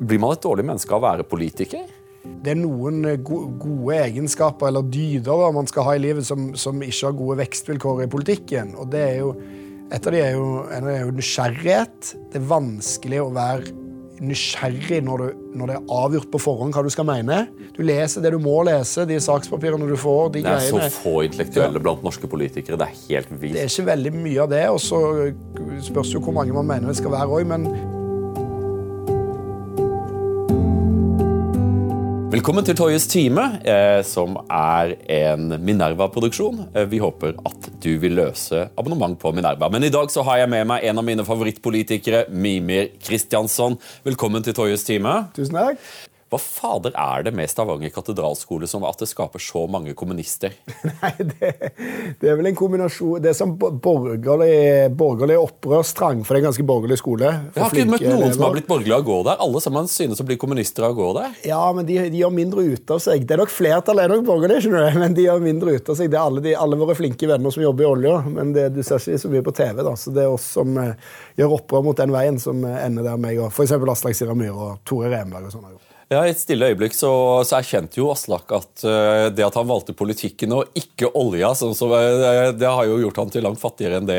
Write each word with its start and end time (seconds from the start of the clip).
Blir 0.00 0.20
man 0.22 0.32
et 0.32 0.44
dårlig 0.44 0.64
menneske 0.64 0.94
av 0.96 1.02
å 1.02 1.08
være 1.10 1.26
politiker? 1.28 1.88
Det 2.20 2.52
er 2.52 2.60
noen 2.60 3.04
eh, 3.08 3.20
gode 3.20 3.96
egenskaper 3.96 4.70
eller 4.70 4.88
dyder 4.92 5.50
man 5.56 5.68
skal 5.68 5.86
ha 5.88 5.96
i 5.96 6.02
livet 6.02 6.26
som, 6.26 6.50
som 6.56 6.80
ikke 6.84 7.10
har 7.10 7.18
gode 7.18 7.40
vekstvilkår 7.40 8.04
i 8.04 8.10
politikken. 8.12 8.74
Og 8.80 8.88
det 8.92 9.02
er 9.06 9.18
jo, 9.22 9.34
Et 9.90 10.04
av 10.06 10.14
de 10.14 10.18
er 10.22 10.36
jo, 10.36 10.48
en 10.70 10.84
av 10.84 10.86
de 10.86 10.92
er 10.94 11.00
jo 11.02 11.14
nysgjerrighet. 11.16 12.10
Det 12.30 12.38
er 12.38 12.44
vanskelig 12.46 13.22
å 13.24 13.30
være 13.34 13.72
nysgjerrig 14.20 15.00
når, 15.02 15.22
du, 15.22 15.44
når, 15.56 15.70
det 15.70 15.76
er 15.78 15.94
avgjort 15.96 16.28
på 16.30 16.40
forhånd 16.44 16.76
hva 16.76 16.84
du 16.86 16.90
skal 16.92 17.08
mene. 17.08 17.40
Du 17.74 17.80
leser 17.82 18.22
det 18.22 18.30
du 18.34 18.38
må 18.42 18.60
lese, 18.68 19.06
de 19.08 19.16
sakspapirene 19.20 19.88
du 19.88 19.96
får. 19.98 20.34
de 20.36 20.44
Det 20.44 20.52
er 20.52 20.66
så 20.68 20.82
få 20.94 21.16
intellektuelle 21.26 21.82
blant 21.82 22.04
norske 22.06 22.30
politikere. 22.30 22.78
Det 22.80 22.86
er 22.86 23.00
helt 23.08 23.32
vilt. 23.32 23.56
Det 23.56 23.64
er 23.64 23.72
ikke 23.72 23.88
veldig 23.90 24.14
mye 24.20 24.42
av 24.44 24.52
det, 24.52 24.66
og 24.70 24.80
så 24.84 25.00
spørs 25.88 26.14
jo 26.14 26.22
hvor 26.22 26.36
mange 26.36 26.54
man 26.54 26.68
mener 26.68 26.92
det 26.92 27.00
skal 27.00 27.16
være 27.16 27.40
òg, 27.40 27.48
men 27.50 27.66
Velkommen 32.30 32.62
til 32.62 32.76
Toyes 32.78 33.08
time, 33.10 33.42
eh, 33.66 34.04
som 34.06 34.36
er 34.54 34.92
en 35.10 35.48
Minerva-produksjon. 35.66 36.60
Eh, 36.76 36.84
vi 36.86 37.00
håper 37.02 37.34
at 37.42 37.66
du 37.82 37.98
vil 37.98 38.14
løse 38.14 38.68
abonnement 38.78 39.18
på 39.18 39.32
Minerva. 39.34 39.68
Men 39.68 39.82
i 39.82 39.90
dag 39.90 40.06
så 40.14 40.22
har 40.22 40.38
jeg 40.38 40.50
med 40.52 40.68
meg 40.70 40.84
en 40.84 40.98
av 40.98 41.04
mine 41.04 41.24
favorittpolitikere, 41.26 42.28
Mimir 42.30 42.92
Kristiansson. 43.02 43.74
Velkommen 44.06 44.46
til 44.46 44.54
Toyes 44.54 44.86
time. 44.86 45.26
Tusen 45.34 45.58
takk. 45.58 45.82
Hva 46.30 46.38
fader 46.38 46.92
er 46.94 47.24
det 47.26 47.32
med 47.34 47.50
Stavanger 47.50 47.90
katedralskole 47.90 48.68
som 48.70 48.84
at 48.86 49.00
det 49.02 49.08
skaper 49.10 49.42
så 49.42 49.64
mange 49.66 49.96
kommunister? 49.98 50.52
Nei, 50.86 51.10
det, 51.18 51.48
det, 52.20 52.28
er 52.30 52.36
vel 52.38 52.52
en 52.52 52.58
kombinasjon 52.58 53.18
Det 53.18 53.32
er 53.32 53.34
som 53.34 53.56
borgerlig, 53.58 54.92
borgerlig 54.94 55.40
opprørstrang, 55.40 56.22
for 56.22 56.36
det 56.36 56.38
er 56.38 56.44
en 56.44 56.52
ganske 56.52 56.66
borgerlig 56.68 57.00
skole. 57.00 57.32
Jeg 57.50 57.64
har 57.64 57.74
ikke 57.74 57.90
møtt 57.90 58.04
noen 58.04 58.14
elever. 58.20 58.36
som 58.36 58.46
har 58.46 58.54
blitt 58.54 58.70
borgerlige 58.70 59.00
av 59.00 59.02
å 59.02 59.08
gå 59.08 59.18
der. 59.26 59.42
Alle 59.48 59.64
sammen 59.64 59.90
synes 59.90 60.22
å 60.22 60.28
bli 60.28 60.38
kommunister 60.38 60.86
av 60.86 60.94
å 60.94 61.00
gå 61.00 61.10
der. 61.18 61.34
Ja, 61.50 61.64
men 61.74 61.90
de, 61.90 61.98
de 62.14 62.22
gjør 62.22 62.34
mindre 62.38 62.68
ut 62.68 62.94
av 62.94 63.02
seg. 63.02 63.26
Det 63.26 63.34
er 63.34 63.42
nok 63.42 63.50
Flertallet 63.56 64.06
er 64.06 64.14
nok 64.14 64.24
borgerlige, 64.30 64.68
skjønner 64.68 64.86
du, 64.86 65.02
men 65.02 65.18
de 65.18 65.26
gjør 65.26 65.42
mindre 65.42 65.74
ut 65.74 65.90
av 65.90 65.98
seg. 65.98 66.14
Det 66.14 66.22
er 66.22 66.30
alle, 66.30 66.46
de, 66.46 66.54
alle 66.62 66.78
våre 66.78 66.98
flinke 67.00 67.26
venner 67.34 67.58
som 67.58 67.66
jobber 67.66 67.88
i 67.88 67.90
olja, 67.90 68.16
men 68.30 68.54
det, 68.54 68.70
du 68.78 68.84
ser 68.86 69.02
ikke 69.02 69.24
så 69.26 69.34
mye 69.34 69.46
på 69.50 69.58
TV. 69.58 69.82
da, 69.82 69.98
så 69.98 70.14
Det 70.14 70.28
er 70.28 70.38
oss 70.38 70.46
som 70.54 70.78
uh, 70.78 70.94
gjør 71.42 71.58
opprør 71.58 71.88
mot 71.90 71.98
den 71.98 72.14
veien, 72.14 72.38
som 72.38 72.62
uh, 72.62 72.78
ender 72.86 73.10
der 73.10 73.18
meg 73.18 73.42
og 73.42 73.50
f.eks. 73.50 73.74
Aslak 73.98 74.14
Sira 74.14 74.38
Myhre 74.38 74.76
og 74.76 74.84
Tore 74.86 75.10
Renberg 75.10 75.50
og 75.50 75.58
sånn. 75.58 75.80
Ja, 76.10 76.24
I 76.26 76.32
et 76.32 76.40
stille 76.42 76.66
øyeblikk 76.72 76.96
så, 76.96 77.08
så 77.46 77.60
erkjente 77.60 78.00
jo 78.00 78.08
Aslak 78.10 78.50
at 78.56 78.82
uh, 78.82 79.28
det 79.30 79.44
at 79.46 79.54
han 79.54 79.68
valgte 79.68 79.94
politikken 79.94 80.56
og 80.56 80.72
ikke 80.74 81.06
olja, 81.14 81.52
så, 81.54 81.68
så, 81.78 81.86
uh, 81.86 82.48
det 82.50 82.66
har 82.66 82.88
jo 82.88 82.96
gjort 83.04 83.20
han 83.22 83.30
til 83.30 83.46
langt 83.46 83.62
fattigere 83.62 84.00
enn 84.00 84.08
det. 84.08 84.18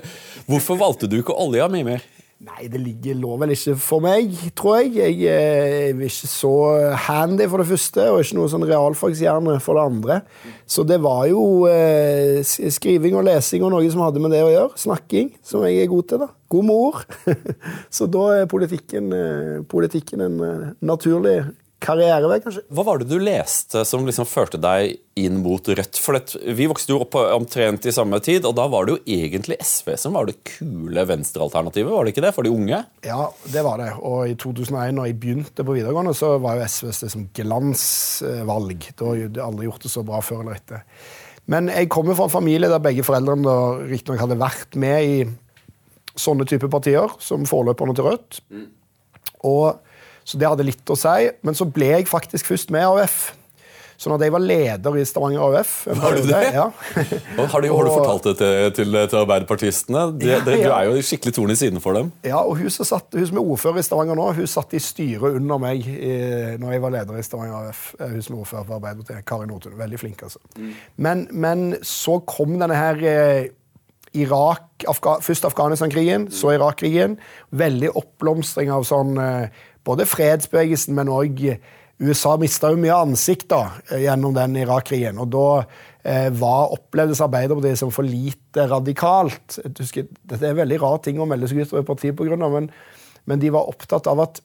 Hvorfor 0.48 0.78
valgte 0.78 1.10
du 1.10 1.18
ikke 1.18 1.34
olja, 1.34 1.66
Mimir? 1.72 2.06
Nei, 2.42 2.66
det 2.68 2.80
ligger, 2.82 3.14
lå 3.16 3.36
vel 3.38 3.52
ikke 3.54 3.76
for 3.78 4.02
meg, 4.02 4.32
tror 4.58 4.80
jeg. 4.82 4.90
Jeg 4.98 5.20
eh, 5.30 5.92
er 5.94 6.00
ikke 6.02 6.28
så 6.28 6.50
handy, 7.06 7.46
for 7.48 7.62
det 7.62 7.68
første, 7.68 8.08
og 8.10 8.24
ikke 8.24 8.36
noe 8.40 8.50
sånn 8.50 8.66
realfagshjerne 8.68 9.54
for 9.62 9.78
det 9.78 9.84
andre. 9.86 10.18
Så 10.66 10.82
det 10.84 10.98
var 11.04 11.28
jo 11.30 11.44
eh, 11.70 12.42
skriving 12.42 13.16
og 13.16 13.24
lesing 13.30 13.64
og 13.64 13.72
noe 13.72 13.88
som 13.92 14.02
hadde 14.04 14.20
med 14.20 14.34
det 14.34 14.42
å 14.44 14.50
gjøre. 14.50 14.82
Snakking, 14.82 15.30
som 15.46 15.64
jeg 15.64 15.84
er 15.84 15.92
god 15.94 16.10
til. 16.10 16.24
da. 16.26 16.28
God 16.52 16.68
mor. 16.68 17.00
så 17.96 18.10
da 18.10 18.26
er 18.40 18.50
politikken, 18.50 19.14
eh, 19.14 19.62
politikken 19.70 20.26
en 20.26 20.40
eh, 20.44 20.72
naturlig 20.84 21.38
karrierevei, 21.84 22.38
kanskje. 22.42 22.62
Hva 22.74 22.84
var 22.86 23.00
det 23.00 23.08
du 23.10 23.18
leste 23.22 23.84
som 23.86 24.06
liksom 24.06 24.26
førte 24.28 24.58
deg 24.60 24.96
inn 25.20 25.38
mot 25.44 25.68
Rødt? 25.68 26.00
For 26.00 26.16
det, 26.16 26.40
Vi 26.56 26.68
vokste 26.70 26.94
jo 26.94 27.02
opp 27.04 27.16
omtrent 27.20 27.86
i 27.86 27.94
samme 27.94 28.20
tid, 28.24 28.46
og 28.48 28.56
da 28.58 28.66
var 28.72 28.86
det 28.86 28.96
jo 28.96 29.18
egentlig 29.18 29.58
SV 29.62 29.94
som 30.00 30.16
var 30.18 30.28
det 30.28 30.38
kule 30.56 31.04
venstrealternativet, 31.08 31.92
var 31.92 32.04
det 32.04 32.14
ikke 32.14 32.24
det, 32.26 32.32
for 32.36 32.46
de 32.46 32.54
unge? 32.54 32.80
Ja, 33.06 33.28
det 33.52 33.64
var 33.66 33.82
det. 33.82 33.92
Og 34.00 34.32
i 34.32 34.38
2001, 34.40 34.96
når 34.96 35.10
jeg 35.10 35.20
begynte 35.22 35.66
på 35.66 35.76
videregående, 35.76 36.16
så 36.16 36.34
var 36.42 36.58
jo 36.58 36.66
SV 36.68 36.90
liksom 36.90 37.14
som 37.14 37.28
glansvalg. 37.36 38.90
Da 38.96 39.12
hadde 39.12 39.30
de 39.36 39.44
aldri 39.44 39.68
gjort 39.68 39.86
det 39.86 39.92
så 39.92 40.04
bra 40.06 40.22
før 40.24 40.42
eller 40.44 40.58
etter. 40.58 40.84
Men 41.50 41.68
jeg 41.68 41.90
kommer 41.92 42.16
fra 42.16 42.26
en 42.28 42.32
familie 42.32 42.70
der 42.72 42.80
begge 42.82 43.04
foreldrene 43.04 43.54
riktignok 43.90 44.22
hadde 44.22 44.40
vært 44.40 44.78
med 44.80 45.04
i 45.04 45.16
sånne 46.16 46.46
type 46.48 46.70
partier, 46.72 47.10
som 47.20 47.44
forløperne 47.48 47.94
til 47.96 48.06
Rødt. 48.06 48.38
Mm. 48.54 48.68
Og 49.44 49.82
så 50.24 50.40
det 50.40 50.48
hadde 50.48 50.66
litt 50.66 50.90
å 50.90 50.96
si. 50.98 51.30
Men 51.44 51.56
så 51.56 51.68
ble 51.68 51.92
jeg 51.98 52.10
faktisk 52.10 52.52
først 52.52 52.72
med 52.74 52.86
AUF. 52.88 53.32
Så 53.96 54.10
når 54.10 54.24
jeg 54.26 54.34
var 54.34 54.42
leder 54.42 54.96
i 54.98 55.04
Stavanger 55.06 55.42
AUF 55.44 55.72
Har 56.02 56.16
du 56.16 56.26
det? 56.26 56.40
Ja. 56.54 56.64
har, 57.52 57.60
du, 57.62 57.68
har, 57.70 57.86
du, 57.86 57.90
fortalt 57.92 58.26
det 58.26 58.34
til, 58.40 58.72
til, 58.74 58.98
til 59.10 59.18
arbeiderpartistene? 59.20 60.02
De, 60.18 60.28
ja, 60.32 60.40
ja. 60.40 60.44
Du 60.44 60.74
er 60.74 60.88
jo 60.90 61.04
skikkelig 61.06 61.34
torn 61.36 61.54
i 61.54 61.58
siden 61.58 61.82
for 61.84 61.96
dem. 61.98 62.10
Ja, 62.26 62.42
og 62.42 62.58
hun 62.58 62.72
som, 62.74 62.88
satt, 62.88 63.14
hun 63.14 63.28
som 63.30 63.40
er 63.40 63.50
ordfører 63.54 63.80
i 63.80 63.86
Stavanger 63.86 64.18
nå, 64.18 64.28
hun 64.36 64.50
satt 64.50 64.74
i 64.74 64.82
styret 64.82 65.38
under 65.38 65.62
meg 65.62 65.86
i, 65.86 66.14
når 66.60 66.76
jeg 66.76 66.84
var 66.84 66.96
leder 66.98 67.20
i 67.20 67.26
Stavanger 67.26 67.68
AUF. 67.68 67.84
Eh, 68.00 68.16
hun 68.16 68.24
som 68.26 68.36
er 68.36 68.46
ordfører 68.46 68.68
for 68.68 68.78
Arbeiderpartiet. 68.80 69.26
Kari 69.30 69.50
Nordtun. 69.50 69.76
Veldig 69.78 70.00
flink, 70.02 70.24
altså. 70.26 70.42
Mm. 70.56 70.72
Men, 71.06 71.28
men, 71.30 71.68
så 71.86 72.18
kom 72.26 72.58
denne 72.58 72.78
her 72.78 73.04
eh, 73.08 73.52
Irak, 74.14 74.84
Afga, 74.90 75.16
Først 75.22 75.46
Afghanistan-krigen, 75.46 76.28
så 76.34 76.52
Irak-krigen. 76.54 77.16
Veldig 77.54 77.94
oppblomstring 77.98 78.74
av 78.74 78.86
sånn 78.86 79.16
eh, 79.22 79.62
både 79.84 80.06
fredsbevegelsen, 80.08 80.94
men 80.96 81.12
òg 81.12 81.42
USA 82.02 82.34
mista 82.40 82.72
jo 82.72 82.78
mye 82.80 82.94
ansikt 82.96 83.48
da, 83.52 83.62
gjennom 83.90 84.34
den 84.34 84.56
Irak-krigen. 84.58 85.20
Og 85.22 85.30
da 85.34 85.46
eh, 86.02 86.30
var, 86.34 86.72
opplevdes 86.74 87.22
Arbeiderpartiet 87.24 87.80
som 87.80 87.92
for 87.94 88.06
lite 88.06 88.66
radikalt. 88.70 89.60
Husker, 89.78 90.08
dette 90.24 90.42
er 90.42 90.54
en 90.54 90.62
veldig 90.62 90.80
rar 90.82 90.98
ting 91.04 91.20
å 91.22 91.28
melde 91.30 91.50
seg 91.50 91.62
ut 91.62 91.76
av 91.78 91.86
partiet 91.86 92.18
pga., 92.18 92.38
men, 92.42 92.68
men 93.30 93.42
de 93.42 93.52
var 93.54 93.70
opptatt 93.70 94.10
av 94.10 94.24
at 94.26 94.42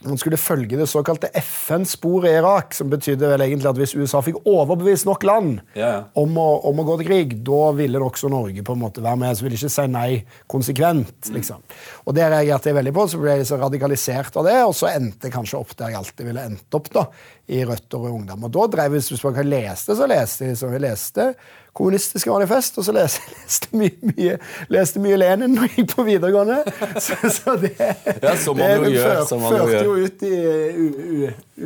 man 0.00 0.18
skulle 0.18 0.36
følge 0.40 0.78
det 0.78 0.86
såkalte 0.88 1.28
FN-sporet 1.34 2.30
i 2.30 2.38
Irak, 2.38 2.74
som 2.74 2.88
betydde 2.90 3.28
vel 3.28 3.42
egentlig 3.44 3.68
at 3.68 3.80
hvis 3.80 3.92
USA 3.98 4.22
fikk 4.24 4.38
overbevist 4.48 5.04
nok 5.04 5.26
land 5.28 5.58
yeah. 5.76 6.06
om, 6.16 6.38
å, 6.40 6.46
om, 6.70 6.80
å, 6.80 6.86
gå 6.88 6.96
til 7.00 7.08
krig, 7.10 7.34
da 7.44 7.58
ville 7.76 8.00
også 8.00 8.30
Norge 8.32 8.64
på 8.64 8.76
en 8.76 8.80
måte 8.80 9.04
være 9.04 9.20
med. 9.20 9.36
Så 9.36 9.44
ville 9.44 9.58
ikke 9.60 9.72
si 9.74 9.86
nei 9.92 10.22
konsekvent. 10.50 11.28
Mm. 11.28 11.36
liksom. 11.36 11.66
Og 12.06 12.16
Det 12.16 12.30
reagerte 12.32 12.72
jeg 12.72 12.78
veldig 12.80 12.94
på, 12.96 13.06
så 13.12 13.20
ble 13.20 13.36
jeg 13.42 13.50
så 13.50 13.60
radikalisert 13.60 14.40
av 14.40 14.48
det, 14.48 14.56
og 14.64 14.72
så 14.78 14.88
endte 14.94 15.28
jeg 15.28 15.36
kanskje 15.36 15.60
opp 15.60 15.76
der 15.76 15.92
jeg 15.92 16.00
alltid 16.00 16.30
ville 16.30 16.46
endt 16.48 16.80
opp, 16.80 16.92
da, 16.96 17.04
i 17.52 17.64
Rødt 17.68 17.98
og 17.98 18.08
Ungdom. 18.14 18.48
Og 18.48 18.56
da 18.56 18.68
drev 18.72 18.96
vi, 18.96 19.04
Hvis 19.10 19.26
man 19.26 19.36
kan 19.36 19.52
leste, 19.52 19.98
så 19.98 20.08
leste 20.08 20.48
jeg 20.48 20.60
som 20.62 20.72
vi 20.72 20.80
leste 20.80 21.32
kommunistiske 21.76 22.30
manifest, 22.30 22.78
og 22.80 22.86
så 22.86 22.94
leste 22.98 23.70
jeg 23.70 23.78
mye, 23.80 24.12
mye, 24.12 24.36
leste 24.72 25.02
mye 25.02 25.18
Lenin 25.20 25.54
når 25.56 25.68
jeg 25.68 25.76
gikk 25.76 25.92
på 25.94 26.06
videregående. 26.08 26.58
Så, 27.00 27.16
så 27.32 27.54
det, 27.60 27.70
ja, 27.78 28.32
som 28.38 28.58
man 28.58 28.82
jo 28.84 28.90
gjør, 28.92 29.20
man 29.40 29.54
førte 29.54 29.82
jo 29.86 29.94
ut 30.04 30.24
i 30.26 30.34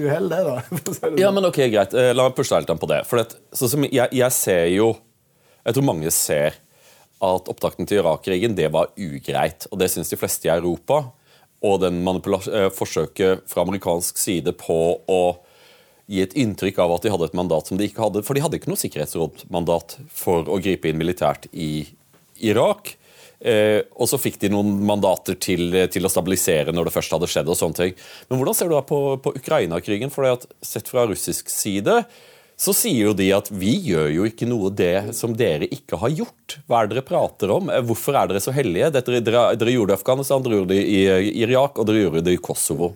uhell, 0.05 0.29
det, 0.31 0.41
da. 0.47 0.57
Sånn. 0.99 1.17
Ja, 1.21 1.31
men 1.35 1.49
ok, 1.49 1.59
greit. 1.73 1.95
Eh, 1.97 2.13
la 2.15 2.29
meg 2.29 2.37
pushe 2.37 2.61
litt 2.61 2.71
på 2.81 2.91
det. 2.91 3.01
For 3.09 3.21
det, 3.21 3.39
jeg, 3.91 4.09
jeg, 4.15 4.31
ser 4.35 4.69
jo 4.75 4.93
Jeg 5.65 5.77
tror 5.77 5.87
mange 5.89 6.13
ser 6.15 6.59
at 7.25 7.51
opptakten 7.51 7.89
til 7.89 8.03
Irak-krigen 8.03 8.57
det 8.59 8.69
var 8.75 8.93
ugreit. 9.01 9.67
Og 9.71 9.81
det 9.81 9.91
syns 9.93 10.13
de 10.13 10.19
fleste 10.21 10.49
i 10.49 10.53
Europa. 10.55 11.01
Og 11.65 11.81
den 11.83 12.03
eh, 12.05 12.69
forsøket 12.75 13.47
fra 13.51 13.65
amerikansk 13.65 14.21
side 14.21 14.55
på 14.61 14.79
å 15.09 15.23
gi 16.11 16.21
et 16.25 16.35
inntrykk 16.37 16.83
av 16.85 16.97
at 16.97 17.07
de 17.07 17.13
hadde 17.13 17.31
et 17.31 17.39
mandat 17.39 17.71
som 17.71 17.81
de 17.81 17.87
ikke 17.89 18.03
hadde. 18.05 18.25
For 18.27 18.37
de 18.37 18.43
hadde 18.45 18.61
ikke 18.61 18.73
noe 18.73 18.81
sikkerhetsrådmandat 18.81 19.97
for 20.13 20.51
å 20.51 20.61
gripe 20.63 20.91
inn 20.91 21.01
militært 21.01 21.49
i 21.53 21.87
Irak. 22.45 22.97
Eh, 23.45 23.81
og 24.01 24.09
så 24.09 24.21
fikk 24.21 24.39
de 24.41 24.53
noen 24.53 24.79
mandater 24.89 25.37
til, 25.37 25.67
til, 25.93 26.07
å 26.07 26.13
stabilisere 26.13 26.73
når 26.73 26.89
det 26.89 26.95
først 26.95 27.17
hadde 27.17 27.29
skjedd. 27.31 27.51
og 27.51 27.59
sånne 27.61 27.81
ting. 27.81 27.99
Men 28.29 28.41
hvordan 28.41 28.57
ser 28.57 28.71
du 28.71 28.77
da 28.77 28.85
på, 28.87 29.01
på 29.25 29.35
Ukraina-krigen? 29.41 30.13
For 30.13 30.29
Sett 30.65 30.89
fra 30.89 31.05
russisk 31.11 31.53
side 31.53 32.03
så 32.55 32.71
sier 32.71 33.09
jo 33.09 33.15
de 33.19 33.33
at 33.35 33.49
vi 33.51 33.73
gjør 33.83 34.13
jo 34.15 34.27
ikke 34.29 34.47
noe 34.47 34.71
det 34.71 35.17
som 35.19 35.33
dere 35.35 35.67
ikke 35.75 35.99
har 35.99 36.13
gjort. 36.15 36.59
Hva 36.69 36.81
er 36.81 36.87
det 36.87 36.95
dere 36.95 37.09
prater 37.09 37.51
om? 37.53 37.73
Eh, 37.73 37.83
hvorfor 37.85 38.17
er 38.17 38.31
dere 38.31 38.45
så 38.45 38.55
hellige? 38.55 38.93
Dere, 38.95 39.21
dere, 39.25 39.47
dere 39.59 39.75
gjorde 39.75 39.93
det 39.93 39.99
i 39.99 40.01
Afghanistan, 40.03 40.45
dere 40.45 40.61
gjorde 40.61 40.77
det 40.77 40.85
i, 40.85 41.01
i 41.33 41.35
Irak, 41.49 41.81
og 41.81 41.89
dere 41.89 42.05
gjorde 42.07 42.25
det 42.29 42.37
i 42.37 42.43
Kosovo. 42.45 42.95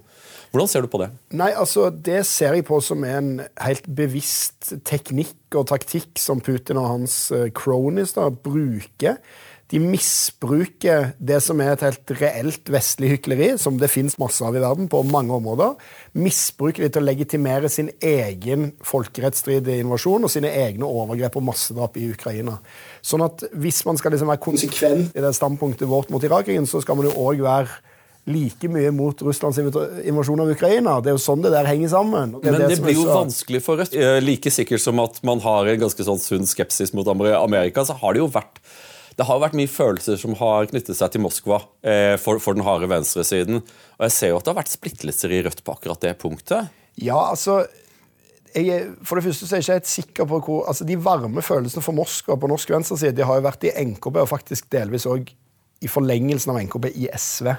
Hvordan 0.52 0.70
ser 0.70 0.84
du 0.84 0.90
på 0.90 1.00
det? 1.02 1.10
Nei, 1.36 1.50
altså, 1.52 1.90
Det 1.90 2.22
ser 2.26 2.56
jeg 2.56 2.66
på 2.68 2.80
som 2.84 3.04
en 3.04 3.42
helt 3.60 3.88
bevisst 3.88 4.72
teknikk 4.88 5.58
og 5.58 5.68
taktikk 5.72 6.18
som 6.20 6.40
Putin 6.44 6.80
og 6.80 6.88
hans 6.94 7.20
eh, 7.34 7.50
cronies 7.54 8.16
da, 8.16 8.30
bruker. 8.30 9.20
De 9.68 9.76
misbruker 9.82 11.10
det 11.20 11.42
som 11.44 11.60
er 11.60 11.74
et 11.74 11.82
helt 11.84 12.12
reelt 12.22 12.70
vestlig 12.72 13.10
hykleri, 13.12 13.50
som 13.60 13.76
det 13.80 13.90
fins 13.92 14.16
masse 14.20 14.40
av 14.44 14.56
i 14.56 14.62
verden 14.62 14.88
på 14.88 15.02
mange 15.04 15.34
områder. 15.36 15.74
Misbruker 16.16 16.86
de 16.86 16.88
til 16.94 17.04
å 17.04 17.08
legitimere 17.08 17.68
sin 17.72 17.90
egen 18.00 18.70
folkerettsstridige 18.80 19.84
invasjon 19.84 20.24
og 20.24 20.32
sine 20.32 20.54
egne 20.56 20.88
overgrep 20.88 21.36
og 21.36 21.44
massedrap 21.50 22.00
i 22.00 22.06
Ukraina. 22.14 22.56
Sånn 23.04 23.26
at 23.26 23.44
hvis 23.52 23.82
man 23.84 24.00
skal 24.00 24.16
liksom 24.16 24.32
være 24.32 24.44
konsekvent 24.46 25.12
i 25.12 25.26
det 25.26 25.34
standpunktet 25.36 25.90
vårt 25.90 26.08
mot 26.14 26.24
Irak-krigen, 26.24 26.68
så 26.68 26.80
skal 26.80 26.96
man 26.96 27.10
jo 27.10 27.28
òg 27.28 27.44
være 27.44 27.82
like 28.28 28.68
mye 28.72 28.90
mot 28.94 29.22
Russlands 29.24 29.58
invasjon 29.60 30.42
av 30.44 30.52
Ukraina. 30.52 30.98
Det 31.00 31.12
er 31.12 31.16
jo 31.16 31.22
sånn 31.22 31.44
det 31.44 31.52
der 31.54 31.68
henger 31.68 31.92
sammen. 31.92 32.36
Det 32.36 32.52
Men 32.52 32.60
det, 32.60 32.68
det 32.74 32.82
blir 32.84 32.98
jo 32.98 33.06
så... 33.06 33.16
vanskelig 33.22 33.62
for 33.64 33.80
Rødt. 33.80 33.96
Like 34.24 34.52
sikkert 34.52 34.84
som 34.84 35.00
at 35.02 35.18
man 35.26 35.42
har 35.44 35.70
en 35.70 35.82
ganske 35.86 36.06
sånn 36.06 36.20
sunn 36.22 36.46
skepsis 36.48 36.94
mot 36.96 37.08
Amerika, 37.08 37.86
så 37.88 37.96
har 37.98 38.16
det 38.16 38.24
jo 38.24 38.30
vært 38.32 38.62
det 39.18 39.26
har 39.26 39.40
vært 39.42 39.56
mye 39.58 39.66
følelser 39.66 40.14
som 40.20 40.36
har 40.38 40.68
knyttet 40.70 40.94
seg 40.94 41.10
til 41.10 41.24
Moskva 41.24 41.56
eh, 41.82 42.14
for, 42.22 42.38
for, 42.38 42.54
den 42.54 42.62
harde 42.62 42.86
venstresiden. 42.86 43.64
Og 43.98 44.04
jeg 44.06 44.14
ser 44.14 44.30
jo 44.30 44.38
at 44.38 44.46
det 44.46 44.52
har 44.52 44.60
vært 44.60 44.70
splittelser 44.70 45.34
i 45.34 45.40
Rødt 45.42 45.64
på 45.66 45.74
akkurat 45.74 46.04
det 46.04 46.12
punktet. 46.22 46.70
Ja, 47.02 47.18
altså 47.32 47.64
jeg, 48.54 48.92
for 49.02 49.18
det 49.18 49.26
første 49.26 49.48
så 49.48 49.56
er 49.56 49.58
jeg 49.58 49.66
ikke 49.66 49.78
helt 49.80 49.90
sikker 49.90 50.28
på 50.30 50.38
hvor 50.46 50.62
altså 50.70 50.86
De 50.86 50.96
varme 51.02 51.42
følelsene 51.44 51.82
for 51.84 51.98
Moskva 51.98 52.38
på 52.38 52.50
norsk 52.50 52.70
venstreside 52.72 53.16
de 53.18 53.26
har 53.26 53.38
jo 53.38 53.46
vært 53.48 53.66
i 53.68 53.74
NKB 53.90 54.22
og 54.22 54.30
faktisk 54.30 54.70
delvis 54.72 55.06
òg 55.10 55.34
i 55.82 55.90
forlengelsen 55.90 56.54
av 56.54 56.62
NKB 56.62 56.88
i 56.94 57.10
SV. 57.14 57.52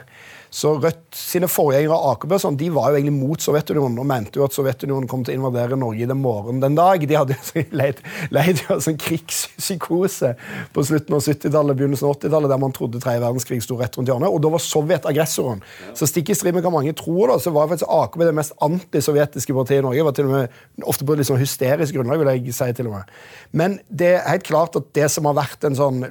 Så 0.50 0.74
Rødt 0.82 1.14
sine 1.14 1.48
forgjengere 1.50 1.98
og 1.98 2.24
sånn, 2.42 2.58
de 2.58 2.70
var 2.74 2.90
jo 2.90 2.98
egentlig 2.98 3.16
mot 3.16 3.44
Sovjetunionen 3.44 4.00
og 4.02 4.08
mente 4.10 4.40
jo 4.40 4.46
at 4.48 4.56
Sovjetunionen 4.56 5.10
kom 5.10 5.22
til 5.26 5.36
å 5.36 5.40
invadere 5.40 5.78
Norge 5.78 6.02
i 6.02 6.10
den 6.10 6.22
morgenen 6.24 6.62
den 6.64 6.78
dag. 6.78 7.06
De 7.06 7.18
hadde 7.18 7.38
jo 7.38 7.64
leid, 7.82 8.02
leid 8.34 8.64
jo 8.64 8.80
sånn 8.82 8.98
krigspsykose 9.02 10.34
på 10.74 10.86
slutten 10.90 11.18
av 11.18 11.24
70-tallet 11.26 11.78
begynnelsen 11.78 12.10
av 12.10 12.16
80-tallet, 12.18 12.54
der 12.54 12.62
man 12.66 12.74
trodde 12.76 13.02
tredje 13.04 13.22
verdenskrig 13.24 13.62
sto 13.66 13.78
rett 13.80 13.98
rundt 14.00 14.10
hjørnet. 14.10 14.34
Og 14.34 14.42
da 14.42 14.54
var 14.56 14.64
Sovjet 14.64 15.08
aggressoren. 15.10 15.62
Så 15.98 16.10
stikk 16.10 16.34
i 16.34 16.38
strid 16.38 16.58
med 16.58 16.66
hva 16.66 16.74
mange 16.74 16.96
tror, 16.98 17.30
da, 17.34 17.38
så 17.42 17.54
var 17.54 17.70
faktisk 17.70 17.90
AKB 18.00 18.26
det 18.26 18.36
mest 18.42 18.58
antisovjetiske 18.66 19.58
partiet 19.58 19.84
i 19.84 19.86
Norge. 19.86 20.08
var 20.10 20.18
til 20.18 20.30
og 20.32 20.36
med 20.38 20.88
Ofte 20.90 21.06
på 21.06 21.14
et 21.14 21.22
litt 21.22 21.30
sånn 21.30 21.42
hysterisk 21.42 21.94
grunnlag, 21.94 22.22
vil 22.22 22.32
jeg 22.32 22.56
si 22.56 22.70
til 22.74 22.90
og 22.90 22.98
med. 22.98 23.18
Men 23.54 23.78
det 23.90 24.16
er 24.18 24.30
helt 24.32 24.48
klart 24.48 24.78
at 24.80 24.90
det 24.98 25.10
som 25.14 25.28
har 25.30 25.38
vært 25.38 25.68
en 25.68 25.78
sånn 25.78 26.02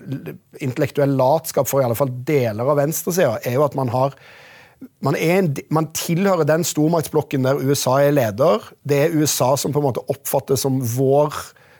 intellektuell 0.64 1.16
latskap 1.18 1.68
for 1.70 1.82
i 1.82 1.86
alle 1.86 1.98
fall 1.98 2.12
deler 2.28 2.68
av 2.68 2.78
venstresida, 2.80 3.38
er 3.46 3.58
jo 3.58 3.66
at 3.66 3.76
man 3.78 3.92
har 3.94 4.16
man, 5.02 5.16
en, 5.18 5.52
man, 5.74 5.88
tilhører 5.96 6.46
den 6.46 6.64
stormaktsblokken 6.66 7.46
der 7.46 7.62
USA 7.62 7.98
er 8.04 8.14
leder. 8.14 8.66
Det 8.86 9.00
er 9.04 9.16
USA 9.18 9.54
som 9.58 9.74
på 9.74 9.80
en 9.82 9.88
måte 9.88 10.04
oppfattes 10.12 10.62
som 10.62 10.78
vår 10.94 11.34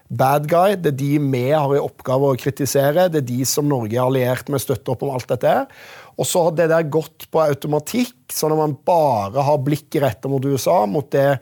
bad 0.09 0.49
guy. 0.51 0.75
Det 0.81 0.93
er 0.93 0.99
de 0.99 1.13
vi 1.23 1.45
har 1.53 1.75
i 1.77 1.83
oppgave 1.83 2.33
å 2.33 2.41
kritisere. 2.41 3.09
Det 3.13 3.23
er 3.23 3.29
de 3.29 3.45
som 3.49 3.69
Norge 3.71 3.95
er 3.95 4.05
alliert 4.05 4.51
med, 4.51 4.63
støtter 4.63 4.95
opp 4.95 5.05
om 5.07 5.15
alt 5.15 5.29
dette. 5.31 5.55
Og 6.19 6.27
så 6.27 6.43
har 6.47 6.57
det 6.59 6.71
der 6.73 6.91
gått 6.91 7.29
på 7.31 7.43
automatikk, 7.45 8.17
sånn 8.35 8.57
at 8.57 8.63
man 8.65 8.77
bare 8.89 9.47
har 9.47 9.63
blikket 9.63 10.03
retta 10.03 10.31
mot 10.31 10.45
USA, 10.45 10.81
mot 10.91 11.07
det 11.15 11.39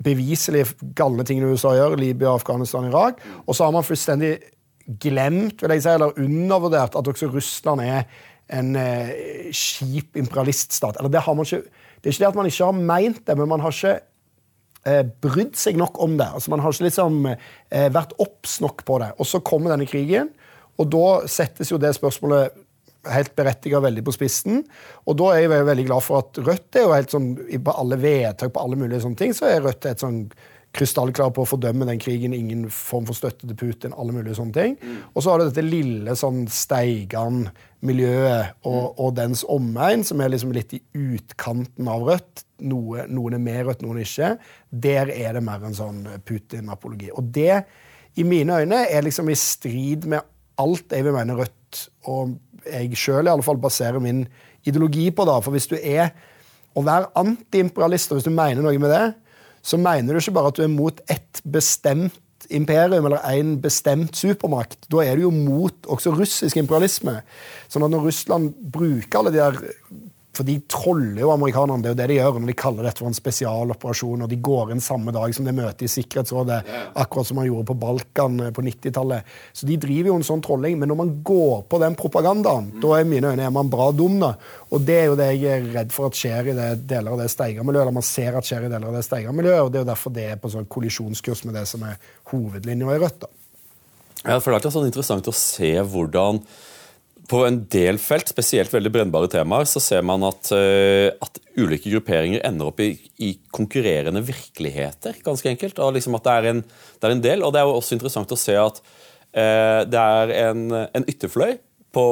beviselig 0.00 0.66
galne 0.96 1.24
tingene 1.28 1.52
USA 1.54 1.74
gjør, 1.76 1.98
Libya, 2.00 2.34
Afghanistan, 2.34 2.88
Irak. 2.88 3.20
Og 3.46 3.56
så 3.56 3.66
har 3.66 3.74
man 3.76 3.86
fullstendig 3.86 4.38
glemt, 4.98 5.62
vil 5.62 5.74
jeg 5.76 5.84
si, 5.84 5.92
eller 5.92 6.18
undervurdert, 6.18 6.96
at 6.98 7.10
også 7.12 7.30
Russland 7.30 7.82
er 7.84 8.04
en 8.50 8.74
eh, 8.78 9.50
kjip 9.54 10.18
imperialiststat. 10.18 10.98
Eller 10.98 11.12
det 11.12 11.24
har 11.26 11.36
man 11.36 11.46
ikke 11.46 11.62
Det 12.00 12.08
er 12.08 12.14
ikke 12.14 12.22
det 12.22 12.28
at 12.30 12.38
man 12.38 12.46
ikke 12.48 12.64
har 12.64 12.72
meint 12.88 13.26
det, 13.26 13.34
men 13.36 13.48
man 13.48 13.60
har 13.60 13.74
ikke 13.74 13.98
eh, 14.88 15.02
brydd 15.20 15.58
seg 15.60 15.76
nok 15.76 15.98
om 16.00 16.16
det. 16.16 16.30
Altså 16.32 16.50
Man 16.50 16.62
har 16.64 16.72
ikke 16.72 16.86
liksom 16.86 17.26
eh, 17.28 17.88
vært 17.92 18.14
obs 18.18 18.60
nok 18.64 18.84
på 18.88 18.96
det. 19.02 19.10
Og 19.20 19.28
så 19.28 19.42
kommer 19.44 19.74
denne 19.74 19.86
krigen, 19.86 20.30
og 20.80 20.88
da 20.88 21.28
settes 21.28 21.68
jo 21.68 21.76
det 21.76 21.92
spørsmålet 21.92 22.56
helt 23.08 23.34
berettiget 23.36 23.82
veldig 23.84 24.04
på 24.04 24.14
spissen. 24.16 24.62
Og 25.08 25.18
da 25.20 25.34
er 25.34 25.44
jeg 25.44 25.66
veldig 25.68 25.86
glad 25.88 26.04
for 26.04 26.24
at 26.24 26.40
Rødt 26.40 26.76
er 26.76 26.86
jo 26.86 26.94
helt 26.94 27.12
sånn, 27.12 27.30
på 27.36 27.76
alle 27.82 28.00
vedtak 28.00 28.52
på 28.54 28.64
alle 28.64 28.80
mulige 28.80 29.04
sånne 29.04 29.20
ting, 29.20 29.36
så 29.36 29.48
er 29.48 29.62
Rødt 29.64 29.88
et 29.88 30.04
sånn 30.04 30.24
krystallklar 30.76 31.32
på 31.34 31.42
å 31.42 31.48
fordømme 31.48 31.86
den 31.88 31.98
krigen. 32.02 32.34
Ingen 32.36 32.70
form 32.74 33.06
for 33.08 33.14
støtte 33.18 33.46
til 33.46 33.56
Putin. 33.58 33.94
alle 33.96 34.12
mulige 34.14 34.34
sånne 34.38 34.54
ting. 34.54 34.76
Mm. 34.80 34.96
Og 35.14 35.22
så 35.22 35.30
har 35.30 35.38
du 35.38 35.44
dette 35.48 35.64
lille 35.66 36.16
sånn 36.16 36.46
Steigan-miljøet 36.46 38.44
og, 38.62 38.82
mm. 38.82 38.94
og, 38.96 39.14
dens 39.18 39.44
omegn, 39.48 40.04
som 40.06 40.20
er 40.20 40.28
liksom 40.34 40.52
litt 40.56 40.72
i 40.78 40.82
utkanten 40.94 41.88
av 41.90 42.00
Rødt. 42.08 42.44
Noe, 42.70 43.06
noen 43.08 43.34
er 43.38 43.42
mer 43.42 43.64
Rødt, 43.68 43.82
noen 43.86 44.02
ikke. 44.04 44.36
Der 44.70 45.06
er 45.14 45.30
det 45.36 45.42
mer 45.46 45.60
en 45.66 45.76
sånn 45.76 46.04
Putin-apologi. 46.26 47.10
Og 47.14 47.22
det, 47.34 47.64
i 48.16 48.24
mine 48.26 48.60
øyne, 48.62 48.86
er 48.86 49.02
liksom 49.06 49.28
i 49.30 49.38
strid 49.38 50.06
med 50.10 50.20
alt 50.60 50.92
jeg 50.92 51.04
vil 51.06 51.16
mene 51.16 51.38
Rødt 51.38 51.56
og 52.10 52.36
jeg 52.66 52.96
sjøl 52.98 53.30
fall 53.44 53.60
baserer 53.62 54.02
min 54.02 54.26
ideologi 54.66 55.10
på. 55.10 55.24
da, 55.24 55.40
For 55.40 55.54
hvis 55.54 55.70
du 55.70 55.76
er 55.78 56.10
å 56.76 56.84
være 56.86 57.10
antiimperialist, 57.18 58.12
og 58.12 58.20
hvis 58.20 58.28
du 58.28 58.34
mener 58.34 58.62
noe 58.62 58.78
med 58.78 58.92
det, 58.92 59.06
så 59.62 59.78
mener 59.80 60.12
du 60.12 60.20
ikke 60.20 60.36
bare 60.36 60.52
at 60.52 60.58
du 60.58 60.64
er 60.64 60.72
mot 60.72 61.00
ett 61.10 61.42
bestemt 61.44 62.18
imperium 62.50 63.06
eller 63.06 63.22
en 63.30 63.54
bestemt 63.62 64.16
supermakt. 64.16 64.88
Da 64.90 65.04
er 65.04 65.16
du 65.16 65.26
jo 65.28 65.32
mot 65.34 65.86
også 65.86 66.12
russisk 66.16 66.58
imperialisme. 66.58 67.20
Sånn 67.70 67.86
at 67.86 67.92
når 67.92 68.08
Russland 68.08 68.54
bruker 68.72 69.20
alle 69.20 69.34
de 69.34 69.42
der 69.42 69.60
for 70.40 70.48
de 70.48 70.56
troller 70.72 71.20
jo 71.20 71.30
amerikanerne. 71.34 71.82
Det 71.84 71.90
er 71.90 71.92
jo 71.92 71.98
det 71.98 72.08
de 72.08 72.16
gjør 72.16 72.38
når 72.40 72.48
de 72.48 72.56
kaller 72.56 72.86
dette 72.86 73.02
for 73.02 73.10
en 73.10 73.16
spesialoperasjon. 73.16 74.24
og 74.24 74.30
De 74.30 74.38
går 74.40 74.72
inn 74.72 74.80
samme 74.80 75.12
dag 75.12 75.34
som 75.36 75.44
det 75.44 75.52
møtet 75.56 75.84
i 75.84 75.90
Sikkerhetsrådet, 75.92 76.60
akkurat 77.02 77.28
som 77.28 77.36
man 77.40 77.48
gjorde 77.48 77.68
på 77.68 77.76
Balkan 77.82 78.38
eh, 78.46 78.52
på 78.56 78.64
90-tallet. 78.64 79.34
Så 79.52 79.68
de 79.68 79.76
driver 79.80 80.12
jo 80.12 80.16
en 80.16 80.24
sånn 80.30 80.44
trolling. 80.44 80.78
Men 80.80 80.92
når 80.92 81.00
man 81.02 81.12
går 81.26 81.66
på 81.68 81.80
den 81.82 81.98
propagandaen, 82.00 82.70
mm. 82.70 82.78
da 82.80 82.94
er 82.96 83.10
mine 83.10 83.34
øyne 83.34 83.44
er 83.50 83.52
man 83.52 83.72
bra 83.72 83.90
dum. 83.92 84.16
da. 84.22 84.32
Og 84.70 84.86
det 84.88 84.96
er 85.02 85.10
jo 85.10 85.18
det 85.20 85.28
jeg 85.34 85.58
er 85.58 85.68
redd 85.76 85.92
for 85.92 86.08
at 86.08 86.16
skjer 86.16 86.52
i 86.54 86.56
det 86.56 86.70
deler 86.88 87.12
av 87.12 87.20
det 87.20 87.28
steigermiljøet. 87.34 87.84
Eller 87.84 87.98
man 88.00 88.08
ser 88.08 88.40
at 88.40 88.48
skjer 88.48 88.64
i 88.64 88.72
deler 88.72 88.88
av 88.88 88.96
det 88.96 89.04
steigermiljøet, 89.10 89.60
og 89.66 89.74
det 89.74 89.82
er 89.82 89.84
jo 89.84 89.90
derfor 89.92 90.16
det 90.16 90.26
er 90.30 90.40
på 90.40 90.54
sånn 90.56 90.70
kollisjonskurs 90.72 91.44
med 91.48 91.60
det 91.60 91.66
som 91.68 91.84
er 91.84 92.00
hovedlinja 92.32 92.96
i 92.96 93.04
Rødt. 93.04 93.20
da. 93.26 93.34
Ja, 94.24 94.40
for 94.40 94.50
Det 94.50 94.56
er 94.56 94.58
alltid 94.58 94.74
sånn 94.78 94.90
interessant 94.90 95.28
å 95.28 95.36
se 95.36 95.72
hvordan 95.80 96.42
på 97.30 97.44
en 97.46 97.60
del 97.70 97.98
felt, 98.02 98.30
spesielt 98.32 98.72
veldig 98.74 98.90
brennbare 98.94 99.30
temaer, 99.30 99.68
så 99.70 99.82
ser 99.82 100.02
man 100.06 100.24
at, 100.26 100.50
uh, 100.50 101.14
at 101.22 101.38
ulike 101.60 101.92
grupperinger 101.92 102.42
ender 102.46 102.72
opp 102.72 102.82
i, 102.82 102.90
i, 103.22 103.36
konkurrerende 103.54 104.22
virkeligheter, 104.26 105.20
ganske 105.26 105.52
enkelt. 105.52 105.78
Og 105.78 105.94
liksom 105.94 106.18
at 106.18 106.26
det 106.26 106.34
er, 106.34 106.50
en, 106.50 106.62
det 106.64 107.06
er, 107.06 107.14
en, 107.14 107.24
del, 107.24 107.46
og 107.46 107.54
det 107.54 107.62
er 107.62 107.70
jo 107.70 107.76
også 107.78 107.96
interessant 107.96 108.34
å 108.34 108.40
se 108.40 108.56
at 108.58 108.82
eh, 109.30 109.82
det 109.86 110.02
er 110.02 110.34
en, 110.48 110.64
en 110.90 111.06
ytterfløy 111.06 111.54
på, 111.94 112.04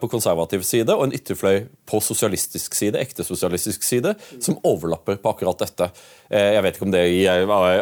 på, 0.00 0.08
konservativ 0.12 0.64
side 0.66 0.92
og 0.92 1.06
en 1.06 1.14
ytterfløy 1.16 1.64
på 1.88 2.00
sosialistisk 2.04 2.76
side, 2.76 3.00
ekte 3.00 3.24
sosialistisk 3.24 3.84
side, 3.86 4.14
som 4.44 4.58
overlapper 4.68 5.16
på 5.22 5.32
akkurat 5.32 5.64
dette. 5.64 5.88
Eh, 6.28 6.52
jeg 6.56 6.64
vet 6.66 6.78
ikke 6.78 6.88
om, 6.88 6.94
det, 6.94 7.04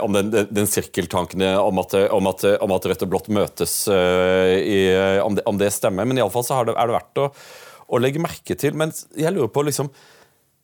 om 0.06 0.18
den, 0.18 0.30
den 0.50 0.70
sirkeltanken 0.70 1.44
om 1.58 1.82
at, 1.82 1.96
om, 2.14 2.30
at, 2.30 2.46
om 2.62 2.76
at, 2.76 2.88
Rødt 2.92 3.04
og 3.06 3.12
Blått 3.12 3.32
møtes, 3.34 3.74
i, 3.90 4.78
om 5.24 5.36
det, 5.36 5.46
om 5.48 5.58
det 5.60 5.72
stemmer, 5.74 6.08
men 6.08 6.20
iallfall 6.20 6.46
så 6.46 6.60
er 6.60 6.70
er 6.74 6.88
det 6.88 6.96
verdt 6.96 7.20
å, 7.22 7.26
å, 7.90 8.00
legge 8.00 8.22
merke 8.22 8.56
til. 8.58 8.76
Men 8.78 8.94
jeg 9.18 9.34
lurer 9.34 9.50
på 9.52 9.64
liksom, 9.66 9.90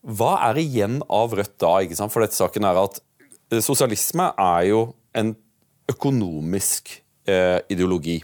hva 0.07 0.37
er 0.51 0.61
igjen 0.63 1.01
av 1.11 1.35
Rødt 1.37 1.59
da? 1.63 1.73
ikke 1.83 1.99
sant? 1.99 2.15
For 2.15 2.25
dette 2.25 2.39
saken 2.39 2.69
er 2.69 2.81
at 2.85 3.01
eh, 3.51 3.63
sosialisme 3.65 4.31
er 4.39 4.71
jo 4.71 4.87
en 5.17 5.35
økonomisk 5.91 6.93
eh, 7.31 7.59
ideologi 7.73 8.21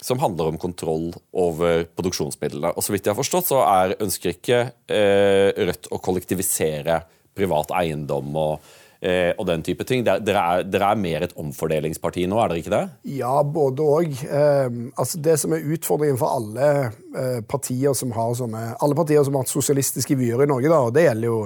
som 0.00 0.20
handler 0.22 0.50
om 0.50 0.58
kontroll 0.60 1.10
over 1.36 1.84
produksjonsmidlene. 1.96 2.72
Og 2.74 2.84
så 2.84 2.94
vidt 2.94 3.06
jeg 3.06 3.14
har 3.14 3.20
forstått, 3.20 3.50
så 3.52 3.62
er, 3.66 3.96
ønsker 4.00 4.34
ikke 4.34 4.60
eh, 4.88 5.50
Rødt 5.60 5.90
å 5.92 6.00
kollektivisere 6.02 7.02
privat 7.36 7.72
eiendom 7.76 8.34
og, 8.38 8.70
eh, 9.04 9.30
og 9.36 9.46
den 9.48 9.64
type 9.66 9.84
ting. 9.88 10.04
Dere 10.06 10.44
er, 10.56 10.64
er, 10.64 11.00
mer 11.00 11.26
et 11.26 11.36
omfordelingsparti 11.40 12.26
nå, 12.30 12.40
er 12.40 12.52
dere 12.52 12.62
ikke 12.62 12.74
det? 12.74 12.82
Ja, 13.18 13.34
både 13.44 13.86
òg. 13.86 14.22
Eh, 14.24 14.68
altså 14.94 15.20
det 15.22 15.36
som 15.42 15.56
er 15.56 15.68
utfordringen 15.76 16.20
for 16.20 16.38
alle 16.38 16.70
eh, 16.88 17.40
partier 17.48 17.96
som 17.96 18.14
har 18.16 18.36
sånne, 18.40 18.64
alle 18.80 18.98
partier 18.98 19.24
som 19.26 19.36
har 19.36 19.44
hatt 19.44 19.52
sosialistiske 19.52 20.18
vyer 20.20 20.46
i 20.46 20.50
Norge, 20.50 20.72
da, 20.72 20.80
og 20.88 20.96
det 20.96 21.08
gjelder 21.08 21.32
jo 21.32 21.42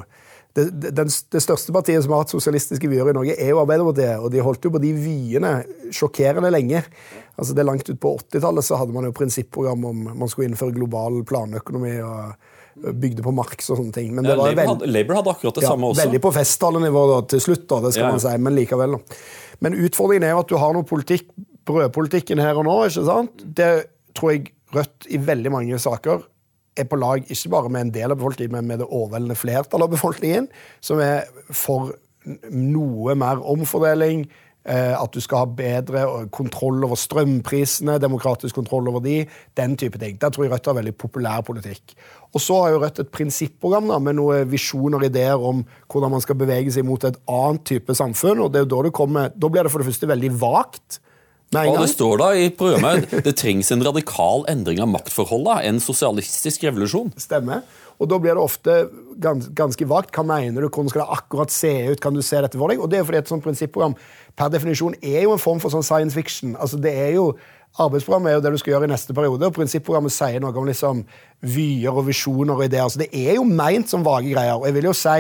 det, 0.55 0.65
det, 0.71 0.93
det, 1.35 1.41
største 1.43 1.75
partiet 1.75 2.05
som 2.05 2.15
har 2.15 2.23
hatt 2.23 2.33
sosialistiske 2.33 2.87
vyer 2.91 3.11
i 3.11 3.15
Norge, 3.17 3.35
er 3.35 3.51
jo 3.51 3.61
Arbeiderpartiet. 3.65 4.23
Og 4.23 4.31
de 4.31 4.43
holdt 4.45 4.67
jo 4.67 4.71
på 4.75 4.83
de 4.83 4.93
vyene 4.95 5.55
sjokkerende 5.95 6.53
lenge. 6.55 6.85
Altså 7.35 7.57
det 7.59 7.67
Langt 7.67 7.91
ut 7.91 8.01
på 8.01 8.13
80-tallet 8.21 8.67
så 8.67 8.79
hadde 8.79 8.95
man 8.95 9.09
jo 9.09 9.15
prinsipprogram 9.17 9.87
om 9.91 10.05
man 10.13 10.31
skulle 10.31 10.53
innføre 10.53 10.77
global 10.77 11.25
planøkonomi. 11.27 11.97
og 12.07 12.53
bygde 12.75 13.23
på 13.23 13.31
Marx 13.31 13.69
og 13.71 13.79
sånne 13.79 13.95
ting. 13.95 14.09
Men 14.17 14.27
ja, 14.27 14.35
Labour, 14.35 14.67
hadde, 14.73 14.89
Labour, 14.91 15.21
hadde, 15.21 15.33
akkurat 15.37 15.59
det 15.61 15.63
ja, 15.63 15.69
samme 15.71 15.91
også. 15.93 16.09
Veldig 16.09 16.21
på 16.25 16.33
festtalenivå 16.35 17.05
til 17.31 17.43
slutt, 17.45 17.69
da, 17.71 17.79
det 17.85 17.93
skal 17.95 18.03
ja. 18.03 18.09
man 18.17 18.23
si, 18.25 18.33
men 18.43 18.57
likevel. 18.57 18.97
Da. 18.97 19.19
Men 19.63 19.77
utfordringen 19.79 20.27
er 20.27 20.35
jo 20.35 20.41
at 20.43 20.51
du 20.51 20.57
har 20.59 20.75
noe 20.75 20.89
politikk, 20.89 21.29
brødpolitikken 21.71 22.43
her 22.43 22.59
og 22.59 22.67
nå. 22.67 22.75
ikke 22.89 23.07
sant? 23.07 23.47
Det 23.47 23.71
tror 24.19 24.35
jeg 24.35 24.51
Rødt 24.75 25.07
i 25.07 25.21
veldig 25.23 25.53
mange 25.55 25.79
saker 25.79 26.25
er 26.77 26.89
på 26.91 26.99
lag 26.99 27.27
ikke 27.31 27.53
bare 27.53 27.73
med 27.73 27.87
en 27.87 27.93
del 27.95 28.15
av 28.15 28.19
befolkningen, 28.21 28.57
men 28.57 28.71
med 28.73 28.83
det 28.83 28.89
overveldende 28.91 29.39
flertallet 29.39 29.87
av 29.87 29.95
befolkningen, 29.95 30.49
som 30.85 31.03
er 31.03 31.29
for 31.53 31.95
noe 32.51 33.15
mer 33.19 33.43
omfordeling. 33.45 34.27
Eh, 34.65 34.95
at 34.97 35.13
du 35.13 35.21
skal 35.21 35.43
ha 35.43 35.57
bedre 35.59 36.03
kontroll 36.33 36.87
over 36.87 36.97
strømprisene, 36.97 37.99
demokratisk 38.01 38.57
kontroll 38.57 38.87
over 38.89 39.03
de, 39.05 39.19
den 39.61 39.75
type 39.77 40.01
ting. 40.01 40.17
Der 40.17 40.33
tror 40.33 40.47
jeg 40.47 40.55
Rødt 40.55 40.71
har 40.71 40.79
veldig 40.79 40.95
populær 40.97 41.43
politikk. 41.45 41.93
Og 42.33 42.41
så 42.41 42.63
har 42.63 42.73
jo 42.73 42.79
Rødt 42.81 43.03
et 43.03 43.11
prinsipprogram 43.13 43.93
da, 43.93 43.99
med 44.01 44.17
noen 44.17 44.49
visjoner 44.49 45.03
og 45.03 45.11
ideer 45.11 45.37
om 45.37 45.61
hvordan 45.93 46.15
man 46.17 46.25
skal 46.25 46.41
bevege 46.41 46.73
seg 46.73 46.89
mot 46.89 47.05
et 47.05 47.19
annet 47.29 47.67
type 47.69 47.93
samfunn. 47.93 48.41
og 48.47 48.57
Da 48.57 48.65
kommer, 48.89 49.29
da 49.37 49.53
blir 49.53 49.69
det 49.69 49.75
for 49.75 49.85
det 49.85 49.91
første 49.91 50.09
veldig 50.09 50.33
vagt. 50.41 50.99
En 51.63 51.73
Og 51.75 51.81
det 51.85 51.91
står 51.93 52.19
da 52.21 52.29
i 52.35 52.51
programmet 52.51 53.11
det 53.27 53.37
trengs 53.39 53.71
en 53.75 53.85
radikal 53.87 54.45
endring 54.51 54.83
av 54.83 54.91
maktforholdene. 54.91 55.63
en 55.69 55.81
sosialistisk 55.81 56.65
revolusjon. 56.67 57.13
Stemmer. 57.21 57.63
Og 58.03 58.09
da 58.11 58.19
blir 58.19 58.35
det 58.35 58.43
ofte 58.43 58.77
gans, 59.23 59.47
ganske 59.55 59.87
vagt. 59.87 60.11
Hva 60.15 60.25
mener 60.27 60.65
du? 60.65 60.69
Hvordan 60.69 60.91
skal 60.91 61.05
det 61.05 61.19
akkurat 61.19 61.51
se 61.55 61.73
ut? 61.93 62.01
Kan 62.01 62.15
du 62.15 62.23
se 62.23 62.41
dette 62.43 62.59
for 62.59 62.69
deg? 62.69 62.81
Og 62.83 62.91
det 62.91 62.99
er 62.99 63.05
fordi 63.07 63.21
et 63.23 63.31
sånt 63.31 63.45
prinsipprogram 63.45 63.95
per 64.37 64.51
definisjon 64.51 64.97
er 65.01 65.23
jo 65.23 65.35
en 65.37 65.43
form 65.43 65.63
for 65.63 65.71
sånn 65.71 65.87
science 65.87 66.15
fiction. 66.15 66.57
Altså 66.59 66.81
det 66.81 66.95
er 66.95 67.15
jo 67.19 67.35
Arbeidsprogrammet 67.75 68.31
er 68.31 68.37
jo 68.37 68.43
det 68.45 68.51
du 68.55 68.59
skal 68.61 68.71
gjøre 68.71 68.87
i 68.87 68.91
neste 68.93 69.15
periode, 69.17 69.49
og 69.49 69.55
prinsipprogrammet 69.57 70.13
sier 70.15 70.39
noe 70.39 70.55
om 70.55 70.69
liksom 70.69 71.01
vyer 71.43 71.91
og 71.91 72.05
visjoner 72.07 72.55
og 72.55 72.69
ideer. 72.69 72.87
Så 72.87 73.01
det 73.01 73.09
er 73.11 73.33
jo 73.35 73.43
meint 73.49 73.91
som 73.91 74.05
vage 74.07 74.31
greier. 74.31 74.55
Og 74.61 74.69
jeg 74.69 74.77
vil 74.77 74.87
jo 74.87 74.93
si 74.95 75.17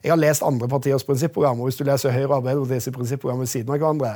jeg 0.00 0.08
har 0.08 0.16
lest 0.16 0.40
andre 0.40 0.64
partiers 0.64 1.04
prinsipprogram, 1.04 1.60
og 1.60 1.68
hvis 1.68 1.76
du 1.76 1.84
leser 1.84 2.14
Høyre 2.14 2.30
og 2.30 2.38
Arbeiderpartiets 2.38 2.88
prinsipprogram 2.96 3.42
ved 3.44 3.52
siden 3.52 3.68
av 3.68 3.76
hverandre 3.76 4.14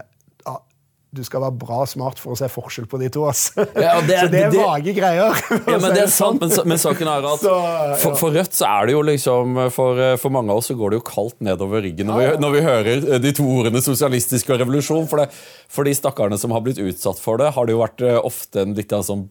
Du 1.15 1.23
skal 1.27 1.45
være 1.45 1.55
bra 1.61 1.85
smart 1.87 2.19
for 2.19 2.35
å 2.35 2.39
se 2.39 2.49
forskjell 2.51 2.89
på 2.91 2.99
de 2.99 3.09
to. 3.15 3.23
ass. 3.31 3.47
Ja, 3.57 4.01
det 4.03 4.17
så 4.25 4.31
det 4.33 4.41
er 4.41 4.51
det- 4.51 4.59
vage 4.59 4.95
greier. 4.97 5.39
Ja, 5.55 5.77
men 5.79 5.95
det 5.95 6.03
er 6.05 6.11
sant, 6.11 6.43
men, 6.43 6.51
men 6.73 6.81
saken 6.83 7.11
er 7.11 7.29
at 7.31 7.43
Så, 7.45 7.53
ja. 7.55 7.99
for, 8.03 8.19
for 8.19 8.35
Rødt 8.35 8.57
så 8.59 8.67
er 8.71 8.89
det 8.91 8.97
jo 8.97 9.05
liksom 9.07 9.59
for, 9.75 10.01
for 10.21 10.35
mange 10.35 10.51
av 10.51 10.63
oss 10.63 10.73
så 10.73 10.77
går 10.79 10.95
det 10.95 11.01
jo 11.03 11.07
kaldt 11.07 11.39
nedover 11.45 11.85
ryggen 11.85 12.09
når 12.11 12.21
vi, 12.21 12.27
når 12.43 12.55
vi 12.57 12.65
hører 12.65 13.07
de 13.23 13.33
to 13.37 13.47
ordene 13.61 13.83
sosialistisk 13.85 14.51
og 14.55 14.63
revolusjon. 14.65 15.07
For, 15.11 15.23
det, 15.23 15.31
for 15.71 15.87
de 15.87 15.95
stakkarene 15.95 16.41
som 16.41 16.55
har 16.57 16.65
blitt 16.67 16.83
utsatt 16.83 17.21
for 17.23 17.39
det, 17.41 17.53
har 17.55 17.69
det 17.69 17.77
jo 17.77 17.83
vært 17.85 18.05
eh, 18.05 18.19
ofte 18.25 18.65
en 18.65 18.75
litt 18.77 18.95
sånn 19.07 19.29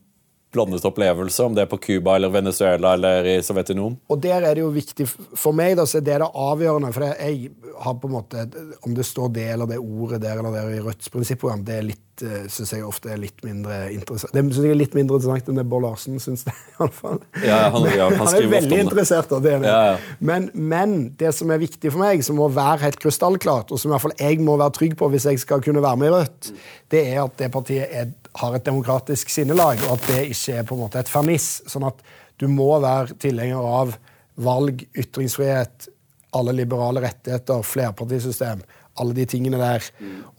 blandet 0.53 0.85
opplevelse, 0.85 1.43
om 1.43 1.55
det 1.57 1.65
er 1.65 1.71
på 1.71 1.79
Cuba 1.81 2.15
eller 2.15 2.29
Venezuela 2.33 2.93
eller 2.97 3.25
i 3.33 3.37
Sovjetunionen. 3.43 3.97
Og 4.09 4.21
der 4.23 4.41
er 4.45 4.53
det 4.55 4.63
jo 4.63 4.69
viktig 4.73 5.07
For 5.09 5.51
meg 5.57 5.75
da, 5.79 5.85
så 5.89 5.97
er 5.99 6.05
det 6.05 6.19
det 6.21 6.29
avgjørende. 6.29 6.93
For 6.93 7.09
jeg 7.09 7.51
har 7.83 7.95
på 7.99 8.07
en 8.09 8.13
måte 8.19 8.45
Om 8.85 8.93
det 8.95 9.05
står 9.09 9.31
det 9.33 9.47
eller 9.55 9.69
det 9.73 9.79
ordet 9.81 10.21
der 10.23 10.37
eller 10.39 10.53
der 10.55 10.71
i 10.77 10.81
Rødts 10.85 11.09
prinsipprogram, 11.13 11.63
det 11.65 11.75
er 11.79 11.87
litt, 11.87 12.23
eh, 12.23 12.45
synes 12.53 12.71
jeg 12.75 12.85
ofte 12.85 13.09
er 13.11 13.17
litt 13.17 13.41
mindre 13.43 13.79
interessant. 13.91 14.33
Det 14.35 14.43
synes 14.45 14.61
jeg 14.67 14.75
er 14.75 14.79
litt 14.79 14.93
mindre 14.97 15.17
interessant 15.19 15.49
enn 15.49 15.57
det 15.59 15.65
Bård 15.71 15.83
Larsen 15.87 16.19
syns 16.21 16.45
det. 16.47 16.53
i 16.53 16.75
alle 16.85 16.93
fall. 16.93 17.19
Ja, 17.43 17.57
han- 17.73 17.87
ja, 17.89 18.09
han 18.09 18.19
han 18.21 18.35
er 18.37 18.47
veldig 18.53 18.69
det. 18.77 18.81
interessert 18.85 19.31
av 19.33 19.41
det. 19.45 19.55
Ja, 19.65 19.79
ja. 19.91 19.97
Men, 20.19 20.49
men 20.53 20.95
det 21.19 21.33
som 21.35 21.49
er 21.51 21.57
viktig 21.63 21.91
for 21.91 21.99
meg, 22.05 22.23
som 22.23 22.37
må 22.39 22.47
være 22.53 22.83
helt 22.85 22.99
krystallklart, 23.01 23.71
og 23.73 23.79
som 23.81 23.89
i 23.91 23.93
hvert 23.97 24.05
fall 24.05 24.17
jeg 24.21 24.39
må 24.45 24.57
være 24.61 24.77
trygg 24.77 24.95
på 24.99 25.09
hvis 25.13 25.25
jeg 25.31 25.41
skal 25.43 25.61
kunne 25.65 25.81
være 25.83 25.97
med 26.03 26.11
i 26.11 26.15
Rødt, 26.19 26.51
det 26.93 27.07
er 27.15 27.23
at 27.25 27.37
det 27.41 27.51
partiet 27.51 27.89
er, 27.89 28.11
har 28.39 28.55
et 28.55 28.65
demokratisk 28.65 29.29
sinnelag, 29.29 29.81
og 29.87 29.97
at 29.97 30.07
det 30.09 30.21
ikke 30.33 30.59
er 30.59 30.67
på 30.67 30.77
en 30.77 30.83
måte 30.85 31.01
et 31.01 31.11
ferniss. 31.11 31.61
Sånn 31.69 31.85
at 31.87 31.99
du 32.41 32.47
må 32.49 32.71
være 32.81 33.17
tilhenger 33.21 33.61
av 33.61 33.93
valg, 34.41 34.81
ytringsfrihet, 34.97 35.89
alle 36.33 36.55
liberale 36.57 37.03
rettigheter, 37.03 37.61
flerpartisystem. 37.67 38.63
Alle 39.01 39.15
de 39.17 39.25
tingene 39.25 39.57
der. 39.57 39.85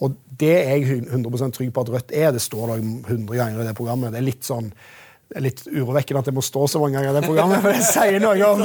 Og 0.02 0.14
det 0.38 0.52
er 0.60 0.76
jeg 0.78 1.00
100% 1.08 1.56
trygg 1.56 1.72
på 1.74 1.82
at 1.82 1.88
Rødt 1.90 2.12
er. 2.14 2.28
Det 2.34 2.42
står 2.42 2.70
da 2.70 2.76
100 2.78 3.34
ganger 3.34 3.62
i 3.62 3.66
det 3.66 3.74
programmet. 3.78 4.14
Det 4.14 4.20
er 4.20 4.28
litt 4.28 4.46
sånn 4.46 4.70
det 5.24 5.38
er 5.40 5.44
litt 5.46 5.62
urovekkende 5.66 6.20
at 6.20 6.26
det 6.28 6.34
må 6.36 6.42
stå 6.44 6.66
så 6.68 6.78
mange 6.78 6.98
ganger 6.98 7.14
i 7.14 7.16
det 7.16 7.24
programmet, 7.24 7.62
for 7.64 7.72
det 7.72 7.86
sier 7.94 8.20
noe 8.22 8.48
om, 8.50 8.60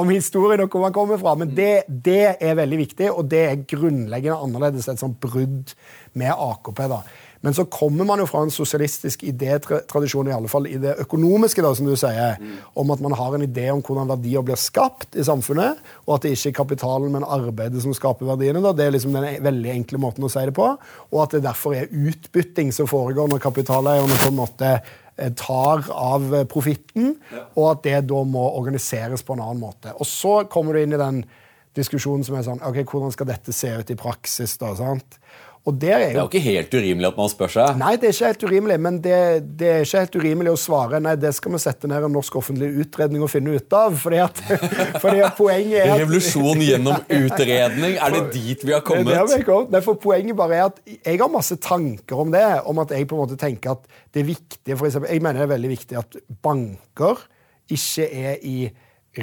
om 0.00 0.12
historien 0.14 0.62
og 0.62 0.70
hvor 0.72 0.84
man 0.86 0.94
kommer 0.94 1.18
fra. 1.20 1.34
Men 1.36 1.50
det, 1.52 1.82
det 1.88 2.36
er 2.38 2.56
veldig 2.56 2.78
viktig, 2.78 3.10
og 3.10 3.26
det 3.32 3.42
er 3.42 3.64
grunnleggende 3.68 4.38
annerledes. 4.46 4.86
Et 4.88 5.02
sånt 5.02 5.18
brudd 5.20 5.74
med 6.16 6.30
AKP. 6.30 6.82
da. 6.94 7.02
Men 7.46 7.54
så 7.54 7.62
kommer 7.70 8.08
man 8.08 8.18
jo 8.18 8.26
fra 8.26 8.40
en 8.42 8.50
sosialistisk 8.50 9.22
idétradisjon, 9.22 10.26
i 10.26 10.34
alle 10.34 10.50
fall 10.50 10.66
i 10.66 10.80
det 10.82 10.96
økonomiske, 11.04 11.62
da, 11.62 11.70
som 11.78 11.86
du 11.86 11.94
sier, 11.94 12.40
om 12.74 12.90
at 12.90 13.04
man 13.04 13.14
har 13.14 13.36
en 13.36 13.46
idé 13.46 13.68
om 13.70 13.84
hvordan 13.86 14.10
verdier 14.10 14.42
blir 14.42 14.58
skapt 14.58 15.14
i 15.14 15.22
samfunnet, 15.26 15.78
og 16.08 16.16
at 16.16 16.26
det 16.26 16.34
ikke 16.34 16.50
er 16.50 16.58
kapitalen, 16.58 17.12
men 17.14 17.22
arbeidet 17.22 17.84
som 17.84 17.94
skaper 17.94 18.26
verdiene. 18.32 18.64
da. 18.64 18.74
Det 18.74 18.88
er 18.88 18.96
liksom 18.96 19.14
den 19.14 19.46
veldig 19.46 19.72
enkle 19.76 20.02
måten 20.02 20.26
å 20.26 20.32
si 20.32 20.42
det 20.48 20.56
på. 20.58 20.72
Og 21.12 21.22
at 21.22 21.36
det 21.36 21.44
derfor 21.46 21.78
er 21.78 21.92
utbytting 21.94 22.74
som 22.74 22.90
foregår 22.90 23.30
når 23.30 23.44
kapitaleierne 23.46 24.20
på 24.24 24.32
en 24.32 24.40
måte 24.42 24.74
eh, 24.74 25.32
tar 25.38 25.86
av 25.94 26.26
profitten, 26.50 26.56
profitten, 26.56 27.16
og 27.54 27.70
at 27.70 27.82
det 27.86 27.98
da 28.10 28.22
må 28.26 28.42
organiseres 28.58 29.22
på 29.22 29.36
en 29.36 29.44
annen 29.44 29.62
måte. 29.62 29.94
Og 29.94 30.08
så 30.08 30.40
kommer 30.50 30.74
du 30.74 30.82
inn 30.82 30.96
i 30.96 31.00
den 31.00 31.22
diskusjonen 31.76 32.24
som 32.26 32.36
er 32.38 32.46
sånn 32.46 32.62
ok, 32.64 32.82
Hvordan 32.88 33.12
skal 33.14 33.28
dette 33.28 33.54
se 33.54 33.72
ut 33.76 33.90
i 33.92 33.98
praksis? 33.98 34.56
da, 34.60 34.72
sant? 34.78 35.18
Og 35.66 35.74
der 35.82 35.96
er 35.96 35.98
Det 35.98 36.06
er 36.06 36.20
jo 36.20 36.26
jo 36.26 36.30
ikke 36.30 36.44
helt 36.44 36.74
urimelig 36.78 37.08
at 37.08 37.16
man 37.18 37.30
spør 37.30 37.50
seg. 37.50 37.78
Nei, 37.80 37.92
det 37.98 38.08
er 38.08 38.14
ikke 38.14 38.30
helt 38.30 38.44
urimelig, 38.46 38.76
men 38.84 38.98
det, 39.02 39.16
det 39.58 39.70
er 39.72 39.80
ikke 39.82 40.02
helt 40.04 40.18
urimelig 40.20 40.52
å 40.52 40.60
svare 40.60 41.00
nei, 41.02 41.14
det 41.18 41.32
skal 41.34 41.54
vi 41.56 41.60
sette 41.62 41.90
ned 41.90 42.06
en 42.06 42.14
norsk 42.14 42.38
offentlig 42.38 42.68
utredning 42.84 43.24
og 43.26 43.32
finne 43.32 43.56
ut 43.56 43.76
av. 43.76 43.96
Fordi 43.98 44.20
at, 44.22 44.42
fordi 45.02 45.24
at 45.26 45.34
poenget 45.38 45.80
er 45.82 45.94
at 45.96 46.02
Revolusjon 46.04 46.62
gjennom 46.68 47.02
utredning, 47.18 47.98
er 47.98 48.14
det 48.14 48.22
dit 48.36 48.66
vi 48.66 48.76
har 48.76 48.84
kommet? 48.86 49.10
Det 49.10 49.16
det 49.16 49.20
har 49.24 49.30
vi 49.32 49.42
kommet. 49.48 49.74
Nei, 49.74 49.82
for 49.88 50.02
Poenget 50.06 50.38
bare 50.38 50.58
er 50.60 50.68
at 50.68 50.80
jeg 50.94 51.18
har 51.18 51.30
masse 51.32 51.58
tanker 51.62 52.22
om 52.22 52.30
det. 52.34 52.44
Om 52.70 52.84
at 52.84 52.94
jeg 52.94 53.08
på 53.10 53.18
en 53.18 53.24
måte 53.24 53.38
tenker 53.40 53.74
at 53.74 53.86
det 54.14 54.22
er 54.22 54.30
viktig 54.30 54.76
for 54.76 54.86
eksempel, 54.86 55.10
Jeg 55.10 55.24
mener 55.24 55.42
det 55.42 55.48
er 55.48 55.54
veldig 55.56 55.72
viktig 55.72 55.98
at 55.98 56.18
banker 56.46 57.26
ikke 57.74 58.06
er 58.06 58.42
i 58.46 58.58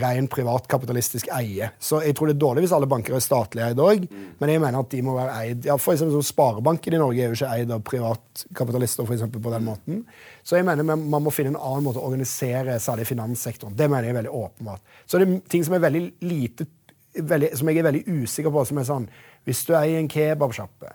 ren 0.01 0.27
privatkapitalistisk 0.31 1.29
eie. 1.35 1.69
Så 1.81 2.01
jeg 2.05 2.15
tror 2.17 2.29
det 2.29 2.35
er 2.35 2.43
dårlig 2.43 2.65
hvis 2.65 2.75
alle 2.75 2.89
banker 2.89 3.15
er 3.17 3.23
statlige 3.23 3.69
eid 3.71 3.81
òg, 3.83 4.05
men 4.39 4.51
jeg 4.51 4.61
mener 4.63 4.79
at 4.79 4.91
de 4.93 5.01
må 5.05 5.15
være 5.17 5.39
eid 5.43 5.67
ja, 5.69 5.77
for 5.81 5.93
eksempel, 5.93 6.23
Sparebanken 6.25 6.97
i 6.97 7.01
Norge 7.01 7.21
er 7.21 7.31
jo 7.31 7.37
ikke 7.37 7.51
eid 7.57 7.73
av 7.73 7.83
privatkapitalister 7.87 9.07
for 9.07 9.17
eksempel, 9.17 9.43
på 9.43 9.53
den 9.53 9.67
måten. 9.67 10.03
Så 10.43 10.57
jeg 10.57 10.67
mener 10.67 10.87
man 10.87 11.23
må 11.23 11.33
finne 11.33 11.53
en 11.53 11.61
annen 11.61 11.85
måte 11.85 12.01
å 12.01 12.07
organisere 12.09 12.79
særlig 12.81 13.07
finanssektoren. 13.11 13.77
Det 13.77 13.89
mener 13.89 14.09
jeg 14.09 14.15
er 14.15 14.21
veldig 14.21 14.37
åpenbart. 14.43 14.97
Så 15.05 15.21
det 15.21 15.29
er 15.29 15.43
ting 15.51 15.67
som 15.67 15.77
er 15.77 15.85
veldig 15.85 16.05
lite 16.25 16.69
veldig, 17.13 17.53
som 17.57 17.69
jeg 17.69 17.81
er 17.81 17.87
veldig 17.87 18.03
usikker 18.07 18.53
på, 18.53 18.65
som 18.65 18.79
er 18.79 18.89
sånn 18.89 19.09
Hvis 19.43 19.65
du 19.67 19.73
eier 19.75 19.99
en 19.99 20.07
kebabsjappe, 20.07 20.93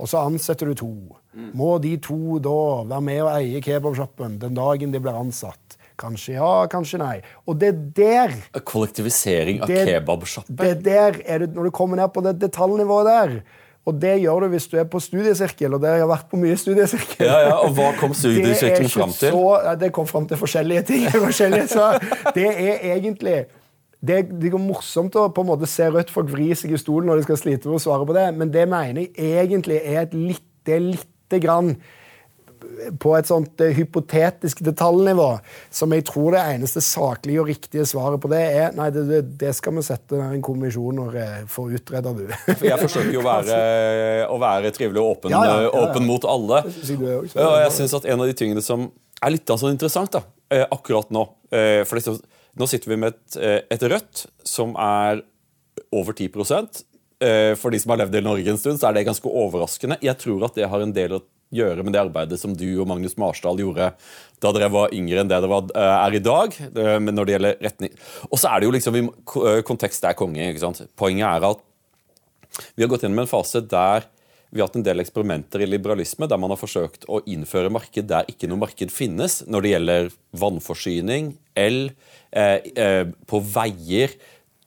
og 0.00 0.08
så 0.08 0.22
ansetter 0.24 0.70
du 0.70 0.74
to, 0.74 0.92
må 1.52 1.76
de 1.78 1.98
to 2.02 2.38
da 2.42 2.58
være 2.88 3.04
med 3.04 3.20
og 3.22 3.34
eie 3.34 3.60
kebabsjappen 3.64 4.38
den 4.40 4.56
dagen 4.56 4.94
de 4.94 5.00
blir 5.02 5.18
ansatt? 5.18 5.76
Kanskje 6.02 6.36
ja, 6.36 6.52
kanskje 6.72 7.00
nei. 7.02 7.16
Og 7.46 7.58
det 7.62 7.72
er 7.72 7.80
der 7.96 8.62
Kollektivisering 8.68 9.62
av 9.62 9.72
kebabsjapper. 9.72 10.62
det 10.62 10.84
der 10.84 11.20
er 11.24 11.44
det, 11.44 11.52
Når 11.54 11.70
du 11.70 11.74
kommer 11.74 12.00
ned 12.00 12.10
på 12.14 12.24
det 12.26 12.40
detaljnivået 12.42 13.10
der 13.10 13.36
og 13.82 13.96
det 13.98 14.12
gjør 14.22 14.44
du 14.44 14.52
hvis 14.52 14.68
du 14.70 14.76
er 14.78 14.84
på 14.86 15.00
studiesirkel, 15.02 15.74
og 15.74 15.80
det 15.82 15.90
har 15.90 15.96
jeg 16.04 16.10
vært 16.12 16.28
på 16.30 16.38
mye 16.38 16.58
studiesirkel. 16.58 17.24
Ja, 17.26 17.38
ja, 17.48 17.54
og 17.64 17.72
hva 17.74 17.88
kom 17.98 18.14
studiesirkelen 18.20 18.92
fram 18.92 19.10
til? 19.10 19.34
Så, 19.34 19.48
ja, 19.64 19.72
det 19.78 19.90
kom 19.96 20.06
fram 20.06 20.28
til 20.30 20.38
forskjellige 20.38 20.84
ting. 20.92 21.08
forskjellige, 21.26 21.66
så 21.72 21.88
det 22.36 22.46
er 22.52 22.84
egentlig 22.94 23.40
det, 24.02 24.20
det 24.38 24.52
er 24.52 24.58
morsomt 24.58 25.18
å 25.18 25.28
på 25.34 25.42
en 25.42 25.50
måte 25.50 25.66
se 25.70 25.88
rødt 25.90 26.10
folk 26.14 26.30
vri 26.30 26.52
seg 26.58 26.74
i 26.74 26.78
stolen 26.78 27.10
når 27.10 27.20
de 27.20 27.26
skal 27.26 27.38
slite 27.38 27.70
med 27.70 27.78
å 27.78 27.82
svare 27.82 28.06
på 28.06 28.14
det, 28.16 28.28
men 28.38 28.54
det 28.54 28.68
mener 28.70 29.04
jeg 29.04 29.34
egentlig 29.46 29.78
er 29.82 30.04
et 30.04 30.14
er 30.14 30.82
lite 30.82 31.42
grann 31.42 31.74
på 33.02 33.12
et 33.16 33.28
sånt 33.28 33.60
eh, 33.64 33.74
hypotetisk 33.76 34.62
detaljnivå, 34.66 35.28
som 35.70 35.92
jeg 35.94 36.04
tror 36.08 36.36
det 36.36 36.42
eneste 36.54 36.82
saklige 36.84 37.42
og 37.42 37.50
riktige 37.50 37.86
svaret 37.88 38.22
på 38.22 38.30
det 38.32 38.42
er 38.42 38.76
nei, 38.76 38.88
det, 38.94 39.20
det, 39.40 39.52
skal 39.58 39.76
vi 39.76 39.84
sette 39.86 40.18
en 40.18 40.44
kommisjon 40.44 41.02
og 41.04 41.16
eh, 41.18 41.40
få 41.50 41.68
utreda, 41.74 42.14
du. 42.16 42.26
For 42.46 42.68
jeg 42.68 42.80
forsøker 42.82 43.12
jo 43.14 43.24
å 43.24 43.26
være, 43.28 43.58
å 44.28 44.38
være 44.42 44.74
trivelig 44.76 45.02
og 45.02 45.16
åpen, 45.16 45.34
Ja, 45.34 45.42
ja, 45.48 45.56
ja, 45.64 45.70
ja. 45.70 45.86
åpen 45.86 46.06
mot 46.08 46.28
alle. 46.28 46.62
og 46.66 47.58
jeg 47.62 47.74
synes 47.78 47.96
at 47.98 48.08
En 48.12 48.22
av 48.22 48.30
de 48.30 48.36
tingene 48.36 48.62
som 48.64 48.90
er 49.22 49.34
litt 49.34 49.48
sånn 49.48 49.74
interessant 49.74 50.14
da, 50.14 50.24
eh, 50.52 50.64
akkurat 50.66 51.12
nå 51.14 51.26
eh, 51.54 51.82
For 51.88 52.00
Nå 52.52 52.66
sitter 52.68 52.90
vi 52.90 52.98
med 53.00 53.14
et, 53.14 53.36
eh, 53.40 53.60
et 53.72 53.84
Rødt 53.88 54.26
som 54.44 54.74
er 54.76 55.22
over 55.92 56.12
10 56.12 56.28
Eh, 57.22 57.54
For 57.54 57.70
de 57.70 57.78
som 57.78 57.94
har 57.94 58.02
levd 58.02 58.18
i 58.18 58.24
Norge 58.24 58.50
en 58.50 58.58
stund, 58.58 58.80
så 58.80 58.88
er 58.88 58.96
det 58.96 59.06
ganske 59.06 59.30
overraskende. 59.30 60.00
Jeg 60.02 60.18
tror 60.18 60.48
at 60.48 60.58
det 60.58 60.68
har 60.68 60.82
en 60.82 60.94
del 60.94 61.18
å 61.18 61.22
gjøre 61.52 61.84
med 61.84 61.94
det 61.94 62.00
arbeidet 62.02 62.38
som 62.40 62.54
du 62.56 62.66
og 62.80 62.88
Magnus 62.90 63.18
Marsdal 63.20 63.60
gjorde 63.60 63.90
da 64.42 64.52
dere 64.56 64.70
var 64.72 64.94
yngre 64.96 65.20
enn 65.22 65.30
det 65.30 65.38
dere 65.44 65.60
eh, 65.76 65.98
er 65.98 66.16
i 66.16 66.22
dag. 66.24 66.56
eh, 66.72 66.96
Men 66.98 67.14
når 67.14 67.28
det 67.28 67.36
gjelder 67.36 67.60
retning 67.68 67.92
Og 68.30 68.40
så 68.40 68.50
er 68.50 68.60
det 68.60 68.66
jo 68.66 68.72
liksom 68.74 68.98
eh, 68.98 69.60
Kontekst 69.68 70.08
er 70.08 70.16
konge. 70.18 70.48
ikke 70.48 70.64
sant? 70.64 70.82
Poenget 70.98 71.28
er 71.28 71.46
at 71.52 71.68
vi 72.76 72.84
har 72.84 72.90
gått 72.92 73.06
gjennom 73.06 73.22
en 73.22 73.30
fase 73.30 73.62
der 73.64 74.08
vi 74.52 74.60
har 74.60 74.68
hatt 74.68 74.74
en 74.76 74.84
del 74.84 75.00
eksperimenter 75.00 75.62
i 75.64 75.68
liberalisme 75.68 76.26
der 76.28 76.40
man 76.40 76.52
har 76.52 76.60
forsøkt 76.60 77.06
å 77.08 77.22
innføre 77.24 77.72
marked 77.72 78.04
der 78.10 78.28
ikke 78.28 78.50
noe 78.50 78.60
marked 78.60 78.92
finnes, 78.92 79.38
når 79.48 79.64
det 79.64 79.70
gjelder 79.70 80.10
vannforsyning, 80.42 81.30
el, 81.56 81.78
eh, 82.36 82.58
eh, 82.76 83.06
på 83.24 83.40
veier, 83.40 84.12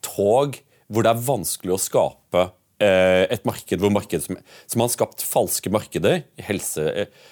tog, 0.02 0.58
hvor 0.90 1.06
det 1.06 1.12
er 1.14 1.22
vanskelig 1.28 1.76
å 1.76 1.82
skape 1.82 2.48
et 2.84 3.46
marked 3.48 3.80
hvor 3.80 3.94
marked 3.94 4.26
som, 4.26 4.40
som 4.68 4.84
har 4.84 4.92
skapt 4.94 5.26
falske 5.26 5.72
markeder. 5.74 6.26
helse... 6.50 6.90
Eh, 6.92 7.32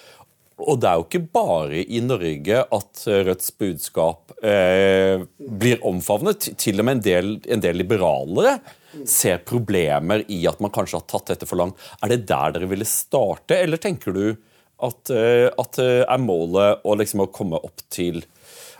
og 0.61 0.77
det 0.79 0.89
er 0.89 0.99
jo 0.99 1.05
ikke 1.07 1.23
bare 1.33 1.81
i 1.81 1.99
Norge 2.03 2.61
at 2.61 3.03
eh, 3.09 3.23
Rødts 3.27 3.53
budskap 3.59 4.33
eh, 4.45 5.23
blir 5.37 5.81
omfavnet. 5.85 6.51
Til- 6.61 6.79
og 6.79 6.87
med 6.87 6.99
en 6.99 7.05
del, 7.07 7.31
en 7.49 7.63
del 7.63 7.79
liberalere 7.81 8.59
ser 9.09 9.41
problemer 9.47 10.21
i 10.31 10.43
at 10.49 10.61
man 10.61 10.73
kanskje 10.73 10.99
har 10.99 11.07
tatt 11.09 11.33
dette 11.33 11.49
for 11.49 11.59
langt. 11.59 11.79
Er 12.03 12.13
det 12.13 12.23
der 12.29 12.53
dere 12.55 12.69
ville 12.69 12.87
starte, 12.87 13.57
eller 13.57 13.81
tenker 13.81 14.13
du 14.13 14.25
at, 14.83 15.09
eh, 15.09 15.49
at 15.49 15.81
eh, 15.81 16.03
er 16.05 16.21
målet 16.21 16.85
å, 16.85 16.97
liksom, 17.01 17.25
å 17.25 17.31
komme 17.33 17.59
opp 17.59 17.83
til 17.93 18.21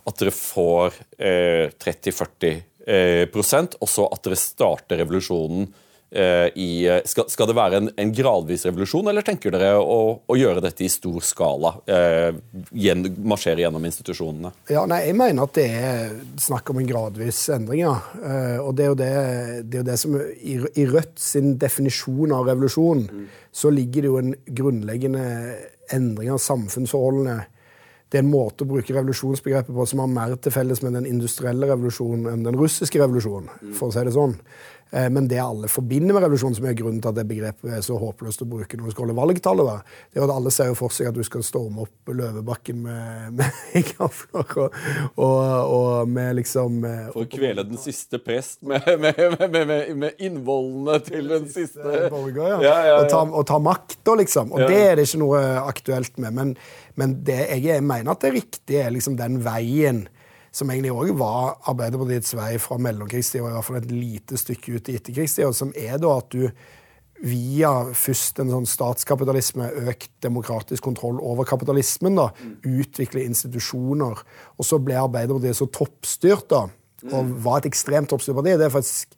at 0.04 0.20
dere 0.20 0.36
får 0.36 1.00
eh, 1.18 1.72
30-40 1.80 2.54
eh, 2.86 3.24
og 3.32 3.88
så 3.90 4.08
at 4.12 4.26
dere 4.26 4.38
starter 4.40 5.00
revolusjonen 5.00 5.66
eh, 5.66 5.83
i 6.14 7.02
skal, 7.10 7.26
skal, 7.32 7.48
det 7.50 7.56
være 7.58 7.80
en, 7.80 7.90
en, 7.98 8.12
gradvis 8.14 8.66
revolusjon, 8.68 9.08
eller 9.10 9.26
tenker 9.26 9.54
dere 9.54 9.72
å, 9.82 9.98
å 10.30 10.38
gjøre 10.38 10.62
dette 10.62 10.86
i 10.86 10.90
stor 10.92 11.24
skala? 11.26 11.72
Eh, 11.90 12.36
gjen, 12.78 13.06
marsjere 13.26 13.64
gjennom 13.64 13.86
institusjonene? 13.90 14.52
Ja, 14.70 14.86
nei, 14.90 15.02
Jeg 15.08 15.18
mener 15.18 15.48
at 15.48 15.56
det 15.58 15.66
er 15.74 16.14
snakk 16.42 16.70
om 16.70 16.82
en 16.82 16.90
gradvis 16.90 17.42
endring. 17.56 17.84
ja. 17.86 17.96
Eh, 18.22 18.60
og 18.62 18.76
det 18.78 18.86
er 18.86 18.92
jo 18.92 19.00
det, 19.00 19.12
det, 19.64 19.80
er 19.80 19.82
jo 19.82 19.88
det 19.90 20.00
som 20.04 20.20
i, 20.22 20.60
i, 20.60 20.86
Rødt 20.94 21.18
sin 21.20 21.56
definisjon 21.58 22.36
av 22.36 22.46
revolusjon, 22.52 23.08
mm. 23.10 23.26
så 23.50 23.74
ligger 23.74 24.06
det 24.06 24.12
jo 24.12 24.20
en 24.22 24.36
grunnleggende 24.46 25.26
endring 25.94 26.32
av 26.34 26.42
samfunnsforholdene 26.44 27.42
det 28.14 28.20
er 28.20 28.28
en 28.28 28.30
måte 28.30 28.62
å 28.62 28.70
bruke 28.70 28.94
revolusjonsbegrepet 28.94 29.74
på 29.74 29.86
som 29.90 30.04
har 30.04 30.10
mer 30.14 30.36
til 30.38 30.54
felles 30.54 30.84
med 30.86 30.94
den 30.94 31.08
industrielle 31.10 31.66
revolusjonen 31.66 32.28
enn 32.30 32.44
den 32.46 32.58
russiske 32.60 33.00
revolusjonen. 33.02 33.50
for 33.74 33.90
å 33.90 33.96
si 33.96 34.04
det 34.06 34.14
sånn. 34.14 34.36
Eh, 34.94 35.10
men 35.10 35.28
det 35.28 35.40
alle 35.40 35.68
forbinder 35.68 36.14
med 36.14 36.22
revolusjon, 36.22 36.54
som 36.56 36.68
er 36.70 36.76
grunnen 36.78 37.02
til 37.02 37.10
at 37.10 37.18
det 37.18 37.26
begrepet 37.26 37.72
er 37.80 37.82
så 37.82 37.98
håpløst 37.98 38.44
å 38.46 38.48
bruke 38.50 38.78
når 38.78 38.90
du 38.90 38.94
skal 38.94 39.08
holde 39.08 39.16
valgtallet, 39.18 39.66
da, 39.66 40.02
det 40.14 40.22
er 40.22 40.26
at 40.28 40.34
alle 40.36 40.54
ser 40.54 40.70
jo 40.70 40.78
for 40.78 40.94
seg 40.94 41.10
at 41.10 41.18
du 41.18 41.24
skal 41.26 41.46
storme 41.46 41.88
opp 41.88 42.14
Løvebakken 42.14 42.84
med, 42.84 43.34
med 43.40 43.90
gafler 43.90 44.54
og, 44.62 44.78
og, 45.16 45.42
og, 45.74 46.12
med 46.14 46.38
liksom 46.42 46.84
eh, 46.86 47.10
For 47.16 47.26
å 47.26 47.32
kvele 47.32 47.66
den 47.66 47.82
siste 47.82 48.22
prest 48.22 48.62
med, 48.70 48.86
med, 49.02 49.98
med 49.98 50.22
innvollene 50.22 51.00
til 51.08 51.32
den 51.32 51.50
siste, 51.50 51.82
siste 51.82 52.12
borger, 52.14 52.44
ja. 52.44 52.60
ja, 52.62 52.62
ja, 52.70 52.88
ja. 52.92 53.02
Og, 53.02 53.10
ta, 53.10 53.24
og 53.26 53.48
ta 53.50 53.60
makta, 53.64 54.18
liksom. 54.20 54.54
Og 54.54 54.68
det 54.70 54.82
er 54.92 55.00
det 55.00 55.08
ikke 55.08 55.24
noe 55.24 55.42
aktuelt 55.64 56.22
med. 56.22 56.38
Men, 56.38 56.54
men 57.00 57.18
det 57.26 57.40
jeg 57.64 57.82
mener 57.82 58.14
at 58.14 58.22
det 58.22 58.36
riktige 58.36 58.86
er 58.86 58.94
liksom 58.94 59.18
den 59.18 59.42
veien 59.46 60.06
som 60.54 60.70
egentlig 60.70 60.94
òg 60.94 61.12
var 61.18 61.58
Arbeiderpartiets 61.72 62.36
vei 62.38 62.54
fra 62.62 62.78
mellomkrigstida, 62.82 63.50
i 63.50 63.56
hvert 63.56 63.68
fall 63.68 63.80
et 63.82 63.92
lite 63.92 64.38
stykke 64.38 64.78
ut 64.78 64.90
i 64.92 64.98
etterkrigstida, 65.00 65.50
som 65.56 65.74
er 65.74 65.98
da 66.02 66.14
at 66.20 66.30
du 66.34 66.48
via 67.24 67.72
først 67.96 68.42
en 68.44 68.52
sånn 68.52 68.68
statskapitalisme, 68.68 69.70
økt 69.88 70.12
demokratisk 70.26 70.84
kontroll 70.84 71.22
over 71.24 71.48
kapitalismen, 71.48 72.20
da, 72.20 72.30
utvikle 72.68 73.24
institusjoner. 73.24 74.22
Og 74.60 74.68
så 74.68 74.80
ble 74.84 75.00
Arbeiderpartiet 75.00 75.58
så 75.58 75.70
toppstyrt, 75.72 76.50
da, 76.52 76.68
og 77.14 77.34
var 77.46 77.62
et 77.62 77.72
ekstremt 77.72 78.12
toppstyrt 78.12 78.38
parti. 78.38 78.58
Det 78.60 78.68
er 78.68 78.74
faktisk 78.74 79.16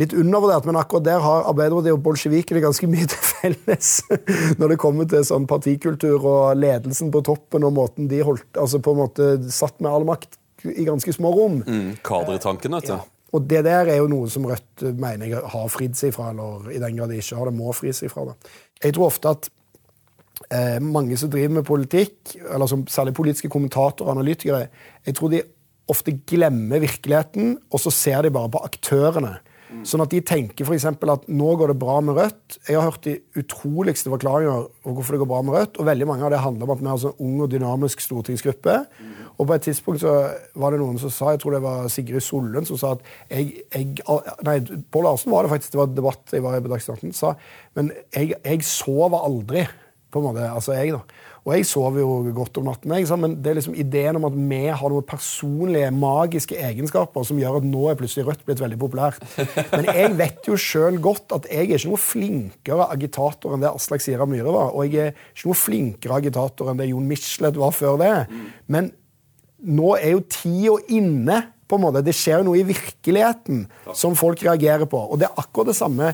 litt 0.00 0.14
undervurdert, 0.16 0.66
men 0.66 0.78
akkurat 0.80 1.06
der 1.06 1.20
har 1.22 1.44
Arbeiderpartiet 1.50 1.94
og 1.94 2.02
bolsjevikene 2.06 2.64
ganske 2.64 2.88
mye 2.90 3.10
til 3.12 3.28
felles. 3.28 3.92
Når 4.58 4.74
det 4.74 4.80
kommer 4.82 5.10
til 5.10 5.26
sånn 5.28 5.46
partikultur 5.50 6.24
og 6.24 6.56
ledelsen 6.58 7.12
på 7.14 7.22
toppen 7.28 7.68
og 7.68 7.76
måten 7.76 8.08
de 8.10 8.24
holdt, 8.24 8.48
altså 8.56 8.80
på 8.82 8.96
en 8.96 9.04
måte 9.04 9.28
satt 9.54 9.78
med 9.84 9.92
all 9.92 10.08
makt 10.08 10.40
i 10.72 10.86
ganske 10.86 11.12
små 11.12 11.32
rom. 11.34 11.58
Mm, 11.66 11.96
Kadretanken, 12.06 12.76
vet 12.78 12.88
du. 12.88 12.94
Ja. 12.94 13.02
Og 13.34 13.48
det 13.50 13.64
der 13.66 13.90
er 13.90 13.98
jo 13.98 14.10
noe 14.10 14.30
som 14.30 14.46
Rødt 14.46 14.84
mener 14.94 15.26
jeg 15.26 15.42
har 15.54 15.72
fridd 15.72 15.98
seg 15.98 16.14
fra, 16.14 16.30
eller 16.30 16.70
i 16.70 16.80
den 16.82 16.98
grad 16.98 17.10
de 17.10 17.18
ikke 17.18 17.40
har 17.40 17.50
det, 17.50 17.56
må 17.58 17.74
fri 17.74 17.92
seg 17.96 18.12
fra. 18.12 18.28
Da. 18.30 18.54
Jeg 18.84 18.94
tror 18.94 19.08
ofte 19.08 19.32
at 19.34 19.48
eh, 20.54 20.78
mange 20.84 21.18
som 21.18 21.32
driver 21.32 21.56
med 21.58 21.66
politikk, 21.66 22.36
eller 22.44 22.70
som 22.70 22.86
særlig 22.90 23.16
politiske 23.18 23.50
kommentatorer 23.50 24.06
og 24.06 24.14
analytikere, 24.14 24.68
jeg 25.06 25.18
tror 25.18 25.34
de 25.34 25.42
ofte 25.90 26.14
glemmer 26.30 26.80
virkeligheten, 26.84 27.58
og 27.70 27.82
så 27.82 27.92
ser 27.92 28.22
de 28.24 28.32
bare 28.32 28.52
på 28.54 28.62
aktørene. 28.64 29.34
Sånn 29.84 30.04
at 30.04 30.12
de 30.12 30.20
tenker 30.24 30.64
f.eks. 30.64 30.86
at 30.86 31.26
nå 31.28 31.50
går 31.60 31.72
det 31.72 31.78
bra 31.80 31.98
med 32.04 32.16
Rødt. 32.18 32.58
Jeg 32.68 32.78
har 32.78 32.86
hørt 32.88 33.04
de 33.04 33.16
utroligste 33.40 34.12
forklaringer 34.12 34.68
på 34.84 34.94
hvorfor 34.96 35.16
det 35.16 35.20
går 35.24 35.30
bra 35.32 35.42
med 35.44 35.56
Rødt, 35.58 35.80
og 35.80 35.88
veldig 35.88 36.08
mange 36.08 36.24
av 36.24 36.32
det 36.32 36.40
handler 36.44 36.68
om 36.68 36.74
at 36.74 36.80
vi 36.80 36.88
har 36.88 36.98
en 36.98 37.04
sånn 37.04 37.26
ung 37.26 37.42
og 37.44 37.50
dynamisk 37.52 38.04
stortingsgruppe. 38.04 38.78
Og 39.34 39.48
på 39.48 39.56
et 39.56 39.66
tidspunkt 39.66 40.04
så 40.04 40.14
var 40.60 40.72
det 40.72 40.80
noen 40.80 41.00
som 41.02 41.12
sa, 41.12 41.34
jeg 41.34 41.42
tror 41.42 41.56
det 41.56 41.64
var 41.64 41.88
Sigrid 41.92 42.22
Sollund, 42.24 42.68
som 42.70 42.80
sa 42.80 42.94
at 42.94 43.04
jeg, 43.32 43.64
jeg 43.74 44.04
Nei, 44.46 44.58
Pål 44.94 45.08
Larsen 45.08 45.34
var 45.34 45.44
det 45.44 45.52
faktisk, 45.56 45.74
det 45.74 45.82
var 45.82 45.92
debatt 45.92 46.36
jeg 46.36 46.44
var 46.44 46.56
i 46.56 46.62
på 46.64 46.70
Dagsnytt 46.70 47.10
18, 47.10 47.16
sa 47.18 47.34
men 47.74 47.90
jeg, 48.14 48.36
jeg 48.38 48.66
sover 48.68 49.24
aldri, 49.26 49.64
på 50.14 50.20
en 50.20 50.28
måte. 50.28 50.46
Altså 50.46 50.76
jeg, 50.78 50.94
da. 50.94 51.00
Og 51.44 51.52
jeg 51.52 51.66
sover 51.68 52.00
jo 52.00 52.32
godt 52.32 52.56
om 52.56 52.70
natten, 52.70 52.92
jeg, 52.96 53.18
men 53.20 53.34
det 53.44 53.50
er 53.50 53.58
liksom 53.58 53.74
ideen 53.76 54.16
om 54.16 54.24
at 54.30 54.36
vi 54.36 54.60
har 54.72 54.88
noen 54.88 55.04
personlige, 55.04 55.90
magiske 55.92 56.56
egenskaper 56.56 57.26
som 57.28 57.40
gjør 57.40 57.58
at 57.58 57.66
nå 57.68 57.82
er 57.90 57.98
plutselig 58.00 58.24
Rødt 58.24 58.46
blitt 58.46 58.62
veldig 58.62 58.78
populært. 58.80 59.20
Men 59.74 59.90
jeg 59.90 60.14
vet 60.16 60.48
jo 60.48 60.56
sjøl 60.56 60.96
godt 61.04 61.34
at 61.36 61.48
jeg 61.52 61.66
er 61.66 61.76
ikke 61.76 61.90
noe 61.90 62.00
flinkere 62.00 62.86
agitator 62.94 63.52
enn 63.52 63.64
det 63.64 63.72
Aslak 63.74 64.00
Sira 64.00 64.24
Myhre 64.28 64.54
var. 64.54 64.72
Og 64.72 64.88
jeg 64.88 65.10
er 65.10 65.18
ikke 65.34 65.50
noe 65.50 65.60
flinkere 65.60 66.20
agitator 66.22 66.70
enn 66.72 66.80
det 66.80 66.88
Jon 66.88 67.10
Michelet 67.10 67.58
var 67.60 67.74
før 67.76 68.00
det. 68.00 68.14
Men 68.72 68.88
nå 69.64 69.98
er 69.98 70.14
jo 70.14 70.24
tida 70.32 70.78
inne. 70.96 71.42
på 71.64 71.78
en 71.78 71.84
måte. 71.86 72.02
Det 72.04 72.12
skjer 72.12 72.42
noe 72.44 72.58
i 72.60 72.66
virkeligheten 72.68 73.62
som 73.96 74.16
folk 74.16 74.42
reagerer 74.44 74.84
på. 74.84 74.98
Og 75.00 75.20
det 75.20 75.28
er 75.28 75.38
akkurat 75.40 75.70
det 75.72 75.76
samme 75.78 76.10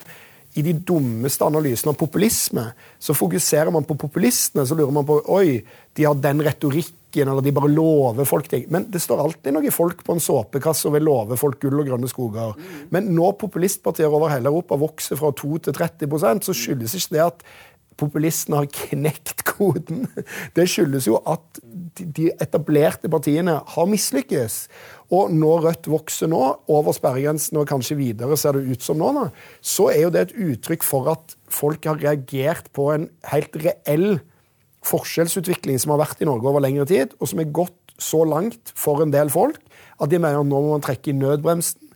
i 0.59 0.63
de 0.67 0.73
dummeste 0.75 1.47
analysene 1.47 1.93
av 1.93 1.99
populisme, 2.01 2.65
så 2.99 3.15
fokuserer 3.15 3.71
man 3.75 3.87
på 3.87 3.95
populistene. 3.99 4.65
Så 4.67 4.75
lurer 4.75 4.95
man 4.95 5.07
på 5.07 5.21
oi, 5.31 5.61
de 5.95 6.07
har 6.07 6.19
den 6.19 6.43
retorikken, 6.43 7.29
eller 7.29 7.43
de 7.43 7.55
bare 7.55 7.71
lover 7.71 8.27
folk 8.27 8.51
ting. 8.51 8.67
Men 8.71 8.89
det 8.91 9.03
står 9.03 9.23
alltid 9.23 9.55
noen 9.55 9.75
folk 9.75 10.03
på 10.07 10.17
en 10.17 10.23
såpekasse 10.23 10.89
og 10.91 10.97
vil 10.97 11.07
love 11.07 11.39
folk 11.39 11.61
gull 11.63 11.83
og 11.83 11.91
grønne 11.91 12.11
skoger. 12.11 12.59
Men 12.95 13.13
når 13.15 13.39
populistpartier 13.45 14.11
over 14.11 14.33
hele 14.35 14.51
Europa 14.51 14.79
vokser 14.79 15.19
fra 15.21 15.31
2 15.39 15.65
til 15.67 15.79
30% 15.79 16.47
så 16.47 16.57
skyldes 16.57 16.99
ikke 16.99 17.17
det 17.17 17.27
at 17.29 17.45
populistene 18.01 18.63
har 18.63 18.71
knekt 18.73 19.45
koden. 19.49 20.07
Det 20.57 20.67
skyldes 20.71 21.09
jo 21.09 21.21
at 21.29 21.61
de 22.01 22.31
etablerte 22.41 23.11
partiene 23.13 23.59
har 23.75 23.91
mislykkes. 23.91 24.63
Og 25.11 25.33
når 25.35 25.65
Rødt 25.65 25.89
vokser 25.91 26.31
nå, 26.31 26.41
over 26.71 26.95
sperregrensen 26.95 27.59
og 27.59 27.67
kanskje 27.71 27.99
videre, 27.99 28.39
ser 28.39 28.55
det 28.55 28.77
ut 28.77 28.85
som 28.85 29.01
nå, 29.01 29.11
da, 29.17 29.27
så 29.59 29.89
er 29.91 30.05
jo 30.05 30.13
det 30.15 30.29
et 30.29 30.37
uttrykk 30.53 30.87
for 30.87 31.11
at 31.11 31.35
folk 31.51 31.89
har 31.91 31.99
reagert 31.99 32.71
på 32.77 32.93
en 32.95 33.09
helt 33.33 33.59
reell 33.59 34.21
forskjellsutvikling 34.87 35.81
som 35.83 35.93
har 35.95 36.05
vært 36.05 36.23
i 36.23 36.29
Norge 36.29 36.49
over 36.49 36.63
lengre 36.63 36.87
tid, 36.89 37.17
og 37.19 37.33
som 37.33 37.43
er 37.43 37.51
gått 37.53 37.77
så 38.01 38.23
langt 38.25 38.73
for 38.79 39.03
en 39.03 39.13
del 39.13 39.29
folk 39.33 39.59
at 40.01 40.09
de 40.09 40.21
mener 40.23 40.47
nå 40.47 40.63
må 40.63 40.73
man 40.73 40.85
trekke 40.85 41.13
i 41.13 41.17
nødbremsen. 41.19 41.91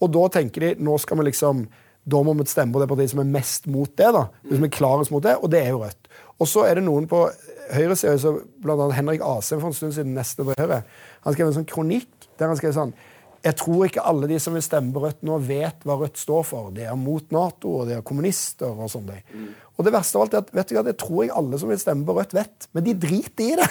Og 0.00 0.12
da 0.14 0.28
tenker 0.32 0.64
de 0.64 0.86
nå 0.86 0.94
skal 1.02 1.20
vi 1.20 1.28
liksom 1.28 1.66
da 2.10 2.22
må 2.24 2.32
vi 2.38 2.46
stemme 2.48 2.72
på 2.72 2.80
det 2.80 2.88
partiet 2.88 3.12
som 3.12 3.20
er 3.20 3.28
mest 3.28 3.66
mot 3.68 3.90
det. 4.00 4.08
da, 4.16 4.22
som 4.48 4.64
er 4.64 4.72
klarest 4.72 5.12
mot 5.12 5.22
det, 5.22 5.36
Og 5.36 5.50
det 5.52 5.60
er 5.60 5.68
jo 5.74 5.82
Rødt. 5.82 6.08
Og 6.40 6.48
så 6.48 6.64
er 6.64 6.78
det 6.78 6.84
noen 6.86 7.06
på 7.06 7.26
høyresida, 7.74 8.32
bl.a. 8.64 8.88
Henrik 8.96 9.20
Asheim 9.20 9.60
for 9.60 9.68
en 9.68 9.76
stund 9.76 9.92
siden, 9.92 10.14
neste 10.16 10.42
Høyre, 10.42 10.82
han 11.24 11.36
skrev 11.36 11.50
en 11.50 11.58
sånn 11.58 11.68
kronikk 11.68 12.08
der 12.40 12.52
han 12.52 12.58
skrev 12.58 12.76
sånn 12.76 12.94
jeg 13.40 13.56
tror 13.56 13.86
ikke 13.86 14.02
alle 14.04 14.28
de 14.28 14.36
som 14.42 14.52
vil 14.52 14.64
stemme 14.64 14.92
på 14.92 15.00
Rødt 15.00 15.22
nå, 15.24 15.38
vet 15.46 15.84
hva 15.88 15.96
Rødt 15.96 16.18
står 16.20 16.42
for. 16.44 16.68
Det 16.76 16.84
er 16.84 16.96
mot 16.98 17.24
Nato, 17.32 17.72
og 17.80 17.88
det 17.88 17.96
er 17.96 18.02
kommunister 18.04 18.68
og 18.68 18.90
sånn. 18.92 19.08
Mm. 19.08 19.46
Og 19.78 19.86
det 19.86 19.92
verste 19.94 20.18
av 20.18 20.26
alt 20.26 20.34
er 20.36 20.42
at 20.42 20.50
vet 20.58 20.68
du 20.68 20.74
hva, 20.76 20.82
det 20.84 20.94
tror 21.00 21.22
jeg 21.24 21.32
alle 21.40 21.60
som 21.60 21.70
vil 21.72 21.80
stemme 21.80 22.04
på 22.04 22.16
Rødt, 22.18 22.34
vet. 22.36 22.66
Men 22.76 22.84
de 22.84 22.94
driter 23.00 23.46
i 23.46 23.56
det. 23.56 23.68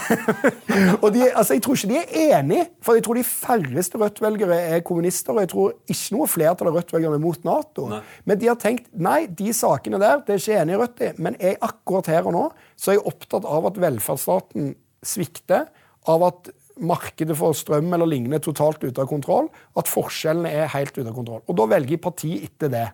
og 1.03 1.11
de, 1.13 1.27
altså, 1.27 1.53
Jeg 1.53 1.63
tror 1.65 1.77
ikke 1.77 1.91
de 1.91 1.99
er 1.99 2.33
enig, 2.39 2.63
for 2.81 2.97
jeg 2.97 3.05
tror 3.05 3.19
de 3.19 3.25
færreste 3.29 4.01
Rødt-velgere 4.01 4.59
er 4.73 4.85
kommunister. 4.89 5.37
Og 5.37 5.45
jeg 5.45 5.51
tror 5.53 5.75
ikke 5.85 6.17
noe 6.17 6.29
flertall 6.33 6.71
av 6.71 6.79
Rødt-velgere 6.79 7.19
er 7.19 7.25
mot 7.27 7.45
Nato. 7.45 7.85
Nei. 7.93 8.01
Men 8.25 8.41
de 8.41 8.49
har 8.49 8.57
tenkt 8.63 8.89
nei, 8.97 9.19
de 9.29 9.53
sakene 9.53 10.01
der 10.01 10.25
det 10.25 10.33
er 10.33 10.41
ikke 10.41 10.63
enig 10.63 10.79
i 10.79 10.81
Rødt 10.81 11.05
i. 11.05 11.11
Men 11.21 11.37
jeg, 11.37 11.61
akkurat 11.69 12.09
her 12.09 12.25
og 12.25 12.33
nå 12.39 12.47
så 12.73 12.89
er 12.89 12.97
jeg 12.97 13.05
opptatt 13.11 13.45
av 13.45 13.69
at 13.69 13.77
velferdsstaten 13.85 14.73
svikter. 15.05 15.69
Av 16.09 16.23
at 16.25 16.49
markedet 16.79 17.35
for 17.37 17.55
strøm 17.57 17.91
eller 17.95 18.09
lignende 18.09 18.39
er 18.39 18.43
totalt 18.43 18.83
ute 18.83 19.01
av 19.01 19.09
kontroll, 19.09 19.49
at 19.77 19.89
forskjellene 19.89 20.51
er 20.51 20.71
helt 20.73 20.95
ute 20.97 21.07
av 21.07 21.15
kontroll. 21.15 21.41
Og 21.47 21.57
Da 21.59 21.65
velger 21.69 22.01
parti 22.01 22.35
etter 22.43 22.71
det. 22.71 22.85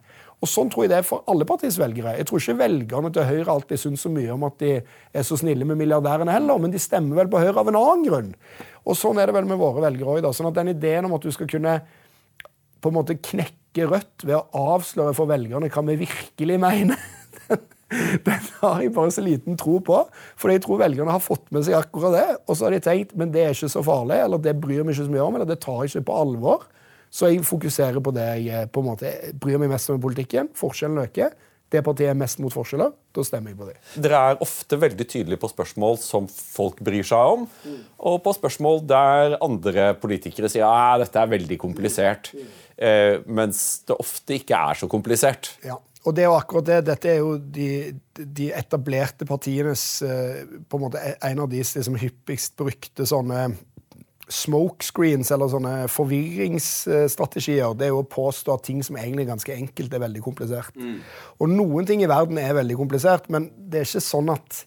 Og 0.44 0.50
Sånn 0.52 0.70
tror 0.70 0.86
jeg 0.86 0.92
det 0.92 0.98
er 1.00 1.08
for 1.08 1.24
alle 1.32 1.46
partiets 1.48 1.80
velgere. 1.80 2.18
Jeg 2.20 2.28
tror 2.30 2.42
ikke 2.42 2.60
velgerne 2.60 3.12
til 3.14 3.28
Høyre 3.30 3.54
alltid 3.56 3.82
syns 3.82 4.04
så 4.06 4.12
mye 4.14 4.34
om 4.34 4.44
at 4.48 4.58
de 4.62 4.72
er 4.82 5.26
så 5.26 5.38
snille 5.40 5.66
med 5.66 5.80
milliardærene 5.80 6.34
heller, 6.34 6.60
men 6.62 6.74
de 6.74 6.82
stemmer 6.82 7.22
vel 7.22 7.32
på 7.32 7.42
Høyre 7.42 7.62
av 7.62 7.72
en 7.72 7.80
annen 7.80 8.08
grunn. 8.08 8.34
Og 8.86 9.00
Sånn 9.00 9.22
er 9.22 9.30
det 9.30 9.38
vel 9.38 9.48
med 9.50 9.62
våre 9.62 9.86
velgere 9.88 10.18
òg. 10.18 10.28
Sånn 10.36 10.52
at 10.52 10.58
den 10.60 10.74
ideen 10.76 11.08
om 11.08 11.16
at 11.18 11.26
du 11.26 11.32
skal 11.34 11.50
kunne 11.50 11.80
på 12.82 12.92
en 12.92 13.00
måte 13.00 13.18
knekke 13.18 13.62
Rødt 13.76 14.24
ved 14.24 14.38
å 14.38 14.68
avsløre 14.76 15.12
for 15.18 15.28
velgerne 15.28 15.68
hva 15.68 15.82
vi 15.90 15.98
virkelig 16.06 16.60
mener 16.64 16.96
Den 17.50 17.75
har 18.62 18.82
jeg 18.82 18.94
bare 18.96 19.14
så 19.14 19.24
liten 19.24 19.58
tro 19.60 19.80
på. 19.86 20.02
For 20.40 20.54
jeg 20.54 20.64
tror 20.66 20.82
velgerne 20.82 21.14
har 21.14 21.24
fått 21.24 21.48
med 21.56 21.66
seg 21.68 21.78
akkurat 21.80 22.16
det. 22.16 22.28
Og 22.46 22.58
så 22.58 22.68
har 22.68 22.76
de 22.76 22.84
tenkt 22.84 23.16
men 23.18 23.34
det 23.34 23.44
er 23.46 23.56
ikke 23.56 23.72
så 23.72 23.84
farlig, 23.86 24.20
eller 24.26 24.42
det 24.42 24.56
bryr 24.62 24.84
vi 24.84 24.96
ikke 24.96 25.08
så 25.08 25.14
mye 25.14 25.26
om, 25.26 25.38
eller 25.38 25.50
det 25.50 25.62
tar 25.64 25.84
jeg 25.84 25.96
ikke 25.96 26.10
på 26.10 26.22
alvor. 26.26 26.70
Så 27.16 27.32
jeg 27.32 27.46
fokuserer 27.48 28.02
på 28.04 28.12
det 28.16 28.30
jeg 28.44 28.72
på 28.76 28.82
en 28.82 28.90
måte 28.90 29.12
bryr 29.40 29.60
meg 29.62 29.72
mest 29.72 29.92
om 29.92 30.00
i 30.00 30.04
politikken. 30.04 30.50
Forskjellen 30.58 31.06
øker. 31.06 31.36
Det 31.72 31.82
partiet 31.84 32.12
er 32.12 32.18
mest 32.18 32.40
mot 32.44 32.54
forskjeller. 32.54 32.92
Da 33.16 33.24
stemmer 33.26 33.52
jeg 33.52 33.58
på 33.58 33.68
det. 33.70 33.78
Dere 34.04 34.20
er 34.32 34.44
ofte 34.44 34.78
veldig 34.80 35.08
tydelige 35.10 35.42
på 35.42 35.50
spørsmål 35.50 35.98
som 36.04 36.28
folk 36.30 36.82
bryr 36.86 37.08
seg 37.08 37.32
om, 37.38 37.48
mm. 37.48 37.80
og 38.12 38.20
på 38.26 38.36
spørsmål 38.38 38.84
der 38.88 39.38
andre 39.44 39.88
politikere 40.00 40.52
sier 40.52 40.68
at 40.68 40.76
«Ah, 40.76 41.00
dette 41.02 41.24
er 41.24 41.32
veldig 41.32 41.58
komplisert. 41.62 42.30
Mm. 42.36 42.54
Eh, 42.76 43.16
mens 43.26 43.64
det 43.88 43.98
ofte 43.98 44.38
ikke 44.38 44.60
er 44.60 44.82
så 44.84 44.90
komplisert. 44.92 45.56
Ja. 45.66 45.80
Og 46.06 46.14
det 46.16 46.24
er 46.24 46.30
jo 46.30 46.38
akkurat 46.38 46.68
det. 46.70 46.82
Dette 46.90 47.10
er 47.12 47.22
jo 47.22 47.36
de, 47.38 47.70
de 48.16 48.52
etablerte 48.54 49.26
partienes 49.28 49.86
eh, 50.06 50.44
på 50.70 50.78
en 50.78 50.86
måte 50.86 51.02
En 51.26 51.42
av 51.42 51.50
de 51.50 51.64
liksom, 51.64 51.98
hyppigst 52.02 52.56
brukte 52.62 53.08
sånne 53.10 53.48
smokescreens 54.26 55.30
eller 55.34 55.50
sånne 55.52 55.74
forvirringsstrategier. 55.94 57.76
Det 57.78 57.88
er 57.88 57.92
jo 57.94 58.02
å 58.02 58.10
påstå 58.10 58.56
at 58.56 58.64
ting 58.66 58.80
som 58.86 58.98
egentlig 58.98 59.26
er 59.26 59.34
ganske 59.36 59.54
enkelt, 59.54 59.94
er 59.94 60.02
veldig 60.02 60.24
komplisert. 60.26 60.78
Mm. 60.78 60.96
Og 61.38 61.52
noen 61.52 61.86
ting 61.86 62.02
i 62.02 62.10
verden 62.10 62.40
er 62.42 62.58
veldig 62.58 62.78
komplisert, 62.80 63.30
men 63.34 63.52
det 63.56 63.84
er 63.84 63.90
ikke 63.90 64.02
sånn 64.02 64.34
at 64.34 64.64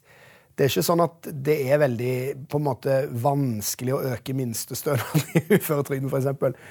det 0.59 0.64
er 0.64 0.73
ikke 0.73 0.83
sånn 0.88 1.03
at 1.05 1.27
det 1.47 1.55
er 1.71 1.79
veldig 1.79 2.14
på 2.51 2.59
en 2.59 2.64
måte 2.66 2.94
vanskelig 3.23 3.92
å 3.94 4.01
øke 4.11 4.35
minstestønaden 4.35 5.29
i 5.38 5.42
uføretrygden, 5.55 6.09
f.eks. 6.11 6.27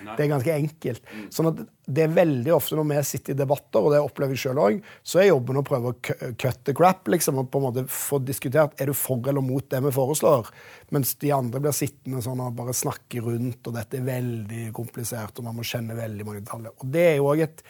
Det 0.10 0.26
er 0.26 0.32
ganske 0.34 0.56
enkelt. 0.58 1.06
Mm. 1.08 1.30
Sånn 1.32 1.48
at 1.54 1.62
det 1.88 2.04
er 2.04 2.12
veldig 2.18 2.52
ofte 2.52 2.76
når 2.76 2.90
vi 2.90 2.98
sitter 3.08 3.32
i 3.32 3.40
debatter, 3.40 3.80
og 3.80 3.96
det 3.96 4.02
opplever 4.04 4.36
jeg 4.36 4.44
sjøl 4.44 4.60
òg, 4.60 4.82
så 5.08 5.22
er 5.24 5.30
jobben 5.30 5.62
å 5.62 5.64
prøve 5.70 5.94
å 5.94 5.98
cut 6.04 6.60
the 6.68 6.76
crap, 6.76 7.08
liksom, 7.16 7.40
og 7.40 7.48
på 7.54 7.62
en 7.62 7.68
måte 7.70 7.86
få 7.88 8.20
diskutert 8.28 8.76
er 8.76 8.92
du 8.92 8.98
for 8.98 9.24
eller 9.24 9.46
mot 9.48 9.72
det 9.72 9.80
vi 9.88 9.96
foreslår. 9.96 10.52
Mens 10.92 11.16
de 11.24 11.32
andre 11.38 11.64
blir 11.64 11.80
sittende 11.80 12.20
sånn 12.26 12.44
og 12.44 12.60
bare 12.60 12.76
snakke 12.76 13.24
rundt, 13.24 13.64
og 13.72 13.80
dette 13.80 14.02
er 14.02 14.08
veldig 14.12 14.68
komplisert, 14.76 15.40
og 15.40 15.48
man 15.48 15.56
må 15.56 15.68
kjenne 15.68 15.96
veldig 15.96 16.28
mange 16.28 16.44
detaljer. 16.44 16.76
Og 16.76 16.92
det 16.92 17.08
er 17.14 17.20
jo 17.22 17.32
òg 17.32 17.48
et 17.48 17.64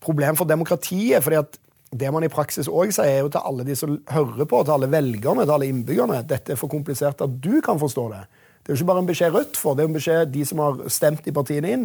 problem 0.00 0.40
for 0.40 0.48
demokratiet. 0.48 1.20
fordi 1.20 1.44
at 1.44 1.60
det 1.90 2.10
man 2.12 2.24
i 2.26 2.32
praksis 2.32 2.68
òg 2.68 2.92
sier, 2.92 3.18
er 3.18 3.22
jo 3.24 3.30
til 3.32 3.44
alle 3.48 3.64
de 3.64 3.76
som 3.78 3.96
hører 4.12 4.48
på, 4.48 4.60
til 4.64 4.74
alle 4.74 4.90
velgerne, 4.92 5.46
til 5.46 5.54
alle 5.54 5.70
innbyggerne 5.70 6.20
dette 6.28 6.54
er 6.54 6.60
for 6.60 6.70
komplisert 6.72 7.24
at 7.24 7.40
du 7.42 7.60
kan 7.64 7.80
forstå 7.80 8.10
det. 8.12 8.26
Det 8.68 8.74
er 8.74 8.76
jo 8.76 8.82
ikke 8.82 8.88
bare 8.90 9.00
en 9.00 9.06
beskjed 9.08 9.32
Rødt 9.32 9.56
får, 9.56 9.76
det 9.76 9.80
er 9.80 9.88
en 9.88 9.94
beskjed 9.96 10.32
de 10.34 10.42
som 10.44 10.58
har 10.60 10.80
stemt 10.92 11.22
de 11.24 11.32
partiene 11.32 11.70
inn. 11.72 11.84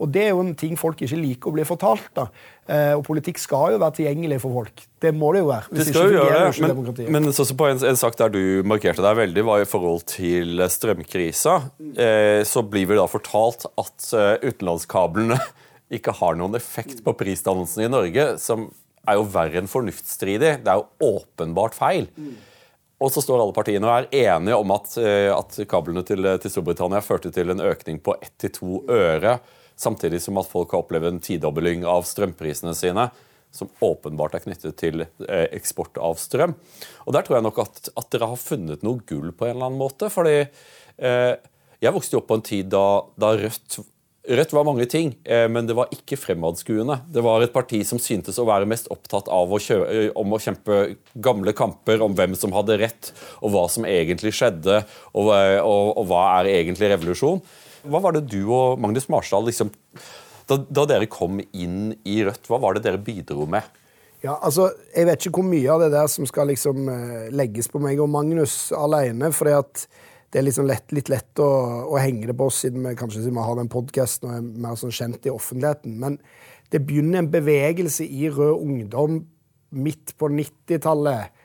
Og 0.00 0.08
det 0.14 0.22
er 0.22 0.30
jo 0.30 0.40
en 0.40 0.54
ting 0.56 0.78
folk 0.80 1.02
ikke 1.04 1.18
liker 1.20 1.50
å 1.50 1.52
bli 1.58 1.66
fortalt. 1.68 2.06
da. 2.16 2.24
Eh, 2.64 2.94
og 2.96 3.02
politikk 3.04 3.36
skal 3.42 3.74
jo 3.74 3.82
være 3.82 3.98
tilgjengelig 3.98 4.38
for 4.40 4.56
folk. 4.62 4.80
Det 5.04 5.12
må 5.12 5.34
det 5.36 5.42
jo 5.42 5.50
være. 5.50 5.68
hvis 5.68 5.90
det 5.90 5.92
skal 5.92 6.08
jo 6.08 6.22
gjøre 6.22 6.70
det, 6.72 7.04
men, 7.12 7.28
men 7.28 7.36
så 7.36 7.44
på 7.52 7.68
en, 7.68 7.84
en, 7.84 8.00
sak 8.00 8.16
der 8.16 8.32
du 8.32 8.40
markerte 8.64 9.04
deg 9.04 9.20
veldig, 9.20 9.44
var 9.44 9.60
i 9.60 9.68
forhold 9.68 10.06
til 10.08 10.64
strømkrisa. 10.72 11.58
Eh, 12.00 12.40
så 12.48 12.64
blir 12.64 12.88
vi 12.88 12.96
da 12.96 13.04
fortalt 13.12 13.68
at 13.68 14.08
uh, 14.16 14.40
utenlandskablene 14.40 15.36
ikke 16.00 16.16
har 16.16 16.40
noen 16.40 16.56
effekt 16.56 17.04
på 17.04 17.12
prisdannelsen 17.12 17.84
i 17.84 17.92
Norge. 17.92 18.30
som 18.40 18.70
er 19.08 19.18
jo 19.18 19.28
verre 19.34 19.60
enn 19.60 19.70
fornuftsstridig. 19.70 20.56
Det 20.62 20.72
er 20.72 20.80
jo 20.80 21.16
åpenbart 21.16 21.76
feil. 21.76 22.08
Og 23.02 23.10
så 23.10 23.22
står 23.24 23.42
alle 23.42 23.56
partiene 23.56 23.88
og 23.88 23.96
er 23.96 24.36
enige 24.36 24.58
om 24.62 24.72
at, 24.76 24.94
eh, 25.00 25.30
at 25.34 25.58
kablene 25.70 26.04
til, 26.06 26.22
til, 26.38 26.54
Storbritannia 26.54 27.02
førte 27.02 27.32
til 27.34 27.50
en 27.50 27.64
økning 27.64 27.98
på 27.98 28.14
1-2 28.22 28.84
øre, 28.94 29.38
samtidig 29.74 30.22
som 30.22 30.38
at 30.38 30.50
folk 30.50 30.70
har 30.70 30.84
opplevd 30.84 31.10
en 31.10 31.22
tidobling 31.22 31.86
av 31.88 32.06
strømprisene 32.06 32.74
sine, 32.78 33.08
som 33.52 33.68
åpenbart 33.84 34.36
er 34.38 34.44
knyttet 34.46 34.78
til 34.80 35.02
eh, 35.04 35.48
eksport 35.50 35.98
av 36.00 36.20
strøm. 36.20 36.54
Og 37.04 37.16
Der 37.16 37.26
tror 37.26 37.40
jeg 37.40 37.48
nok 37.48 37.58
at, 37.64 37.90
at, 37.90 38.06
dere 38.14 38.30
har 38.30 38.40
funnet 38.40 38.86
noe 38.86 39.02
gull 39.08 39.32
på 39.34 39.48
en 39.48 39.56
eller 39.56 39.68
annen 39.68 39.82
måte. 39.82 40.08
fordi 40.12 40.38
eh, 40.46 41.34
jeg 41.82 41.94
vokste 41.96 42.20
opp 42.20 42.30
på 42.30 42.38
en 42.38 42.46
tid 42.46 42.70
da, 42.70 43.02
da 43.18 43.34
Rødt 43.34 43.80
Rødt 44.22 44.52
var 44.54 44.62
mange 44.62 44.84
ting, 44.86 45.16
eh, 45.26 45.48
men 45.50 45.66
det 45.66 45.74
var 45.74 45.90
ikke 45.90 46.14
fremadskuende. 46.14 47.00
Det 47.10 47.24
var 47.26 47.42
et 47.42 47.52
parti 47.52 47.80
som 47.82 47.98
syntes 47.98 48.36
å 48.38 48.46
være 48.46 48.68
mest 48.70 48.86
opptatt 48.94 49.26
av 49.26 49.50
å, 49.50 49.58
kjø 49.58 49.78
eh, 49.82 50.10
om 50.14 50.30
å 50.30 50.38
kjempe 50.38 50.76
gamle 51.18 51.50
kamper 51.58 52.04
om 52.06 52.14
hvem 52.14 52.36
som 52.38 52.54
hadde 52.54 52.76
rett, 52.84 53.10
og 53.42 53.50
hva 53.50 53.64
som 53.72 53.88
egentlig 53.88 54.30
skjedde, 54.38 54.84
og, 55.10 55.32
eh, 55.34 55.58
og, 55.58 55.90
og 55.98 56.06
hva 56.12 56.22
er 56.36 56.52
egentlig 56.52 56.92
revolusjon. 56.92 57.42
Hva 57.82 58.02
var 58.04 58.14
det 58.14 58.28
du 58.30 58.44
og 58.44 58.78
Magnus 58.78 59.10
Marsdal 59.10 59.48
liksom, 59.48 59.74
da, 60.46 60.60
da, 60.70 60.86
dere 60.86 61.10
kom 61.10 61.42
inn 61.50 61.96
i 62.06 62.20
Rødt, 62.22 62.46
hva 62.46 62.62
var 62.62 62.78
det 62.78 62.84
dere 62.86 63.02
bidro 63.02 63.48
med? 63.50 63.66
Ja, 64.22 64.36
altså, 64.38 64.68
Jeg 64.94 65.08
vet 65.08 65.26
ikke 65.26 65.40
hvor 65.40 65.50
mye 65.50 65.66
av 65.74 65.82
det 65.82 65.90
der 65.96 66.06
som 66.06 66.30
skal 66.30 66.46
liksom 66.46 66.86
legges 67.34 67.66
på 67.66 67.82
meg 67.82 67.98
og 67.98 68.12
Magnus 68.12 68.70
alene. 68.70 69.32
fordi 69.34 69.58
at 69.58 69.86
det 70.32 70.40
er 70.40 70.46
liksom 70.46 70.68
lett, 70.68 70.92
litt 70.96 71.10
lett 71.12 71.40
å, 71.44 71.48
å, 71.92 71.98
henge 72.00 72.30
det 72.30 72.36
på 72.38 72.46
oss, 72.48 72.62
siden 72.64 72.86
vi 72.86 72.94
kanskje 72.96 73.20
siden 73.20 73.36
vi 73.36 73.44
har 73.44 73.58
den 73.58 73.72
podkasten 73.72 74.30
og 74.30 74.36
er 74.38 74.46
mer 74.64 74.78
sånn 74.80 74.94
kjent 74.94 75.28
i 75.28 75.32
offentligheten. 75.32 75.98
Men 76.00 76.16
det 76.72 76.80
begynner 76.88 77.20
en 77.20 77.32
bevegelse 77.32 78.06
i 78.08 78.30
Rød 78.32 78.64
Ungdom 78.64 79.18
midt 79.76 80.14
på 80.20 80.30
90-tallet 80.32 81.36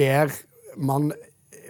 der 0.00 0.32
man 0.80 1.10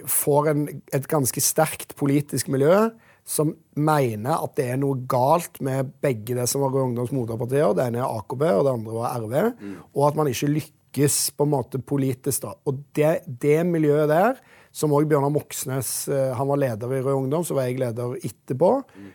får 0.07 0.47
en, 0.51 0.63
et 0.95 1.09
ganske 1.11 1.43
sterkt 1.43 1.91
politisk 1.99 2.47
miljø 2.51 2.87
som 3.27 3.53
mener 3.79 4.39
at 4.43 4.55
det 4.55 4.69
er 4.71 4.79
noe 4.79 5.03
galt 5.07 5.59
med 5.63 5.91
begge 6.03 6.35
det 6.39 6.47
som 6.51 6.63
var 6.63 6.71
Rød 6.71 6.89
Ungdoms 6.89 7.13
moderpartier. 7.15 7.75
Det 7.75 7.89
ene 7.89 7.99
er 8.03 8.15
AKB, 8.19 8.47
og 8.47 8.63
det 8.63 8.73
andre 8.77 8.95
var 8.95 9.19
RV. 9.23 9.37
Mm. 9.59 9.77
Og 9.91 10.07
at 10.07 10.19
man 10.19 10.31
ikke 10.31 10.51
lykkes 10.51 11.19
på 11.35 11.47
en 11.47 11.53
måte 11.53 11.83
politisk. 11.83 12.43
da. 12.47 12.55
Og 12.67 12.83
det, 12.95 13.13
det 13.27 13.59
miljøet 13.67 14.11
der 14.11 14.43
som 14.73 14.93
òg 14.95 15.05
Bjørnar 15.09 15.33
Moxnes 15.33 15.91
eh, 16.09 16.31
Han 16.37 16.49
var 16.49 16.61
leder 16.63 16.95
i 16.97 17.01
Rød 17.01 17.19
Ungdom, 17.23 17.45
så 17.45 17.57
var 17.57 17.69
jeg 17.69 17.81
leder 17.81 18.17
etterpå. 18.21 18.71
Mm. 18.93 19.11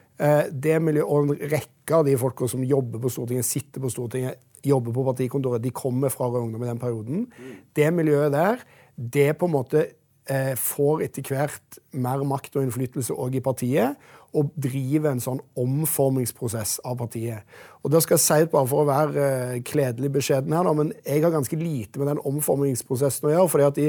Det 0.50 0.72
miljøet, 0.82 1.06
og 1.06 1.28
en 1.28 1.50
rekke 1.52 1.94
av 1.94 2.02
de 2.08 2.16
folka 2.18 2.48
som 2.50 2.64
jobber 2.66 2.98
på 2.98 3.10
Stortinget, 3.14 3.46
sitter 3.46 3.82
på 3.84 3.90
Stortinget, 3.92 4.40
jobber 4.66 4.94
på 4.96 5.04
partikontoret, 5.06 5.62
de 5.62 5.70
kommer 5.70 6.10
fra 6.10 6.26
Rød 6.26 6.48
Ungdom 6.48 6.64
i 6.64 6.70
den 6.72 6.80
perioden. 6.82 7.20
Mm. 7.30 7.52
Det 7.78 7.92
miljøet 7.94 8.34
der, 8.34 8.64
det 8.98 9.28
på 9.38 9.46
en 9.46 9.54
måte 9.54 9.84
eh, 10.28 10.54
får 10.58 11.04
etter 11.06 11.26
hvert 11.32 11.80
mer 11.96 12.22
makt 12.28 12.58
og 12.58 12.66
innflytelse 12.66 13.16
òg 13.16 13.38
i 13.38 13.44
partiet. 13.44 13.98
Og 14.36 14.50
driver 14.60 15.14
en 15.14 15.22
sånn 15.24 15.38
omformingsprosess 15.56 16.82
av 16.84 16.98
partiet. 17.00 17.46
Og 17.80 17.94
det 17.94 18.02
skal 18.04 18.18
jeg 18.18 18.24
si 18.26 18.50
bare 18.52 18.68
for 18.68 18.82
å 18.82 18.88
være 18.88 19.24
eh, 19.24 19.60
kledelig 19.64 20.10
beskjeden 20.18 20.52
her, 20.52 20.68
da, 20.68 20.74
men 20.76 20.92
jeg 21.00 21.24
har 21.24 21.32
ganske 21.32 21.56
lite 21.56 22.00
med 22.00 22.10
den 22.12 22.24
omformingsprosessen 22.28 23.30
å 23.30 23.32
gjøre. 23.32 23.52
fordi 23.54 23.68
at 23.70 23.80
i 23.80 23.88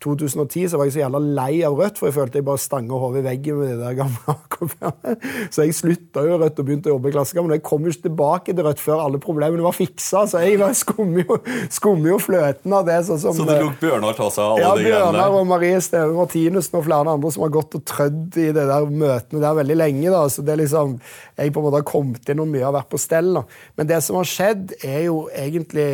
2010 0.00 0.70
så 0.72 0.78
var 0.80 0.88
jeg 0.88 0.94
så 0.94 1.02
jævla 1.02 1.20
lei 1.20 1.60
av 1.66 1.74
Rødt, 1.76 1.98
for 2.00 2.08
jeg 2.08 2.16
følte 2.16 2.40
jeg 2.40 2.46
bare 2.46 2.60
stanga 2.62 2.96
hodet 3.02 3.20
i 3.20 3.26
veggen 3.26 3.58
med 3.60 3.68
de 3.68 3.76
der 3.82 3.96
gamle 3.98 4.32
AKP-ene. 4.32 5.16
Så 5.52 5.66
jeg 5.66 5.76
slutta 5.76 6.22
jo 6.24 6.38
Rødt 6.40 6.62
og 6.62 6.68
begynte 6.68 6.88
å 6.88 6.94
jobbe 6.94 7.10
i 7.10 7.14
Klassekampen. 7.14 7.52
Jeg 7.58 7.64
kom 7.66 7.84
jo 7.84 7.92
ikke 7.92 8.06
tilbake 8.06 8.54
til 8.54 8.64
Rødt 8.64 8.80
før 8.80 9.02
alle 9.04 9.20
problemene 9.20 9.64
var 9.66 9.76
fiksa, 9.76 10.24
så 10.30 10.40
jeg 10.40 10.56
var 10.60 10.72
jo, 10.72 11.36
skummer 11.72 12.12
jo 12.14 12.18
fløten 12.22 12.76
av 12.76 12.86
det. 12.88 12.96
Sånn 13.10 13.20
som, 13.20 13.36
så 13.36 13.48
det 13.48 13.58
lot 13.60 13.76
Bjørnar 13.82 14.16
ta 14.16 14.30
seg 14.32 14.44
av 14.46 14.54
alle 14.54 14.64
ja, 14.64 14.70
de 14.72 14.86
greiene? 14.86 14.94
Ja, 14.94 15.10
Bjørnar 15.10 15.36
og 15.40 15.50
Marie 15.50 15.82
Steve 15.84 16.16
Martinussen 16.16 16.80
og 16.80 16.86
flere 16.88 17.16
andre 17.16 17.34
som 17.36 17.44
har 17.44 17.52
gått 17.58 17.76
og 17.76 17.84
trødd 17.92 18.40
i 18.40 18.48
det 18.56 18.66
der 18.72 18.88
møtene 19.04 19.44
der 19.44 19.60
veldig 19.60 19.78
lenge. 19.82 20.08
da, 20.16 20.24
så 20.32 20.46
det 20.46 20.56
er 20.56 20.62
liksom, 20.62 20.96
Jeg 21.36 21.52
på 21.52 21.60
en 21.60 21.68
måte 21.68 21.82
har 21.82 21.88
kommet 21.92 22.32
inn 22.32 22.40
og 22.40 22.48
mye 22.48 22.64
har 22.64 22.76
vært 22.78 22.90
på 22.92 23.00
stell. 23.00 23.34
da. 23.36 23.44
Men 23.76 23.92
det 23.92 24.00
som 24.06 24.16
har 24.16 24.32
skjedd, 24.32 24.74
er 24.80 25.04
jo 25.10 25.22
egentlig 25.28 25.90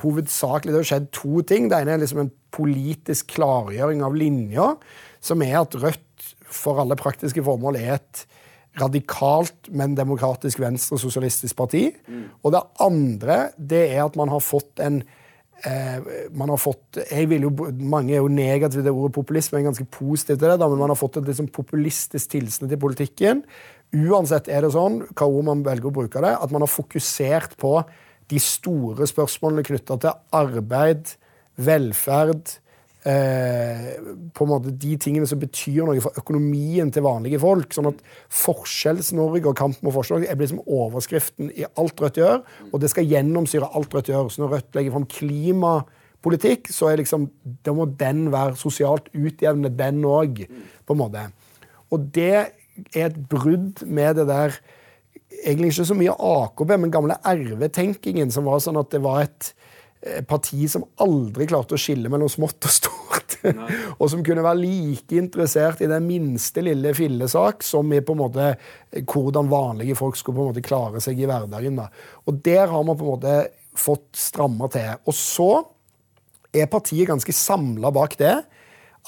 hovedsakelig 0.00 0.72
Det 0.72 0.80
har 0.80 0.90
skjedd 0.94 1.12
to 1.12 1.44
ting. 1.46 1.68
Det 1.68 1.84
ene 1.84 1.96
er 1.96 2.04
liksom 2.04 2.24
en 2.24 2.32
politisk 2.56 3.36
klargjøring 3.36 4.02
av 4.06 4.16
linja, 4.16 4.72
som 5.20 5.44
er 5.44 5.60
at 5.60 5.76
Rødt 5.78 6.02
for 6.46 6.80
alle 6.80 6.96
praktiske 6.98 7.42
formål 7.44 7.78
er 7.80 7.96
et 7.98 8.24
radikalt, 8.80 9.70
men 9.72 9.96
demokratisk 9.96 10.60
venstre-sosialistisk 10.60 11.56
parti. 11.56 11.88
Mm. 12.08 12.26
Og 12.44 12.52
det 12.52 12.64
andre 12.84 13.38
det 13.56 13.86
er 13.88 14.04
at 14.04 14.18
man 14.20 14.30
har 14.32 14.42
fått 14.44 14.82
en 14.84 15.00
eh, 15.64 16.10
man 16.36 16.52
har 16.52 16.60
fått, 16.60 17.00
jeg 17.00 17.30
vil 17.30 17.48
jo, 17.48 17.52
Mange 17.80 18.14
er 18.14 18.20
jo 18.20 18.32
negative 18.32 18.84
til 18.84 18.92
ordet 18.92 19.16
populisme, 19.16 19.58
men 19.58 19.70
ganske 19.70 19.88
positive 19.88 20.36
til 20.36 20.50
det, 20.50 20.58
da, 20.60 20.68
men 20.68 20.82
man 20.84 20.92
har 20.92 21.00
fått 21.00 21.20
et 21.20 21.30
liksom 21.30 21.48
populistisk 21.48 22.34
tilsnitt 22.36 22.76
i 22.76 22.80
politikken. 22.80 23.44
Uansett 23.96 24.50
er 24.52 24.66
det 24.66 24.74
sånn, 24.74 25.00
hva 25.14 25.28
ord 25.30 25.48
man 25.48 25.64
velger 25.66 25.88
å 25.88 25.96
bruke 26.02 26.22
det, 26.22 26.34
at 26.36 26.52
man 26.52 26.66
har 26.66 26.72
fokusert 26.72 27.56
på 27.60 27.78
de 28.30 28.40
store 28.42 29.06
spørsmålene 29.08 29.64
knytta 29.66 29.96
til 30.02 30.16
arbeid, 30.34 31.14
velferd 31.56 32.56
eh, 33.06 33.90
på 34.34 34.44
en 34.44 34.50
måte 34.50 34.72
De 34.74 34.96
tingene 35.00 35.28
som 35.28 35.40
betyr 35.40 35.84
noe 35.86 36.02
for 36.04 36.18
økonomien 36.20 36.90
til 36.92 37.06
vanlige 37.06 37.40
folk. 37.42 37.74
sånn 37.74 37.90
at 37.92 38.02
Forskjells-Norge 38.42 39.46
og 39.46 39.58
kamp 39.58 39.82
mot 39.86 39.94
forskjell 39.94 40.26
er 40.26 40.38
blitt 40.38 40.52
som 40.54 40.64
overskriften 40.64 41.52
i 41.54 41.66
alt 41.76 42.00
Rødt 42.02 42.20
gjør. 42.20 42.42
Og 42.72 42.82
det 42.82 42.92
skal 42.92 43.08
gjennomsyre 43.08 43.70
alt 43.72 43.94
Rødt 43.94 44.12
gjør. 44.12 44.30
Så 44.32 44.42
når 44.42 44.56
Rødt 44.56 44.78
legger 44.78 44.96
fram 44.96 45.08
klimapolitikk, 45.12 46.70
så 46.74 46.90
er 46.90 47.02
liksom, 47.02 47.30
da 47.64 47.74
må 47.76 47.88
den 48.00 48.30
være 48.34 48.58
sosialt 48.60 49.10
utjevnende, 49.14 49.74
den 49.78 50.04
òg. 50.04 50.46
Og 51.94 52.10
det 52.14 52.32
er 52.92 53.06
et 53.06 53.16
brudd 53.30 53.86
med 53.86 54.20
det 54.20 54.28
der 54.28 54.58
Egentlig 55.46 55.72
ikke 55.72 55.84
så 55.84 55.94
mye 55.98 56.12
AKB, 56.22 56.70
men 56.80 56.92
gamle 56.94 57.16
RV-tenkingen, 57.28 58.30
som 58.32 58.46
var 58.48 58.60
sånn 58.62 58.78
at 58.80 58.88
det 58.94 59.02
var 59.04 59.24
et 59.26 59.50
parti 60.28 60.68
som 60.70 60.84
aldri 61.02 61.48
klarte 61.50 61.76
å 61.76 61.80
skille 61.80 62.10
mellom 62.12 62.30
smått 62.30 62.68
og 62.68 62.72
stort. 62.72 63.36
og 64.00 64.08
som 64.10 64.22
kunne 64.26 64.44
være 64.44 64.60
like 64.60 65.18
interessert 65.18 65.82
i 65.84 65.90
den 65.90 66.06
minste 66.06 66.62
lille 66.64 66.92
fillesak 66.96 67.64
som 67.66 67.92
i 67.92 68.02
på 68.04 68.14
en 68.16 68.22
måte 68.22 68.48
eh, 68.52 69.02
hvordan 69.02 69.50
vanlige 69.50 69.96
folk 69.98 70.18
skulle 70.18 70.38
på 70.38 70.44
en 70.44 70.52
måte 70.52 70.66
klare 70.66 71.02
seg 71.04 71.20
i 71.20 71.28
hverdagen. 71.28 71.78
Da. 71.80 71.88
Og 72.26 72.42
der 72.46 72.66
har 72.72 72.84
man 72.86 72.98
på 72.98 73.06
en 73.06 73.14
måte 73.16 73.38
fått 73.76 74.08
stramma 74.18 74.70
til. 74.72 74.92
Og 75.04 75.16
så 75.16 75.50
er 76.56 76.70
partiet 76.72 77.10
ganske 77.10 77.34
samla 77.36 77.92
bak 77.94 78.16
det. 78.20 78.36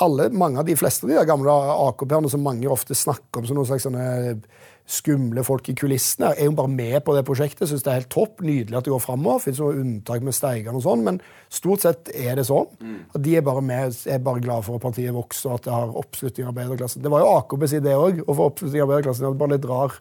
Alle, 0.05 0.29
mange 0.31 0.61
av 0.61 0.69
de 0.69 0.77
fleste 0.79 1.07
av 1.07 1.15
de 1.15 1.27
gamle 1.27 1.55
AKP-ene 1.89 2.31
som 2.31 2.45
mange 2.45 2.69
ofte 2.71 2.95
snakker 2.95 3.41
om 3.41 3.49
som 3.49 3.59
noen 3.59 3.71
slags 3.71 3.89
sånne 3.89 4.37
skumle 4.89 5.43
folk 5.45 5.69
i 5.69 5.75
kulissene. 5.77 6.31
Er 6.33 6.49
jo 6.49 6.55
bare 6.57 6.71
med 6.73 7.03
på 7.05 7.13
det 7.17 7.25
prosjektet. 7.29 7.69
Syns 7.69 7.85
det 7.85 7.91
er 7.93 8.01
helt 8.01 8.13
topp. 8.13 8.41
Nydelig 8.45 8.79
at 8.79 8.87
det 8.87 8.93
går 8.95 9.03
framover. 9.05 9.43
Fins 9.45 9.61
unntak 9.61 10.25
med 10.25 10.37
Steigan 10.37 10.79
og 10.79 10.85
sånn, 10.87 11.05
men 11.05 11.21
stort 11.53 11.85
sett 11.85 12.13
er 12.17 12.39
det 12.41 12.47
sånn. 12.49 12.71
At 13.13 13.21
de 13.25 13.37
er 13.37 13.45
bare 13.45 13.65
med, 13.65 13.99
er 14.09 14.23
bare 14.25 14.43
glad 14.45 14.65
for 14.67 14.79
at 14.79 14.87
partiet 14.87 15.15
vokser 15.17 15.53
og 15.53 15.59
at 15.59 15.69
det 15.69 15.77
har 15.77 15.95
oppslutning 16.03 16.47
i 16.47 16.51
arbeiderklassen. 16.55 17.05
Det 17.05 17.13
var 17.13 17.25
jo 17.25 17.35
AKPs 17.37 17.77
idé 17.83 17.97
òg, 17.99 18.25
å 18.25 18.39
få 18.39 18.49
oppslutning 18.53 18.81
i 18.81 18.87
arbeiderklassen. 18.87 19.27
Det 19.27 19.33
var 19.35 19.41
bare 19.45 19.57
litt 19.59 19.69
rar, 19.69 19.97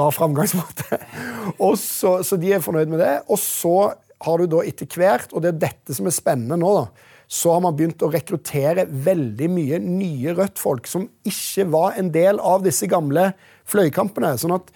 rar 0.00 0.14
framgangsmåte. 0.18 1.00
og 1.68 1.78
så, 1.80 2.18
så 2.26 2.40
de 2.40 2.54
er 2.56 2.64
fornøyd 2.64 2.90
med 2.90 3.04
det. 3.04 3.14
Og 3.30 3.38
så 3.40 3.76
har 4.24 4.40
du 4.40 4.50
da 4.50 4.66
etter 4.66 4.88
hvert, 4.98 5.30
og 5.30 5.44
det 5.44 5.54
er 5.54 5.66
dette 5.68 5.94
som 5.94 6.10
er 6.10 6.16
spennende 6.16 6.58
nå, 6.58 6.78
da 6.82 7.12
så 7.34 7.54
har 7.54 7.62
man 7.64 7.74
begynt 7.76 8.02
å 8.04 8.10
rekruttere 8.12 8.84
veldig 8.86 9.46
mye 9.50 9.78
nye 9.80 10.34
Rødt-folk 10.36 10.86
som 10.86 11.06
ikke 11.26 11.64
var 11.72 11.96
en 11.98 12.10
del 12.14 12.36
av 12.36 12.62
disse 12.66 12.86
gamle 12.90 13.30
fløykampene. 13.68 14.34
Sånn 14.40 14.56
at 14.56 14.70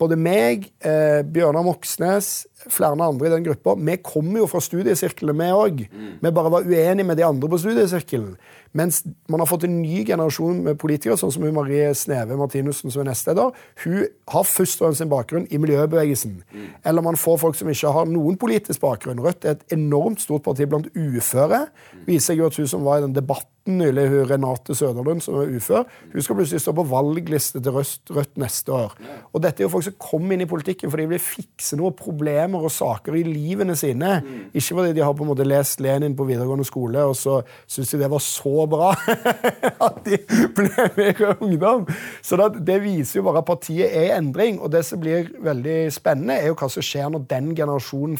både 0.00 0.16
meg, 0.16 0.70
eh, 0.80 1.20
Bjørnar 1.28 1.64
Moxnes, 1.66 2.46
flere 2.68 2.96
andre 3.00 3.28
i 3.28 3.32
den 3.32 3.44
gruppa, 3.44 3.74
vi 3.76 3.96
kommer 4.04 4.42
jo 4.42 4.48
fra 4.50 4.60
studiesirklene, 4.60 5.36
vi 5.36 5.52
òg. 5.52 5.84
Mm. 5.88 6.08
Vi 6.20 6.32
bare 6.36 6.52
var 6.52 6.66
uenige 6.68 7.06
med 7.06 7.16
de 7.16 7.24
andre 7.24 7.48
på 7.48 7.60
studiesirkelen. 7.60 8.36
Mens 8.72 9.02
man 9.28 9.40
har 9.40 9.48
fått 9.50 9.64
en 9.66 9.80
ny 9.82 10.04
generasjon 10.06 10.62
med 10.62 10.78
politikere, 10.78 11.18
sånn 11.18 11.32
som 11.34 11.46
Marie 11.54 11.88
Sneve 11.94 12.36
Martinussen, 12.38 12.92
som 12.92 13.02
er 13.02 13.10
nestleder. 13.10 13.54
Hun 13.84 14.04
har 14.30 14.44
først 14.46 14.78
og 14.78 14.86
fremst 14.86 15.02
sin 15.02 15.10
bakgrunn 15.10 15.48
i 15.50 15.58
miljøbevegelsen. 15.58 16.42
Mm. 16.52 16.68
Eller 16.84 17.02
man 17.02 17.18
får 17.18 17.40
folk 17.42 17.58
som 17.58 17.68
ikke 17.72 17.94
har 17.96 18.06
noen 18.06 18.38
politisk 18.40 18.80
bakgrunn. 18.84 19.22
Rødt 19.24 19.44
er 19.44 19.56
et 19.56 19.74
enormt 19.74 20.22
stort 20.22 20.44
parti 20.46 20.68
blant 20.70 20.90
uføre. 20.94 21.66
Mm. 21.66 22.04
Viser 22.06 22.38
jo 22.38 22.46
at 22.46 22.60
hun 22.60 22.70
som 22.70 22.86
var 22.86 23.00
i 23.00 23.06
den 23.08 23.16
debatten 23.16 23.50
nylig, 23.80 24.06
hun 24.08 24.30
Renate 24.30 24.74
Søderlund, 24.74 25.20
som 25.24 25.36
er 25.40 25.50
ufør, 25.56 25.84
hun 26.12 26.24
skal 26.24 26.38
plutselig 26.38 26.62
stå 26.64 26.72
på 26.74 26.86
valgliste 26.90 27.60
til 27.62 27.74
Rødt, 27.74 28.12
Rødt 28.16 28.38
neste 28.40 28.72
år. 28.72 28.94
Og 29.32 29.42
dette 29.42 29.62
er 29.62 29.68
jo 29.68 29.72
folk 29.74 29.89
som 29.90 29.98
kommer 30.00 30.34
inn 30.34 30.44
i 30.44 30.48
politikken 30.48 30.90
fordi 30.90 31.06
de 31.06 31.12
vil 31.14 31.22
fikse 31.22 31.78
noen 31.78 31.96
problemer 31.96 32.64
og 32.66 32.72
saker 32.72 33.18
i 33.18 33.24
livene 33.26 33.76
sine. 33.78 34.18
Ikke 34.50 34.78
fordi 34.78 34.94
de 34.96 35.04
har 35.04 35.14
på 35.16 35.26
en 35.26 35.30
måte 35.32 35.46
lest 35.46 35.82
Lenin 35.84 36.16
på 36.18 36.26
videregående 36.28 36.66
skole, 36.68 37.04
og 37.10 37.16
så 37.18 37.40
syns 37.70 37.92
de 37.94 38.00
det 38.00 38.10
var 38.12 38.24
så 38.24 38.66
bra 38.70 38.92
at 39.88 40.02
de 40.06 40.20
ble 40.56 40.88
med 40.96 41.22
i 41.22 41.30
Ungdom. 41.40 41.86
Så 42.22 42.38
det, 42.38 42.80
viser 42.84 43.20
jo 43.20 43.26
bare 43.28 43.42
at 43.42 43.48
partiet 43.48 43.90
er 43.90 44.08
i 44.08 44.14
endring. 44.16 44.60
Og 44.60 44.72
det 44.72 44.84
som 44.88 45.00
blir 45.02 45.30
veldig 45.44 45.78
spennende, 45.94 46.38
er 46.38 46.50
jo 46.50 46.58
hva 46.58 46.70
som 46.72 46.84
skjer 46.84 47.10
når 47.12 47.26
den 47.30 47.52
generasjonen 47.56 48.18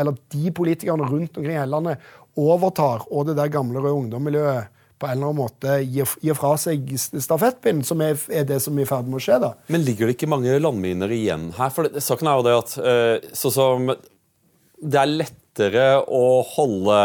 eller 0.00 0.16
de 0.32 0.50
politikerne 0.54 1.06
rundt 1.08 1.36
omkring 1.36 1.56
i 1.56 1.60
hele 1.60 1.74
landet 1.74 2.10
overtar, 2.38 3.04
og 3.10 3.26
det 3.26 3.36
der 3.36 3.50
gamle 3.52 3.82
Røde 3.82 4.04
Ungdom-miljøet 4.04 4.70
på 5.00 5.08
en 5.08 5.16
eller 5.16 5.30
annen 5.30 5.40
måte 5.40 5.78
gir, 5.80 6.36
fra 6.36 6.52
seg 6.60 6.92
stafettpinnen, 6.98 7.84
som 7.86 8.02
er, 8.04 8.20
er, 8.28 8.44
det 8.48 8.60
som 8.62 8.76
er 8.76 8.84
i 8.84 8.90
ferd 8.90 9.08
med 9.08 9.20
å 9.20 9.24
skje. 9.24 9.38
da. 9.42 9.54
Men 9.72 9.84
ligger 9.86 10.08
det 10.08 10.18
ikke 10.18 10.30
mange 10.30 10.58
landminer 10.60 11.12
igjen 11.16 11.50
her? 11.56 11.72
For 11.74 11.88
det, 11.88 12.04
saken 12.04 12.28
er 12.28 12.38
jo 12.38 12.46
det 12.46 12.56
at 12.58 12.76
uh, 12.84 13.32
sånn 13.42 13.56
som 13.56 13.90
Det 14.80 15.00
er 15.00 15.10
lettere 15.12 15.88
å 16.04 16.40
holde 16.54 17.00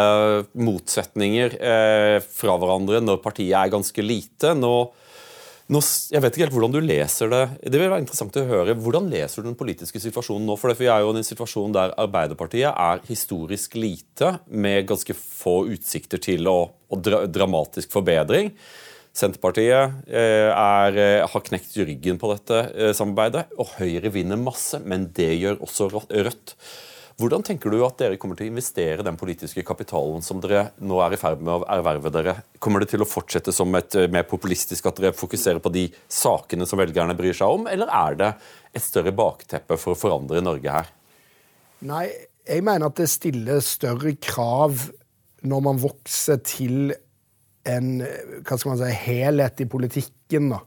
motsetninger 0.60 1.58
uh, 1.60 2.20
fra 2.36 2.60
hverandre 2.60 3.02
når 3.04 3.24
partiet 3.24 3.56
er 3.60 3.74
ganske 3.74 4.06
lite. 4.06 4.54
Nå 4.60 4.76
nå, 5.66 5.80
jeg 6.14 6.22
vet 6.22 6.36
ikke 6.36 6.44
helt 6.44 6.54
hvordan 6.54 6.74
du 6.76 6.84
leser 6.86 7.32
det. 7.32 7.42
Det 7.74 7.80
vil 7.82 7.90
være 7.90 8.04
interessant 8.04 8.36
å 8.38 8.44
høre. 8.46 8.76
Hvordan 8.78 9.08
leser 9.10 9.42
du 9.42 9.48
den 9.50 9.58
politiske 9.58 9.98
situasjonen 10.04 10.46
nå? 10.46 10.58
For 10.62 10.78
vi 10.78 10.86
er 10.94 11.02
jo 11.02 11.10
i 11.10 11.18
en 11.18 11.26
situasjon 11.26 11.74
der 11.74 11.96
Arbeiderpartiet 12.04 12.70
er 12.70 13.02
historisk 13.08 13.74
lite, 13.80 14.36
med 14.46 14.86
ganske 14.92 15.16
få 15.18 15.64
utsikter 15.74 16.22
til 16.22 16.46
å, 16.52 16.60
å 16.96 17.04
dra, 17.04 17.22
dramatisk 17.30 17.94
forbedring. 17.94 18.52
Senterpartiet 19.16 20.10
eh, 20.12 20.50
er, 20.52 20.98
eh, 21.00 21.22
har 21.24 21.44
knekt 21.48 21.78
ryggen 21.80 22.20
på 22.20 22.34
dette 22.34 22.58
eh, 22.74 22.92
samarbeidet, 22.96 23.46
og 23.56 23.78
Høyre 23.78 24.12
vinner 24.12 24.40
masse, 24.40 24.82
men 24.84 25.08
det 25.16 25.32
gjør 25.38 25.62
også 25.64 25.88
Rødt. 25.94 26.58
Hvordan 27.16 27.46
tenker 27.48 27.72
du 27.72 27.78
at 27.86 27.96
dere 28.02 28.18
kommer 28.20 28.36
til 28.36 28.50
å 28.50 28.52
investere 28.52 29.06
den 29.08 29.16
politiske 29.16 29.64
kapitalen 29.64 30.20
som 30.26 30.42
dere 30.44 30.66
nå 30.84 30.98
er 31.00 31.16
i 31.16 31.20
ferd 31.22 31.40
med 31.40 31.54
å 31.54 31.68
erverve 31.78 32.12
dere? 32.12 32.34
Kommer 32.60 32.84
det 32.84 32.90
til 32.92 33.06
å 33.06 33.08
fortsette 33.08 33.54
som 33.56 33.72
et 33.80 33.96
mer 34.12 34.28
populistisk 34.28 34.90
at 34.92 35.00
dere 35.00 35.16
fokuserer 35.16 35.64
på 35.64 35.72
de 35.72 35.86
sakene 36.12 36.68
som 36.68 36.82
velgerne 36.82 37.16
bryr 37.16 37.38
seg 37.38 37.56
om, 37.56 37.70
eller 37.72 37.88
er 37.88 38.20
det 38.20 38.32
et 38.76 38.84
større 38.84 39.16
bakteppe 39.16 39.80
for 39.80 39.96
å 39.96 40.00
forandre 40.02 40.44
Norge 40.44 40.76
her? 40.76 40.92
Nei, 41.88 42.10
jeg 42.44 42.68
mener 42.68 42.92
at 42.92 43.00
det 43.00 43.08
stiller 43.14 43.64
større 43.64 44.12
krav 44.20 44.90
når 45.46 45.64
man 45.66 45.82
vokser 45.82 46.42
til 46.46 46.94
en 47.66 47.96
hva 48.46 48.58
skal 48.58 48.72
man 48.72 48.82
si, 48.82 48.92
helhet 49.06 49.64
i 49.64 49.70
politikken. 49.70 50.52
da. 50.54 50.62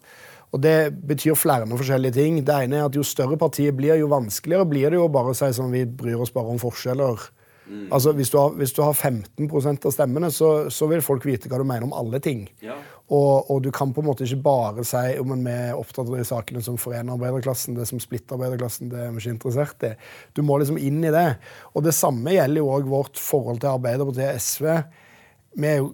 Og 0.53 0.63
Det 0.63 0.95
betyr 1.07 1.37
flere 1.37 1.67
forskjellige 1.69 2.17
ting. 2.17 2.41
Det 2.47 2.55
ene 2.55 2.81
er 2.81 2.89
at 2.89 2.97
Jo 2.97 3.03
større 3.03 3.37
partiet 3.39 3.77
blir, 3.77 3.95
jo 4.01 4.09
vanskeligere 4.09 4.69
blir 4.69 4.91
det 4.91 4.97
jo 4.99 5.09
bare 5.13 5.35
å 5.35 5.37
si 5.37 5.51
sånn 5.53 5.73
vi 5.73 5.85
bryr 5.85 6.21
oss 6.21 6.33
bare 6.33 6.49
om 6.49 6.59
forskjeller. 6.59 7.29
Mm. 7.69 7.89
Altså, 7.93 8.13
hvis 8.17 8.31
du, 8.33 8.39
har, 8.41 8.55
hvis 8.57 8.73
du, 8.73 8.81
har, 8.83 8.95
15% 8.97 9.87
av 9.87 9.93
stemmene, 9.93 10.31
så, 10.33 10.53
så, 10.73 10.89
vil 10.89 11.05
folk 11.05 11.27
vite 11.29 11.51
hva 11.51 11.61
du 11.61 11.67
mener 11.69 11.85
om 11.85 11.93
alle 11.97 12.21
ting. 12.25 12.47
Ja. 12.65 12.79
Og, 13.09 13.51
og, 13.51 13.61
du 13.65 13.71
kan 13.75 13.93
på 13.93 14.03
en 14.03 14.09
måte 14.09 14.25
ikke 14.25 14.41
bare 14.45 14.85
si 14.89 15.03
om 15.21 15.35
vi 15.35 15.53
er 15.53 15.77
opptatt 15.77 16.09
av 16.09 16.17
de 16.17 16.25
sakene 16.29 16.63
som 16.65 16.79
forener 16.81 17.17
arbeiderklassen, 17.17 17.77
det 17.77 17.89
som 17.89 18.01
splitter 18.03 18.37
arbeiderklassen, 18.37 18.93
det 18.93 19.03
er 19.05 19.13
vi 19.13 19.23
ikke 19.23 19.37
interessert 19.37 19.85
i. 19.89 19.93
Du 20.37 20.43
må 20.45 20.61
liksom 20.61 20.81
inn 20.81 21.03
i 21.05 21.13
det. 21.13 21.29
Og 21.75 21.85
det 21.85 21.97
samme 21.97 22.37
gjelder 22.37 22.65
jo 22.65 22.73
òg 22.73 22.89
vårt 22.89 23.21
forhold 23.21 23.63
til 23.63 23.77
Arbeiderpartiet 23.77 24.33
og 24.33 24.43
SV 24.49 24.73
jo, 25.59 25.89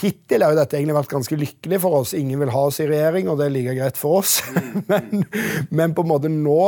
hittil 0.00 0.42
har 0.42 0.54
jo 0.54 0.58
dette 0.58 0.78
egentlig 0.78 0.96
vært 0.96 1.12
ganske 1.12 1.38
lykkelig 1.38 1.80
for 1.82 2.00
oss. 2.00 2.14
Ingen 2.18 2.40
vil 2.40 2.52
ha 2.54 2.64
oss 2.68 2.80
i 2.82 2.88
regjering, 2.88 3.28
og 3.30 3.38
det 3.38 3.46
er 3.46 3.54
like 3.54 3.76
greit 3.76 4.00
for 4.00 4.20
oss. 4.22 4.40
men, 4.90 5.24
men, 5.70 5.94
på 5.94 6.04
en 6.04 6.10
måte 6.10 6.30
nå 6.32 6.60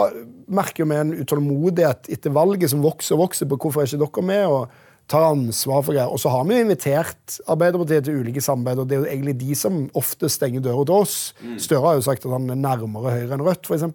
merker 0.47 0.85
jo 0.85 0.91
vi 0.91 0.99
en 0.99 1.15
utålmodighet 1.17 2.11
etter 2.13 2.35
valget 2.35 2.73
som 2.73 2.85
vokser 2.85 3.17
og 3.17 3.27
vokser 3.27 3.49
på 3.51 3.59
hvorfor 3.61 3.83
er 3.83 3.91
ikke 3.91 4.03
dere 4.05 4.27
med 4.27 4.45
og 4.51 4.85
tar 5.11 5.23
ansvar 5.29 5.83
for 5.87 5.95
greier. 5.95 6.11
Og 6.11 6.19
så 6.19 6.31
har 6.33 6.47
vi 6.47 6.57
jo 6.57 6.67
invitert 6.67 7.39
Arbeiderpartiet 7.47 8.09
til 8.09 8.23
ulike 8.23 8.43
samarbeid, 8.43 8.83
og 8.83 8.89
det 8.91 8.97
er 8.97 9.03
jo 9.05 9.11
egentlig 9.11 9.37
de 9.43 9.59
som 9.59 9.85
ofte 9.99 10.31
stenger 10.33 10.65
døra 10.65 10.87
til 10.87 11.03
oss. 11.07 11.19
Støre 11.63 11.85
har 11.85 11.99
jo 11.99 12.07
sagt 12.09 12.27
at 12.27 12.35
han 12.35 12.49
er 12.51 12.59
nærmere 12.59 13.15
Høyre 13.15 13.37
enn 13.37 13.45
Rødt, 13.47 13.71
f.eks. 13.71 13.87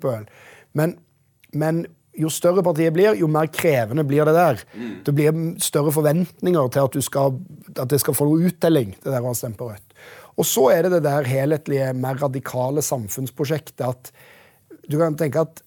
Men, 0.77 0.95
men 1.51 1.83
jo 2.15 2.31
større 2.31 2.63
partiet 2.63 2.95
blir, 2.95 3.15
jo 3.19 3.27
mer 3.31 3.49
krevende 3.51 4.05
blir 4.07 4.27
det 4.27 4.35
der. 4.37 4.63
Mm. 4.71 4.93
Det 5.07 5.15
blir 5.15 5.41
større 5.63 5.93
forventninger 5.95 6.71
til 6.75 6.87
at, 6.87 6.99
skal, 7.07 7.39
at, 7.75 7.87
det 7.91 8.01
skal 8.03 8.15
få 8.15 8.27
noe 8.27 8.51
uttelling. 8.51 8.95
det 8.99 9.11
der 9.11 9.27
å 9.27 9.35
stemme 9.35 9.59
på 9.59 9.71
Rødt. 9.71 9.97
Og 10.39 10.47
så 10.47 10.69
er 10.71 10.85
det 10.85 10.95
det 10.95 11.03
der 11.09 11.27
helhetlige, 11.27 11.91
mer 11.97 12.19
radikale 12.21 12.83
samfunnsprosjektet 12.85 13.83
at 13.83 14.13
du 14.87 14.95
kan 14.99 15.17
tenke 15.19 15.43
at 15.43 15.59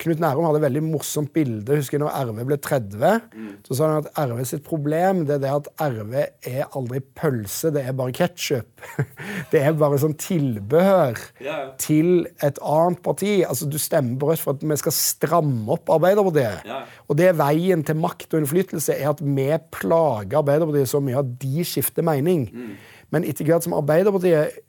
Knut 0.00 0.20
Nærum 0.22 0.46
hadde 0.46 0.60
et 0.60 0.64
veldig 0.64 0.82
morsomt 0.86 1.32
bilde. 1.34 1.76
Husker 1.76 1.98
jeg 1.98 2.02
når 2.02 2.30
RV 2.30 2.38
ble 2.48 2.56
30. 2.64 3.26
Mm. 3.34 3.48
Så 3.66 3.76
sa 3.76 3.88
han 3.90 4.04
at 4.06 4.30
RV 4.30 4.40
sitt 4.48 4.64
problem 4.66 5.24
det 5.28 5.36
er 5.36 5.42
det 5.42 5.50
at 5.52 5.68
RV 5.84 6.14
er 6.20 6.76
aldri 6.78 7.02
pølse, 7.20 7.72
det 7.74 7.82
er 7.84 7.96
bare 7.98 8.14
ketsjup. 8.16 8.86
det 9.52 9.60
er 9.60 9.76
bare 9.80 10.00
sånn 10.00 10.16
tilbehør 10.20 11.20
yeah. 11.42 11.66
til 11.80 12.24
et 12.46 12.60
annet 12.64 13.02
parti. 13.04 13.40
Altså, 13.44 13.68
Du 13.70 13.78
stemmer 13.80 14.16
på 14.20 14.30
Rødt 14.30 14.44
for 14.44 14.56
at 14.56 14.64
vi 14.64 14.80
skal 14.80 14.96
stramme 14.96 15.76
opp 15.76 15.92
Arbeiderpartiet. 15.92 16.64
Yeah. 16.64 16.88
Og 17.08 17.20
det 17.20 17.28
er 17.30 17.38
veien 17.40 17.84
til 17.84 18.00
makt 18.00 18.32
og 18.32 18.40
innflytelse 18.40 18.96
er 18.96 19.12
at 19.12 19.20
vi 19.20 19.50
plager 19.76 20.40
Arbeiderpartiet 20.40 20.90
så 20.90 21.02
mye 21.04 21.20
at 21.20 21.36
de 21.42 21.66
skifter 21.66 22.06
mening. 22.06 22.48
Mm. 22.54 22.74
Men 23.10 23.26
etter 23.26 23.46
hvert 23.46 23.66
som 23.66 23.76
Arbeiderpartiet 23.76 24.60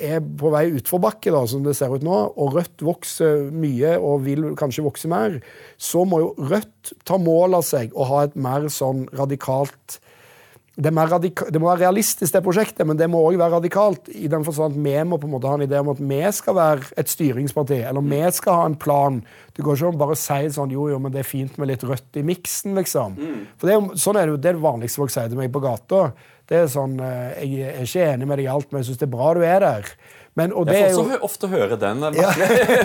er 0.00 0.22
på 0.22 0.50
vei 0.52 0.66
utforbakke, 0.74 1.32
da, 1.34 1.44
som 1.50 1.64
det 1.66 1.76
ser 1.78 1.92
ut 1.94 2.04
nå, 2.04 2.20
og 2.34 2.56
Rødt 2.58 2.84
vokser 2.84 3.48
mye 3.54 3.96
og 3.98 4.24
vil 4.26 4.52
kanskje 4.58 4.86
vokse 4.86 5.10
mer, 5.10 5.40
så 5.78 6.04
må 6.08 6.22
jo 6.22 6.32
Rødt 6.50 6.94
ta 7.06 7.18
mål 7.20 7.60
av 7.60 7.66
seg 7.66 7.94
og 7.94 8.10
ha 8.10 8.24
et 8.26 8.38
mer 8.38 8.68
sånn 8.72 9.06
radikalt 9.14 10.00
det, 10.74 10.90
radika 10.90 11.46
det, 11.50 11.60
må 11.62 11.68
være 11.68 11.84
realistisk, 11.84 12.32
det 12.34 12.42
prosjektet, 12.42 12.82
men 12.86 12.98
det 12.98 13.06
må 13.10 13.20
òg 13.22 13.36
være 13.38 13.60
radikalt. 13.60 14.08
I 14.10 14.26
den 14.30 14.42
forstand 14.46 14.74
at 14.74 14.82
vi 14.82 14.94
må 15.06 15.20
på 15.22 15.28
en 15.28 15.34
måte 15.36 15.50
ha 15.50 15.54
en 15.54 15.66
idé 15.66 15.78
om 15.78 15.92
at 15.92 16.00
vi 16.02 16.20
skal 16.34 16.56
være 16.58 16.90
et 16.98 17.10
styringsparti, 17.10 17.78
eller 17.86 18.02
vi 18.02 18.22
skal 18.34 18.58
ha 18.58 18.64
en 18.66 18.78
plan. 18.80 19.20
Det 19.54 19.62
går 19.62 19.78
ikke 19.78 19.92
an 19.92 20.00
bare 20.00 20.16
å 20.16 20.18
si 20.18 20.40
sånn 20.56 20.74
jo, 20.74 20.88
jo, 20.90 20.98
men 20.98 21.14
det 21.14 21.22
er 21.22 21.28
fint 21.28 21.58
med 21.62 21.70
litt 21.70 21.84
rødt 21.86 22.18
i 22.18 22.24
miksen, 22.26 22.74
liksom. 22.80 23.14
Mm. 23.14 23.40
For 23.60 23.70
det 23.70 24.02
sånn 24.02 24.18
er 24.18 24.26
det 24.26 24.34
jo 24.34 24.40
det, 24.40 24.56
det 24.56 24.64
vanligste 24.66 25.04
folk 25.04 25.14
sier 25.14 25.30
til 25.30 25.38
meg 25.38 25.54
på 25.54 25.62
gata. 25.62 26.08
Det 26.50 26.58
er 26.58 26.66
sånn 26.68 26.98
eh, 27.00 27.40
Jeg 27.46 27.70
er 27.70 27.86
ikke 27.86 28.10
enig 28.12 28.28
med 28.28 28.40
deg 28.40 28.48
i 28.48 28.52
alt, 28.52 28.70
men 28.70 28.82
jeg 28.82 28.90
syns 28.90 29.00
det 29.00 29.08
er 29.08 29.14
bra 29.14 29.32
du 29.36 29.42
er 29.46 29.64
der. 29.64 29.90
Men, 30.34 30.50
jeg 30.66 30.90
får 30.90 30.98
også 30.98 31.14
jo, 31.14 31.18
ofte 31.28 31.48
høre 31.52 31.76
den. 31.78 32.00
Ja. 32.18 32.32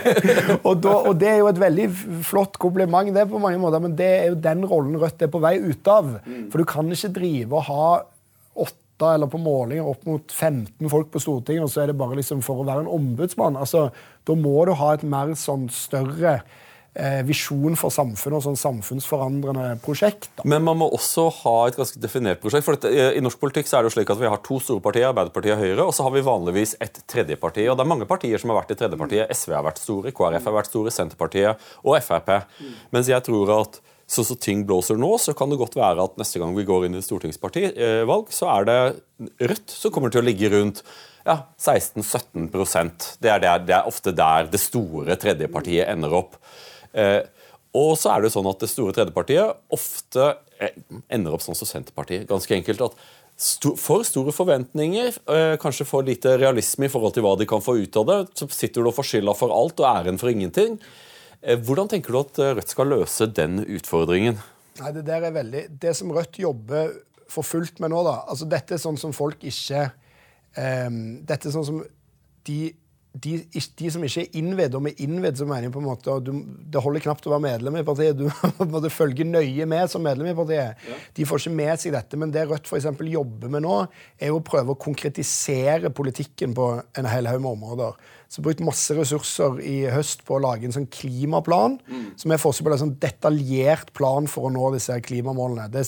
og, 0.68 0.76
da, 0.84 0.92
og, 1.00 1.16
det 1.18 1.32
er 1.32 1.40
jo 1.42 1.48
et 1.50 1.62
veldig 1.62 1.88
flott 2.28 2.60
kompliment, 2.62 3.10
det 3.16 3.26
på 3.32 3.42
mange 3.42 3.58
måter, 3.62 3.82
men 3.82 3.96
det 3.98 4.10
er 4.20 4.28
jo 4.30 4.38
den 4.44 4.62
rollen 4.70 5.00
Rødt 5.02 5.26
er 5.26 5.32
på 5.34 5.42
vei 5.42 5.56
ut 5.58 5.90
av. 5.90 6.12
Mm. 6.28 6.46
For 6.54 6.62
du 6.62 6.70
kan 6.70 6.94
ikke 6.94 7.12
drive 7.16 7.58
og 7.58 7.66
ha 7.72 7.88
åtte 8.68 9.10
eller 9.16 9.32
på 9.32 9.42
målinger 9.42 9.88
opp 9.88 10.06
mot 10.06 10.30
15 10.30 10.92
folk 10.92 11.10
på 11.14 11.24
Stortinget, 11.24 11.66
og 11.66 11.74
så 11.74 11.84
er 11.84 11.90
det 11.90 11.98
bare 11.98 12.20
liksom 12.20 12.44
for 12.46 12.62
å 12.62 12.68
være 12.68 12.86
en 12.86 12.94
ombudsmann. 13.00 13.58
Altså, 13.58 13.90
Da 14.28 14.36
må 14.38 14.54
du 14.68 14.76
ha 14.78 14.94
et 14.94 15.06
mer 15.08 15.34
sånn 15.40 15.70
større 15.74 16.42
visjon 17.28 17.78
for 17.80 17.94
samfunnet 17.94 18.40
og 18.40 18.46
sånn 18.46 18.60
samfunnsforandrende 18.60 19.78
prosjekt. 19.84 20.30
Da. 20.38 20.46
Men 20.50 20.66
man 20.68 20.80
må 20.82 20.90
også 20.96 21.28
ha 21.42 21.56
et 21.68 21.78
ganske 21.80 22.02
definert 22.02 22.42
prosjekt. 22.44 22.66
for 22.66 22.78
dette, 22.78 22.92
I 23.16 23.24
norsk 23.24 23.40
politikk 23.42 23.70
så 23.70 23.80
er 23.80 23.86
det 23.86 23.92
jo 23.92 23.98
slik 23.98 24.14
at 24.14 24.22
vi 24.22 24.32
har 24.32 24.42
to 24.46 24.60
store 24.64 24.84
partier, 24.84 25.10
Arbeiderpartiet 25.10 25.56
og 25.56 25.64
Høyre, 25.64 25.86
og 25.86 25.94
så 25.96 26.08
har 26.08 26.16
vi 26.16 26.26
vanligvis 26.26 26.76
et 26.84 27.02
tredjeparti. 27.08 27.68
Og 27.70 27.78
det 27.78 27.86
er 27.86 27.94
mange 27.94 28.10
partier 28.10 28.42
som 28.42 28.54
har 28.54 28.62
vært 28.62 28.74
i 28.76 28.80
tredjepartiet. 28.82 29.32
SV 29.36 29.56
har 29.58 29.68
vært 29.68 29.84
store, 29.84 30.16
KrF 30.16 30.50
har 30.50 30.58
vært 30.60 30.72
store, 30.72 30.96
Senterpartiet 30.96 31.70
og 31.84 32.00
Frp. 32.04 32.34
Mens 32.96 33.12
jeg 33.12 33.26
tror 33.28 33.56
at 33.60 33.82
sånn 34.10 34.26
som 34.26 34.40
ting 34.42 34.64
blåser 34.66 34.98
nå, 34.98 35.12
så 35.22 35.36
kan 35.38 35.52
det 35.52 35.60
godt 35.62 35.78
være 35.78 36.08
at 36.08 36.18
neste 36.20 36.42
gang 36.42 36.56
vi 36.58 36.66
går 36.68 36.88
inn 36.88 36.98
i 36.98 37.06
stortingspartivalg, 37.06 38.34
så 38.34 38.50
er 38.58 38.68
det 38.70 38.80
Rødt 39.20 39.74
som 39.76 39.92
kommer 39.92 40.12
til 40.14 40.22
å 40.22 40.26
ligge 40.26 40.48
rundt 40.54 40.80
ja, 41.28 41.36
16-17% 41.60 43.10
det 43.22 43.32
er, 43.34 43.44
det 43.68 43.76
er 43.76 43.88
ofte 43.90 44.14
der 44.16 44.48
det 44.50 44.62
store 44.64 45.18
tredjepartiet 45.20 45.90
ender 45.92 46.16
opp. 46.22 46.38
Eh, 46.94 47.22
og 47.78 47.94
så 48.02 48.12
er 48.12 48.22
det 48.22 48.30
jo 48.30 48.36
sånn 48.40 48.50
at 48.50 48.64
det 48.64 48.72
store 48.72 48.96
tredjepartiet 48.98 49.60
ofte 49.76 50.32
eh, 50.60 50.78
ender 51.14 51.36
opp 51.36 51.44
sånn 51.46 51.58
som 51.58 51.70
Senterpartiet. 51.70 52.28
Ganske 52.30 52.56
enkelt 52.58 52.90
at 52.90 53.08
For 53.80 54.04
store 54.04 54.34
forventninger, 54.36 55.14
eh, 55.32 55.54
kanskje 55.64 55.86
for 55.88 56.04
lite 56.04 56.34
realisme 56.42 56.90
i 56.90 56.92
forhold 56.92 57.14
til 57.16 57.24
hva 57.24 57.38
de 57.40 57.48
kan 57.48 57.64
få 57.64 57.78
ut 57.80 58.00
av 58.02 58.10
det, 58.10 58.18
så 58.36 58.50
sitter 58.52 58.84
du 58.84 58.90
og 58.90 58.98
får 58.98 59.14
skylda 59.14 59.36
for 59.38 59.54
alt 59.56 59.80
og 59.80 59.88
æren 59.88 60.20
for 60.20 60.28
ingenting. 60.28 60.76
Hvordan 61.40 61.88
tenker 61.88 62.12
du 62.12 62.18
at 62.20 62.40
Rødt 62.58 62.74
skal 62.74 62.90
løse 62.92 63.30
den 63.32 63.62
utfordringen? 63.64 64.42
Nei, 64.82 64.92
Det 64.92 65.06
der 65.08 65.24
er 65.24 65.32
veldig, 65.32 65.62
det 65.80 65.94
som 65.96 66.12
Rødt 66.12 66.36
jobber 66.42 66.92
for 67.30 67.46
fullt 67.46 67.80
med 67.80 67.94
nå, 67.94 68.02
da 68.06 68.20
altså 68.28 68.48
Dette 68.50 68.76
er 68.76 68.82
sånn 68.82 69.00
som 69.00 69.14
folk 69.16 69.44
ikke 69.48 69.86
um, 70.58 71.00
Dette 71.28 71.50
er 71.50 71.56
sånn 71.56 71.68
som 71.68 71.82
de 72.48 72.60
de, 73.10 73.40
de, 73.50 73.90
som 73.90 74.04
ikke 74.06 74.22
er 74.22 74.36
innvedd, 74.38 74.76
og 74.78 74.84
med 74.86 75.00
innvedd 75.02 75.40
så 75.40 75.48
mener 75.50 75.66
jeg 75.66 75.74
på 75.74 75.82
en 75.82 75.88
måte 75.88 76.14
du, 76.22 76.30
Det 76.70 76.82
holder 76.84 77.02
knapt 77.02 77.26
å 77.26 77.32
være 77.34 77.46
medlem 77.48 77.80
i 77.80 77.86
partiet. 77.86 78.20
Du 78.20 78.30
må 78.70 78.82
følge 78.94 79.26
nøye 79.26 79.66
med 79.70 79.90
som 79.90 80.04
medlem 80.06 80.30
i 80.30 80.36
partiet. 80.38 80.84
Ja. 80.86 80.98
De 81.18 81.26
får 81.26 81.42
ikke 81.42 81.56
med 81.58 81.82
seg 81.82 81.96
dette. 81.98 82.20
Men 82.22 82.34
det 82.36 82.46
Rødt 82.50 82.70
for 82.70 82.78
eksempel, 82.78 83.10
jobber 83.10 83.50
med 83.50 83.66
nå, 83.66 83.80
er 84.22 84.34
å 84.34 84.44
prøve 84.46 84.76
å 84.76 84.80
konkretisere 84.80 85.90
politikken 85.90 86.54
på 86.58 86.70
en 86.78 87.10
hel 87.10 87.30
haug 87.32 87.42
med 87.42 87.56
områder. 87.58 87.98
Så 88.30 88.46
brukt 88.46 88.62
masse 88.62 88.94
ressurser 88.94 89.58
i 89.66 89.80
høst 89.90 90.22
på 90.28 90.38
å 90.38 90.44
lage 90.46 90.70
en 90.70 90.76
sånn 90.76 90.90
klimaplan, 90.94 91.80
mm. 91.90 92.06
som 92.22 92.34
er 92.34 92.42
på 92.42 92.54
en 92.54 92.84
sånn 92.84 92.98
detaljert 93.02 93.90
plan 93.98 94.30
for 94.30 94.48
å 94.48 94.54
nå 94.54 94.70
disse 94.78 95.00
klimamålene. 95.02 95.66
Det 95.74 95.88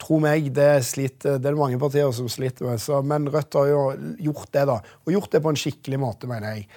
Tro 0.00 0.18
meg, 0.22 0.50
det, 0.54 0.68
sliter, 0.88 1.38
det 1.38 1.48
er 1.48 1.54
det 1.54 1.60
mange 1.60 1.78
partier 1.80 2.10
som 2.14 2.28
sliter 2.30 2.66
med. 2.66 2.82
Så, 2.82 2.98
men 3.06 3.28
Rødt 3.30 3.58
har 3.60 3.70
jo 3.70 3.82
gjort 4.26 4.50
det, 4.56 4.66
da. 4.70 4.78
Og 5.04 5.14
gjort 5.14 5.32
det 5.34 5.42
på 5.44 5.52
en 5.52 5.60
skikkelig 5.60 6.00
måte, 6.02 6.30
mener 6.30 6.56
jeg. 6.56 6.68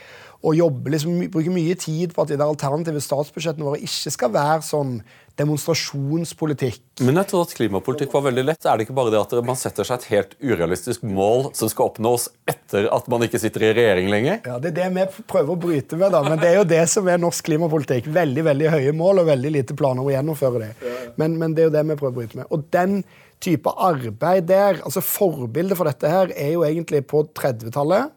Og 0.45 0.57
jobber 0.57 0.93
liksom, 0.93 1.15
bruker 1.33 1.53
mye 1.53 1.77
tid 1.81 2.13
på 2.13 2.23
at 2.23 2.31
de 2.31 2.37
der 2.37 2.45
alternative 2.45 3.01
statsbudsjettene 3.01 3.65
våre 3.65 3.81
ikke 3.81 4.13
skal 4.13 4.33
være 4.35 4.61
sånn 4.67 4.99
demonstrasjonspolitikk. 5.37 6.81
Men 7.05 7.19
jeg 7.21 7.29
tror 7.29 7.45
at 7.45 7.53
klimapolitikk 7.57 8.13
var 8.15 8.25
veldig 8.25 8.43
lett. 8.47 8.65
Er 8.65 8.79
det 8.79 8.87
ikke 8.87 8.95
bare 8.97 9.13
det 9.13 9.19
at 9.21 9.35
man 9.45 9.59
setter 9.59 9.85
seg 9.87 9.99
et 9.99 10.07
helt 10.15 10.33
urealistisk 10.41 11.05
mål 11.05 11.51
som 11.57 11.69
skal 11.71 11.91
oppnås 11.91 12.27
etter 12.49 12.89
at 12.93 13.09
man 13.11 13.25
ikke 13.27 13.41
sitter 13.41 13.67
i 13.67 13.71
regjering 13.77 14.09
lenger? 14.13 14.41
Ja, 14.47 14.57
Det 14.63 14.73
er 14.73 14.77
det 14.79 14.89
vi 14.95 15.23
prøver 15.29 15.53
å 15.53 15.59
bryte 15.67 15.99
med, 15.99 16.11
da. 16.15 16.23
Men 16.25 16.41
det 16.41 16.49
er 16.49 16.59
jo 16.61 16.67
det 16.73 16.81
som 16.89 17.07
er 17.07 17.21
norsk 17.21 17.45
klimapolitikk. 17.51 18.09
Veldig 18.17 18.47
veldig 18.49 18.73
høye 18.73 18.97
mål 18.97 19.23
og 19.23 19.31
veldig 19.31 19.53
lite 19.59 19.77
planer 19.77 20.03
å 20.03 20.13
gjennomføre 20.15 20.65
det. 20.65 20.91
Men, 21.21 21.37
men 21.37 21.53
det 21.53 21.63
er 21.63 21.69
jo 21.69 21.77
det 21.77 21.87
vi 21.91 21.99
prøver 22.01 22.15
å 22.15 22.19
bryte 22.19 22.41
med. 22.41 22.51
Og 22.51 22.67
den 22.73 23.01
type 23.43 23.69
arbeid 23.69 24.47
der, 24.49 24.81
altså 24.81 25.03
Forbildet 25.05 25.77
for 25.77 25.89
dette 25.89 26.09
her 26.09 26.33
er 26.33 26.55
jo 26.55 26.65
egentlig 26.65 27.03
på 27.11 27.27
30-tallet. 27.37 28.13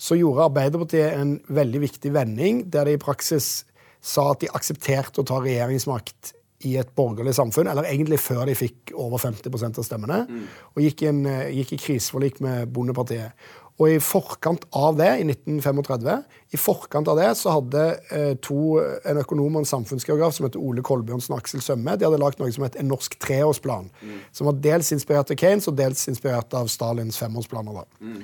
Så 0.00 0.16
gjorde 0.18 0.48
Arbeiderpartiet 0.48 1.12
en 1.14 1.36
veldig 1.52 1.84
viktig 1.84 2.10
vending 2.14 2.64
der 2.72 2.88
de 2.88 2.96
i 2.96 3.02
praksis 3.02 3.66
sa 4.02 4.32
at 4.32 4.40
de 4.42 4.50
aksepterte 4.50 5.22
å 5.22 5.26
ta 5.28 5.38
regjeringsmakt 5.44 6.32
i 6.68 6.76
et 6.80 6.92
borgerlig 6.96 7.34
samfunn, 7.36 7.70
eller 7.70 7.88
egentlig 7.88 8.20
før 8.22 8.44
de 8.48 8.58
fikk 8.58 8.92
over 8.94 9.20
50% 9.22 9.80
av 9.80 9.86
stemmene, 9.86 10.22
mm. 10.28 10.44
og 10.74 10.86
gikk, 10.86 11.06
en, 11.10 11.24
eh, 11.26 11.50
gikk, 11.58 11.74
i 11.76 11.82
kriseforlik 11.86 12.40
med 12.44 12.70
Bondepartiet. 12.74 13.34
Og 13.80 13.88
i 13.88 14.00
forkant 14.04 14.66
av 14.76 14.98
det, 14.98 15.08
i 15.22 15.24
1935, 15.24 16.20
i 16.52 16.60
forkant 16.60 17.08
av 17.08 17.16
det 17.18 17.30
så 17.40 17.54
hadde 17.56 17.86
eh, 18.12 18.34
to, 18.44 18.76
en 19.08 19.20
økonom 19.22 19.56
og 19.56 19.62
en 19.62 19.70
samfunnsgeograf 19.70 20.36
som 20.36 20.46
het 20.46 20.58
Ole 20.60 20.84
Kolbjørnsen 20.86 21.34
og 21.34 21.40
Aksel 21.40 21.64
Sømme, 21.64 21.96
de 21.96 22.06
hadde 22.06 22.20
lagd 22.20 22.42
noe 22.42 22.52
som 22.52 22.66
het 22.66 22.76
En 22.78 22.90
norsk 22.92 23.16
treårsplan. 23.22 23.88
Mm. 24.02 24.20
Som 24.36 24.50
var 24.50 24.60
dels 24.62 24.92
inspirert 24.94 25.32
av 25.32 25.40
Keynes 25.40 25.70
og 25.72 25.78
dels 25.80 26.04
inspirert 26.12 26.54
av 26.58 26.70
Stalins 26.70 27.18
femårsplaner. 27.18 27.80
da. 27.80 28.04
Mm. 28.04 28.22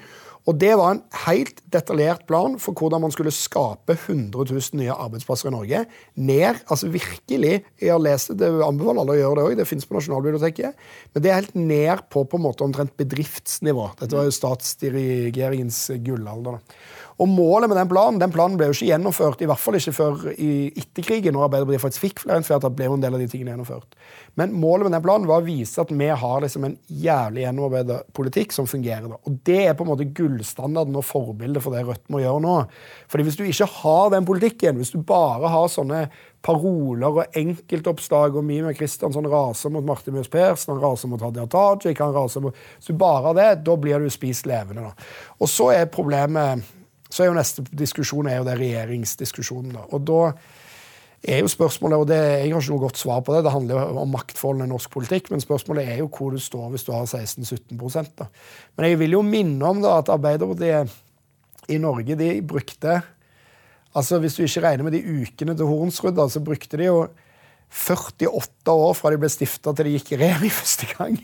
Og 0.49 0.57
Det 0.57 0.71
var 0.81 0.95
en 0.95 1.03
helt 1.27 1.61
detaljert 1.69 2.25
plan 2.29 2.55
for 2.63 2.73
hvordan 2.73 3.03
man 3.05 3.13
skulle 3.13 3.33
skape 3.35 3.93
100 3.99 4.47
000 4.49 4.81
nye 4.81 4.95
arbeidsplasser 4.95 5.51
i 5.51 5.53
Norge. 5.53 5.83
Ned, 6.17 6.63
altså 6.71 6.89
virkelig, 6.89 7.65
Jeg 7.81 7.93
har 7.93 8.01
lest 8.01 8.33
det, 8.33 8.41
det 8.41 8.65
anbefaler 8.65 9.03
alle 9.03 9.17
å 9.17 9.21
gjøre 9.21 9.37
det 9.37 9.45
òg, 9.45 9.57
det 9.59 9.69
fins 9.69 9.85
på 9.85 9.99
Nasjonalbiblioteket. 9.99 10.87
Men 11.13 11.23
det 11.23 11.31
er 11.31 11.41
helt 11.43 11.55
ned 11.55 12.07
på 12.09 12.25
på 12.25 12.41
en 12.41 12.47
måte 12.47 12.65
omtrent 12.65 12.97
bedriftsnivå. 12.97 13.91
Dette 14.01 14.17
var 14.17 14.25
jo 14.25 14.39
statsdirigeringens 14.39 15.83
gullalder. 16.07 16.57
da. 16.57 16.79
Og 17.19 17.27
målet 17.27 17.67
med 17.67 17.79
den 17.81 17.89
planen 17.91 18.21
den 18.23 18.33
planen 18.35 18.55
ble 18.59 18.69
jo 18.69 18.77
ikke 18.77 18.93
gjennomført, 18.93 19.41
i 19.43 19.49
hvert 19.51 19.63
fall 19.63 19.79
ikke 19.79 19.95
før 19.97 20.29
i 20.35 20.51
etterkrigen, 20.79 21.35
når 21.35 21.49
Arbeiderpartiet 21.49 21.83
faktisk 21.83 22.05
fikk 22.05 22.23
flertall, 22.23 22.71
ble 22.75 22.87
jo 22.87 22.95
en 22.95 23.03
del 23.03 23.17
av 23.17 23.23
de 23.23 23.27
tingene 23.31 23.57
gjennomført. 23.57 23.99
Men 24.39 24.55
målet 24.55 24.87
med 24.87 24.95
den 24.95 25.03
planen 25.03 25.27
var 25.27 25.43
å 25.43 25.47
vise 25.47 25.83
at 25.83 25.91
vi 25.91 26.11
har 26.23 26.45
liksom 26.45 26.69
en 26.69 26.77
jævlig 26.87 27.43
gjennomarbeidet 27.43 27.99
politikk 28.15 28.55
som 28.55 28.71
fungerer. 28.71 29.09
da. 29.11 29.19
Og 29.27 29.41
det 29.49 29.59
er 29.65 29.75
på 29.75 29.83
en 29.83 29.91
måte 29.91 30.07
gullstandarden 30.15 30.95
og 31.01 31.07
forbildet 31.09 31.65
for 31.65 31.75
det 31.75 31.83
Rødt 31.89 32.07
må 32.13 32.23
gjøre 32.23 32.45
nå. 32.45 32.57
Fordi 33.11 33.27
hvis 33.27 33.41
du 33.41 33.45
ikke 33.49 33.71
har 33.81 34.15
den 34.15 34.29
politikken, 34.29 34.79
hvis 34.79 34.95
du 34.95 35.03
bare 35.03 35.51
har 35.51 35.67
sånne 35.75 36.07
paroler 36.45 37.11
og 37.11 37.37
enkeltoppslag 37.37 38.37
og 38.39 38.47
Mime 38.47 38.71
Kristiansson 38.79 39.27
raser 39.27 39.75
mot 39.75 39.87
Martin 39.87 40.15
Mjøs 40.15 40.31
Persen, 40.31 40.77
han 40.77 40.83
raser 40.85 41.11
mot 41.11 41.23
Hadia 41.25 41.49
Tajik 41.51 41.99
han 41.99 42.15
raser 42.15 42.45
mot... 42.45 42.65
Hvis 42.79 42.93
du 42.93 42.99
bare 43.01 43.27
har 43.27 43.39
det, 43.39 43.53
da 43.67 43.75
blir 43.75 43.99
du 43.99 44.11
spist 44.13 44.47
levende. 44.47 44.87
da. 44.87 45.09
Og 45.43 45.51
så 45.51 45.73
er 45.75 45.91
problemet 45.91 46.63
så 47.09 47.25
er 47.25 47.31
jo 47.31 47.37
neste 47.39 47.65
diskusjon 47.73 48.29
er 48.29 48.41
jo 48.41 48.47
det 48.49 48.57
regjeringsdiskusjonen. 48.61 49.77
da. 49.77 49.85
Og 49.97 50.05
da 50.09 50.23
er 51.25 51.43
jo 51.43 51.51
spørsmålet, 51.51 51.99
og 51.99 52.09
det, 52.09 52.19
Jeg 52.19 52.53
har 52.53 52.61
ikke 52.63 52.75
noe 52.75 52.85
godt 52.87 53.01
svar 53.01 53.21
på 53.23 53.35
det, 53.35 53.43
det 53.45 53.53
handler 53.53 53.75
jo 53.75 54.03
om 54.05 54.13
maktforholdene 54.15 54.69
i 54.69 54.73
norsk 54.73 54.91
politikk, 54.91 55.31
men 55.31 55.41
spørsmålet 55.43 55.89
er 55.89 55.99
jo 56.03 56.11
hvor 56.13 56.31
du 56.31 56.39
står 56.39 56.71
hvis 56.71 56.85
du 56.87 56.93
har 56.93 57.07
16-17 57.07 58.15
da. 58.19 58.29
Men 58.77 58.91
jeg 58.91 58.99
vil 58.99 59.17
jo 59.19 59.23
minne 59.23 59.65
om 59.67 59.83
da 59.83 59.99
at 59.99 60.09
Arbeiderpartiet 60.09 60.93
i 61.69 61.79
Norge 61.79 62.17
de 62.17 62.43
brukte 62.43 63.03
altså 63.97 64.19
Hvis 64.21 64.37
du 64.37 64.43
ikke 64.45 64.61
regner 64.61 64.85
med 64.85 64.93
de 64.93 65.01
ukene 65.01 65.57
til 65.57 65.67
Hornsrud, 65.67 66.21
så 66.31 66.41
brukte 66.45 66.77
de 66.77 66.85
jo 66.85 67.09
48 67.69 68.73
år 68.73 68.95
fra 68.97 69.13
de 69.13 69.19
ble 69.21 69.29
stifta 69.33 69.75
til 69.77 69.89
de 69.89 69.97
gikk 69.97 70.15
i 70.15 70.21
regjering 70.23 70.55
første 70.61 70.89
gang. 70.95 71.19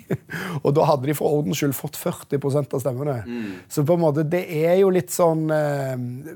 Og 0.62 0.74
da 0.76 0.88
hadde 0.90 1.08
de 1.08 1.16
for 1.16 1.38
ordens 1.38 1.60
skyld 1.60 1.76
fått 1.76 1.96
40 2.00 2.44
av 2.60 2.82
stemmene. 2.82 3.16
Mm. 3.24 3.48
Så 3.72 3.86
på 3.86 3.96
en 3.96 4.04
måte, 4.04 4.26
det 4.28 4.44
er 4.60 4.76
jo 4.82 4.92
litt 4.92 5.12
sånn 5.14 5.48
eh, 5.54 5.94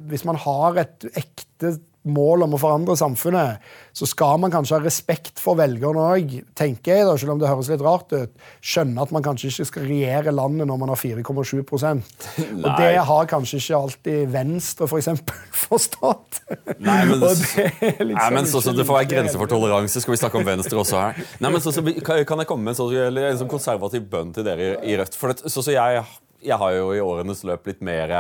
Hvis 0.09 0.25
man 0.29 0.38
har 0.40 0.81
et 0.85 1.09
ekte 1.12 1.77
mål 2.11 2.47
om 2.47 2.57
å 2.57 2.61
forandre 2.61 2.97
samfunnet, 2.99 3.64
så 3.97 4.07
skal 4.09 4.38
man 4.42 4.53
kanskje 4.53 4.77
ha 4.77 4.85
respekt 4.85 5.40
for 5.42 5.59
velgerne 5.59 6.03
òg, 6.14 6.35
tenker 6.59 6.94
jeg, 6.94 7.07
da, 7.09 7.16
selv 7.18 7.35
om 7.35 7.40
det 7.40 7.51
høres 7.51 7.71
litt 7.73 7.85
rart 7.85 8.12
ut. 8.14 8.35
Skjønne 8.64 9.05
at 9.05 9.14
man 9.14 9.25
kanskje 9.27 9.51
ikke 9.51 9.66
skal 9.71 9.88
regjere 9.88 10.35
landet 10.35 10.68
når 10.71 10.81
man 10.81 10.92
har 10.92 11.01
4,7% 11.01 12.29
Og 12.61 12.68
det 12.79 12.92
har 13.11 13.31
kanskje 13.31 13.61
ikke 13.62 13.81
alltid 13.81 14.35
Venstre, 14.35 14.88
for 14.90 15.03
eksempel, 15.03 15.42
forstått. 15.66 16.42
Nei, 16.79 17.01
men, 17.09 17.18
liksom 17.25 18.14
nei, 18.14 18.29
men 18.37 18.51
så, 18.51 18.62
så 18.64 18.77
det 18.77 18.87
får 18.88 19.01
være 19.01 19.12
grenser 19.14 19.40
for 19.40 19.51
toleranse. 19.51 20.05
Skal 20.05 20.14
vi 20.14 20.21
snakke 20.23 20.40
om 20.40 20.47
Venstre 20.49 20.79
også 20.81 21.03
her? 21.03 21.27
Nei, 21.42 21.53
men 21.55 21.64
så, 21.64 21.75
så 21.75 21.85
Kan 21.85 22.23
jeg 22.23 22.49
komme 22.49 22.68
med 22.68 22.75
en, 22.75 22.79
så, 22.79 22.88
en 22.92 23.42
sånn 23.42 23.51
konservativ 23.51 24.07
bønn 24.11 24.33
til 24.37 24.47
dere 24.47 24.77
i 24.87 24.97
Rødt? 24.99 25.18
For 25.18 25.33
det, 25.33 25.51
så, 25.51 25.64
så 25.64 25.75
jeg, 25.75 26.07
jeg 26.44 26.61
har 26.61 26.77
jo 26.77 26.94
i 26.94 27.03
årenes 27.03 27.44
løp 27.49 27.68
litt 27.71 27.85
mer 27.85 28.14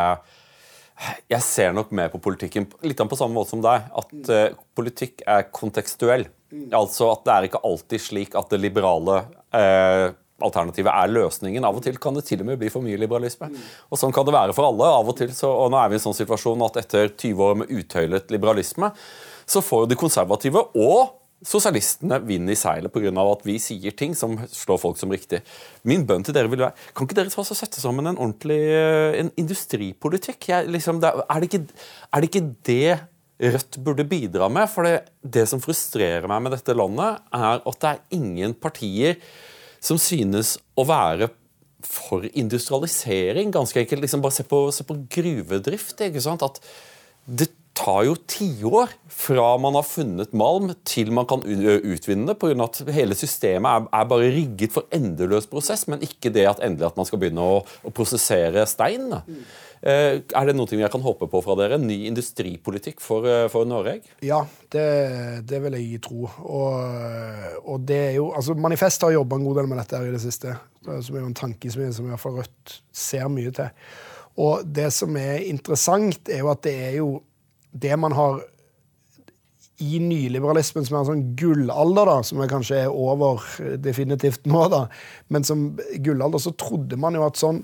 jeg 1.30 1.44
ser 1.46 1.74
nok 1.76 1.92
mer 1.94 2.10
på 2.12 2.20
politikken 2.22 2.66
litt 2.82 2.98
på 2.98 3.18
samme 3.18 3.36
måte 3.36 3.54
som 3.54 3.62
deg. 3.64 3.90
At 4.00 4.32
uh, 4.32 4.62
politikk 4.78 5.22
er 5.26 5.48
kontekstuell. 5.54 6.26
Altså 6.74 7.10
at 7.12 7.26
det 7.26 7.34
er 7.34 7.48
ikke 7.48 7.62
alltid 7.68 8.02
slik 8.02 8.38
at 8.38 8.48
det 8.50 8.60
liberale 8.62 9.20
uh, 9.54 10.08
alternativet 10.44 10.90
er 10.92 11.12
løsningen. 11.12 11.66
Av 11.66 11.76
og 11.76 11.84
til 11.84 11.98
kan 12.02 12.16
det 12.16 12.24
til 12.28 12.42
og 12.42 12.50
med 12.50 12.58
bli 12.60 12.70
for 12.72 12.84
mye 12.84 12.98
liberalisme. 13.00 13.50
Og 13.90 14.00
Sånn 14.00 14.14
kan 14.14 14.26
det 14.26 14.34
være 14.36 14.56
for 14.56 14.70
alle. 14.70 14.90
av 15.00 15.10
og 15.10 15.16
til. 15.18 15.32
Så, 15.34 15.50
og 15.50 15.72
nå 15.72 15.80
er 15.80 15.90
vi 15.90 15.98
i 15.98 16.00
en 16.00 16.06
sånn 16.08 16.18
situasjon 16.18 16.66
at 16.68 16.82
etter 16.84 17.10
20 17.14 17.46
år 17.46 17.58
med 17.62 17.72
utøylet 17.74 18.34
liberalisme, 18.34 18.92
så 19.48 19.64
får 19.64 19.84
jo 19.84 19.90
de 19.92 19.98
konservative 19.98 20.66
og 20.76 21.14
sosialistene 21.46 22.18
vind 22.26 22.50
i 22.50 22.56
seilet 22.58 22.92
pga. 22.92 23.12
at 23.22 23.44
vi 23.46 23.58
sier 23.62 23.94
ting 23.94 24.14
som 24.14 24.36
slår 24.50 24.80
folk 24.82 24.98
som 24.98 25.12
riktig. 25.12 25.42
Min 25.82 26.06
bønn 26.06 26.24
til 26.26 26.34
dere 26.34 26.50
vil 26.50 26.64
være 26.64 26.74
Kan 26.94 27.06
ikke 27.06 27.18
dere 27.18 27.30
ta 27.30 27.40
oss 27.40 27.52
og 27.54 27.60
sette 27.60 27.80
sammen 27.80 28.06
en 28.06 28.18
ordentlig 28.18 28.58
eh, 28.58 29.20
en 29.20 29.30
industripolitikk? 29.36 30.48
Jeg, 30.48 30.68
liksom, 30.68 31.00
det, 31.00 31.12
er, 31.14 31.38
det 31.38 31.50
ikke, 31.50 31.62
er, 32.12 32.20
det 32.20 32.30
ikke, 32.30 32.48
det 32.66 32.98
Rødt 33.38 33.78
burde 33.86 34.02
bidra 34.02 34.48
med? 34.50 34.66
For 34.66 34.82
det, 34.82 35.12
det 35.22 35.44
som 35.46 35.62
frustrerer 35.62 36.26
meg 36.26 36.42
med 36.42 36.56
dette 36.56 36.74
landet, 36.74 37.20
er 37.30 37.60
at 37.62 37.76
det 37.84 37.92
er 37.92 38.16
ingen 38.18 38.54
partier 38.58 39.20
som 39.78 40.00
synes 40.02 40.56
å 40.74 40.82
være 40.88 41.28
for 41.86 42.26
industrialisering. 42.34 43.52
ganske 43.54 43.78
enkelt. 43.78 44.02
Liksom 44.02 44.24
bare 44.24 44.34
se 44.34 44.42
på, 44.42 44.64
se 44.74 44.82
på 44.82 44.98
gruvedrift. 45.06 46.00
ikke 46.00 46.24
sant? 46.24 46.42
At 46.42 46.58
det 47.26 47.52
tar 47.78 48.02
jo 48.08 48.16
tiår 48.28 48.90
fra 49.18 49.46
man 49.60 49.76
har 49.78 49.86
funnet 49.86 50.34
malm 50.36 50.72
til 50.86 51.12
man 51.14 51.28
kan 51.30 51.44
utvinne 51.44 52.28
det, 52.28 52.36
pga. 52.40 52.56
at 52.66 52.82
hele 52.94 53.16
systemet 53.18 53.70
er, 53.70 53.86
er, 54.00 54.10
bare 54.10 54.32
rigget 54.34 54.74
for 54.74 54.88
endeløs 54.94 55.48
prosess, 55.50 55.86
men 55.90 56.02
ikke 56.04 56.32
det 56.34 56.48
at 56.50 56.62
endelig 56.64 56.90
at 56.90 56.98
man 56.98 57.08
skal 57.08 57.22
begynne 57.22 57.44
å, 57.44 57.62
å 57.62 57.94
prosessere 57.94 58.66
stein. 58.70 59.10
Mm. 59.14 59.42
Eh, 59.78 60.18
er 60.26 60.48
det 60.48 60.56
noe 60.58 60.74
jeg 60.74 60.90
kan 60.90 61.04
håpe 61.04 61.28
på 61.30 61.42
fra 61.44 61.54
dere? 61.58 61.78
Ny 61.78 62.00
industripolitikk 62.10 63.02
for, 63.02 63.26
eh, 63.30 63.46
for 63.52 63.68
Norge? 63.68 64.00
Ja, 64.26 64.40
det, 64.74 64.86
det, 65.46 65.62
vil 65.62 65.78
jeg 65.78 66.02
tro. 66.02 66.26
Og, 66.26 67.62
og, 67.62 67.86
det 67.86 68.00
er 68.08 68.14
jo 68.18 68.32
Altså, 68.34 68.58
Manifest 68.58 69.06
har 69.06 69.14
jobba 69.14 69.38
en 69.38 69.46
god 69.46 69.62
del 69.62 69.70
med 69.70 69.82
dette 69.82 70.00
her 70.00 70.10
i 70.10 70.14
det 70.16 70.22
siste. 70.24 70.56
Som 70.82 71.14
er 71.14 71.22
jo 71.22 71.30
en 71.30 71.38
tankesmie 71.38 71.94
som 71.94 72.08
i 72.08 72.14
hvert 72.14 72.22
fall 72.22 72.40
Rødt 72.40 72.78
ser 72.94 73.30
mye 73.30 73.54
til. 73.54 73.70
Og 74.38 74.66
det 74.66 74.90
som 74.94 75.16
er 75.18 75.46
interessant, 75.46 76.30
er 76.30 76.44
jo 76.44 76.50
at 76.52 76.62
det 76.66 76.74
er 76.88 76.98
jo 77.00 77.08
det 77.72 77.96
man 78.00 78.14
har 78.16 78.40
i 79.78 79.98
nyliberalismen, 80.02 80.86
som 80.86 80.96
er 80.96 81.02
en 81.02 81.10
sånn 81.12 81.26
gullalder, 81.38 82.08
da, 82.10 82.16
som 82.26 82.40
er 82.42 82.50
kanskje 82.50 82.80
er 82.84 82.94
over 82.94 83.44
definitivt 83.78 84.48
nå, 84.50 84.64
da, 84.72 84.86
men 85.30 85.46
som 85.46 85.68
gullalder, 86.02 86.42
så 86.42 86.54
trodde 86.58 86.98
man 86.98 87.18
jo 87.18 87.26
at 87.28 87.38
sånn 87.40 87.62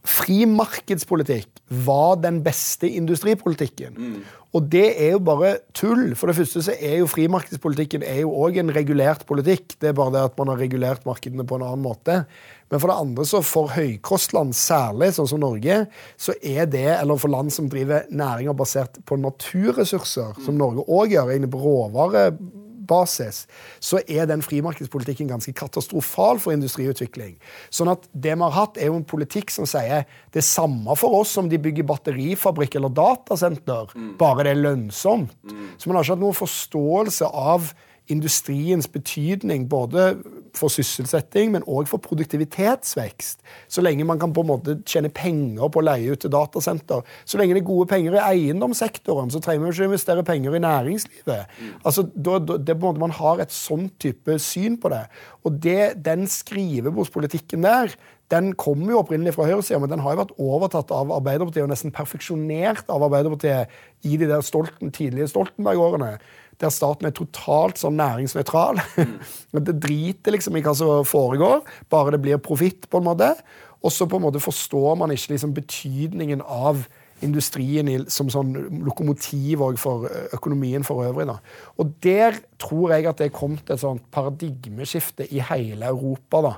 Fri 0.00 0.46
markedspolitikk 0.48 1.58
var 1.84 2.14
den 2.22 2.38
beste 2.40 2.88
industripolitikken. 2.88 3.98
Mm. 4.00 4.22
Og 4.56 4.70
det 4.72 4.86
er 4.96 5.10
jo 5.12 5.18
bare 5.26 5.50
tull. 5.76 6.14
For 6.16 6.30
det 6.30 6.38
første 6.38 6.62
så 6.64 6.72
er 6.72 7.02
jo 7.02 7.10
frimarkedspolitikken 7.10 8.06
er 8.08 8.22
jo 8.22 8.32
en 8.48 8.72
regulert 8.72 9.26
politikk. 9.28 9.76
Det 9.76 9.90
er 9.90 9.98
bare 9.98 10.14
det 10.14 10.22
at 10.30 10.40
man 10.40 10.54
har 10.54 10.62
regulert 10.62 11.04
markedene 11.04 11.44
på 11.44 11.60
en 11.60 11.66
annen 11.68 11.84
måte. 11.84 12.22
Men 12.70 12.78
for 12.78 12.90
det 12.90 12.98
andre 13.02 13.26
så 13.26 13.42
for 13.42 13.72
høykostland, 13.74 14.54
særlig 14.54 15.10
sånn 15.16 15.28
som 15.32 15.42
Norge, 15.42 15.82
så 16.20 16.36
er 16.38 16.68
det, 16.70 16.86
eller 17.00 17.18
for 17.18 17.32
land 17.32 17.50
som 17.54 17.68
driver 17.70 18.06
næringer 18.14 18.54
basert 18.56 19.00
på 19.06 19.18
naturressurser, 19.18 20.38
som 20.44 20.58
Norge 20.58 20.86
òg 20.86 21.16
gjør, 21.16 21.32
egentlig 21.32 21.50
på 21.56 21.62
råvarebasis, 21.64 23.42
så 23.82 24.02
er 24.06 24.30
den 24.30 24.46
frimarkedspolitikken 24.46 25.32
ganske 25.32 25.54
katastrofal 25.58 26.38
for 26.42 26.54
industriutvikling. 26.54 27.34
Sånn 27.74 27.90
at 27.90 28.06
det 28.14 28.36
vi 28.36 28.46
har 28.46 28.54
hatt, 28.54 28.78
er 28.78 28.92
jo 28.92 29.00
en 29.00 29.08
politikk 29.16 29.50
som 29.50 29.66
sier 29.66 30.06
det 30.30 30.46
samme 30.46 30.94
for 30.98 31.24
oss 31.24 31.34
som 31.34 31.50
de 31.50 31.58
bygger 31.58 31.90
batterifabrikk 31.90 32.78
eller 32.78 32.94
datasenter, 32.94 33.90
mm. 33.98 34.14
bare 34.22 34.46
det 34.46 34.54
er 34.54 34.64
lønnsomt. 34.68 35.34
Så 35.74 35.90
man 35.90 35.98
har 35.98 36.06
ikke 36.06 36.20
hatt 36.20 36.26
noen 36.28 36.42
forståelse 36.46 37.34
av 37.34 37.72
industriens 38.10 38.88
betydning 38.90 39.68
både 39.70 40.10
for 40.56 40.72
sysselsetting, 40.72 41.52
men 41.54 41.66
òg 41.70 41.88
for 41.90 42.02
produktivitetsvekst. 42.02 43.40
Så 43.70 43.84
lenge 43.84 44.06
man 44.06 44.20
kan 44.20 44.34
på 44.34 44.42
en 44.44 44.50
måte 44.50 44.76
tjene 44.88 45.12
penger 45.14 45.70
på 45.70 45.80
å 45.80 45.86
leie 45.86 46.12
ut 46.12 46.22
til 46.24 46.32
datasenter. 46.34 47.04
Så 47.24 47.38
lenge 47.38 47.54
det 47.56 47.62
er 47.62 47.70
gode 47.70 47.88
penger 47.90 48.18
i 48.18 48.24
eiendomssektoren, 48.24 49.30
så 49.30 49.42
trenger 49.42 49.64
man 49.64 49.74
ikke 49.74 49.90
investere 49.90 50.26
penger 50.26 50.56
i 50.56 50.62
næringslivet. 50.66 51.58
Mm. 51.60 51.74
Altså, 51.84 52.06
da, 52.14 52.38
da, 52.38 52.58
det 52.58 52.76
på 52.76 52.80
en 52.80 52.88
måte 52.90 53.00
Man 53.00 53.16
har 53.16 53.40
et 53.40 53.54
sånn 53.54 53.88
type 54.02 54.36
syn 54.42 54.76
på 54.80 54.90
det. 54.92 55.04
Og 55.46 55.60
det, 55.62 56.02
den 56.04 56.26
skrivebordspolitikken 56.28 57.64
der, 57.64 57.94
den 58.30 58.52
kommer 58.54 58.92
jo 58.92 59.00
opprinnelig 59.00 59.34
fra 59.34 59.46
høyresida, 59.48 59.80
men 59.82 59.90
den 59.90 60.02
har 60.04 60.14
jo 60.14 60.20
vært 60.20 60.36
overtatt 60.38 60.92
av 60.94 61.10
Arbeiderpartiet 61.16 61.64
og 61.64 61.72
nesten 61.72 61.94
perfeksjonert 61.94 62.90
av 62.92 63.02
Arbeiderpartiet 63.08 64.06
i 64.06 64.18
de 64.20 64.28
der 64.30 64.44
Stolten, 64.46 64.92
tidlige 64.94 65.30
Stoltenberg-årene 65.32 66.12
der 66.60 66.72
staten 66.74 67.08
er 67.08 67.14
totalt 67.16 67.80
sånn 67.80 67.98
næringsnøytral. 68.00 68.80
Mm. 69.00 69.16
det 69.68 69.76
driter 69.82 70.36
liksom 70.36 70.58
i 70.58 70.64
hva 70.64 70.74
som 70.76 71.04
foregår, 71.08 71.64
bare 71.92 72.14
det 72.14 72.22
blir 72.24 72.42
profitt, 72.42 72.88
på 72.90 73.00
en 73.00 73.08
måte. 73.08 73.32
Og 73.80 73.94
så 73.94 74.06
på 74.08 74.18
en 74.20 74.26
måte 74.26 74.42
forstår 74.42 74.98
man 75.00 75.12
ikke 75.14 75.34
liksom 75.34 75.54
betydningen 75.56 76.42
av 76.44 76.84
industrien 77.24 77.88
i, 77.88 77.96
som 78.12 78.30
sånn 78.32 78.52
lokomotiv 78.86 79.64
for 79.80 80.06
økonomien 80.36 80.84
for 80.86 81.04
øvrig. 81.04 81.26
Da. 81.28 81.36
Og 81.80 81.92
der 82.04 82.38
tror 82.60 82.94
jeg 82.94 83.08
at 83.08 83.20
det 83.20 83.28
er 83.28 83.36
kommet 83.36 83.72
et 83.72 83.82
sånt 83.82 84.06
paradigmeskifte 84.12 85.28
i 85.28 85.42
hele 85.50 85.90
Europa. 85.92 86.40
Da. 86.46 86.54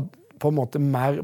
At 0.00 0.10
på 0.40 0.50
en 0.50 0.56
måte 0.56 0.82
mer 0.82 1.20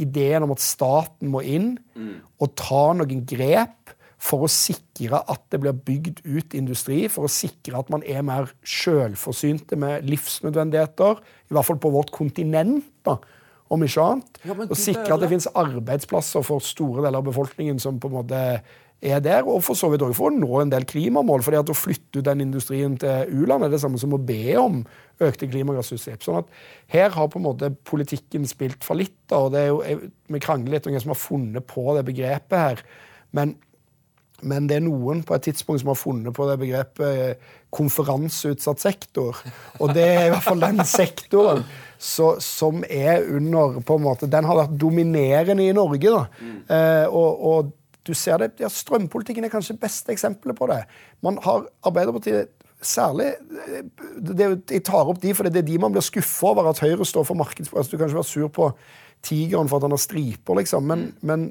ideen 0.00 0.46
om 0.46 0.54
at 0.54 0.64
staten 0.64 1.30
må 1.30 1.42
inn 1.44 1.74
mm. 1.94 2.14
og 2.40 2.54
ta 2.58 2.84
noen 2.96 3.26
grep 3.28 3.94
for 4.20 4.44
å 4.44 4.50
sikre 4.52 5.22
at 5.32 5.42
det 5.52 5.62
blir 5.62 5.76
bygd 5.86 6.20
ut 6.28 6.56
industri, 6.56 7.06
for 7.08 7.24
å 7.24 7.32
sikre 7.32 7.78
at 7.80 7.88
man 7.92 8.04
er 8.04 8.24
mer 8.26 8.50
sjølforsynte 8.60 9.78
med 9.80 10.04
livsnødvendigheter, 10.08 11.22
i 11.48 11.56
hvert 11.56 11.68
fall 11.68 11.80
på 11.80 11.92
vårt 11.94 12.12
kontinent, 12.12 12.84
da, 13.06 13.16
om 13.72 13.86
ikke 13.86 14.04
annet. 14.04 14.42
Ja, 14.44 14.58
og 14.66 14.76
sikre 14.76 15.14
at 15.14 15.24
det 15.24 15.30
finnes 15.30 15.48
arbeidsplasser 15.56 16.44
for 16.44 16.62
store 16.64 17.06
deler 17.06 17.22
av 17.22 17.30
befolkningen 17.30 17.80
som 17.80 18.00
på 18.02 18.10
en 18.10 18.16
måte 18.18 18.44
er 19.00 19.22
der, 19.24 19.46
og 19.48 19.62
for 19.64 19.78
så 19.78 19.88
vidt 19.88 20.02
òg 20.04 20.12
for 20.18 20.28
å 20.28 20.36
nå 20.36 20.50
en 20.60 20.72
del 20.72 20.84
klimamål. 20.84 21.40
fordi 21.42 21.56
at 21.56 21.72
å 21.72 21.76
flytte 21.76 22.20
ut 22.20 22.26
den 22.26 22.42
industrien 22.44 22.98
til 23.00 23.32
u-land 23.32 23.64
er 23.64 23.72
det 23.72 23.80
samme 23.80 23.98
som 23.98 24.12
å 24.12 24.20
be 24.20 24.52
om 24.60 24.82
økte 25.20 25.48
klimagassutslipp. 25.48 26.20
Sånn 26.20 26.42
at 26.42 26.52
her 26.92 27.08
har 27.16 27.28
på 27.28 27.40
en 27.40 27.46
måte 27.46 27.72
politikken 27.88 28.44
spilt 28.44 28.84
fallitt. 28.84 29.32
og 29.32 29.52
det 29.52 29.60
er 29.60 29.66
jo, 29.68 30.10
Vi 30.28 30.38
krangler 30.38 30.72
litt 30.72 30.86
om 30.86 30.92
hvem 30.92 31.00
som 31.00 31.14
har 31.14 31.24
funnet 31.24 31.66
på 31.66 31.96
det 31.96 32.04
begrepet 32.04 32.58
her. 32.58 32.82
men 33.32 33.56
men 34.42 34.68
det 34.70 34.78
er 34.78 34.84
noen 34.84 35.22
på 35.26 35.36
et 35.36 35.48
tidspunkt 35.48 35.82
som 35.82 35.90
har 35.92 35.98
funnet 35.98 36.34
på 36.36 36.46
det 36.48 36.58
begrepet 36.60 37.06
eh, 37.08 37.50
konferanseutsatt 37.74 38.82
sektor. 38.82 39.38
Og 39.80 39.92
det 39.94 40.06
er 40.06 40.24
i 40.26 40.30
hvert 40.34 40.46
fall 40.46 40.62
den 40.62 40.82
sektoren 40.88 41.64
så, 42.00 42.32
som 42.40 42.84
er 42.88 43.26
under 43.28 43.80
på 43.84 43.98
en 43.98 44.06
måte, 44.06 44.30
Den 44.30 44.48
har 44.48 44.56
vært 44.62 44.78
dominerende 44.80 45.66
i 45.66 45.74
Norge. 45.76 46.24
Mm. 46.40 46.56
Eh, 46.68 47.06
og, 47.08 47.44
og, 47.52 47.76
du 48.08 48.14
ser 48.16 48.40
det, 48.40 48.54
ja, 48.62 48.68
Strømpolitikken 48.72 49.44
er 49.44 49.52
kanskje 49.52 49.76
beste 49.78 50.14
eksempelet 50.14 50.56
på 50.56 50.66
det. 50.70 50.80
Man 51.22 51.36
har 51.44 51.68
Arbeiderpartiet 51.84 52.56
Særlig 52.80 53.26
eh, 53.68 53.82
det, 54.16 54.46
Jeg 54.70 54.84
tar 54.88 55.08
opp 55.08 55.20
de, 55.20 55.34
for 55.36 55.44
det 55.44 55.60
er 55.60 55.66
de 55.68 55.78
man 55.78 55.92
blir 55.92 56.04
skuffa 56.04 56.54
over 56.54 56.70
at 56.70 56.80
Høyre 56.80 57.04
står 57.04 57.26
for 57.28 57.36
markedsplass. 57.36 57.82
Altså, 57.84 57.92
du 57.92 57.98
kan 57.98 58.08
ikke 58.08 58.20
være 58.22 58.30
sur 58.30 58.48
på 58.48 58.70
Tigeren 59.22 59.68
for 59.68 59.76
at 59.76 59.84
han 59.84 59.92
har 59.92 60.00
striper, 60.00 60.56
liksom, 60.56 60.86
men, 60.88 61.10
mm. 61.10 61.26
men 61.28 61.42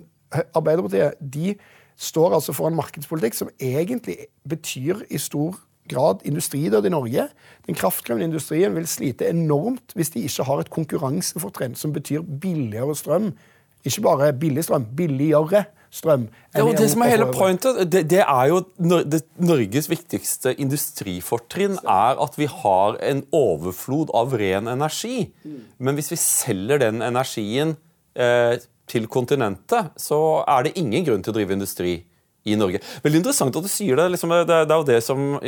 Arbeiderpartiet 0.58 1.22
de 1.22 1.54
står 2.00 2.38
altså 2.38 2.56
for 2.56 2.70
en 2.70 2.78
markedspolitikk 2.80 3.36
som 3.36 3.50
egentlig 3.60 4.30
betyr 4.48 5.04
i 5.12 5.20
stor 5.20 5.58
grad 5.90 6.24
industridød 6.28 6.86
i 6.86 6.94
Norge. 6.94 7.28
Den 7.68 7.76
kraftkrevende 7.76 8.30
industrien 8.30 8.76
vil 8.76 8.88
slite 8.88 9.30
enormt 9.30 9.96
hvis 9.98 10.14
de 10.14 10.24
ikke 10.24 10.46
har 10.48 10.64
et 10.64 10.72
konkurransefortrinn 10.74 11.76
som 11.76 11.94
betyr 11.94 12.24
billigere 12.42 12.96
strøm. 12.96 13.34
Ikke 13.84 14.06
bare 14.06 14.34
billig 14.34 14.64
strøm, 14.68 14.86
billigere 14.96 15.64
strøm. 15.92 16.28
Ja, 16.56 16.66
det 16.78 16.90
som 16.92 17.02
er 17.02 17.14
hele 17.16 17.30
pointet, 17.34 17.80
det, 17.92 18.04
det 18.12 18.22
er 18.22 18.48
jo 18.52 18.62
det, 18.78 19.24
Norges 19.42 19.90
viktigste 19.90 20.54
industrifortrinn 20.62 21.80
er 21.82 22.20
at 22.22 22.38
vi 22.38 22.50
har 22.52 23.00
en 23.02 23.24
overflod 23.36 24.14
av 24.14 24.36
ren 24.38 24.70
energi. 24.70 25.30
Men 25.80 25.98
hvis 25.98 26.12
vi 26.14 26.20
selger 26.22 26.84
den 26.86 27.02
energien 27.06 27.76
eh, 28.14 28.60
til 28.90 29.10
kontinentet, 29.12 29.94
så 30.00 30.42
er 30.46 30.68
det 30.68 30.78
ingen 30.80 31.06
grunn 31.08 31.26
til 31.26 31.34
å 31.34 31.38
drive 31.40 31.56
industri 31.58 32.00
i 32.48 32.56
Norge. 32.58 32.82
Veldig 33.04 33.22
interessant 33.22 33.56
at 33.56 33.66
du 33.66 33.72
sier 33.72 34.00
det. 34.00 34.10
Liksom, 34.16 34.34
det, 34.48 34.64
er 34.64 34.76
jo 34.76 34.88
det 34.88 35.00
som 35.06 35.40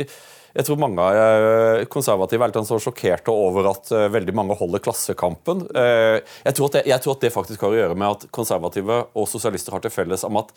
jeg 0.52 0.66
tror 0.68 0.80
mange 0.80 1.04
eh, 1.16 1.82
konservative 1.92 2.44
er 2.44 2.52
litt 2.52 2.68
så 2.68 2.78
sjokkerte 2.82 3.32
over 3.32 3.70
at 3.70 3.88
eh, 3.94 4.10
veldig 4.12 4.34
mange 4.36 4.56
holder 4.58 4.82
Klassekampen. 4.84 5.64
Eh, 5.72 6.18
jeg 6.44 6.56
tror, 6.58 6.72
det, 6.74 6.84
jeg 6.90 7.04
tror, 7.04 7.16
at 7.16 7.24
det, 7.24 7.32
faktisk 7.32 7.64
har 7.64 7.72
å 7.72 7.78
gjøre 7.78 7.96
med 7.96 8.18
at 8.18 8.26
konservative 8.36 9.04
og 9.16 9.28
sosialister 9.30 9.72
har 9.72 9.84
til 9.84 9.94
felles 9.94 10.26
om 10.28 10.42
at 10.42 10.52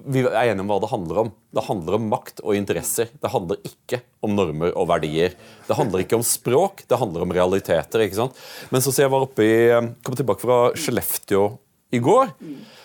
vi 0.00 0.22
er 0.22 0.52
enige 0.52 0.64
om 0.64 0.70
hva 0.70 0.78
det 0.80 0.92
handler 0.92 1.22
om. 1.24 1.32
Det 1.56 1.64
handler 1.66 1.96
om 1.96 2.06
makt 2.12 2.44
og 2.44 2.56
interesser. 2.56 3.08
Det 3.20 3.32
handler 3.32 3.60
ikke 3.68 4.00
om 4.24 4.36
normer 4.36 4.76
og 4.76 4.88
verdier. 4.92 5.34
Det 5.66 5.76
handler 5.76 6.04
ikke 6.04 6.20
om 6.20 6.24
språk, 6.24 6.84
det 6.88 7.00
handler 7.00 7.24
om 7.24 7.34
realiteter. 7.36 8.04
ikke 8.04 8.20
sant? 8.20 8.38
Men 8.72 8.84
så 8.84 8.92
ser 8.94 9.08
jeg 9.08 9.12
var 9.12 9.26
oppe 9.26 9.44
i, 9.44 9.58
kom 10.04 10.16
tilbake 10.16 10.44
fra 10.44 10.62
Skellefteå 10.76 11.48
i 11.90 12.00
går. 12.02 12.30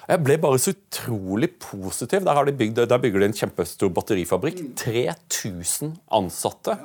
Jeg 0.05 0.21
ble 0.21 0.35
bare 0.41 0.59
så 0.61 0.73
utrolig 0.73 1.49
positiv. 1.61 2.25
Der, 2.25 2.41
de 2.45 2.53
bygd, 2.57 2.81
der 2.89 3.01
bygger 3.01 3.23
de 3.23 3.29
en 3.29 3.37
kjempestor 3.37 3.89
batterifabrikk. 3.93 4.61
3000 4.81 5.95
ansatte, 6.13 6.75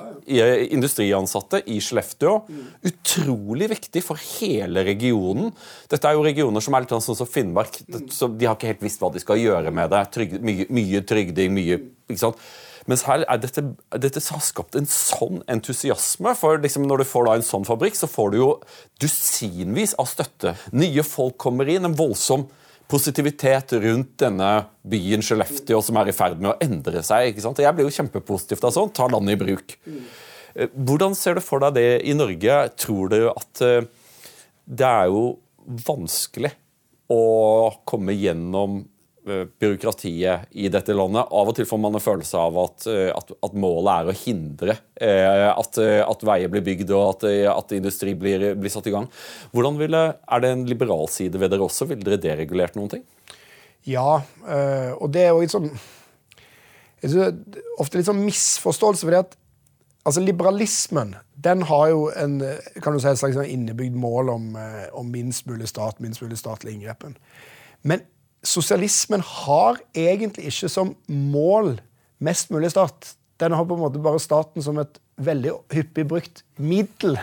industriansatte 0.73 1.61
i 1.69 1.77
Skellefteå. 1.83 2.33
Utrolig 2.89 3.69
viktig 3.75 4.03
for 4.05 4.21
hele 4.39 4.85
regionen. 4.87 5.51
Dette 5.91 6.09
er 6.09 6.17
jo 6.17 6.25
regioner 6.25 6.65
som 6.65 6.77
er 6.77 6.85
litt 6.85 6.95
sånn 6.97 7.21
som 7.21 7.29
Finnmark. 7.29 7.81
De 7.87 8.47
har 8.47 8.57
ikke 8.57 8.73
helt 8.73 8.85
visst 8.85 9.01
hva 9.01 9.13
de 9.13 9.21
skal 9.21 9.41
gjøre 9.41 9.73
med 9.73 9.93
det. 9.93 10.03
Trygde, 10.17 10.41
mye, 10.45 10.67
mye 10.73 11.05
trygding, 11.13 11.53
mye 11.57 11.81
ikke 12.09 12.21
sant? 12.25 12.51
Mens 12.89 13.03
her 13.05 13.25
er 13.27 13.41
dette, 13.41 13.63
dette 14.01 14.23
har 14.33 14.41
skapt 14.43 14.77
en 14.79 14.87
sånn 14.89 15.43
entusiasme. 15.51 16.33
For 16.37 16.61
liksom 16.61 16.87
når 16.89 17.03
du 17.03 17.09
får 17.09 17.27
da 17.27 17.35
en 17.37 17.45
sånn 17.45 17.67
fabrikk, 17.67 17.99
så 17.99 18.09
får 18.09 18.33
du 18.33 18.39
jo 18.39 18.49
dusinvis 19.01 19.93
av 20.01 20.09
støtte. 20.09 20.55
Nye 20.73 21.05
folk 21.05 21.37
kommer 21.41 21.69
inn. 21.69 21.85
En 21.87 21.97
voldsom 21.97 22.47
positivitet 22.91 23.75
rundt 23.79 24.17
denne 24.19 24.49
byen 24.87 25.23
Skellefteå 25.23 25.79
som 25.85 25.99
er 26.01 26.11
i 26.11 26.15
ferd 26.15 26.41
med 26.41 26.53
å 26.53 26.57
endre 26.63 27.03
seg. 27.05 27.29
ikke 27.31 27.45
sant? 27.45 27.61
Jeg 27.63 27.77
blir 27.77 27.87
jo 27.87 27.95
kjempepositivt 27.95 28.67
av 28.67 28.75
sånt. 28.75 28.95
Ta 28.97 29.07
landet 29.11 29.37
i 29.37 29.41
bruk. 29.41 29.77
Eh, 30.55 30.71
hvordan 30.75 31.15
ser 31.15 31.37
du 31.37 31.43
for 31.45 31.63
deg 31.63 31.77
det 31.77 31.89
i 32.09 32.15
Norge? 32.17 32.57
Tror 32.81 33.13
du 33.13 33.19
at 33.31 33.63
eh, 33.65 33.87
det 34.65 34.87
er 34.87 35.11
jo 35.11 35.37
vanskelig 35.87 36.51
å 37.11 37.21
komme 37.87 38.15
gjennom 38.15 38.81
byråkratiet 39.25 40.39
i 40.51 40.69
dette 40.71 40.93
landet. 40.93 41.29
Av 41.29 41.49
og 41.49 41.55
til 41.55 41.67
får 41.69 41.79
man 41.81 41.95
en 41.97 42.03
følelse 42.03 42.39
av 42.41 42.57
at, 42.63 42.85
eh, 42.89 43.09
at, 43.13 43.33
at 43.45 43.57
målet 43.57 43.91
er 43.93 44.09
å 44.09 44.15
hindre 44.17 44.75
eh, 44.97 45.47
at, 45.51 45.77
at, 45.77 46.25
veier 46.25 46.51
blir 46.51 46.63
bygd 46.65 46.93
og 46.97 47.25
at, 47.27 47.73
industri 47.77 48.15
blir, 48.17 48.51
blir, 48.57 48.73
satt 48.73 48.89
i 48.89 48.93
gang. 48.95 49.05
Hvordan 49.53 49.77
ville, 49.81 50.03
Er 50.25 50.41
det 50.41 50.53
en 50.55 50.65
liberal 50.69 51.09
side 51.09 51.39
ved 51.41 51.53
dere 51.53 51.67
også? 51.67 51.89
Ville 51.89 52.05
dere 52.05 52.21
deregulert 52.21 52.77
noen 52.77 52.95
ting? 52.95 53.03
Ja, 53.85 54.21
og 55.01 55.07
det 55.09 55.23
er 55.25 55.31
jo 55.31 55.41
litt 55.41 55.53
sånn 55.53 55.71
Ofte 57.81 57.97
litt 57.97 58.05
sånn 58.05 58.19
misforståelse. 58.21 59.07
fordi 59.07 59.17
at 59.17 59.31
altså 60.05 60.21
Liberalismen 60.21 61.15
den 61.41 61.63
har 61.65 61.87
jo 61.89 62.03
en, 62.13 62.35
kan 62.77 62.93
du 62.93 63.01
si, 63.01 63.09
et 63.09 63.17
slags 63.17 63.39
sånn 63.39 63.49
innebygd 63.49 63.97
mål 63.97 64.29
om, 64.29 64.51
om 64.93 65.09
minst 65.09 65.47
mulig 65.49 65.71
stat, 65.71 65.97
minst 65.97 66.21
mulig 66.21 66.37
statlig 66.37 66.75
inngrepen. 66.75 67.15
Men 67.81 68.05
sosialismen 68.45 69.21
har 69.25 69.79
egentlig 69.97 70.49
ikke 70.49 70.69
som 70.71 70.95
mål 71.07 71.75
mest 72.21 72.51
mulig 72.53 72.71
stat. 72.73 73.13
Den 73.41 73.55
har 73.57 73.65
på 73.65 73.77
en 73.77 73.83
måte 73.83 74.01
bare 74.01 74.21
staten 74.21 74.63
som 74.65 74.79
et 74.81 74.99
veldig 75.21 75.53
hyppig 75.73 76.05
brukt 76.09 76.43
middel 76.63 77.17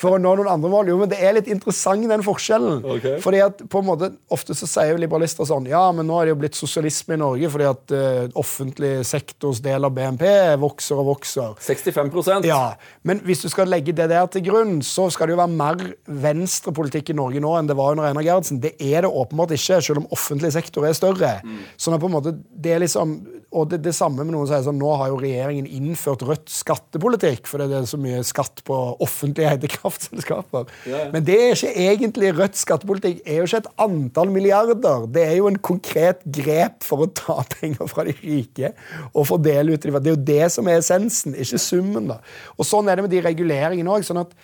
for 0.00 0.16
å 0.16 0.20
nå 0.20 0.34
noen 0.38 0.50
andre 0.52 0.70
mål. 0.72 0.92
Jo, 0.92 0.98
men 1.00 1.10
det 1.12 1.20
er 1.22 1.36
litt 1.38 1.50
interessant, 1.52 2.08
den 2.08 2.24
forskjellen. 2.24 2.82
Okay. 2.96 3.18
Fordi 3.22 3.42
at 3.44 3.62
på 3.70 3.82
en 3.82 3.88
måte, 3.88 4.10
Ofte 4.32 4.54
så 4.56 4.66
sier 4.68 4.98
liberalister 5.00 5.46
sånn 5.48 5.66
Ja, 5.68 5.82
men 5.94 6.06
nå 6.08 6.16
er 6.18 6.28
det 6.28 6.32
jo 6.32 6.38
blitt 6.40 6.56
sosialisme 6.56 7.16
i 7.16 7.20
Norge 7.20 7.50
fordi 7.52 7.66
at 7.68 7.94
uh, 7.94 8.38
offentlig 8.38 8.92
sektors 9.06 9.60
del 9.64 9.84
av 9.86 9.92
BNP 9.94 10.24
vokser 10.62 11.00
og 11.00 11.10
vokser. 11.12 11.56
65% 11.62 12.48
Ja, 12.48 12.74
Men 13.06 13.20
hvis 13.26 13.44
du 13.44 13.48
skal 13.52 13.70
legge 13.70 13.94
det 13.96 14.08
der 14.12 14.28
til 14.32 14.44
grunn, 14.46 14.78
så 14.86 15.08
skal 15.12 15.28
det 15.28 15.36
jo 15.36 15.42
være 15.42 15.56
mer 15.58 15.84
venstrepolitikk 16.22 17.12
i 17.12 17.18
Norge 17.18 17.42
nå 17.42 17.54
enn 17.58 17.70
det 17.70 17.76
var 17.78 17.94
under 17.94 18.08
Einar 18.08 18.24
Gerhardsen. 18.26 18.60
Det 18.62 18.74
er 18.80 19.04
det 19.04 19.12
åpenbart 19.12 19.54
ikke, 19.56 19.80
selv 19.84 20.02
om 20.02 20.08
offentlig 20.14 20.52
sektor 20.54 20.86
er 20.88 20.96
større. 20.96 21.34
Mm. 21.44 21.62
Sånn 21.80 21.96
at 21.96 22.02
på 22.02 22.10
en 22.10 22.16
måte, 22.16 22.34
det 22.52 22.76
er 22.76 22.82
liksom, 22.84 23.14
Og 23.52 23.68
det, 23.68 23.82
det 23.84 23.92
samme 23.96 24.24
med 24.24 24.32
noen 24.32 24.46
som 24.46 24.54
sier 24.54 24.64
sånn 24.64 24.78
Nå 24.80 24.94
har 24.96 25.10
jo 25.12 25.20
regjeringen 25.20 25.66
innført 25.68 26.24
rødt 26.24 26.48
skattepolitikk 26.52 27.48
fordi 27.50 27.68
det 27.70 27.80
er 27.82 27.88
så 27.90 28.00
mye 28.00 28.22
skatt 28.26 28.62
på 28.66 28.78
offentlig 29.04 29.46
eide 29.48 29.70
kraftselskaper. 29.76 30.70
Ja, 30.86 31.04
ja. 31.04 31.10
Men 31.14 31.26
det 31.26 31.36
er 31.38 31.54
ikke 31.56 31.72
egentlig 31.86 32.32
Rødt 32.38 32.58
skattepolitikk. 32.60 33.20
Det 33.22 33.34
er 33.34 33.40
jo 33.40 33.48
ikke 33.48 33.62
et 33.64 33.70
antall 33.86 34.32
milliarder. 34.34 35.06
Det 35.12 35.26
er 35.26 35.36
jo 35.38 35.50
en 35.50 35.58
konkret 35.58 36.24
grep 36.38 36.82
for 36.86 37.04
å 37.04 37.10
ta 37.12 37.40
penger 37.58 37.90
fra 37.90 38.06
de 38.08 38.16
rike 38.22 38.72
og 39.12 39.28
fordele 39.30 39.76
ut 39.76 39.82
til 39.82 39.92
de 39.92 40.02
Det 40.02 40.12
er 40.12 40.16
jo 40.16 40.24
det 40.32 40.50
som 40.54 40.68
er 40.70 40.80
essensen, 40.82 41.36
ikke 41.36 41.60
summen. 41.60 42.10
da. 42.14 42.20
Og 42.56 42.68
Sånn 42.68 42.88
er 42.88 42.98
det 42.98 43.06
med 43.06 43.14
de 43.14 43.24
reguleringene 43.24 43.96
òg. 43.96 44.06
Sånn 44.06 44.22
at 44.22 44.36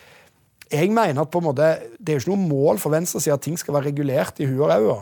jeg 0.69 0.91
mener 0.93 1.23
at 1.23 1.31
på 1.33 1.41
en 1.41 1.49
måte, 1.49 1.69
det 1.97 2.13
er 2.13 2.19
jo 2.19 2.27
ikke 2.27 2.35
noe 2.35 2.49
mål 2.51 2.83
for 2.83 2.93
venstresida 2.93 3.39
at 3.39 3.47
ting 3.47 3.57
skal 3.57 3.79
være 3.79 3.89
regulert 3.89 4.43
i 4.43 4.49
huet 4.49 4.67
og 4.67 4.73
ræva. 4.73 4.99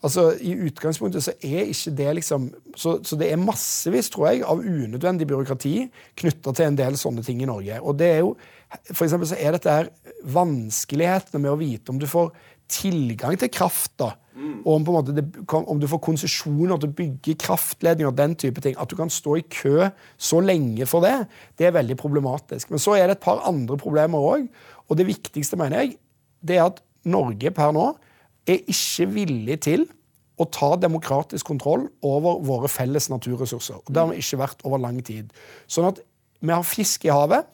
Altså, 0.00 0.30
I 0.40 0.54
utgangspunktet 0.64 1.26
så 1.26 1.34
er 1.44 1.68
ikke 1.68 1.92
det 1.96 2.12
liksom 2.22 2.46
så, 2.72 2.96
så, 3.04 3.18
det 3.20 3.28
er 3.28 3.40
massevis, 3.40 4.08
tror 4.10 4.30
jeg, 4.30 4.44
av 4.48 4.62
unødvendig 4.64 5.26
byråkrati 5.28 5.74
knytta 6.22 6.54
til 6.56 6.70
en 6.70 6.78
del 6.78 6.96
sånne 6.96 7.24
ting 7.26 7.42
i 7.44 7.48
Norge. 7.48 7.82
Og 7.84 7.98
det 8.00 8.08
er 8.14 8.22
jo 8.22 8.30
for 8.92 9.10
så 9.10 9.36
er 9.36 9.56
dette 9.56 9.74
her 9.74 9.90
vanskelighetene 10.30 11.42
med 11.42 11.52
å 11.52 11.60
vite 11.60 11.92
om 11.92 11.98
du 12.00 12.06
får 12.10 12.30
tilgang 12.70 13.38
til 13.38 13.50
kraft. 13.52 13.92
da, 13.98 14.12
mm. 14.34 14.60
og 14.64 14.72
om, 14.74 14.84
på 14.86 14.92
en 14.92 14.98
måte 14.98 15.14
det, 15.16 15.24
om 15.58 15.80
du 15.80 15.88
får 15.90 16.02
konsesjoner 16.06 16.78
til 16.78 16.90
å 16.90 16.98
bygge 17.00 17.36
kraftledninger. 17.42 18.14
den 18.14 18.36
type 18.36 18.60
ting, 18.60 18.76
At 18.78 18.90
du 18.90 18.96
kan 18.96 19.10
stå 19.10 19.36
i 19.36 19.42
kø 19.42 19.90
så 20.16 20.40
lenge 20.40 20.86
for 20.86 21.00
det, 21.00 21.26
det 21.58 21.66
er 21.66 21.78
veldig 21.78 21.96
problematisk. 21.96 22.70
Men 22.70 22.78
så 22.78 22.94
er 22.94 23.06
det 23.06 23.18
et 23.18 23.26
par 23.26 23.42
andre 23.46 23.76
problemer 23.76 24.18
òg. 24.18 24.48
Og 24.88 24.96
det 24.96 25.06
viktigste, 25.06 25.56
mener 25.56 25.82
jeg, 25.82 25.96
det 26.42 26.56
er 26.56 26.68
at 26.70 26.82
Norge 27.04 27.50
per 27.50 27.72
nå 27.72 27.94
er 28.48 28.62
ikke 28.68 29.06
villig 29.10 29.60
til 29.66 29.86
å 30.40 30.46
ta 30.48 30.74
demokratisk 30.80 31.46
kontroll 31.46 31.88
over 32.06 32.40
våre 32.46 32.68
felles 32.68 33.10
naturressurser. 33.12 33.82
Og 33.84 33.92
Det 33.92 34.00
har 34.00 34.08
vi 34.08 34.22
ikke 34.22 34.40
vært 34.40 34.64
over 34.64 34.80
lang 34.80 35.02
tid. 35.04 35.32
Sånn 35.68 35.90
at 35.90 36.00
vi 36.40 36.52
har 36.52 36.64
fisk 36.64 37.04
i 37.04 37.12
havet. 37.12 37.48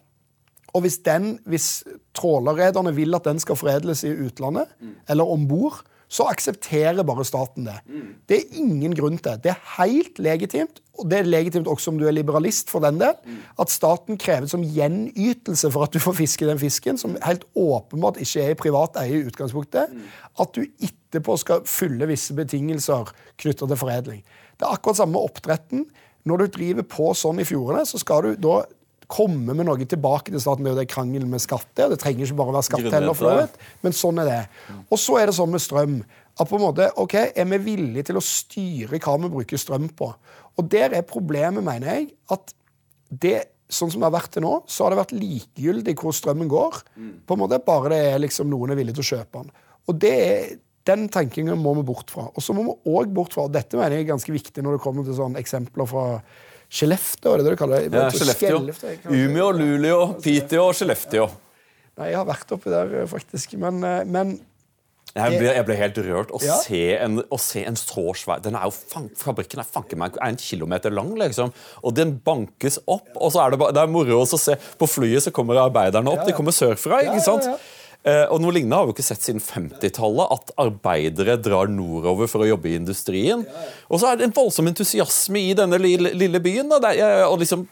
Og 0.77 0.85
hvis, 0.85 0.99
den, 1.07 1.39
hvis 1.49 1.85
trålerrederne 2.16 2.93
vil 2.97 3.16
at 3.16 3.24
den 3.24 3.41
skal 3.41 3.57
foredles 3.57 4.05
i 4.05 4.12
utlandet, 4.27 4.68
mm. 4.77 4.97
eller 5.09 5.31
om 5.33 5.47
bord, 5.49 5.81
så 6.07 6.29
aksepterer 6.31 7.03
bare 7.07 7.24
staten 7.27 7.66
det. 7.66 7.81
Mm. 7.91 8.11
Det 8.29 8.37
er 8.37 8.59
ingen 8.61 8.93
grunn 8.95 9.16
til. 9.18 9.41
Det 9.43 9.51
er 9.51 9.62
helt 9.79 10.20
legitimt, 10.22 10.79
og 11.01 11.09
det 11.11 11.18
er 11.18 11.29
legitimt 11.29 11.66
også 11.68 11.91
om 11.91 11.99
du 11.99 12.07
er 12.07 12.14
liberalist 12.14 12.70
for 12.70 12.85
den 12.85 13.01
del, 13.01 13.16
mm. 13.24 13.41
at 13.64 13.72
staten 13.72 14.20
krever 14.20 14.47
som 14.51 14.62
gjenytelse 14.62 15.70
for 15.74 15.87
at 15.87 15.97
du 15.97 16.01
får 16.03 16.18
fiske 16.20 16.47
den 16.47 16.61
fisken, 16.62 17.01
som 17.01 17.16
helt 17.24 17.45
åpenbart 17.59 18.20
ikke 18.22 18.45
er 18.45 18.55
i 18.55 18.61
privat 18.61 19.01
eie 19.03 19.18
i 19.18 19.27
utgangspunktet, 19.27 19.93
at 20.39 20.55
du 20.55 20.62
etterpå 20.62 21.37
skal 21.43 21.66
fylle 21.66 22.09
visse 22.12 22.37
betingelser 22.39 23.11
knytta 23.43 23.66
til 23.66 23.81
foredling. 23.81 24.22
Det 24.57 24.66
er 24.68 24.79
akkurat 24.79 25.03
samme 25.03 25.16
med 25.18 25.27
oppdretten. 25.27 25.87
Når 26.27 26.43
du 26.43 26.47
driver 26.55 26.87
på 26.91 27.12
sånn 27.18 27.43
i 27.43 27.47
fjordene, 27.47 27.83
så 27.87 27.99
skal 28.03 28.31
du 28.31 28.41
da 28.47 28.61
komme 29.13 29.55
med 29.55 29.67
noe 29.69 29.87
tilbake 29.89 30.33
til 30.33 30.43
staten. 30.43 30.65
Det 30.65 30.73
er 30.73 30.77
jo 30.77 30.83
det 30.83 30.93
krangelen 30.93 31.31
med 31.31 31.43
skatt 31.43 31.69
der. 31.79 31.91
Det 31.93 31.99
trenger 32.03 32.27
ikke 32.27 32.39
bare 32.39 32.53
å 32.53 32.57
være 32.59 32.69
skatt 32.69 32.87
heller, 32.91 33.17
for 33.17 33.43
det, 33.43 33.67
men 33.85 33.97
sånn 33.97 34.23
er 34.23 34.31
det. 34.31 34.41
Og 34.91 35.01
så 35.01 35.19
er 35.21 35.31
det 35.31 35.37
sånn 35.39 35.53
med 35.53 35.63
strøm. 35.63 35.99
At 36.37 36.51
på 36.51 36.59
en 36.59 36.67
måte, 36.67 36.91
ok, 37.01 37.15
Er 37.33 37.47
vi 37.49 37.59
villige 37.65 38.11
til 38.11 38.19
å 38.19 38.25
styre 38.25 38.99
hva 39.01 39.17
vi 39.23 39.33
bruker 39.33 39.61
strøm 39.61 39.89
på? 39.97 40.11
Og 40.57 40.69
der 40.73 40.93
er 40.97 41.07
problemet, 41.07 41.65
mener 41.65 41.95
jeg, 41.95 42.11
at 42.31 42.53
det 43.09 43.39
sånn 43.69 43.91
som 43.91 44.03
det 44.03 44.07
har 44.07 44.15
vært 44.15 44.35
til 44.37 44.45
nå, 44.45 44.53
så 44.71 44.85
har 44.85 44.95
det 44.95 45.01
vært 45.01 45.17
likegyldig 45.17 45.97
hvor 45.99 46.15
strømmen 46.15 46.51
går. 46.51 46.83
på 47.27 47.35
en 47.35 47.41
måte, 47.41 47.59
Bare 47.67 47.91
det 47.91 47.99
er 48.13 48.23
liksom 48.23 48.51
noen 48.51 48.71
er 48.71 48.79
villige 48.79 49.01
til 49.01 49.07
å 49.07 49.11
kjøpe 49.17 49.43
den. 49.43 49.51
Og 49.89 50.01
det 50.01 50.15
er, 50.15 50.57
Den 50.87 51.09
tenkingen 51.09 51.59
må 51.59 51.75
vi 51.75 51.83
bort 51.83 52.13
fra. 52.15 52.29
Og 52.31 52.43
så 52.43 52.55
må 52.55 52.63
vi 52.63 52.95
òg 52.95 53.11
bort 53.11 53.33
fra 53.35 53.43
og 53.49 53.53
Dette 53.53 53.75
mener 53.75 53.97
jeg 53.97 54.05
er 54.05 54.13
ganske 54.13 54.31
viktig 54.31 54.63
når 54.63 54.77
det 54.77 54.83
kommer 54.85 55.03
til 55.03 55.17
sånne 55.19 55.41
eksempler 55.41 55.89
fra 55.91 56.23
Skellefteå, 56.67 57.33
er 57.33 57.41
det 57.41 57.47
det 57.47 57.55
du 57.55 57.61
kaller 57.61 57.87
det? 57.87 58.03
Ja, 58.03 58.11
Skellefteå. 58.11 58.61
Umeå, 59.07 59.51
Luleå, 59.55 60.01
Piteå 60.23 60.69
og 60.69 60.77
Skellefteå. 60.77 61.29
Nei, 61.97 62.11
jeg 62.12 62.19
har 62.19 62.29
vært 62.29 62.53
oppi 62.53 62.73
der, 62.73 62.93
eh, 63.03 63.09
faktisk. 63.09 63.55
Men, 63.62 63.83
eh, 63.87 64.05
men 64.05 64.37
jeg 65.17 65.39
ble, 65.39 65.49
jeg 65.49 65.64
ble, 65.64 65.77
helt 65.81 65.99
rørt 66.05 66.33
å, 66.35 66.41
ja. 66.45 66.59
se 66.61 66.81
en, 66.99 67.23
å, 67.33 67.39
se 67.41 67.62
en, 67.64 67.79
så 67.79 68.03
svær 68.21 68.43
den 68.45 68.59
er 68.59 68.67
jo, 68.69 69.05
Fabrikken 69.17 69.62
er 69.62 69.69
fanken 69.69 70.03
meg 70.03 70.19
en 70.21 70.37
kilometer 70.37 70.93
lang, 70.93 71.14
liksom. 71.23 71.55
Og 71.81 71.95
den 71.97 72.19
bankes 72.27 72.77
opp. 72.85 73.09
Og 73.14 73.33
så 73.33 73.47
er 73.47 73.55
det, 73.55 73.71
det 73.79 73.81
er 73.81 73.93
moro 73.93 74.21
å 74.21 74.29
se 74.29 74.59
På 74.77 74.89
flyet 74.91 75.25
så 75.25 75.33
kommer 75.33 75.62
arbeiderne 75.62 76.12
opp. 76.12 76.21
Ja, 76.21 76.27
ja. 76.27 76.35
De 76.35 76.37
kommer 76.37 76.53
sørfra. 76.53 77.01
ikke 77.07 77.25
sant? 77.25 77.49
Eh, 78.05 78.24
og 78.30 78.42
Noe 78.42 78.55
lignende 78.55 78.78
har 78.78 78.88
vi 78.88 78.97
ikke 78.97 79.07
sett 79.07 79.24
siden 79.24 79.42
50-tallet. 79.42 80.34
At 80.36 80.53
arbeidere 80.66 81.38
drar 81.42 81.70
nordover 81.72 82.30
for 82.30 82.44
å 82.44 82.51
jobbe 82.51 82.70
i 82.72 82.76
industrien. 82.80 83.47
Og 83.90 84.03
så 84.03 84.11
er 84.11 84.20
det 84.20 84.28
en 84.28 84.36
voldsom 84.36 84.68
entusiasme 84.70 85.42
i 85.51 85.55
denne 85.59 85.80
lille, 85.80 86.42
byen. 86.42 86.70
Da. 86.74 86.82
Det, 86.86 86.92
er, 87.01 87.24
og 87.28 87.40
liksom, 87.42 87.66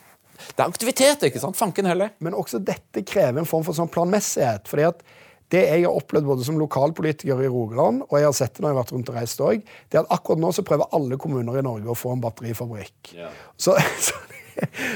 det 0.51 0.57
er 0.59 0.67
aktivitet, 0.69 1.29
ikke 1.29 1.43
sant? 1.43 1.59
Fanken 1.59 1.91
heller. 1.91 2.15
Men 2.25 2.39
også 2.39 2.63
dette 2.63 3.05
krever 3.07 3.43
en 3.43 3.51
form 3.51 3.67
for 3.67 3.77
sånn 3.77 3.93
planmessighet. 3.93 4.71
fordi 4.71 4.89
at 4.91 5.05
det 5.53 5.63
jeg 5.69 5.85
har 5.85 5.95
opplevd 5.95 6.27
både 6.27 6.47
som 6.47 6.59
lokalpolitiker 6.59 7.43
i 7.45 7.51
Rogaland 7.53 8.05
og 8.07 8.17
jeg 8.17 8.27
har 8.27 8.37
sett 8.37 8.57
det 8.57 8.65
når 8.65 8.71
jeg 8.71 8.75
har 8.75 8.81
vært 8.81 8.93
rundt 8.95 9.11
og 9.13 9.19
reist 9.19 9.43
det 9.45 9.99
er 9.99 10.03
at 10.03 10.13
akkurat 10.17 10.41
nå 10.41 10.51
så 10.57 10.65
prøver 10.67 10.95
alle 10.97 11.19
kommuner 11.21 11.59
i 11.61 11.65
Norge 11.65 11.91
å 11.91 11.99
få 11.99 12.15
en 12.15 12.23
batterifabrikk. 12.25 13.15
Ja. 13.19 13.31
Så, 13.61 13.77
så, 14.07 14.17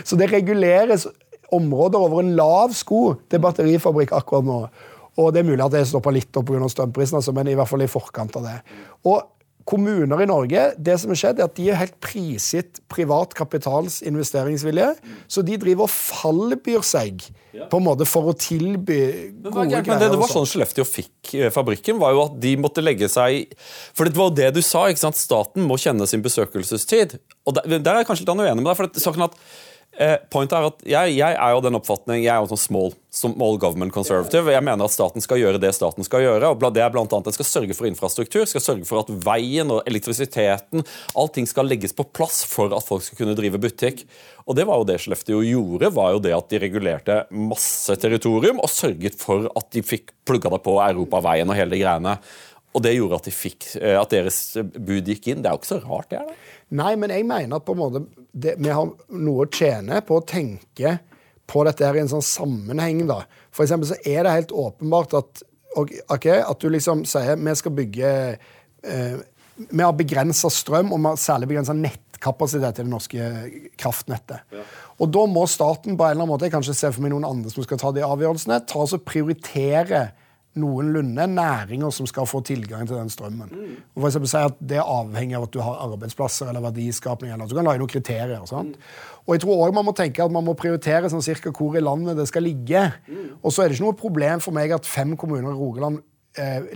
så, 0.04 0.18
det 0.18 0.30
reguleres 0.32 1.06
områder 1.54 2.00
over 2.00 2.22
en 2.24 2.34
lav 2.38 2.74
sko 2.76 3.18
til 3.30 3.42
batterifabrikk 3.44 4.14
akkurat 4.16 4.48
nå. 4.48 4.60
Og 5.18 5.32
det 5.34 5.42
er 5.42 5.48
mulig 5.48 5.64
at 5.64 5.74
det 5.74 5.86
stoppa 5.90 6.12
litt 6.14 6.36
opp 6.38 6.46
pga. 6.46 6.68
strømprisen, 6.70 7.18
altså, 7.18 7.34
men 7.34 7.50
i 7.50 7.56
hvert 7.58 7.70
fall 7.70 7.82
i 7.82 7.90
forkant 7.90 8.38
av 8.38 8.46
det. 8.46 8.56
Og 9.10 9.18
kommuner 9.68 10.22
i 10.22 10.28
Norge 10.28 10.62
det 10.80 10.94
som 11.00 11.12
er 11.12 11.18
skjedd 11.20 11.40
er 11.42 11.48
at 11.48 11.56
de 11.58 11.66
er 11.68 11.78
helt 11.80 11.96
prisgitt 12.00 12.80
privat 12.90 13.34
kapitals 13.36 14.00
investeringsvilje. 14.06 14.94
Så 15.28 15.44
de 15.44 15.58
driver 15.60 15.88
og 15.88 15.92
fallbyr 15.92 16.84
seg 16.86 17.26
på 17.68 17.80
en 17.80 17.84
måte 17.84 18.06
for 18.08 18.30
å 18.30 18.34
tilby 18.38 18.98
gode 19.42 19.52
men, 19.52 19.72
greier. 19.72 19.86
Men 19.88 20.00
det, 20.00 20.10
det 20.14 20.20
var 20.20 20.30
sånn 20.30 20.48
Skellefteå 20.48 20.86
fikk 20.88 21.34
eh, 21.36 21.50
fabrikken, 21.52 21.98
var 22.00 22.14
jo 22.14 22.24
at 22.28 22.36
de 22.40 22.54
måtte 22.60 22.84
legge 22.84 23.08
seg 23.12 23.52
For 23.96 24.08
det 24.08 24.16
var 24.16 24.30
jo 24.30 24.36
det 24.38 24.52
du 24.56 24.62
sa, 24.64 24.86
ikke 24.88 25.02
sant? 25.02 25.18
staten 25.18 25.66
må 25.66 25.76
kjenne 25.80 26.06
sin 26.08 26.22
besøkelsestid. 26.24 27.18
Og 27.48 27.58
der, 27.58 27.80
der 27.80 27.96
er 27.96 28.04
jeg 28.04 28.10
kanskje 28.12 28.24
litt 28.24 28.36
uenig 28.36 28.62
med 28.62 28.70
deg. 28.70 28.78
for 28.78 28.88
det, 28.88 29.02
saken 29.02 29.28
at 29.28 29.36
Eh, 29.98 30.14
point 30.30 30.52
er 30.54 30.62
at 30.68 30.82
jeg, 30.86 31.14
jeg, 31.16 31.34
er 31.34 31.52
jo 31.56 31.62
den 31.64 31.74
oppfatning, 31.74 32.20
jeg 32.22 32.30
er 32.30 32.38
jo 32.38 32.52
sånn 32.52 32.60
small, 32.62 32.92
small 33.10 33.56
government 33.58 33.90
conservative. 33.90 34.52
Jeg 34.54 34.62
mener 34.62 34.86
at 34.86 34.94
staten 34.94 35.24
skal 35.24 35.40
gjøre 35.40 35.58
det 35.58 35.72
staten 35.74 36.06
skal 36.06 36.22
gjøre. 36.22 36.52
og 36.52 36.62
Det 36.76 36.84
er 36.84 36.92
blant 36.94 37.10
annet 37.16 37.26
Den 37.26 37.34
skal 37.34 37.48
sørge 37.48 37.74
for 37.74 37.88
infrastruktur, 37.88 38.44
skal 38.46 38.62
sørge 38.62 38.86
for 38.86 39.02
at 39.02 39.10
veien 39.26 39.72
og 39.74 39.82
elektrisiteten 39.90 40.84
Allting 41.18 41.50
skal 41.50 41.66
legges 41.66 41.96
på 41.98 42.06
plass 42.14 42.44
for 42.46 42.70
at 42.76 42.86
folk 42.86 43.02
skal 43.02 43.24
kunne 43.24 43.34
drive 43.38 43.58
butikk. 43.58 44.04
Og 44.46 44.54
Det 44.54 44.68
var 44.68 44.78
jo 44.78 44.86
det 44.86 45.00
Skellefteå 45.02 45.42
gjorde, 45.48 45.90
var 45.98 46.14
jo 46.14 46.22
det 46.22 46.36
at 46.36 46.52
de 46.52 46.62
regulerte 46.62 47.18
masse 47.34 47.98
territorium 47.98 48.62
og 48.62 48.70
sørget 48.70 49.18
for 49.18 49.50
at 49.50 49.66
de 49.74 49.82
fikk 49.82 50.14
plugga 50.28 50.54
det 50.54 50.62
på 50.62 50.78
europaveien 50.78 51.50
og 51.50 51.58
hele 51.58 51.74
de 51.74 51.82
greiene. 51.82 52.14
Og 52.76 52.84
det 52.84 52.94
gjorde 52.94 53.18
at, 53.18 53.26
de 53.26 53.34
fikk, 53.34 53.66
eh, 53.80 53.96
at 53.98 54.12
deres 54.12 54.38
bud 54.60 55.08
gikk 55.08 55.30
inn. 55.32 55.42
Det 55.42 55.50
er 55.50 55.56
jo 55.56 55.62
ikke 55.62 55.72
så 55.72 55.82
rart, 55.82 56.10
det? 56.12 56.22
er 56.22 56.30
det? 56.30 56.38
Nei, 56.68 56.94
men 57.00 57.12
jeg 57.12 57.24
mener 57.28 57.62
på 57.64 57.74
en 57.74 57.80
måte 57.80 58.02
det, 58.32 58.58
vi 58.60 58.72
har 58.72 58.90
noe 59.16 59.46
å 59.46 59.48
tjene 59.48 60.02
på 60.04 60.18
å 60.18 60.26
tenke 60.26 60.98
på 61.48 61.64
dette 61.64 61.86
her 61.86 61.96
i 61.96 62.02
en 62.02 62.10
sånn 62.10 62.24
sammenheng. 62.24 63.06
da. 63.08 63.22
For 63.54 63.64
eksempel 63.64 63.88
så 63.88 63.96
er 64.04 64.26
det 64.26 64.34
helt 64.34 64.52
åpenbart 64.52 65.16
at, 65.16 65.42
okay, 65.78 66.42
at 66.42 66.60
du 66.60 66.68
liksom 66.72 67.06
sier 67.08 67.40
vi 67.40 67.56
skal 67.56 67.76
bygge 67.78 68.12
eh, 68.84 69.18
vi 69.58 69.82
har 69.82 69.94
begrensa 69.96 70.50
strøm, 70.52 70.92
og 70.92 71.00
vi 71.00 71.10
har 71.10 71.18
særlig 71.18 71.48
begrensa 71.50 71.74
nettkapasitet 71.74 72.78
i 72.78 72.84
det 72.84 72.90
norske 72.92 73.30
kraftnettet. 73.80 74.44
Ja. 74.54 74.62
Og 75.02 75.10
da 75.14 75.24
må 75.30 75.44
staten 75.50 75.96
på 75.98 76.04
en 76.04 76.12
eller 76.12 76.22
annen 76.22 76.30
måte, 76.30 76.46
jeg 76.46 76.54
kan 76.54 76.62
ikke 76.62 76.78
se 76.78 76.92
for 76.94 77.02
meg 77.02 77.14
noen 77.14 77.26
andre 77.26 77.50
som 77.50 77.66
skal 77.66 77.80
ta 77.80 77.90
de 77.94 78.04
avgjørelsene, 78.06 78.60
ta 78.70 78.84
og 78.84 79.06
prioritere 79.08 80.04
noenlunde 80.58 81.26
næringer 81.32 81.92
som 81.94 82.08
skal 82.10 82.26
få 82.28 82.40
tilgang 82.46 82.86
til 82.88 82.96
den 82.98 83.10
strømmen. 83.12 83.52
Mm. 83.52 83.76
Og 83.94 84.02
for 84.04 84.26
si 84.28 84.42
at 84.42 84.58
Det 84.60 84.82
avhenger 84.82 85.38
av 85.38 85.48
at 85.48 85.54
du 85.54 85.60
har 85.64 85.80
arbeidsplasser 85.86 86.48
eller 86.48 86.60
verdiskapning. 86.60 87.32
eller 87.32 87.46
så 87.46 87.54
kan 87.54 87.64
du 87.64 87.70
lage 87.70 87.78
noen 87.78 87.94
kriterier. 87.94 88.46
sant? 88.46 88.76
Mm. 88.76 89.22
Og 89.26 89.34
jeg 89.34 89.40
tror 89.40 89.64
også 89.64 89.74
man 89.74 89.84
må 89.84 89.92
tenke 89.92 90.24
at 90.24 90.32
man 90.32 90.44
må 90.44 90.54
prioritere 90.54 91.10
sånn 91.10 91.22
cirka 91.22 91.50
hvor 91.50 91.76
i 91.76 91.80
landet 91.84 92.16
det 92.16 92.28
skal 92.28 92.42
ligge. 92.42 92.92
Mm. 93.08 93.38
Og 93.42 93.52
så 93.52 93.62
er 93.62 93.68
det 93.68 93.78
ikke 93.78 93.84
noe 93.84 93.98
problem 93.98 94.40
for 94.40 94.52
meg 94.52 94.72
at 94.72 94.86
fem 94.86 95.16
kommuner 95.16 95.50
i 95.50 95.58
Rogaland 95.58 96.00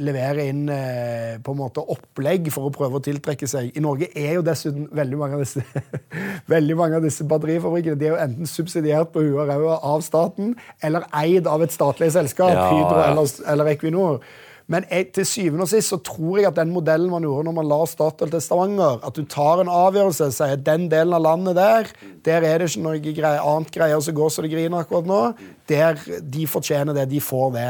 levere 0.02 0.46
inn 0.50 0.62
eh, 0.72 1.38
på 1.44 1.54
en 1.54 1.60
måte 1.60 1.84
opplegg 1.94 2.48
for 2.54 2.66
å 2.66 2.74
prøve 2.74 2.98
å 2.98 3.04
tiltrekke 3.04 3.46
seg. 3.50 3.70
I 3.76 3.82
Norge 3.84 4.08
er 4.18 4.36
jo 4.38 4.44
dessuten 4.46 4.88
veldig 4.90 5.18
mange 5.20 5.38
av 5.38 5.44
disse, 5.44 5.62
veldig 6.54 6.78
mange 6.78 6.98
av 6.98 7.06
disse 7.06 7.26
batterifabrikkene 7.30 7.98
de 8.00 8.08
er 8.08 8.14
jo 8.16 8.22
enten 8.22 8.50
subsidiert 8.50 9.12
på 9.14 9.22
huet 9.22 9.42
og 9.44 9.52
ræva 9.52 9.76
av 9.92 10.02
staten 10.06 10.56
eller 10.82 11.06
eid 11.22 11.50
av 11.50 11.62
et 11.62 11.74
statlig 11.74 12.10
selskap, 12.16 12.54
ja, 12.56 12.70
Hydro 12.72 13.04
eller, 13.04 13.36
eller 13.52 13.74
Equinor. 13.74 14.24
Men 14.70 14.86
jeg, 14.88 15.08
til 15.16 15.26
syvende 15.26 15.66
og 15.66 15.70
sist 15.72 15.90
så 15.90 15.98
tror 16.04 16.38
jeg 16.38 16.48
at 16.48 16.56
den 16.56 16.70
modellen 16.72 17.10
man 17.12 17.24
gjorde 17.26 17.48
når 17.48 17.56
man 17.56 17.68
la 17.68 17.80
Statoil 17.88 18.30
til 18.32 18.42
Stavanger, 18.44 19.02
at 19.04 19.18
du 19.18 19.26
tar 19.28 19.60
en 19.60 19.72
avgjørelse 19.72 20.28
og 20.30 20.36
sier 20.36 20.62
den 20.68 20.86
delen 20.92 21.16
av 21.16 21.24
landet 21.26 21.58
der, 21.58 21.90
der 22.24 22.46
er 22.46 22.62
det 22.62 22.70
ikke 22.70 22.84
noe 22.86 23.02
greier, 23.02 23.42
annet 23.42 23.74
greier 23.74 24.04
som 24.04 24.16
går 24.16 24.32
så 24.32 24.44
det 24.44 24.52
griner 24.54 24.84
akkurat 24.84 25.08
nå. 25.08 25.20
Der, 25.68 25.98
de 26.22 26.46
fortjener 26.50 26.96
det. 26.96 27.08
De 27.10 27.20
får 27.22 27.52
det. 27.56 27.68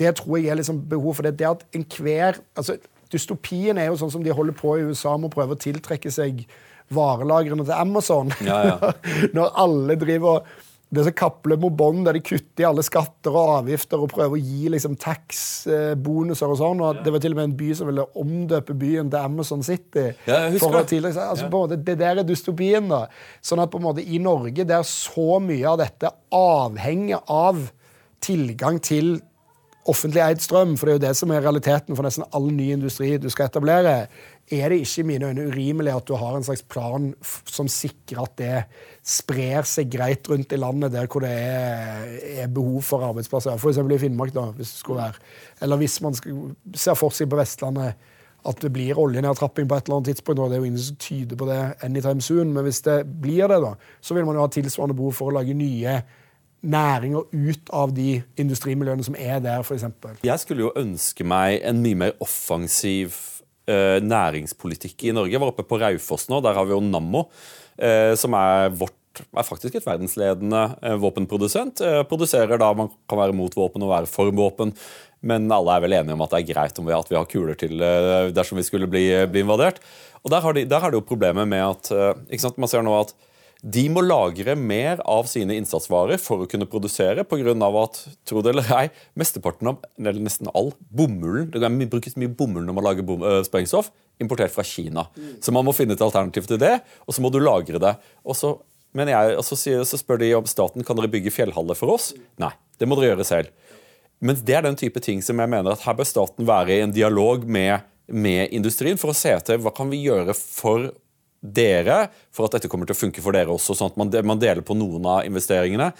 Det 0.00 0.14
tror 0.18 0.38
jeg 0.38 0.52
er 0.52 0.58
liksom 0.60 0.80
behov 0.88 1.18
for 1.18 1.28
det. 1.28 1.36
det 1.38 1.48
at 1.50 1.64
enhver, 1.76 2.40
altså 2.56 2.78
Dystopien 3.12 3.76
er 3.76 3.90
jo 3.90 3.98
sånn 4.00 4.12
som 4.14 4.22
de 4.24 4.32
holder 4.32 4.56
på 4.56 4.78
i 4.78 4.84
USA 4.88 5.18
med 5.20 5.28
å 5.28 5.34
prøve 5.34 5.52
å 5.52 5.60
tiltrekke 5.60 6.10
seg 6.12 6.46
varelagrene 6.92 7.64
til 7.66 7.76
Amazon. 7.76 8.32
Ja, 8.44 8.60
ja. 8.70 8.92
Når 9.36 9.50
alle 9.60 9.96
driver 10.00 10.46
det 10.92 11.06
som 11.06 11.14
kapler 11.16 11.56
mot 11.56 11.72
bånd, 11.72 12.02
der 12.04 12.18
de 12.18 12.20
kutter 12.24 12.64
i 12.64 12.66
alle 12.68 12.82
skatter 12.84 13.32
og 13.32 13.54
avgifter 13.62 14.00
og 14.02 14.10
prøver 14.12 14.36
å 14.36 14.40
gi 14.40 14.68
liksom 14.74 14.98
tax-bonuser 15.00 16.52
og 16.52 16.58
sånn. 16.60 16.82
og 16.84 17.00
Det 17.04 17.14
var 17.14 17.22
til 17.24 17.32
og 17.32 17.40
med 17.40 17.48
en 17.48 17.54
by 17.62 17.70
som 17.78 17.88
ville 17.88 18.04
omdøpe 18.20 18.76
byen 18.76 19.08
til 19.12 19.24
Amazon 19.30 19.64
City. 19.64 20.10
Ja, 20.28 20.42
jeg 20.44 20.58
husker 20.58 20.84
det. 20.84 21.14
Altså, 21.14 21.48
måte, 21.52 21.80
det 21.80 21.96
der 22.00 22.20
er 22.20 22.28
dystopien. 22.28 22.92
da. 22.92 23.06
Sånn 23.40 23.64
at 23.64 23.72
på 23.72 23.80
en 23.80 23.86
måte 23.88 24.04
i 24.04 24.20
Norge, 24.20 24.68
der 24.68 24.84
så 24.88 25.40
mye 25.40 25.64
av 25.72 25.80
dette 25.80 26.12
avhenger 26.36 27.24
av 27.24 27.64
tilgang 28.22 28.76
til 28.84 29.16
offentlig 29.90 30.22
eid 30.22 30.42
strøm, 30.42 30.76
for 30.78 30.86
det 30.86 30.92
er 30.92 30.98
jo 30.98 31.04
det 31.08 31.16
som 31.18 31.32
er 31.34 31.42
realiteten 31.42 31.96
for 31.98 32.06
nesten 32.06 32.26
all 32.36 32.46
ny 32.54 32.68
industri 32.74 33.16
du 33.18 33.28
skal 33.32 33.48
etablere, 33.48 34.06
er 34.52 34.68
det 34.68 34.82
ikke 34.82 35.00
i 35.00 35.06
mine 35.08 35.30
øyne 35.30 35.46
urimelig 35.48 35.94
at 35.94 36.06
du 36.08 36.14
har 36.18 36.36
en 36.36 36.44
slags 36.44 36.62
plan 36.70 37.08
som 37.48 37.70
sikrer 37.70 38.22
at 38.22 38.34
det 38.38 38.62
sprer 39.06 39.66
seg 39.66 39.90
greit 39.90 40.28
rundt 40.28 40.52
i 40.52 40.60
landet 40.60 40.92
der 40.94 41.08
hvor 41.10 41.24
det 41.24 41.32
er, 41.32 42.06
er 42.44 42.52
behov 42.52 42.82
for 42.86 43.06
arbeidsplasser. 43.06 43.56
F.eks. 43.56 43.80
i 43.80 44.00
Finnmark, 44.02 44.34
da, 44.34 44.50
hvis 44.56 44.74
det 44.74 44.82
skulle 44.82 45.02
være. 45.02 45.22
Eller 45.62 45.80
hvis 45.80 46.00
man 46.04 46.18
ser 46.18 46.98
for 46.98 47.14
seg 47.14 47.30
på 47.32 47.40
Vestlandet 47.40 48.10
at 48.42 48.58
det 48.58 48.72
blir 48.74 48.98
oljenedtrapping 48.98 49.68
på 49.70 49.76
et 49.78 49.86
eller 49.86 50.00
annet 50.00 50.10
tidspunkt. 50.10 50.40
og 50.40 50.50
Det 50.50 50.56
er 50.56 50.64
jo 50.64 50.70
ingen 50.70 50.82
som 50.82 50.96
tyder 50.96 51.38
på 51.38 51.46
det 51.46 51.60
anytime 51.86 52.20
soon, 52.20 52.52
men 52.52 52.66
hvis 52.66 52.82
det 52.82 52.98
blir 53.22 53.46
det, 53.48 53.60
da, 53.62 53.74
så 54.00 54.14
vil 54.14 54.26
man 54.26 54.34
jo 54.34 54.42
ha 54.42 54.50
tilsvarende 54.50 54.98
behov 54.98 55.14
for 55.14 55.30
å 55.30 55.36
lage 55.38 55.54
nye 55.54 56.00
næringer 56.62 57.26
ut 57.32 57.70
av 57.74 57.92
de 57.94 58.22
industrimiljøene 58.38 59.04
som 59.06 59.18
er 59.18 59.42
der, 59.42 59.66
f.eks. 59.66 59.86
Jeg 60.22 60.42
skulle 60.42 60.68
jo 60.68 60.72
ønske 60.78 61.26
meg 61.26 61.60
en 61.66 61.82
mye 61.82 61.98
mer 62.04 62.16
offensiv 62.22 63.16
eh, 63.66 63.98
næringspolitikk 64.04 65.08
i 65.08 65.14
Norge. 65.16 65.34
Jeg 65.34 65.42
var 65.42 65.52
oppe 65.52 65.66
på 65.66 65.80
Raufoss 65.82 66.28
nå. 66.30 66.40
Der 66.44 66.56
har 66.56 66.68
vi 66.68 66.76
jo 66.76 66.82
Nammo, 66.84 67.26
eh, 67.78 68.14
som 68.18 68.38
er 68.38 68.70
vårt 68.74 68.98
er 69.12 69.44
faktisk 69.44 69.74
et 69.76 69.84
verdensledende 69.84 70.60
eh, 70.80 70.94
våpenprodusent. 70.96 71.82
Produserer 72.08 72.56
da 72.60 72.70
Man 72.78 72.88
kan 73.10 73.20
være 73.20 73.36
mot 73.36 73.52
våpen 73.58 73.82
og 73.84 73.92
være 73.92 74.08
for 74.08 74.30
våpen, 74.32 74.72
men 75.20 75.50
alle 75.52 75.74
er 75.74 75.84
vel 75.84 75.98
enige 75.98 76.16
om 76.16 76.24
at 76.24 76.32
det 76.32 76.40
er 76.40 76.54
greit 76.54 76.78
om 76.80 76.88
vi, 76.88 76.94
at 76.96 77.10
vi 77.10 77.18
har 77.18 77.28
kuler 77.28 77.58
til 77.58 77.82
dersom 78.34 78.58
vi 78.58 78.64
skulle 78.66 78.88
bli, 78.90 79.04
bli 79.30 79.44
invadert. 79.44 79.82
Og 80.22 80.30
Der 80.30 80.40
har 80.40 80.54
de, 80.54 80.64
der 80.64 80.80
har 80.80 80.90
de 80.90 80.98
jo 80.98 81.04
problemet 81.04 81.46
med 81.50 81.62
at 81.62 81.92
sant, 82.40 82.58
man 82.58 82.70
ser 82.70 82.82
nå 82.86 82.94
at 83.02 83.12
de 83.62 83.84
må 83.94 84.02
lagre 84.02 84.56
mer 84.58 84.98
av 85.06 85.28
sine 85.30 85.54
innsatsvarer 85.54 86.18
for 86.18 86.42
å 86.42 86.48
kunne 86.50 86.66
produsere, 86.66 87.22
pga. 87.22 87.52
at 87.82 88.00
tro 88.26 88.42
det 88.42 88.50
eller 88.50 88.70
ei, 88.74 88.88
mesteparten 89.14 89.70
av, 89.70 89.84
eller 89.98 90.18
nesten 90.18 90.50
all 90.52 90.72
bomullen 90.90 91.50
Det 91.52 91.60
kan 91.62 91.78
brukes 91.78 92.16
mye 92.16 92.28
bomull 92.28 92.66
når 92.66 92.74
man 92.74 92.84
lager 92.84 93.06
bom, 93.06 93.22
øh, 93.22 93.44
sprengstoff, 93.46 93.92
importert 94.18 94.50
fra 94.50 94.64
Kina. 94.64 95.06
Mm. 95.14 95.36
Så 95.40 95.52
man 95.54 95.64
må 95.64 95.72
finne 95.72 95.94
et 95.94 96.02
alternativ 96.02 96.48
til 96.50 96.58
det, 96.58 96.80
og 97.06 97.14
så 97.14 97.22
må 97.22 97.30
du 97.30 97.38
lagre 97.38 97.78
det. 97.78 97.94
Og 98.26 98.34
så, 98.34 98.56
jeg, 98.98 99.36
og 99.38 99.44
så, 99.46 99.56
så 99.56 100.00
spør 100.00 100.18
de 100.18 100.34
om 100.34 100.46
staten 100.46 100.82
kan 100.82 100.98
dere 100.98 101.12
bygge 101.12 101.30
fjellhaller 101.30 101.78
for 101.78 101.94
oss. 101.94 102.12
Nei, 102.42 102.50
det 102.78 102.88
må 102.90 102.98
dere 102.98 103.14
gjøre 103.14 103.28
selv. 103.28 103.54
Men 104.22 104.42
det 104.42 104.58
er 104.58 104.66
den 104.66 104.78
type 104.78 104.98
ting 105.02 105.22
som 105.22 105.38
jeg 105.38 105.50
mener 105.50 105.70
at 105.70 105.86
her 105.86 105.94
bør 105.98 106.06
staten 106.06 106.46
være 106.46 106.74
i 106.74 106.82
en 106.82 106.94
dialog 106.94 107.46
med, 107.46 107.86
med 108.10 108.50
industrien 108.50 108.98
for 108.98 109.14
å 109.14 109.16
se 109.18 109.34
etter 109.34 109.62
hva 109.62 109.70
kan 109.74 109.90
vi 109.90 110.02
gjøre 110.02 110.34
for 110.34 110.90
dere 111.42 112.06
for 112.30 112.46
at 112.46 112.56
dette 112.56 112.70
kommer 112.70 112.86
til 112.86 112.94
å 112.94 113.02
funke 113.02 113.22
for 113.24 113.34
dere 113.34 113.50
også, 113.52 113.74
sånn 113.74 113.90
at 113.90 113.98
man, 113.98 114.12
man 114.30 114.40
deler 114.40 114.62
på 114.64 114.76
noen 114.78 115.08
av 115.10 115.26
investeringene. 115.26 115.90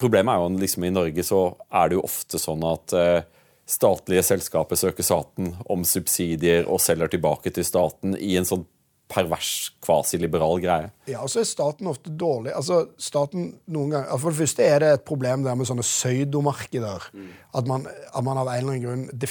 Problemet 0.00 0.34
er 0.34 0.42
jo 0.42 0.60
liksom 0.60 0.84
i 0.84 0.92
Norge 0.92 1.24
så 1.24 1.46
er 1.72 1.88
det 1.88 1.98
jo 1.98 2.04
ofte 2.04 2.40
sånn 2.42 2.64
at 2.68 2.94
eh, 2.98 3.24
statlige 3.64 4.24
selskaper 4.26 4.76
søker 4.76 5.06
staten 5.06 5.54
om 5.72 5.86
subsidier 5.88 6.68
og 6.68 6.82
selger 6.84 7.14
tilbake 7.14 7.52
til 7.54 7.66
staten 7.66 8.18
i 8.18 8.34
en 8.36 8.48
sånn 8.48 8.66
pervers, 9.14 9.68
kvasiliberal 9.84 10.58
greie. 10.62 10.88
Ja, 11.10 11.20
og 11.22 11.30
så 11.30 11.42
er 11.42 11.48
staten 11.48 11.88
ofte 11.90 12.12
dårlig. 12.18 12.54
Altså, 12.56 12.80
staten 13.00 13.50
noen 13.70 13.92
ganger, 13.92 14.16
For 14.18 14.32
det 14.32 14.40
første 14.40 14.64
er 14.64 14.80
det 14.80 14.90
et 14.94 15.04
problem 15.06 15.44
der 15.44 15.58
med 15.60 15.68
sånne 15.68 15.84
pseudomarkeder. 15.84 17.10
Mm. 17.12 17.28
At, 17.52 17.68
man, 17.68 17.84
at 17.86 18.24
man 18.24 18.40
av 18.40 18.48
en 18.48 18.56
eller 18.56 18.72
annen 18.72 18.84
grunn 18.84 19.04
Det, 19.12 19.28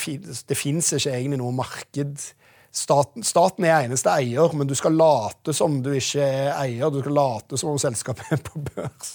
det 0.47 0.58
fins 0.58 0.93
ikke 0.93 1.16
egentlig 1.18 1.41
noe 1.41 1.56
marked 1.58 2.30
Staten, 2.74 3.21
staten, 3.21 3.67
er 3.67 3.84
eneste 3.86 4.09
eier, 4.09 4.49
men 4.57 4.65
du 4.65 4.74
skal 4.74 4.95
late 4.97 5.53
som 5.53 5.76
du 5.86 5.91
ikke 5.93 6.26
er 6.26 6.47
eier. 6.57 6.89
Du 6.89 7.03
skal 7.03 7.13
late 7.13 7.57
som 7.61 7.69
om 7.69 7.78
selskapet 7.78 8.32
er 8.34 8.39
på 8.41 8.63
børs. 8.65 9.11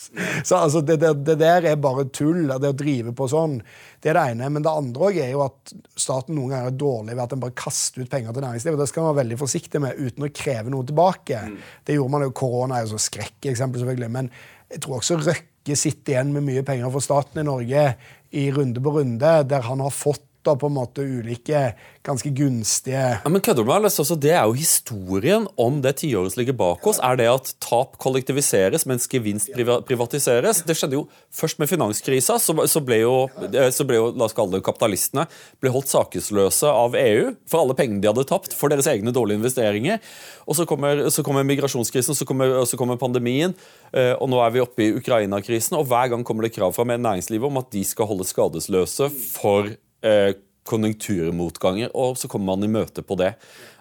Så 0.46 0.60
altså, 0.60 0.78
det, 0.86 1.00
det, 1.02 1.10
det, 1.26 1.34
der 1.40 1.66
er 1.72 1.80
bare 1.82 2.04
tull, 2.14 2.44
det 2.46 2.70
å 2.70 2.76
drive 2.78 3.10
på 3.18 3.26
sånn. 3.26 3.56
Det 3.98 4.12
er 4.12 4.14
det 4.14 4.24
ene. 4.30 4.52
Men 4.54 4.62
det 4.62 4.70
andre 4.70 5.10
er 5.24 5.32
jo 5.32 5.42
at 5.48 5.74
staten 5.98 6.38
noen 6.38 6.54
ganger 6.54 6.70
er 6.70 6.78
dårlig 6.84 7.16
ved 7.16 7.24
at 7.24 7.34
den 7.34 7.42
bare 7.42 7.56
kaster 7.58 8.06
ut 8.06 8.12
penger 8.12 8.36
til 8.36 8.46
næringslivet. 8.46 8.78
Det 8.84 8.88
skal 8.92 9.04
man 9.04 9.10
være 9.10 9.22
veldig 9.24 9.40
forsiktig 9.42 9.82
med 9.82 9.98
uten 9.98 10.28
å 10.28 10.30
kreve 10.38 10.74
noe 10.76 10.86
tilbake. 10.92 11.42
Mm. 11.50 11.58
Det 11.82 11.98
gjorde 11.98 12.14
man 12.14 12.26
jo 12.28 12.36
Korona 12.44 12.78
er 12.78 12.86
jo 12.86 12.94
så 12.94 13.02
skrekkeksempel, 13.08 13.82
selvfølgelig. 13.82 14.12
Men 14.20 14.30
jeg 14.70 14.84
tror 14.86 15.00
også 15.00 15.18
Røkke 15.18 15.80
sitter 15.82 16.14
igjen 16.14 16.30
med 16.36 16.46
mye 16.46 16.62
penger 16.62 16.94
for 16.94 17.02
staten 17.02 17.42
i 17.42 17.48
Norge 17.50 17.90
i 18.38 18.48
runde 18.54 18.86
på 18.86 18.94
runde, 19.00 19.34
der 19.50 19.66
han 19.66 19.82
har 19.82 19.90
fått 19.94 20.27
da 20.46 20.54
på 20.58 20.68
en 20.70 20.76
måte 20.76 21.02
ulike 21.02 21.72
ganske 22.06 22.30
gunstige 22.32 23.00
ja, 23.18 23.30
Men 23.30 23.42
kødder 23.44 23.64
du 23.64 23.68
med 23.68 23.88
altså, 23.88 24.16
Det 24.16 24.32
er 24.32 24.44
jo 24.46 24.56
historien 24.56 25.46
om 25.56 25.80
det 25.82 25.96
tiåret 26.00 26.32
som 26.32 26.40
ligger 26.40 26.56
bak 26.56 26.86
oss. 26.86 27.00
Er 27.04 27.18
det 27.18 27.28
at 27.30 27.52
tap 27.64 27.98
kollektiviseres 28.00 28.86
mens 28.88 29.08
gevinst 29.10 29.50
privatiseres? 29.88 30.62
Det 30.66 30.76
skjedde 30.78 30.98
jo 30.98 31.06
først 31.34 31.58
med 31.60 31.70
finanskrisa. 31.70 32.38
Så, 32.38 32.54
så, 32.70 32.82
ble, 32.84 33.00
jo, 33.02 33.14
så 33.74 33.86
ble 33.88 33.98
jo 33.98 34.10
la 34.14 34.28
oss 34.28 34.36
kalle 34.36 34.56
det 34.56 34.64
kapitalistene 34.66 35.26
ble 35.60 35.72
holdt 35.74 35.90
sakesløse 35.92 36.70
av 36.70 36.96
EU 36.98 37.32
for 37.48 37.64
alle 37.64 37.76
pengene 37.78 38.02
de 38.02 38.10
hadde 38.10 38.26
tapt 38.28 38.56
for 38.56 38.72
deres 38.72 38.88
egne 38.90 39.12
dårlige 39.14 39.42
investeringer. 39.42 40.00
Og 40.48 40.56
så 40.56 40.64
kommer, 40.68 41.08
så 41.12 41.24
kommer 41.26 41.46
migrasjonskrisen, 41.48 42.16
så 42.16 42.26
kommer, 42.28 42.54
så 42.68 42.78
kommer 42.80 43.00
pandemien, 43.00 43.52
eh, 43.92 44.14
og 44.16 44.30
nå 44.32 44.40
er 44.44 44.54
vi 44.54 44.64
oppe 44.64 44.86
i 44.86 44.94
Ukraina-krisen. 44.96 45.76
Og 45.76 45.90
hver 45.90 46.14
gang 46.14 46.24
kommer 46.24 46.46
det 46.46 46.54
krav 46.56 46.72
fra 46.76 46.86
næringslivet 46.88 47.50
om 47.50 47.60
at 47.60 47.68
de 47.74 47.84
skal 47.84 48.08
holdes 48.08 48.32
skadesløse 48.32 49.10
for 49.12 49.74
konjunkturmotganger, 50.68 51.90
og 51.96 52.18
så 52.20 52.28
kommer 52.30 52.54
man 52.54 52.66
i 52.66 52.70
møte 52.72 53.04
på 53.06 53.16
det. 53.18 53.32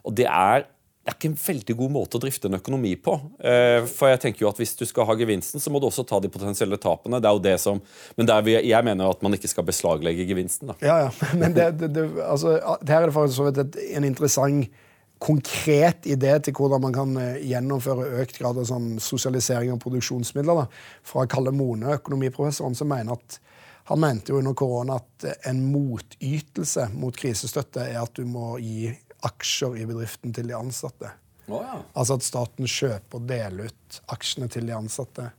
Og 0.07 0.15
det 0.17 0.27
er, 0.29 0.65
det 1.03 1.11
er 1.11 1.17
ikke 1.17 1.31
en 1.31 1.39
veldig 1.39 1.75
god 1.81 1.93
måte 1.93 2.19
å 2.19 2.23
drifte 2.23 2.49
en 2.49 2.57
økonomi 2.59 2.93
på. 3.03 3.17
Eh, 3.39 3.83
for 3.91 4.11
jeg 4.11 4.21
tenker 4.23 4.45
jo 4.45 4.49
at 4.51 4.59
Hvis 4.61 4.75
du 4.79 4.85
skal 4.87 5.07
ha 5.09 5.15
gevinsten, 5.19 5.61
så 5.63 5.71
må 5.71 5.79
du 5.79 5.89
også 5.89 6.07
ta 6.07 6.19
de 6.23 6.31
potensielle 6.31 6.79
tapene. 6.81 7.21
Det 7.23 7.29
er 7.29 7.37
jo 7.37 7.45
det 7.45 7.55
som, 7.63 7.81
Men 8.17 8.31
vi, 8.45 8.57
jeg 8.69 8.87
mener 8.87 9.11
at 9.11 9.23
man 9.23 9.35
ikke 9.35 9.51
skal 9.51 9.67
beslaglegge 9.67 10.27
gevinsten. 10.27 10.73
Da. 10.73 10.79
Ja, 10.81 10.97
ja. 11.07 11.31
Men 11.41 11.55
det, 11.55 11.71
det, 11.81 11.93
det, 11.95 12.09
altså, 12.23 12.57
her 12.87 13.01
er 13.01 13.09
det 13.09 13.15
faktisk 13.15 13.81
en 13.87 14.07
interessant 14.07 14.83
konkret 15.17 16.05
idé 16.05 16.35
til 16.45 16.53
hvordan 16.53 16.81
man 16.83 16.93
kan 16.93 17.15
eh, 17.17 17.39
gjennomføre 17.49 18.05
økt 18.21 18.37
grad 18.37 18.59
av 18.61 18.67
sånn 18.69 18.99
sosialisering 19.01 19.71
av 19.73 19.81
produksjonsmidler. 19.81 20.61
Da. 20.61 20.99
Fra 21.07 21.25
Kalle 21.29 21.53
Mone, 21.55 21.95
økonomiprofessoren, 21.97 22.77
som 22.77 22.91
mener 22.91 23.17
at 23.17 23.39
han 23.87 23.99
mente 24.03 24.33
jo 24.33 24.41
under 24.41 24.55
korona 24.57 24.97
at 24.99 25.25
en 25.47 25.61
motytelse 25.71 26.89
mot 26.99 27.15
krisestøtte 27.15 27.85
er 27.87 28.01
at 28.01 28.17
du 28.19 28.25
må 28.27 28.57
gi 28.59 28.89
aksjer 29.27 29.77
i 29.79 29.85
bedriften 29.87 30.33
til 30.35 30.49
de 30.49 30.57
ansatte. 30.57 31.13
Oh, 31.47 31.61
ja. 31.63 31.79
Altså 31.95 32.17
at 32.17 32.25
staten 32.27 32.67
kjøper 32.67 33.21
og 33.21 33.29
deler 33.29 33.69
ut 33.69 33.99
aksjene 34.11 34.49
til 34.51 34.67
de 34.67 34.75
ansatte 34.75 35.29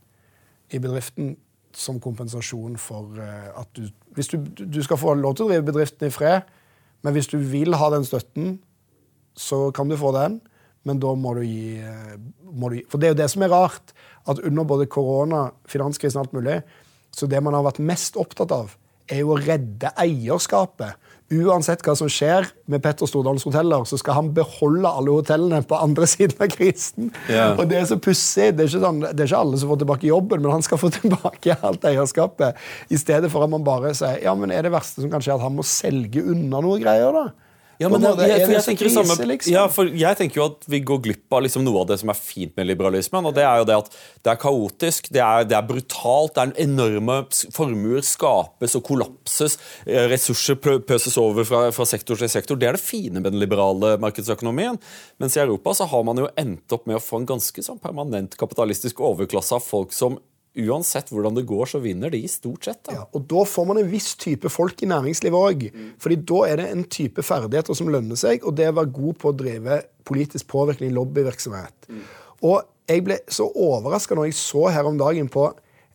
i 0.73 0.81
bedriften 0.81 1.35
som 1.77 1.99
kompensasjon 2.01 2.79
for 2.81 3.21
eh, 3.21 3.51
at 3.53 3.69
du 3.77 3.85
Hvis 4.17 4.27
du, 4.33 4.41
du, 4.41 4.81
skal 4.83 4.97
få 4.97 5.13
lov 5.13 5.35
til 5.37 5.45
å 5.45 5.51
drive 5.51 5.67
bedriften 5.69 6.09
i 6.09 6.11
fred, 6.11 6.47
men 7.05 7.13
hvis 7.13 7.29
du 7.29 7.37
vil 7.37 7.77
ha 7.77 7.91
den 7.93 8.03
støtten, 8.03 8.57
så 9.37 9.69
kan 9.71 9.87
du 9.87 9.95
få 9.95 10.09
den, 10.11 10.39
men 10.83 10.99
da 10.99 11.13
må 11.15 11.35
du 11.37 11.43
gi, 11.45 11.77
eh, 11.77 12.17
må 12.49 12.73
du 12.73 12.81
For 12.89 12.97
det 12.97 13.07
er 13.07 13.13
jo 13.13 13.19
det 13.21 13.29
som 13.31 13.45
er 13.45 13.53
rart, 13.53 13.93
at 14.25 14.41
under 14.41 14.65
både 14.67 14.89
korona, 14.89 15.51
finanskrisen 15.69 16.19
og 16.19 16.25
alt 16.25 16.35
mulig, 16.35 16.57
så 17.15 17.29
det 17.29 17.41
man 17.43 17.57
har 17.57 17.65
vært 17.67 17.81
mest 17.83 18.19
opptatt 18.19 18.53
av, 18.55 18.75
er 19.09 19.23
jo 19.23 19.33
å 19.33 19.39
redde 19.41 19.91
eierskapet. 19.99 20.97
Uansett 21.29 21.83
hva 21.85 21.93
som 21.97 22.09
skjer 22.09 22.47
med 22.69 22.81
Petter 22.81 23.09
Stordalens 23.09 23.45
hoteller, 23.45 23.83
så 23.85 23.99
skal 24.01 24.15
han 24.17 24.31
beholde 24.33 24.89
alle 24.89 25.13
hotellene 25.13 25.61
på 25.65 25.77
andre 25.77 26.07
siden 26.13 26.41
av 26.41 26.49
krisen. 26.53 27.11
Yeah. 27.29 27.53
Og 27.53 27.69
det 27.69 27.77
er 27.77 27.89
så 27.91 27.99
pussig. 28.01 28.51
Det, 28.57 28.65
er 28.65 28.73
sånn, 28.73 29.03
det 29.05 29.25
er 29.25 29.29
ikke 29.29 29.43
alle 29.43 29.59
som 29.61 29.69
får 29.73 29.81
tilbake 29.83 30.09
jobben, 30.09 30.41
men 30.41 30.55
han 30.57 30.65
skal 30.65 30.81
få 30.83 30.89
tilbake 30.95 31.57
alt 31.65 31.85
eierskapet. 31.89 32.57
I 32.89 33.01
stedet 33.01 33.29
for 33.33 33.45
at 33.45 33.53
man 33.53 33.65
bare 33.67 33.93
sier 33.97 34.23
ja, 34.25 34.33
men 34.37 34.53
er 34.53 34.65
det 34.65 34.73
verste 34.73 35.03
som 35.03 35.13
kan 35.13 35.21
skje, 35.25 35.37
at 35.37 35.45
han 35.45 35.57
må 35.57 35.65
selge 35.67 36.25
unna 36.25 36.63
noe 36.65 36.81
greier, 36.81 37.13
da? 37.13 37.48
Ja, 37.79 37.87
men 37.87 38.01
det, 38.03 38.09
jeg, 38.27 38.43
for 38.43 38.51
jeg, 38.51 38.63
tenker 38.65 38.89
samme, 38.91 39.15
liksom? 39.29 39.53
ja, 39.53 39.61
jeg 40.01 40.17
tenker 40.19 40.41
jo 40.41 40.45
at 40.49 40.65
vi 40.67 40.81
går 40.83 40.97
glipp 41.05 41.35
av 41.35 41.45
liksom 41.45 41.63
noe 41.63 41.85
av 41.85 41.87
det 41.87 41.95
som 42.01 42.09
er 42.11 42.17
fint 42.19 42.51
med 42.59 42.67
liberalismen. 42.67 43.29
og 43.29 43.37
Det 43.37 43.45
er 43.47 43.61
jo 43.61 43.67
det 43.69 43.77
at 43.85 43.93
det 44.25 44.33
er 44.33 44.41
kaotisk, 44.41 45.07
det 45.15 45.21
er, 45.23 45.45
det 45.47 45.55
er 45.55 45.69
brutalt, 45.69 46.33
det 46.35 46.43
er 46.43 46.65
enorme 46.65 47.21
formuer 47.55 48.03
skapes 48.03 48.75
og 48.75 48.83
kollapses. 48.89 49.55
eh, 49.87 50.09
Ressurser 50.11 50.59
pøses 50.59 51.15
over 51.21 51.47
fra, 51.47 51.61
fra 51.71 51.87
sektor 51.87 52.19
til 52.19 52.31
sektor. 52.31 52.59
Det 52.59 52.67
er 52.67 52.75
det 52.75 52.83
fine 52.83 53.23
med 53.23 53.31
den 53.31 53.39
liberale 53.39 53.95
markedsøkonomien. 54.03 54.75
Mens 55.23 55.39
i 55.39 55.43
Europa 55.45 55.77
så 55.79 55.87
har 55.87 56.03
man 56.03 56.19
jo 56.19 56.27
endt 56.35 56.75
opp 56.75 56.83
med 56.83 56.99
å 56.99 57.03
få 57.03 57.21
en 57.21 57.31
ganske 57.31 57.63
sånn 57.63 57.79
permanent 57.79 58.35
kapitalistisk 58.39 58.99
overklasse 58.99 59.55
av 59.55 59.63
folk 59.63 59.95
som 59.95 60.19
uansett 60.67 61.11
hvordan 61.13 61.37
det 61.37 61.45
går, 61.49 61.69
så 61.71 61.81
vinner 61.83 62.11
de 62.13 62.21
stort 62.31 62.67
sett. 62.67 62.81
da. 62.87 62.97
Ja, 62.99 63.05
og 63.15 63.27
da 63.31 63.43
får 63.47 63.67
man 63.69 63.81
en 63.81 63.91
viss 63.91 64.13
type 64.19 64.51
folk 64.51 64.83
i 64.83 64.89
næringslivet 64.89 65.39
òg. 65.39 65.67
Fordi 66.01 66.17
da 66.31 66.41
er 66.47 66.61
det 66.61 66.67
en 66.73 66.83
type 66.83 67.23
ferdigheter 67.25 67.77
som 67.77 67.91
lønner 67.91 68.19
seg, 68.19 68.43
og 68.43 68.57
det 68.57 68.69
å 68.71 68.77
være 68.79 68.93
god 68.95 69.19
på 69.21 69.31
å 69.31 69.37
drive 69.43 69.81
politisk 70.09 70.49
påvirkning, 70.51 70.93
lobbyvirksomhet. 70.97 71.89
Og 72.45 72.63
jeg 72.89 73.05
ble 73.05 73.19
så 73.29 73.45
overraska 73.49 74.17
når 74.17 74.31
jeg 74.31 74.39
så 74.39 74.65
her 74.73 74.87
om 74.89 74.97
dagen 74.97 75.27
på 75.29 75.45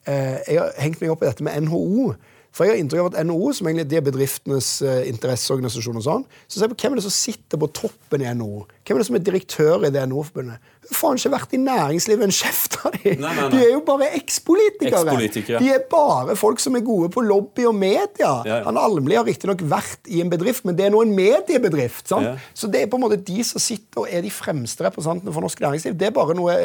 eh, 0.07 0.39
Jeg 0.47 0.61
har 0.61 0.75
hengt 0.79 1.01
meg 1.03 1.11
opp 1.11 1.25
i 1.25 1.29
dette 1.31 1.47
med 1.47 1.67
NHO. 1.67 2.15
For 2.55 2.66
jeg 2.66 2.76
har 2.76 2.80
inntrykk 2.84 3.02
av 3.02 3.09
at 3.11 3.26
NHO, 3.26 3.48
som 3.59 3.66
egentlig 3.66 3.98
er 3.98 4.05
bedriftenes 4.07 4.68
eh, 4.86 5.09
interesseorganisasjon, 5.11 5.98
og 5.98 6.05
sånn, 6.07 6.26
så 6.46 6.61
ser 6.61 6.68
jeg 6.68 6.74
på 6.74 6.84
hvem 6.84 6.94
er 6.94 7.00
det 7.00 7.07
som 7.09 7.14
sitter 7.16 7.59
på 7.59 7.68
toppen 7.74 8.22
i 8.22 8.30
NHO. 8.30 8.61
Hvem 8.86 8.94
er 8.94 9.02
det 9.02 9.09
som 9.09 9.18
er 9.18 9.24
direktør 9.26 9.86
i 9.88 9.90
det 9.90 10.05
NHO-forbundet? 10.07 10.70
Faen 10.94 11.18
ikke 11.18 11.32
vært 11.32 11.57
i 11.57 11.61
næringslivet 11.64 12.28
en 12.28 12.34
kjeft 12.36 12.76
av 12.84 12.94
dem! 12.94 13.18
Nei, 13.24 13.32
nei, 13.32 13.32
nei. 13.40 13.48
De 13.55 13.61
er 13.64 13.72
jo 13.72 13.80
bare 13.88 14.12
ekspolitikere. 14.20 15.00
Ekspolitikere. 15.00 15.62
De 15.64 15.72
er 15.74 15.82
bare 15.90 16.36
folk 16.38 16.62
som 16.62 16.78
er 16.78 16.84
gode 16.86 17.11
på 17.14 17.24
lobby 17.24 17.66
og 17.66 17.74
media. 17.78 18.30
Ja, 18.44 18.61
ja. 18.61 18.61
Han 18.68 18.78
Almli 18.78 19.18
har 19.18 19.26
riktignok 19.26 19.64
vært 19.74 20.07
i 20.12 20.22
en 20.22 20.30
bedrift, 20.30 20.66
men 20.68 20.78
det 20.78 20.86
er 20.86 20.94
nå 20.94 21.02
en 21.02 21.14
mediebedrift. 21.16 22.12
Ja. 22.12 22.36
Så 22.55 22.70
det 22.70 22.84
er 22.84 22.90
på 22.92 23.00
en 23.00 23.07
måte 23.09 23.18
de 23.18 23.42
som 23.48 23.62
sitter 23.62 24.05
og 24.05 24.12
er 24.12 24.22
de 24.22 24.30
fremste 24.34 24.86
representantene 24.86 25.34
for 25.34 25.42
norsk 25.42 25.64
næringsliv. 25.64 25.96
Det 25.98 26.12
er 26.12 26.16
bare 26.16 26.36
noe 26.38 26.59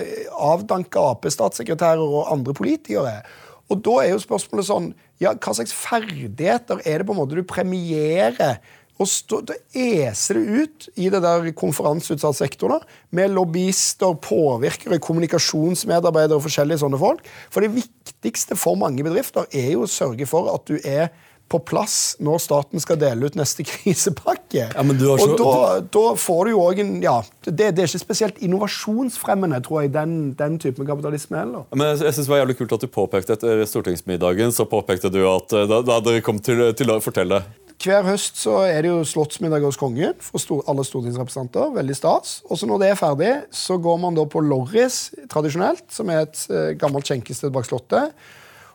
avdanka 0.51 1.09
Ap-statssekretærer 1.15 2.03
og 2.03 2.27
andre 2.35 2.53
politikere. 2.59 3.21
Og 3.69 3.81
da 3.85 3.95
er 4.03 4.13
jo 4.13 4.23
spørsmålet 4.23 4.67
sånn 4.69 4.91
ja, 5.21 5.35
Hva 5.35 5.53
slags 5.55 5.73
ferdigheter 5.75 6.81
er 6.87 7.01
det 7.01 7.07
på 7.07 7.15
en 7.15 7.21
måte 7.21 7.37
du 7.37 7.43
premierer? 7.47 8.59
Og 8.99 9.07
stå, 9.07 9.39
da 9.47 9.55
eser 9.71 10.35
det 10.35 10.59
ut 10.59 10.87
i 10.99 11.07
det 11.11 11.21
der 11.23 11.45
konferanseutsatt 11.55 12.35
sektor 12.35 12.73
med 13.15 13.31
lobbyister, 13.31 14.17
påvirkere, 14.19 14.99
kommunikasjonsmedarbeidere 14.99 16.35
og 16.35 16.43
forskjellige 16.43 16.81
sånne 16.81 16.99
folk. 16.99 17.23
For 17.47 17.63
det 17.63 17.71
viktigste 17.77 18.57
for 18.59 18.75
mange 18.79 19.05
bedrifter 19.07 19.47
er 19.55 19.71
jo 19.77 19.85
å 19.85 19.91
sørge 19.91 20.27
for 20.27 20.51
at 20.51 20.67
du 20.67 20.75
er 20.83 21.13
på 21.49 21.59
plass 21.65 22.15
når 22.23 22.39
staten 22.43 22.81
skal 22.83 22.99
dele 23.01 23.25
ut 23.29 23.35
neste 23.39 23.63
krisepakke. 23.71 24.67
Ja, 24.75 24.83
men 24.85 24.97
du 24.99 25.07
har 25.09 25.17
så- 25.21 25.31
og 25.33 25.39
da, 25.41 25.79
da 25.95 26.03
får 26.19 26.45
du 26.45 26.51
jo 26.53 26.63
òg 26.67 26.79
en 26.83 26.95
Ja, 27.03 27.17
det, 27.45 27.71
det 27.75 27.83
er 27.83 27.87
ikke 27.89 28.03
spesielt 28.05 28.37
innovasjonsfremmende, 28.45 29.61
tror 29.65 29.81
jeg, 29.83 29.93
den, 29.93 30.33
den 30.39 30.59
typen 30.61 30.87
kapitalisme 30.87 31.37
heller. 31.41 31.65
Men 31.75 31.91
jeg, 31.93 32.03
jeg 32.07 32.13
synes 32.17 32.27
det 32.27 32.33
var 32.35 32.41
jævlig 32.43 32.57
kult 32.59 32.75
at 32.77 32.83
du 32.85 32.87
påpekte 32.93 33.35
etter 33.37 33.63
stortingsmiddagen 33.69 34.53
så 34.55 34.65
påpekte 34.69 35.11
du 35.13 35.21
at 35.29 35.53
eh, 35.57 35.67
da, 35.69 35.81
da 35.85 35.99
dere 36.05 36.21
kom 36.25 36.39
til, 36.43 36.61
til 36.77 36.91
å 36.93 36.99
fortelle 37.03 37.41
Hver 37.79 38.03
høst 38.09 38.35
så 38.41 38.57
er 38.67 38.81
det 38.83 38.89
jo 38.91 39.03
slottsmiddag 39.07 39.63
hos 39.63 39.77
kongen 39.79 40.17
for 40.19 40.41
stor, 40.43 40.63
alle 40.67 40.83
stortingsrepresentanter. 40.83 41.69
Veldig 41.77 41.95
stas. 41.95 42.33
Og 42.51 42.59
så 42.59 42.67
når 42.67 42.81
det 42.81 42.89
er 42.91 42.97
ferdig, 42.99 43.29
så 43.55 43.77
går 43.79 44.01
man 44.03 44.17
da 44.17 44.25
på 44.27 44.41
Lorris 44.43 44.97
tradisjonelt, 45.31 45.85
som 45.95 46.11
er 46.11 46.25
et 46.25 46.41
eh, 46.51 46.73
gammelt 46.81 47.07
skjenkested 47.07 47.53
bak 47.55 47.69
Slottet. 47.69 48.11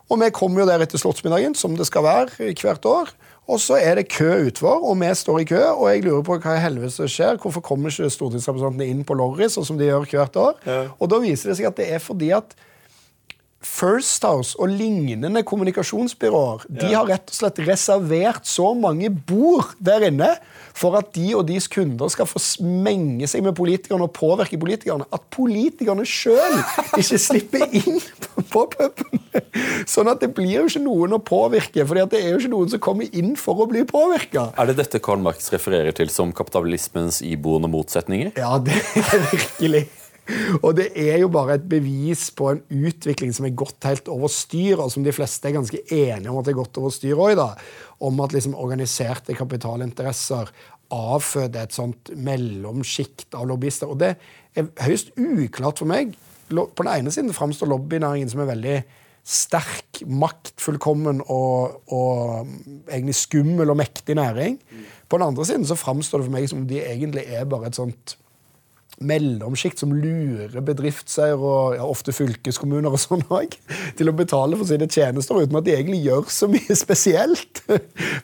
Og 0.05 0.19
vi 0.21 0.29
kommer 0.33 0.61
jo 0.61 0.67
der 0.69 0.83
etter 0.85 1.01
slottsmiddagen, 1.01 1.55
som 1.57 1.73
det 1.77 1.87
skal 1.89 2.05
være 2.05 2.51
hvert 2.61 2.85
år. 2.85 3.09
Og 3.49 3.59
så 3.61 3.77
er 3.77 3.99
det 3.99 4.07
kø 4.09 4.47
utfor, 4.47 4.81
og 4.89 4.97
vi 5.01 5.09
står 5.13 5.39
i 5.41 5.47
kø, 5.49 5.61
og 5.71 5.89
jeg 5.89 6.03
lurer 6.05 6.23
på 6.25 6.37
hva 6.41 6.55
i 6.57 6.61
helvete 6.63 7.05
skjer. 7.09 7.37
Hvorfor 7.41 7.61
kommer 7.65 7.93
ikke 7.93 8.09
stortingsrepresentantene 8.13 8.87
inn 8.89 9.03
på 9.05 9.17
Lorry, 9.17 9.49
sånn 9.53 9.67
som 9.67 9.77
de 9.77 9.89
gjør 9.89 10.07
hvert 10.09 10.39
år? 10.41 10.55
Og 10.97 11.09
da 11.09 11.19
viser 11.21 11.51
det 11.51 11.59
seg 11.59 11.69
at 11.69 11.77
det 11.77 11.91
er 11.93 12.01
fordi 12.01 12.31
at 12.37 12.55
First 13.65 14.23
House 14.27 14.53
og 14.61 14.69
lignende 14.69 15.41
kommunikasjonsbyråer 15.47 16.67
de 16.69 16.91
har 16.91 17.07
rett 17.09 17.31
og 17.31 17.37
slett 17.37 17.61
reservert 17.65 18.45
så 18.47 18.73
mange 18.77 19.09
bord 19.09 19.73
der 19.83 20.05
inne 20.09 20.35
for 20.75 20.97
at 20.99 21.13
de 21.15 21.31
og 21.37 21.45
deres 21.47 21.69
kunder 21.71 22.11
skal 22.11 22.27
få 22.27 22.41
menge 22.61 23.27
seg 23.31 23.45
med 23.45 23.55
politikerne 23.57 24.05
og 24.05 24.13
påvirke 24.15 24.59
politikerne. 24.59 25.07
At 25.15 25.23
politikerne 25.33 26.05
sjøl 26.07 26.59
ikke 26.99 27.19
slipper 27.21 27.65
inn 27.79 28.01
på, 28.01 28.45
på 28.51 28.65
puben. 28.75 29.23
Sånn 29.87 30.11
at 30.11 30.21
det 30.23 30.33
blir 30.35 30.57
jo 30.57 30.67
ikke 30.67 30.83
noen 30.83 31.15
å 31.15 31.21
påvirke, 31.23 31.87
for 31.87 31.97
det 31.97 32.19
er 32.19 32.33
jo 32.33 32.41
ikke 32.41 32.53
noen 32.53 32.73
som 32.75 32.83
kommer 32.83 33.17
inn 33.17 33.35
for 33.39 33.63
å 33.63 33.69
bli 33.71 33.85
påvirka. 33.87 34.49
Er 34.59 34.71
det 34.71 34.79
dette 34.81 35.01
Karl 35.03 35.23
Marx 35.23 35.47
refererer 35.55 35.95
til 35.95 36.11
som 36.11 36.35
kapitalismens 36.35 37.21
iboende 37.25 37.71
motsetninger? 37.71 38.35
Ja, 38.35 38.57
det 38.59 38.81
er 38.99 39.29
virkelig. 39.31 39.87
Og 40.63 40.71
det 40.77 40.87
er 40.97 41.19
jo 41.21 41.29
bare 41.33 41.59
et 41.59 41.65
bevis 41.69 42.27
på 42.33 42.49
en 42.51 42.61
utvikling 42.73 43.33
som 43.35 43.45
er 43.45 43.57
gått 43.57 43.85
helt 43.85 44.09
over 44.11 44.31
styr, 44.31 44.79
og 44.81 44.89
som 44.93 45.05
de 45.05 45.13
fleste 45.13 45.49
er 45.49 45.57
ganske 45.57 45.81
enige 45.85 46.31
om 46.31 46.39
at 46.41 46.49
er 46.49 46.57
gått 46.57 46.79
over 46.81 46.93
styr 46.93 47.19
òg. 47.21 47.41
Om 48.05 48.23
at 48.25 48.33
liksom 48.35 48.57
organiserte 48.57 49.37
kapitalinteresser 49.37 50.49
avføder 50.95 51.65
et 51.65 51.75
sånt 51.75 52.11
mellomsjikt 52.17 53.37
av 53.37 53.47
lobbyister. 53.49 53.89
Og 53.91 54.01
det 54.01 54.15
er 54.57 54.69
høyst 54.85 55.13
uklart 55.17 55.81
for 55.81 55.89
meg. 55.89 56.13
På 56.49 56.85
den 56.85 56.93
ene 56.93 57.13
siden 57.13 57.33
framstår 57.33 57.69
lobbynæringen 57.71 58.29
som 58.31 58.43
en 58.43 58.51
veldig 58.51 58.79
sterk, 59.25 60.03
maktfullkommen 60.05 61.23
og, 61.33 61.79
og 61.89 62.45
egentlig 62.91 63.15
skummel 63.17 63.73
og 63.73 63.79
mektig 63.79 64.17
næring. 64.19 64.59
På 65.09 65.17
den 65.17 65.31
andre 65.31 65.45
siden 65.47 65.65
så 65.65 65.77
framstår 65.77 66.21
det 66.21 66.27
for 66.27 66.35
meg 66.35 66.45
som 66.49 66.61
om 66.61 66.69
de 66.69 66.83
egentlig 66.83 67.25
er 67.33 67.49
bare 67.49 67.71
et 67.71 67.79
sånt 67.79 68.17
mellomsjikt 69.03 69.81
som 69.81 69.93
lurer 69.95 70.61
bedriftseiere 70.65 71.39
og 71.39 71.75
ja, 71.77 71.85
ofte 71.87 72.13
fylkeskommuner 72.15 72.93
og 72.93 73.01
sånn 73.01 73.23
til 73.97 74.11
å 74.11 74.15
betale 74.15 74.57
for 74.59 74.67
sine 74.69 74.87
tjenester 74.91 75.41
uten 75.41 75.59
at 75.59 75.65
de 75.67 75.75
egentlig 75.75 76.03
gjør 76.05 76.29
så 76.31 76.49
mye 76.51 76.77
spesielt. 76.85 77.63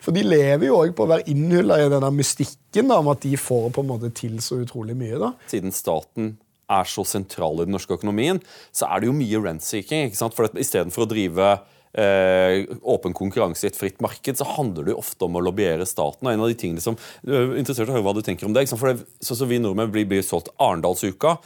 For 0.02 0.14
de 0.14 0.24
lever 0.24 0.68
jo 0.68 0.78
òg 0.80 0.94
på 0.96 1.06
å 1.06 1.12
være 1.12 1.28
innhylla 1.32 1.80
i 1.82 1.90
denne 1.92 2.12
mystikken 2.14 2.88
da, 2.88 3.00
om 3.02 3.12
at 3.12 3.24
de 3.24 3.34
får 3.40 3.68
på 3.74 3.84
en 3.84 3.92
måte 3.92 4.12
til 4.16 4.38
så 4.44 4.62
utrolig 4.62 4.96
mye. 4.98 5.20
da. 5.20 5.34
Siden 5.50 5.74
staten 5.74 6.36
er 6.72 6.88
så 6.88 7.04
sentral 7.04 7.60
i 7.60 7.66
den 7.66 7.74
norske 7.76 7.98
økonomien, 7.98 8.40
så 8.72 8.88
er 8.88 9.02
det 9.02 9.10
jo 9.10 9.16
mye 9.16 9.42
rent-seeking. 9.44 10.14
For 10.16 11.04
å 11.04 11.10
drive 11.10 11.52
åpen 11.92 13.12
konkurranse 13.12 13.66
i 13.66 13.68
et 13.68 13.76
fritt 13.76 13.98
marked, 14.00 14.38
så 14.38 14.46
handler 14.48 14.86
det 14.86 14.94
jo 14.94 15.02
ofte 15.02 15.26
om 15.26 15.36
å 15.36 15.42
lobbyere 15.44 15.84
staten. 15.84 16.26
og 16.26 16.32
en 16.32 16.40
av 16.40 16.48
de 16.48 16.56
tingene 16.56 16.80
som, 16.80 16.96
du 17.20 17.34
er 17.36 17.56
Interessert 17.60 17.90
å 17.90 17.92
høre 17.92 18.06
hva 18.06 18.14
du 18.16 18.22
tenker 18.24 18.48
om 18.48 18.54
det. 18.56 18.64
For 18.72 18.92
det, 18.92 19.04
sånn 19.20 19.42
som 19.42 19.50
vi 19.50 19.60
nordmenn 19.60 19.92
blir, 19.92 20.08
blir 20.08 20.24
solgt 20.24 20.48
Arendalsuka. 20.56 21.36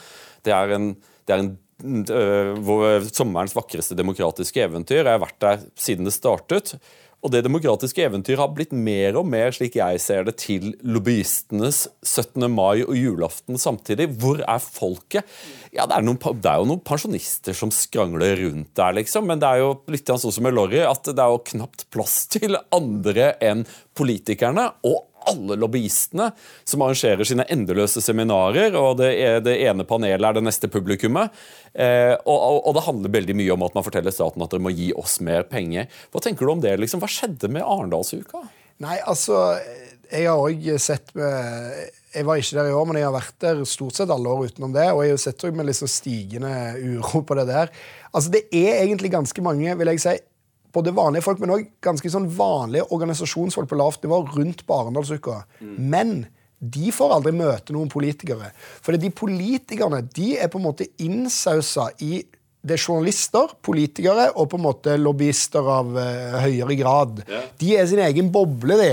Det 0.46 0.54
er 0.54 0.76
en, 0.76 0.92
det 1.26 1.34
er 1.34 1.42
en 1.42 1.56
vår, 2.64 3.08
sommerens 3.12 3.56
vakreste 3.56 3.96
demokratiske 3.98 4.62
eventyr. 4.62 5.02
Jeg 5.02 5.12
har 5.12 5.20
vært 5.20 5.40
der 5.42 5.66
siden 5.74 6.08
det 6.08 6.14
startet. 6.14 6.76
Og 7.26 7.32
det 7.34 7.40
demokratiske 7.42 8.04
eventyret 8.06 8.38
har 8.38 8.52
blitt 8.54 8.70
mer 8.70 9.16
og 9.18 9.26
mer, 9.26 9.50
slik 9.50 9.74
jeg 9.80 9.98
ser 9.98 10.28
det, 10.28 10.36
til 10.38 10.76
lobbyistenes 10.86 11.80
17. 12.06 12.46
mai 12.54 12.84
og 12.84 12.94
julaften 12.94 13.58
samtidig. 13.58 14.12
Hvor 14.22 14.44
er 14.46 14.62
folket? 14.62 15.26
Ja, 15.74 15.88
det 15.90 15.96
er, 15.96 16.06
noen, 16.06 16.20
det 16.22 16.52
er 16.52 16.62
jo 16.62 16.68
noen 16.70 16.84
pensjonister 16.86 17.56
som 17.58 17.74
skrangler 17.74 18.38
rundt 18.44 18.70
der, 18.78 18.94
liksom. 19.00 19.26
Men 19.26 19.42
det 19.42 19.50
er 19.50 19.64
jo 19.64 19.74
litt 19.90 20.06
sånn 20.06 20.22
som 20.38 20.46
med 20.46 20.54
Lorry, 20.54 20.84
at 20.86 21.10
det 21.10 21.18
er 21.18 21.34
jo 21.34 21.42
knapt 21.50 21.88
plass 21.90 22.14
til 22.30 22.60
andre 22.70 23.32
enn 23.42 23.66
politikerne. 23.98 24.70
og 24.86 25.02
alle 25.30 25.56
lobbyistene 25.60 26.30
som 26.64 26.84
arrangerer 26.84 27.26
sine 27.28 27.46
endeløse 27.52 28.02
seminarer, 28.04 28.76
og 28.78 28.98
det, 29.00 29.12
er, 29.22 29.40
det 29.44 29.56
ene 29.66 29.86
panelet 29.88 30.28
er 30.28 30.38
det 30.38 30.44
neste 30.46 30.70
publikummet. 30.72 31.34
Eh, 31.74 32.14
og, 32.24 32.36
og, 32.36 32.60
og 32.62 32.76
det 32.76 32.86
handler 32.86 33.16
veldig 33.18 33.36
mye 33.42 33.56
om 33.56 33.66
at 33.66 33.76
man 33.76 33.86
forteller 33.86 34.14
staten 34.14 34.44
at 34.44 34.52
dere 34.52 34.64
må 34.64 34.74
gi 34.74 34.92
oss 34.96 35.18
mer 35.24 35.46
penger. 35.50 35.90
Hva 36.12 36.22
tenker 36.24 36.46
du 36.46 36.54
om 36.54 36.62
det? 36.64 36.76
liksom? 36.80 37.02
Hva 37.02 37.10
skjedde 37.10 37.50
med 37.52 37.66
Arendalsuka? 37.66 38.46
Nei, 38.84 38.98
altså 39.08 39.56
Jeg 40.10 40.26
har 40.28 40.36
òg 40.36 40.66
sett 40.82 41.14
med 41.16 41.78
Jeg 42.12 42.26
var 42.28 42.36
ikke 42.36 42.58
der 42.58 42.68
i 42.68 42.74
år, 42.76 42.84
men 42.88 42.98
jeg 43.00 43.06
har 43.08 43.14
vært 43.14 43.38
der 43.40 43.62
stort 43.68 43.96
sett 43.96 44.12
alle 44.12 44.32
år 44.32 44.50
utenom 44.50 44.74
det. 44.76 44.86
Og 44.92 45.02
jeg 45.04 45.16
har 45.16 45.22
sett 45.22 45.46
med 45.52 45.68
liksom 45.68 45.90
stigende 45.90 46.52
uro 46.76 47.22
på 47.26 47.36
det 47.40 47.46
der. 47.50 47.72
Altså, 48.12 48.32
Det 48.32 48.46
er 48.52 48.82
egentlig 48.84 49.12
ganske 49.12 49.44
mange, 49.44 49.76
vil 49.76 49.92
jeg 49.92 50.02
si, 50.04 50.16
både 50.76 50.94
vanlige 50.96 51.24
folk, 51.26 51.42
men 51.42 51.54
òg 51.56 51.66
ganske 51.84 52.12
sånn 52.12 52.28
vanlige 52.36 52.86
organisasjonsfolk 52.94 53.70
på 53.70 53.80
lavt 53.80 54.04
nivå 54.04 54.22
rundt 54.36 54.64
på 54.68 54.80
Arendalsuka. 54.80 55.42
Men 55.76 56.26
de 56.58 56.92
får 56.94 57.18
aldri 57.18 57.34
møte 57.36 57.74
noen 57.76 57.90
politikere. 57.92 58.52
For 58.84 58.96
de 58.96 59.12
politikerne 59.12 60.02
de 60.16 60.34
er 60.40 60.50
på 60.52 60.60
en 60.60 60.68
måte 60.68 60.88
innsausa 61.04 61.90
i 62.04 62.24
det 62.66 62.74
er 62.74 62.82
journalister, 62.82 63.52
politikere 63.62 64.30
og 64.34 64.48
på 64.50 64.58
en 64.58 64.64
måte 64.64 64.96
lobbyister 64.98 65.68
av 65.70 65.92
uh, 65.94 66.38
høyere 66.42 66.78
grad. 66.80 67.20
Yeah. 67.22 67.44
De 67.60 67.76
er 67.78 67.86
sin 67.86 68.02
egen 68.02 68.32
boble, 68.34 68.78
de 68.80 68.88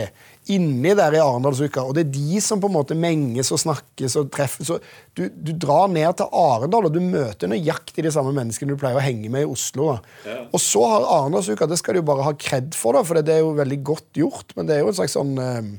inni 0.52 0.92
der 0.98 1.16
i 1.16 1.22
Arendalsuka. 1.24 1.86
Og 1.88 1.96
det 1.96 2.06
er 2.06 2.12
de 2.16 2.42
som 2.44 2.60
på 2.62 2.70
en 2.70 2.76
måte 2.76 2.98
menges 3.00 3.52
og 3.56 3.62
snakkes 3.62 4.18
og 4.20 4.32
treffes. 4.34 4.72
Du, 5.16 5.24
du, 5.30 5.54
drar 5.56 5.88
ned 5.92 6.20
til 6.20 6.28
Arendal, 6.36 6.90
og 6.90 6.96
du 6.96 7.00
møter 7.04 7.52
nøyaktig 7.52 8.06
de 8.06 8.12
samme 8.14 8.34
menneskene 8.36 8.74
du 8.74 8.80
pleier 8.82 9.00
å 9.00 9.06
henge 9.06 9.32
med 9.32 9.46
i 9.46 9.50
Oslo. 9.50 9.94
Ja. 10.28 10.42
Og 10.52 10.62
så 10.64 10.84
har 10.90 11.08
Arendalsuka 11.20 11.70
Det 11.70 11.80
skal 11.80 11.96
de 11.96 12.04
jo 12.04 12.10
bare 12.12 12.28
ha 12.28 12.36
kred 12.36 12.76
for, 12.78 12.98
da, 12.98 13.06
for 13.08 13.20
det 13.20 13.38
er 13.38 13.44
jo 13.46 13.56
veldig 13.60 13.80
godt 13.88 14.22
gjort. 14.24 14.56
Men 14.58 14.70
det 14.70 14.78
er 14.78 14.84
jo 14.84 14.92
en 14.92 15.00
slags 15.00 15.18
sånn 15.18 15.36
eh, 15.40 15.74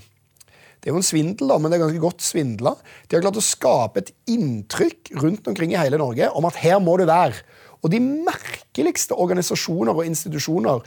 det 0.85 0.91
er 0.91 0.93
jo 0.93 1.01
en 1.01 1.07
svindel, 1.07 1.49
da, 1.49 1.57
men 1.57 1.73
det 1.73 1.79
er 1.79 1.87
ganske 1.87 2.01
godt 2.03 2.21
svindla. 2.21 2.75
De 3.09 3.17
har 3.17 3.23
klart 3.25 3.41
å 3.41 3.45
skape 3.45 4.03
et 4.03 4.11
inntrykk 4.29 5.15
rundt 5.23 5.47
omkring 5.49 5.73
i 5.73 5.79
hele 5.81 5.97
Norge 5.97 6.29
om 6.37 6.45
at 6.45 6.59
her 6.61 6.77
må 6.85 6.99
du 7.01 7.07
være. 7.09 7.41
Og 7.85 7.93
de 7.93 8.01
merkeligste 8.01 9.17
organisasjoner 9.21 9.97
og 9.97 10.07
institusjoner 10.09 10.85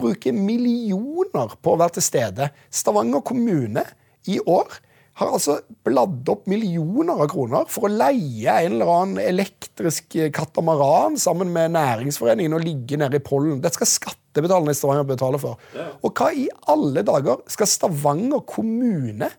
bruker 0.00 0.34
millioner 0.36 1.54
på 1.62 1.74
å 1.74 1.80
være 1.80 1.98
til 1.98 2.04
stede. 2.04 2.50
Stavanger 2.72 3.24
kommune 3.26 3.84
i 4.30 4.38
år 4.40 4.80
har 5.16 5.32
altså 5.32 5.56
bladd 5.86 6.28
opp 6.28 6.44
millioner 6.50 7.22
av 7.24 7.30
kroner 7.32 7.68
for 7.72 7.88
å 7.88 7.92
leie 7.92 8.52
en 8.52 8.74
eller 8.74 8.90
annen 8.92 9.20
elektrisk 9.22 10.18
katamaran 10.36 11.16
sammen 11.20 11.52
med 11.54 11.72
næringsforeningen 11.72 12.56
og 12.58 12.64
ligge 12.66 12.98
nede 13.00 13.16
i 13.16 13.24
pollen. 13.24 13.62
Dette 13.64 13.78
skal 13.78 13.88
skattebetalerne 13.94 14.74
i 14.74 14.76
Stavanger 14.76 15.08
betale 15.08 15.40
for. 15.40 15.56
Og 16.04 16.12
hva 16.12 16.28
i 16.36 16.44
alle 16.68 17.04
dager 17.06 17.40
skal 17.52 17.70
Stavanger 17.70 18.44
kommune 18.48 19.30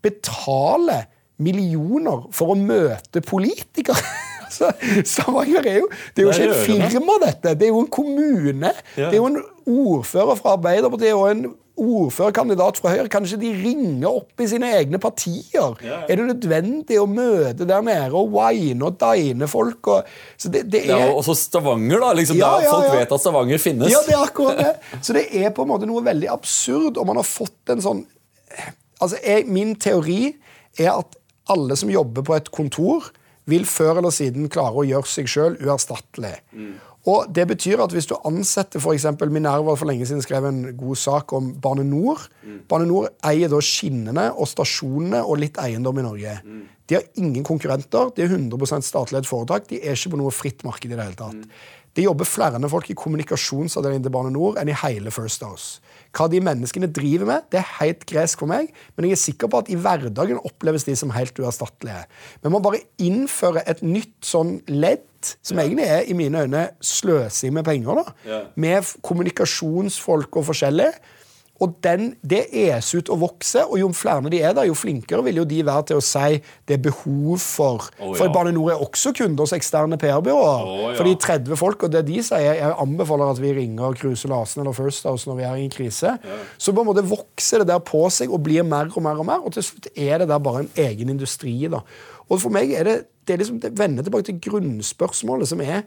betale 0.00 1.02
millioner 1.42 2.28
for 2.36 2.54
å 2.54 2.60
møte 2.60 3.24
politikere? 3.26 3.98
Så 4.50 4.70
Stavanger 5.06 5.66
er 5.66 5.80
jo 5.80 5.88
Det 6.14 6.24
er 6.24 6.28
jo 6.28 6.34
ikke 6.34 6.50
et 6.50 6.66
firma, 6.66 7.16
dette. 7.24 7.54
Det 7.58 7.68
er 7.68 7.72
jo 7.74 7.80
en 7.84 7.90
kommune. 7.92 8.74
Ja. 8.96 9.08
Det 9.08 9.16
er 9.16 9.20
jo 9.20 9.30
en 9.30 9.42
ordfører 9.70 10.38
fra 10.40 10.56
Arbeiderpartiet 10.58 11.14
og 11.14 11.28
en 11.30 11.44
ordførerkandidat 11.80 12.78
fra 12.80 12.92
Høyre. 12.92 13.08
Kanskje 13.12 13.38
de 13.40 13.50
ringer 13.56 14.08
opp 14.10 14.42
i 14.42 14.48
sine 14.50 14.68
egne 14.76 15.00
partier? 15.00 15.76
Ja. 15.84 16.02
Er 16.10 16.20
det 16.20 16.26
nødvendig 16.28 16.98
å 17.00 17.06
møte 17.08 17.66
der 17.68 17.84
nede 17.86 18.10
og 18.16 18.34
wine 18.34 18.90
og 18.90 18.98
dine 19.00 19.48
folk? 19.50 19.92
Og, 19.94 20.10
så 20.40 20.52
det, 20.52 20.66
det 20.72 20.84
er... 20.86 21.06
Ja, 21.06 21.14
også 21.14 21.36
Stavanger, 21.38 22.02
da. 22.02 22.12
Liksom, 22.18 22.40
ja, 22.40 22.52
ja, 22.64 22.74
folk 22.74 22.98
vet 22.98 23.14
at 23.16 23.24
Stavanger 23.24 23.62
finnes. 23.62 23.92
Ja, 23.92 24.02
det 24.06 24.16
er 24.16 24.26
akkurat 24.26 24.60
det. 24.60 24.74
Så 25.00 25.16
det 25.16 25.28
er 25.40 25.54
på 25.56 25.64
en 25.64 25.72
måte 25.72 25.88
noe 25.88 26.04
veldig 26.04 26.28
absurd, 26.32 27.00
og 27.00 27.08
man 27.08 27.20
har 27.22 27.28
fått 27.28 27.76
en 27.76 27.84
sånn 27.84 28.06
Altså, 29.00 29.16
jeg, 29.24 29.46
Min 29.48 29.70
teori 29.80 30.34
er 30.76 30.90
at 30.92 31.14
alle 31.48 31.76
som 31.78 31.88
jobber 31.88 32.24
på 32.26 32.34
et 32.36 32.50
kontor, 32.52 33.06
vil 33.50 33.66
før 33.68 34.00
eller 34.00 34.14
siden 34.14 34.48
klare 34.52 34.80
å 34.80 34.86
gjøre 34.86 35.10
seg 35.10 35.28
sjøl 35.30 35.58
uerstattelig. 35.60 36.36
Mm. 36.54 36.72
Og 37.08 37.30
Det 37.32 37.46
betyr 37.48 37.80
at 37.80 37.94
hvis 37.96 38.10
du 38.10 38.16
ansetter 38.28 38.80
f.eks. 38.80 39.06
Minerva 39.32 39.72
for 39.78 39.88
lenge 39.88 40.04
siden 40.08 40.20
skrev 40.24 40.44
en 40.50 40.60
god 40.76 41.00
sak 41.00 41.32
om 41.32 41.54
Bane 41.62 41.86
NOR 41.88 42.26
mm. 42.44 42.58
Bane 42.68 42.88
NOR 42.90 43.08
eier 43.30 43.48
da 43.48 43.60
skinnene 43.64 44.26
og 44.34 44.50
stasjonene 44.50 45.22
og 45.24 45.40
litt 45.40 45.56
eiendom 45.62 46.00
i 46.00 46.04
Norge. 46.04 46.36
Mm. 46.44 46.60
De 46.90 46.98
har 46.98 47.06
ingen 47.22 47.44
konkurrenter, 47.46 48.10
de 48.16 48.24
er 48.24 48.32
100% 48.34 48.84
statlig 48.84 49.22
foretak. 49.28 49.68
De 49.70 49.78
er 49.78 49.94
ikke 49.94 50.12
på 50.12 50.20
noe 50.20 50.34
fritt 50.34 50.64
marked 50.66 50.90
i 50.90 50.96
det 50.96 51.04
hele 51.06 51.16
tatt. 51.16 51.38
Mm. 51.38 51.78
Det 52.00 52.06
jobber 52.06 52.24
flere 52.24 52.68
folk 52.72 52.86
i 52.88 52.94
kommunikasjonsavdelingen 52.96 54.06
til 54.06 54.12
Bane 54.14 54.30
NOR 54.32 54.56
enn 54.56 54.70
i 54.72 54.76
hele 54.86 55.10
First 55.12 55.42
House. 55.44 55.82
Hva 56.16 56.30
de 56.32 56.40
menneskene 56.40 56.88
driver 56.88 57.28
med, 57.28 57.44
det 57.52 57.60
er 57.60 57.74
helt 57.76 58.06
gresk 58.08 58.40
for 58.40 58.48
meg, 58.48 58.70
men 58.96 59.04
jeg 59.10 59.18
er 59.18 59.20
sikker 59.20 59.50
på 59.52 59.60
at 59.60 59.68
i 59.68 59.76
hverdagen 59.76 60.40
oppleves 60.40 60.88
de 60.88 60.96
som 60.96 61.12
helt 61.12 61.36
uerstattelige. 61.36 62.06
Vi 62.40 62.54
må 62.54 62.62
bare 62.64 62.80
innføre 63.04 63.66
et 63.68 63.84
nytt 63.84 64.16
sånn 64.24 64.56
ledd, 64.72 65.04
som 65.44 65.60
ja. 65.60 65.66
egentlig 65.66 65.90
er 65.92 66.08
i 66.08 66.16
mine 66.16 66.46
øyne 66.46 66.64
sløsing 66.80 67.52
med 67.58 67.68
penger, 67.68 68.00
da, 68.00 68.16
ja. 68.24 68.42
med 68.56 68.94
kommunikasjonsfolk 69.04 70.40
og 70.40 70.48
forskjellig 70.54 70.88
og 71.60 71.74
den, 71.84 72.14
det 72.24 72.46
eser 72.56 73.02
ut 73.02 73.10
og 73.12 73.20
vokser, 73.20 73.66
og 73.68 73.76
jo 73.76 73.90
flere 73.92 74.30
de 74.32 74.38
er 74.40 74.54
der, 74.56 74.64
jo 74.64 74.76
flinkere 74.76 75.20
vil 75.26 75.42
jo 75.42 75.44
de 75.48 75.58
være 75.66 75.90
til 75.90 76.00
å 76.00 76.04
si 76.04 76.38
det 76.68 76.78
er 76.78 76.82
behov 76.86 77.36
for. 77.42 77.90
Oh, 77.98 78.14
ja. 78.14 78.16
For 78.16 78.32
Bane 78.32 78.54
NOR 78.56 78.72
er 78.72 78.84
også 78.84 79.12
kunde 79.16 79.44
hos 79.44 79.52
eksterne 79.52 79.98
PR-byråer. 80.00 80.64
Oh, 80.64 80.78
ja. 80.86 80.94
For 80.96 81.04
de 81.04 81.12
30 81.20 81.60
folk, 81.60 81.84
og 81.84 81.92
det 81.92 82.06
de 82.08 82.22
sier, 82.24 82.56
jeg 82.56 82.72
anbefaler 82.80 83.34
at 83.34 83.42
vi 83.42 83.52
ringer 83.58 83.98
Kruse 84.00 84.30
Larsen 84.32 84.64
eller 84.64 84.76
First 84.76 85.04
House 85.08 85.28
når 85.28 85.40
vi 85.42 85.46
er 85.50 85.60
i 85.60 85.66
en 85.68 85.74
krise. 85.74 86.16
Ja. 86.16 86.40
Så 86.56 86.72
på 86.72 86.80
en 86.80 86.88
måte 86.88 87.04
vokser 87.04 87.60
det 87.60 87.68
der 87.74 87.84
på 87.84 88.06
seg 88.14 88.32
og 88.32 88.40
blir 88.48 88.64
mer 88.64 88.88
og 88.94 89.04
mer 89.04 89.20
og 89.20 89.28
mer, 89.28 89.44
og 89.44 89.52
til 89.56 89.68
slutt 89.68 89.90
er 89.92 90.24
det 90.24 90.30
der 90.32 90.40
bare 90.40 90.64
en 90.64 90.74
egen 90.88 91.12
industri. 91.12 91.58
da. 91.68 91.84
Og 92.30 92.40
for 92.40 92.56
meg 92.56 92.72
er 92.72 92.88
det, 92.88 92.98
det 93.28 93.36
er 93.36 93.44
liksom, 93.44 93.60
det 93.60 93.76
vender 93.76 94.06
tilbake 94.06 94.30
til 94.30 94.40
grunnspørsmålet, 94.48 95.52
som 95.52 95.60
er 95.60 95.84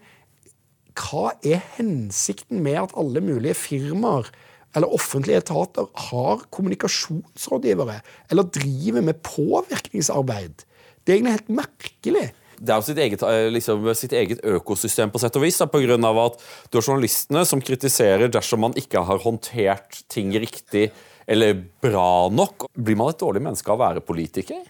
hva 0.94 1.32
er 1.42 1.64
hensikten 1.80 2.62
med 2.62 2.78
at 2.84 2.98
alle 3.00 3.22
mulige 3.26 3.58
firmaer 3.58 4.30
eller 4.74 4.94
offentlige 4.94 5.42
etater 5.44 5.90
har 6.10 6.46
kommunikasjonsrådgivere 6.54 8.00
eller 8.32 8.50
driver 8.54 9.06
med 9.06 9.22
påvirkningsarbeid. 9.26 10.66
Det 11.04 11.12
er 11.12 11.20
egentlig 11.20 11.38
helt 11.38 11.54
merkelig. 11.62 12.26
Det 12.64 12.72
er 12.72 12.80
jo 12.80 12.86
sitt 12.86 13.00
eget, 13.02 13.24
eh, 13.28 13.50
liksom, 13.52 13.88
sitt 13.96 14.14
eget, 14.14 14.44
økosystem 14.44 15.12
på 15.12 15.20
sett 15.20 15.36
og 15.36 15.44
vis, 15.44 15.58
pga. 15.58 15.98
at 16.26 16.40
du 16.72 16.78
har 16.78 16.86
journalistene 16.86 17.46
som 17.46 17.62
kritiserer 17.62 18.32
dersom 18.32 18.60
man 18.60 18.74
ikke 18.74 19.04
har 19.04 19.20
håndtert 19.20 20.04
ting 20.08 20.32
riktig 20.32 20.92
eller 21.28 21.54
bra 21.82 22.30
nok. 22.30 22.68
Blir 22.76 22.96
man 22.96 23.10
et 23.10 23.20
dårlig 23.20 23.42
menneske 23.42 23.70
av 23.72 23.80
å 23.80 23.84
være 23.84 24.06
politiker? 24.06 24.64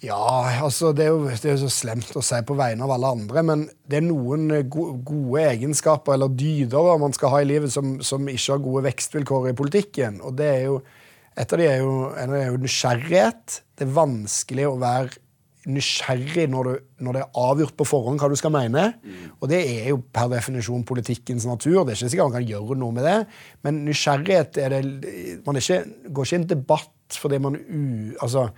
Ja, 0.00 0.62
altså 0.64 0.94
det 0.96 1.04
er 1.04 1.10
jo 1.12 1.28
det 1.28 1.50
er 1.52 1.58
så 1.60 1.68
slemt 1.72 2.14
å 2.16 2.22
si 2.24 2.38
på 2.48 2.56
vegne 2.56 2.86
av 2.86 2.94
alle 2.94 3.10
andre, 3.18 3.42
men 3.44 3.66
det 3.84 3.98
er 3.98 4.06
noen 4.06 4.46
eh, 4.56 4.64
gode 4.64 5.42
egenskaper 5.42 6.16
eller 6.16 6.32
dyder 6.32 6.94
man 7.02 7.12
skal 7.12 7.34
ha 7.34 7.42
i 7.42 7.48
livet 7.48 7.72
som, 7.74 7.98
som, 8.04 8.28
ikke 8.32 8.54
har 8.54 8.62
gode 8.64 8.86
vekstvilkår 8.88 9.50
i 9.50 9.56
politikken. 9.58 10.22
Og 10.24 10.38
det 10.40 10.48
er 10.54 10.66
jo, 10.70 10.80
Et 11.40 11.52
av 11.54 11.60
de 11.60 11.64
er 11.64 11.76
jo, 11.78 11.92
er 12.18 12.48
jo 12.50 12.56
nysgjerrighet. 12.60 13.60
Det 13.78 13.84
er 13.86 13.92
vanskelig 13.94 14.64
å 14.66 14.80
være 14.80 15.20
nysgjerrig 15.70 16.48
når, 16.50 16.66
du, 16.66 16.88
når, 17.04 17.16
det 17.16 17.22
er 17.22 17.38
avgjort 17.44 17.76
på 17.78 17.86
forhånd 17.86 18.20
hva 18.20 18.28
du 18.32 18.34
skal 18.36 18.52
mene. 18.52 18.86
Og 19.38 19.46
det 19.52 19.60
er 19.60 19.92
jo 19.92 20.00
per 20.12 20.28
definisjon 20.32 20.82
politikkens 20.88 21.46
natur. 21.48 21.84
Det 21.84 21.94
er 21.94 22.00
ikke 22.00 22.10
sikkert 22.10 22.32
man 22.32 22.36
kan 22.40 22.50
gjøre 22.50 22.80
noe 22.80 22.96
med 22.96 23.06
det. 23.06 23.16
Men 23.62 23.84
nysgjerrighet 23.86 24.58
er 24.64 24.74
det 24.74 24.82
Man 25.46 25.56
er 25.56 25.64
ikke, 25.64 25.80
går 26.10 26.28
ikke 26.28 26.36
i 26.36 26.40
en 26.40 26.50
debatt 26.56 27.20
fordi 27.20 27.40
man 27.42 27.56
u... 27.56 27.80
Altså, 28.20 28.48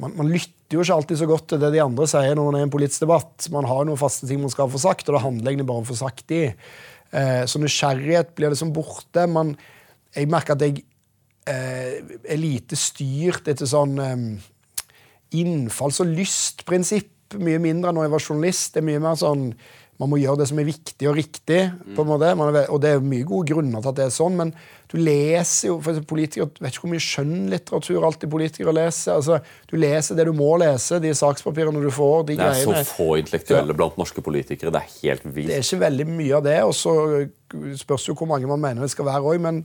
man, 0.00 0.14
man, 0.16 0.30
lytter 0.32 0.76
jo 0.76 0.84
ikke 0.84 0.96
alltid 0.96 1.20
så 1.20 1.28
godt 1.28 1.50
til 1.52 1.60
det 1.60 1.72
de 1.74 1.82
andre 1.84 2.06
sier 2.08 2.36
når 2.36 2.48
man 2.48 2.56
er 2.56 2.64
i 2.64 2.68
en 2.68 2.72
politisk 2.72 3.04
debatt. 3.04 3.48
Man 3.52 3.68
har 3.68 3.84
noen 3.86 4.00
faste 4.00 4.28
ting 4.28 4.40
man 4.40 4.52
skal 4.52 4.70
få 4.72 4.80
sagt, 4.80 5.08
og 5.08 5.16
det 5.16 5.24
handler 5.24 5.52
egentlig 5.52 5.68
bare 5.68 5.82
om 5.82 5.86
å 5.86 5.90
få 5.90 5.98
sagt 6.00 6.24
de. 6.32 6.46
Eh, 7.12 7.42
så 7.48 7.60
nysgjerrighet 7.60 8.32
blir 8.38 8.54
liksom 8.54 8.72
borte. 8.74 9.26
Man, 9.30 9.54
jeg 10.16 10.30
merker 10.32 10.56
at 10.56 10.64
jeg 10.64 10.84
eh, 11.50 12.00
er 12.24 12.40
lite 12.40 12.78
styrt 12.78 13.50
etter 13.52 13.68
sånn 13.68 13.98
eh, 14.00 14.24
innfalls- 15.42 16.00
og 16.04 16.14
lystprinsipp. 16.16 17.36
Mye 17.40 17.60
mindre 17.64 17.90
enn 17.90 17.96
når 17.96 18.08
jeg 18.08 18.14
var 18.16 18.26
journalist. 18.26 18.72
Det 18.72 18.82
er 18.82 18.88
mye 18.88 19.04
mer 19.04 19.20
sånn 19.20 19.46
man 20.02 20.10
må 20.10 20.18
gjøre 20.18 20.40
det 20.40 20.48
som 20.50 20.58
er 20.58 20.66
viktig 20.66 21.06
og 21.06 21.14
riktig. 21.14 21.60
på 21.94 22.02
en 22.02 22.08
måte. 22.08 22.30
Er, 22.32 22.70
og 22.72 22.80
det 22.82 22.90
er 22.90 23.04
mye 23.06 23.26
gode 23.28 23.52
grunner 23.52 23.82
til 23.82 23.90
at 23.92 23.98
det 24.00 24.06
er 24.08 24.14
sånn, 24.14 24.38
men 24.38 24.50
du 24.90 24.96
leser 25.00 25.70
jo 25.70 25.76
for 25.84 26.00
politikere, 26.08 26.50
vet 26.58 26.74
ikke 26.74 26.84
hvor 26.84 26.92
mye 26.92 27.04
skjønnlitteratur 27.04 28.06
alltid 28.08 28.32
politikere 28.32 28.74
leser. 28.76 29.14
altså, 29.14 29.38
Du 29.70 29.76
leser 29.78 30.18
det 30.18 30.26
du 30.28 30.32
må 30.36 30.50
lese, 30.60 30.98
de 31.00 31.14
sakspapirene 31.16 31.84
du 31.84 31.90
får. 31.94 32.26
de 32.28 32.36
greiene. 32.36 32.50
Det 32.56 32.64
er 32.64 32.66
greiene. 32.66 32.84
så 32.84 32.96
få 32.98 33.08
intellektuelle 33.20 33.78
blant 33.78 33.96
norske 34.00 34.24
politikere. 34.26 34.74
Det 34.74 34.82
er 34.82 34.90
helt 34.98 35.24
vilt. 35.28 35.48
Det 35.48 35.56
er 35.56 35.64
ikke 35.64 35.84
veldig 35.86 36.08
mye 36.10 36.36
av 36.40 36.44
det, 36.48 36.58
og 36.66 36.74
så 36.76 36.96
spørs 37.80 38.08
jo 38.08 38.18
hvor 38.18 38.28
mange 38.34 38.50
man 38.50 38.60
mener 38.60 38.82
det 38.82 38.92
skal 38.92 39.06
være 39.06 39.22
òg. 39.22 39.40
Men, 39.46 39.62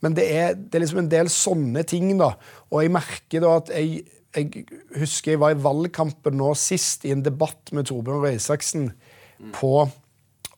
men 0.00 0.16
det, 0.16 0.26
er, 0.32 0.56
det, 0.56 0.74
er, 0.74 0.86
liksom 0.86 1.04
en 1.04 1.12
del 1.12 1.28
sånne 1.28 1.84
ting, 1.86 2.10
da. 2.18 2.32
Og 2.72 2.82
jeg 2.82 2.94
merker 2.94 3.44
da 3.44 3.58
at 3.60 3.74
jeg, 3.76 4.06
jeg 4.34 4.66
husker 4.96 5.36
jeg 5.36 5.44
var 5.44 5.54
i 5.54 5.60
valgkampen 5.60 6.40
nå 6.40 6.54
sist 6.58 7.04
i 7.04 7.12
en 7.14 7.22
debatt 7.22 7.70
med 7.76 7.86
Torbjørn 7.92 8.24
Røe 8.24 8.38
Isaksen 8.40 8.94
på 9.56 9.76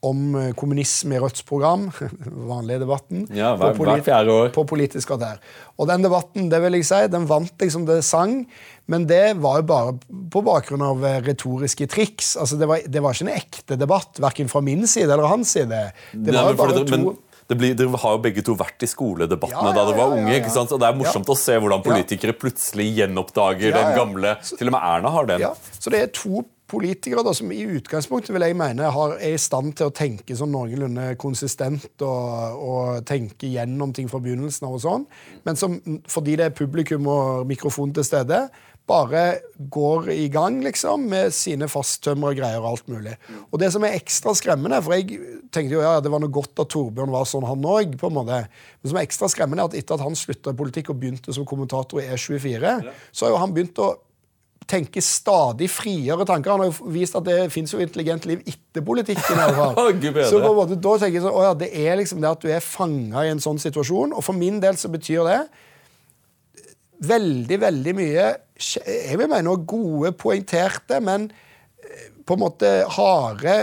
om 0.07 0.35
eh, 0.39 0.53
kommunisme 0.57 1.17
i 1.17 1.21
Rødts 1.23 1.43
program. 1.47 1.89
vanlige 2.53 2.83
debatten. 2.85 3.27
Ja, 3.35 3.55
hver, 3.57 3.75
på, 3.75 3.85
polit 3.85 4.09
år. 4.09 4.49
på 4.55 4.65
Politisk 4.69 5.13
kvarter. 5.13 5.41
Og 5.77 5.89
den 5.91 6.05
debatten 6.05 6.51
det 6.53 6.61
vil 6.65 6.79
jeg 6.79 6.89
si, 6.89 7.03
den 7.13 7.29
vant 7.29 7.63
jeg 7.63 7.75
som 7.75 7.87
det 7.89 8.03
sang, 8.07 8.43
men 8.91 9.07
det 9.09 9.37
var 9.43 9.61
jo 9.61 9.69
bare 9.69 9.95
på 10.33 10.43
bakgrunn 10.47 10.85
av 10.87 11.05
eh, 11.07 11.21
retoriske 11.27 11.89
triks. 11.93 12.35
Altså, 12.41 12.59
det, 12.61 12.71
var, 12.71 12.83
det 12.87 13.05
var 13.05 13.17
ikke 13.17 13.29
en 13.29 13.37
ekte 13.37 13.79
debatt, 13.81 14.21
verken 14.23 14.53
fra 14.53 14.63
min 14.65 14.87
side 14.87 15.11
eller 15.11 15.31
hans 15.31 15.57
side. 15.57 15.87
Det 16.13 16.37
var 16.37 16.53
jo 16.53 16.61
bare 16.61 16.83
to... 16.83 16.85
Men 17.47 17.61
blir, 17.61 17.77
dere 17.79 17.99
har 18.03 18.17
jo 18.17 18.19
begge 18.25 18.43
to 18.43 18.57
vært 18.59 18.83
i 18.83 18.89
skoledebattene 18.91 19.69
ja, 19.69 19.71
ja, 19.71 19.75
da 19.77 19.85
dere 19.87 19.99
var 20.01 20.15
unge. 20.17 20.33
ikke 20.35 20.51
sant? 20.51 20.73
Og 20.75 20.81
Det 20.83 20.89
er 20.89 20.97
morsomt 20.99 21.29
å 21.31 21.37
se 21.39 21.55
hvordan 21.63 21.85
politikere 21.85 22.35
plutselig 22.35 22.89
gjenoppdager 22.97 23.71
den 23.77 23.93
gamle 23.95 24.33
Til 24.49 24.67
og 24.67 24.75
med 24.75 24.83
Erna 24.83 25.13
har 25.15 25.29
den. 25.31 25.45
Så 25.79 25.93
det 25.95 26.01
er 26.03 26.11
to 26.11 26.43
politikere 26.71 27.23
da, 27.27 27.33
som 27.37 27.51
i 27.55 27.63
utgangspunktet 27.79 28.35
vil 28.35 28.45
jeg 28.47 28.59
mene 28.59 28.91
har, 28.93 29.17
er 29.23 29.37
i 29.37 29.41
stand 29.41 29.77
til 29.79 29.91
å 29.91 29.95
tenke 29.95 30.37
sånn 30.39 30.53
noenlunde 30.55 31.13
konsistent 31.21 32.03
og, 32.03 32.61
og, 32.61 33.03
tenke 33.07 33.51
gjennom 33.53 33.93
ting 33.95 34.11
fra 34.11 34.21
begynnelsen 34.23 34.67
av 34.67 34.79
og 34.79 34.83
sånn, 34.83 35.05
men 35.47 35.59
som 35.59 35.79
fordi 36.11 36.39
det 36.41 36.49
er 36.49 36.57
publikum 36.57 37.07
og 37.11 37.47
mikrofon 37.49 37.95
til 37.95 38.07
stede, 38.07 38.47
bare 38.87 39.23
går 39.73 40.11
i 40.15 40.29
gang 40.31 40.61
liksom, 40.63 41.09
med 41.11 41.35
sine 41.35 41.67
fasttømmer 41.71 42.31
og 42.31 42.39
greier 42.39 42.63
og 42.63 42.69
alt 42.71 42.91
mulig. 42.91 43.17
Og 43.51 43.59
det 43.59 43.73
som 43.75 43.83
er 43.83 43.97
ekstra 43.99 44.35
skremmende, 44.39 44.79
for 44.85 44.95
jeg 44.95 45.19
tenkte 45.55 45.75
jo 45.75 45.83
ja, 45.83 45.97
det 46.03 46.13
var 46.13 46.23
noe 46.23 46.31
godt 46.33 46.63
at 46.63 46.71
Torbjørn 46.71 47.11
var 47.11 47.27
sånn, 47.27 47.47
han 47.49 47.67
òg, 47.67 47.97
på 47.99 48.11
en 48.11 48.17
måte. 48.21 48.41
Men 48.79 48.93
som 48.93 49.01
er 49.01 49.09
ekstra 49.09 49.31
skremmende, 49.33 49.65
er 49.65 49.73
at 49.73 49.79
etter 49.81 49.99
at 49.99 50.07
han 50.07 50.19
slutta 50.19 50.55
i 50.55 50.61
politikk 50.61 50.93
og 50.95 51.01
begynte 51.03 51.35
som 51.35 51.49
kommentator 51.49 52.03
i 52.03 52.07
E24, 52.15 52.77
så 53.11 53.27
har 53.27 53.35
jo 53.35 53.43
han 53.43 53.57
begynt 53.57 53.83
å 53.83 53.91
tenke 54.67 55.03
stadig 55.05 55.69
friere 55.71 56.27
tanker. 56.27 56.53
Han 56.53 56.65
har 56.65 56.71
jo 56.71 56.91
vist 56.95 57.17
at 57.19 57.27
det 57.27 57.39
fins 57.55 57.75
intelligent 57.75 58.27
liv 58.27 58.43
etter 58.47 58.85
politikken. 58.87 59.39
Så 60.31 60.41
på 60.43 60.51
en 60.51 60.59
måte, 60.59 60.79
da 60.79 60.97
tenker 60.99 61.21
jeg 61.21 61.25
sånn, 61.27 61.39
ja, 61.47 61.55
det 61.59 61.71
er 61.71 62.01
liksom 62.01 62.23
det 62.23 62.33
at 62.33 62.43
du 62.43 62.51
er 62.51 62.65
fanga 62.65 63.25
i 63.27 63.33
en 63.33 63.43
sånn 63.43 63.61
situasjon. 63.63 64.17
Og 64.17 64.27
for 64.27 64.37
min 64.37 64.61
del 64.63 64.79
så 64.81 64.91
betyr 64.93 65.27
det 65.31 65.41
veldig, 67.07 67.59
veldig 67.61 67.93
mye 67.97 68.29
Jeg 68.57 69.19
vil 69.21 69.29
mene 69.29 69.53
gode, 69.69 70.15
poengterte, 70.17 70.97
men 71.05 71.27
eh, 71.29 72.07
på 72.27 72.35
en 72.35 72.41
måte 72.41 72.71
harde, 72.97 73.57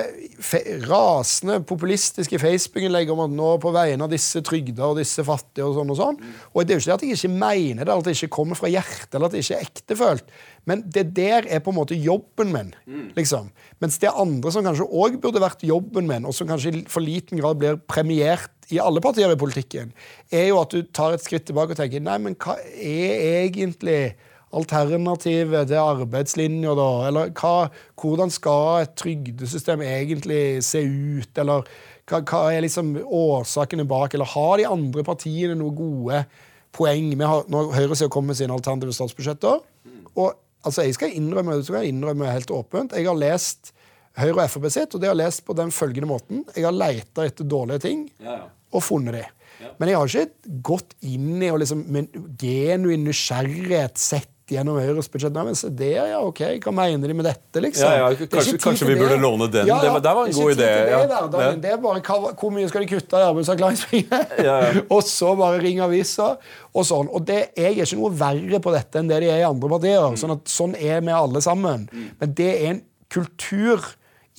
rasende, 0.86 1.58
populistiske 1.68 2.38
Facebook-innlegg 2.40 3.10
om 3.12 3.24
at 3.26 3.34
nå 3.34 3.50
på 3.64 3.72
vegne 3.74 4.06
av 4.06 4.14
disse 4.14 4.44
trygda 4.46 4.92
og 4.92 5.00
disse 5.02 5.26
fattige 5.26 5.66
og 5.66 5.80
sånn 5.80 5.94
og 5.96 6.00
sånn. 6.00 6.22
Og 6.54 6.62
det 6.62 6.76
er 6.76 6.78
jo 6.78 6.84
ikke 6.84 6.92
det 6.92 6.96
at 6.96 7.06
jeg 7.08 7.18
ikke 7.18 7.42
mener 7.42 7.82
det, 7.82 7.90
eller 7.90 8.04
at 8.04 8.12
det 8.12 8.16
ikke 8.20 8.36
kommer 8.38 8.60
fra 8.60 8.72
hjertet, 8.72 9.10
eller 9.18 9.28
at 9.28 9.36
det 9.36 9.42
ikke 9.44 9.58
er 9.58 9.68
ektefølt. 9.68 10.38
Men 10.70 10.84
det 10.96 11.10
der 11.18 11.48
er 11.50 11.60
på 11.60 11.74
en 11.74 11.80
måte 11.82 11.96
jobben 11.96 12.54
min. 12.54 12.74
liksom. 13.18 13.50
Mens 13.84 13.98
det 14.00 14.12
andre 14.16 14.52
som 14.52 14.64
kanskje 14.64 14.88
òg 14.88 15.20
burde 15.22 15.42
vært 15.44 15.64
jobben 15.64 16.08
min, 16.08 16.26
og 16.26 16.36
som 16.36 16.48
kanskje 16.48 16.72
i 16.72 16.84
for 16.88 17.04
liten 17.04 17.40
grad 17.42 17.60
blir 17.60 17.80
premiert 17.88 18.52
i 18.72 18.80
alle 18.80 19.02
partier 19.04 19.32
i 19.32 19.40
politikken, 19.40 19.92
er 20.32 20.48
jo 20.48 20.62
at 20.62 20.72
du 20.72 20.84
tar 20.84 21.14
et 21.14 21.24
skritt 21.24 21.46
tilbake 21.50 21.76
og 21.76 21.82
tenker 21.82 22.04
nei, 22.04 22.18
men 22.18 22.38
hva 22.40 22.56
er 22.80 23.44
egentlig 23.44 24.16
alternativet 24.54 25.68
til 25.68 25.82
arbeidslinja, 25.82 26.76
da? 26.78 26.90
Eller 27.10 27.34
hva, 27.36 27.70
hvordan 28.00 28.32
skal 28.32 28.84
et 28.84 28.96
trygdesystem 29.00 29.82
egentlig 29.82 30.64
se 30.66 30.84
ut? 30.86 31.42
Eller 31.42 31.66
hva, 32.10 32.22
hva 32.22 32.44
er 32.54 32.64
liksom 32.66 32.96
årsakene 33.04 33.88
bak? 33.90 34.14
Eller 34.14 34.30
har 34.36 34.58
de 34.62 34.70
andre 34.70 35.04
partiene 35.08 35.58
noen 35.60 35.76
gode 35.78 36.24
poeng? 36.76 37.12
Vi 37.18 37.30
har, 37.34 37.48
når 37.52 37.74
Høyresida 37.74 38.12
kommer 38.14 38.34
med 38.34 38.42
sine 38.42 38.56
alternative 38.56 38.96
statsbudsjetter 38.96 39.62
og 40.14 40.36
altså 40.64 40.86
Jeg 40.88 40.98
skal 40.98 41.14
innrømme, 41.16 41.58
jeg 41.60 41.68
skal 41.68 41.84
jeg 41.84 41.94
innrømme 41.94 42.32
helt 42.32 42.52
åpent. 42.52 42.96
Jeg 42.98 43.08
har 43.10 43.20
lest 43.20 43.74
Høyre 44.18 44.44
og 44.46 44.52
Frp 44.54 44.68
sitt, 44.70 44.94
og 44.94 45.02
det 45.02 45.10
har 45.10 45.16
jeg 45.16 45.24
lest 45.26 45.46
på 45.48 45.56
den 45.58 45.72
følgende 45.74 46.10
måten. 46.10 46.44
Jeg 46.56 46.68
har 46.68 46.76
leita 46.76 47.26
etter 47.26 47.48
dårlige 47.50 47.82
ting 47.88 48.04
Ja, 48.22 48.36
ja. 48.44 48.50
og 48.74 48.84
funnet 48.86 49.18
de. 49.18 49.24
Men 49.80 49.90
jeg 49.90 49.98
har 49.98 50.12
ikke 50.12 50.60
gått 50.66 50.94
inn 51.08 51.42
i 51.42 51.50
og 51.54 51.62
liksom 51.62 51.82
genuin 52.42 53.06
nysgjerrighet 53.08 53.98
sett 54.02 54.33
gjennom 54.54 54.78
Høyres 54.80 55.10
se 55.58 55.70
der, 55.70 56.08
ja, 56.12 56.20
ok, 56.22 56.42
Hva 56.64 56.74
mener 56.74 57.08
de 57.08 57.14
med 57.14 57.26
dette, 57.26 57.62
liksom? 57.62 57.90
Ja, 57.90 58.10
ja, 58.10 58.16
Det 58.16 58.30
kanskje- 58.30 58.60
kanskje 58.62 58.88
vi 58.88 58.96
burde 58.96 59.16
det. 59.16 59.22
låne 59.22 59.52
den. 59.52 59.66
Det 59.66 59.74
var- 59.74 60.00
det 60.00 60.16
var 60.16 60.26
en 60.26 60.32
det 60.32 60.36
god 60.42 60.52
idé. 60.52 60.58
Det. 60.58 60.90
Ja. 60.90 61.52
det 61.56 61.72
er 61.72 61.78
bare 61.78 62.02
hva, 62.02 62.34
hvor 62.36 62.52
mye 62.52 62.68
skal 62.70 62.82
de 62.86 62.88
kutte 62.88 63.14
i 63.14 63.28
arbeidsavklaringspenger? 63.32 64.44
Ja, 64.44 64.60
ja. 64.62 64.82
og 64.90 65.04
så 65.04 65.36
bare 65.38 65.60
ringe 65.62 65.82
aviser 65.84 66.38
og 66.74 66.86
sånn. 66.86 67.10
Og 67.14 67.26
det, 67.26 67.50
jeg 67.58 67.78
er 67.78 67.86
ikke 67.86 67.98
noe 68.00 68.12
verre 68.12 68.60
på 68.60 68.72
dette 68.74 69.00
enn 69.00 69.08
det 69.08 69.20
de 69.22 69.30
er 69.30 69.40
i 69.42 69.50
andre 69.50 69.70
partier. 69.70 70.00
Mm. 70.12 70.18
Sånn, 70.18 70.32
at, 70.32 70.46
sånn 70.46 70.76
er 70.80 71.02
vi 71.02 71.12
alle 71.12 71.42
sammen. 71.42 71.90
Men 72.20 72.34
det 72.34 72.62
er 72.62 72.70
en 72.72 72.82
kultur 73.10 73.80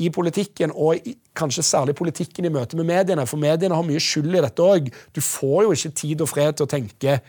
i 0.02 0.10
politikken, 0.10 0.72
og 0.74 0.96
i, 1.06 1.14
kanskje 1.38 1.62
særlig 1.62 1.94
politikken 1.98 2.46
i 2.46 2.50
møte 2.50 2.74
med 2.78 2.86
mediene. 2.88 3.26
For 3.30 3.38
mediene 3.38 3.76
har 3.76 3.86
mye 3.86 4.02
skyld 4.02 4.34
i 4.34 4.42
dette 4.42 4.62
òg. 4.62 4.90
Du 5.14 5.20
får 5.22 5.62
jo 5.66 5.74
ikke 5.76 5.94
tid 5.94 6.24
og 6.24 6.30
fred 6.30 6.56
til 6.58 6.66
å 6.66 6.70
tenke 6.70 7.20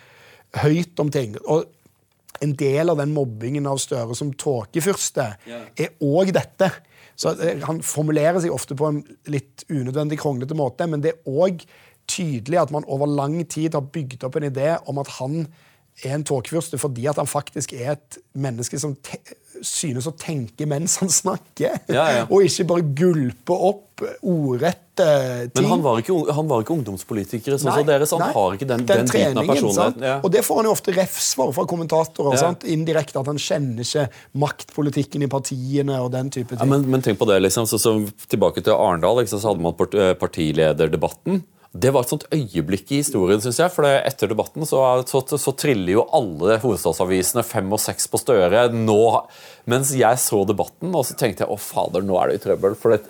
høyt 0.63 0.99
om 1.03 1.11
ting. 1.13 1.35
Og 1.45 1.65
en 2.41 2.53
del 2.59 2.89
av 2.89 2.97
den 2.97 3.13
mobbingen 3.15 3.67
av 3.69 3.77
Støre 3.81 4.15
som 4.15 4.33
tåkefyrste 4.33 5.35
Ja. 5.47 5.61
er 5.77 5.89
òg 6.01 6.33
dette. 6.35 6.71
Så 7.15 7.31
eh, 7.39 7.61
Han 7.65 7.81
formulerer 7.81 8.41
seg 8.43 8.51
ofte 8.51 8.75
på 8.75 8.87
en 8.89 9.03
litt 9.31 9.63
unødvendig 9.69 10.19
kronglete 10.19 10.55
måte, 10.57 10.87
men 10.87 11.01
det 11.01 11.13
er 11.15 11.29
òg 11.31 11.63
tydelig 12.07 12.59
at 12.61 12.71
man 12.71 12.85
over 12.87 13.07
lang 13.07 13.39
tid 13.49 13.73
har 13.73 13.81
bygd 13.81 14.23
opp 14.27 14.35
en 14.37 14.49
idé 14.51 14.75
om 14.85 14.99
at 15.01 15.07
han 15.19 15.47
er 16.03 16.11
en 16.17 16.25
tåkefyrste 16.27 16.77
fordi 16.77 17.07
at 17.07 17.15
han 17.17 17.25
faktisk 17.29 17.73
er 17.73 17.93
et 17.95 18.17
menneske 18.35 18.77
som 18.79 18.95
synes 19.63 20.07
å 20.09 20.13
tenke 20.19 20.67
mens 20.69 20.97
han 21.01 21.11
snakker, 21.11 21.79
Ja, 21.87 22.05
ja. 22.11 22.27
og 22.29 22.45
ikke 22.45 22.67
bare 22.73 22.87
gulpe 22.97 23.55
opp 23.55 23.85
ordrette 24.21 25.05
ting. 25.53 25.63
Men 25.63 25.69
han 25.71 25.83
var 25.83 25.99
ikke, 26.01 26.15
han 26.35 26.47
var 26.49 26.63
ikke 26.63 26.73
ungdomspolitiker, 26.75 27.55
sånn 27.59 27.71
som 27.71 27.87
dere, 27.87 28.07
så 28.07 28.19
han 28.19 28.27
nei. 28.27 28.35
har 28.35 28.57
ikke 28.57 28.67
den, 28.67 28.83
den, 28.89 29.07
biten 29.07 29.39
av 29.39 29.49
personligheten. 29.49 30.05
Ja. 30.09 30.17
Og 30.19 30.33
det 30.33 30.43
får 30.47 30.59
han 30.59 30.69
jo 30.69 30.73
ofte 30.75 30.95
refs 30.95 31.31
for 31.39 31.55
fra 31.55 31.65
kommentatorer. 31.69 32.37
Sant? 32.41 32.65
Indirekte 32.71 33.21
at 33.21 33.31
han 33.31 33.39
kjenner 33.41 33.87
ikke 33.87 34.07
maktpolitikken 34.43 35.25
i 35.25 35.31
partiene 35.31 35.99
og 36.03 36.11
den 36.15 36.31
type 36.33 36.55
ting. 36.55 36.61
Ja, 36.63 36.69
men, 36.69 36.87
men 36.91 37.05
tenk 37.05 37.21
på 37.21 37.29
det, 37.29 37.39
liksom. 37.45 37.69
Så, 37.71 37.79
så, 37.81 37.97
tilbake 38.31 38.63
til 38.65 38.75
Arendal, 38.75 39.21
liksom, 39.21 39.41
så 39.41 39.53
hadde 39.53 39.63
man 39.63 39.77
part, 39.79 39.95
eh, 39.95 40.11
partilederdebatten. 40.19 41.43
Det 41.75 41.91
var 41.91 42.05
et 42.05 42.11
sånt 42.13 42.27
øyeblikk 42.31 42.93
i 42.95 43.01
historien, 43.01 43.41
synes 43.43 43.59
jeg. 43.59 43.71
For 43.73 43.87
etter 43.89 44.31
debatten 44.31 44.63
så, 44.67 44.79
så, 45.09 45.21
så 45.27 45.53
triller 45.59 45.97
jo 45.97 46.05
alle 46.15 46.59
hovedstadsavisene 46.63 47.43
fem 47.43 47.73
og 47.75 47.81
seks 47.83 48.07
på 48.11 48.21
Støre. 48.21 48.69
Nå, 48.71 49.01
mens 49.71 49.91
jeg 49.97 50.21
så 50.23 50.45
debatten, 50.47 50.93
og 50.95 51.03
så 51.07 51.17
tenkte 51.19 51.43
jeg 51.43 51.51
å 51.51 51.59
fader, 51.59 52.05
nå 52.05 52.15
er 52.21 52.31
det 52.31 52.39
i 52.39 52.43
trøbbel. 52.45 52.77
For 52.79 52.95
det, 52.95 53.01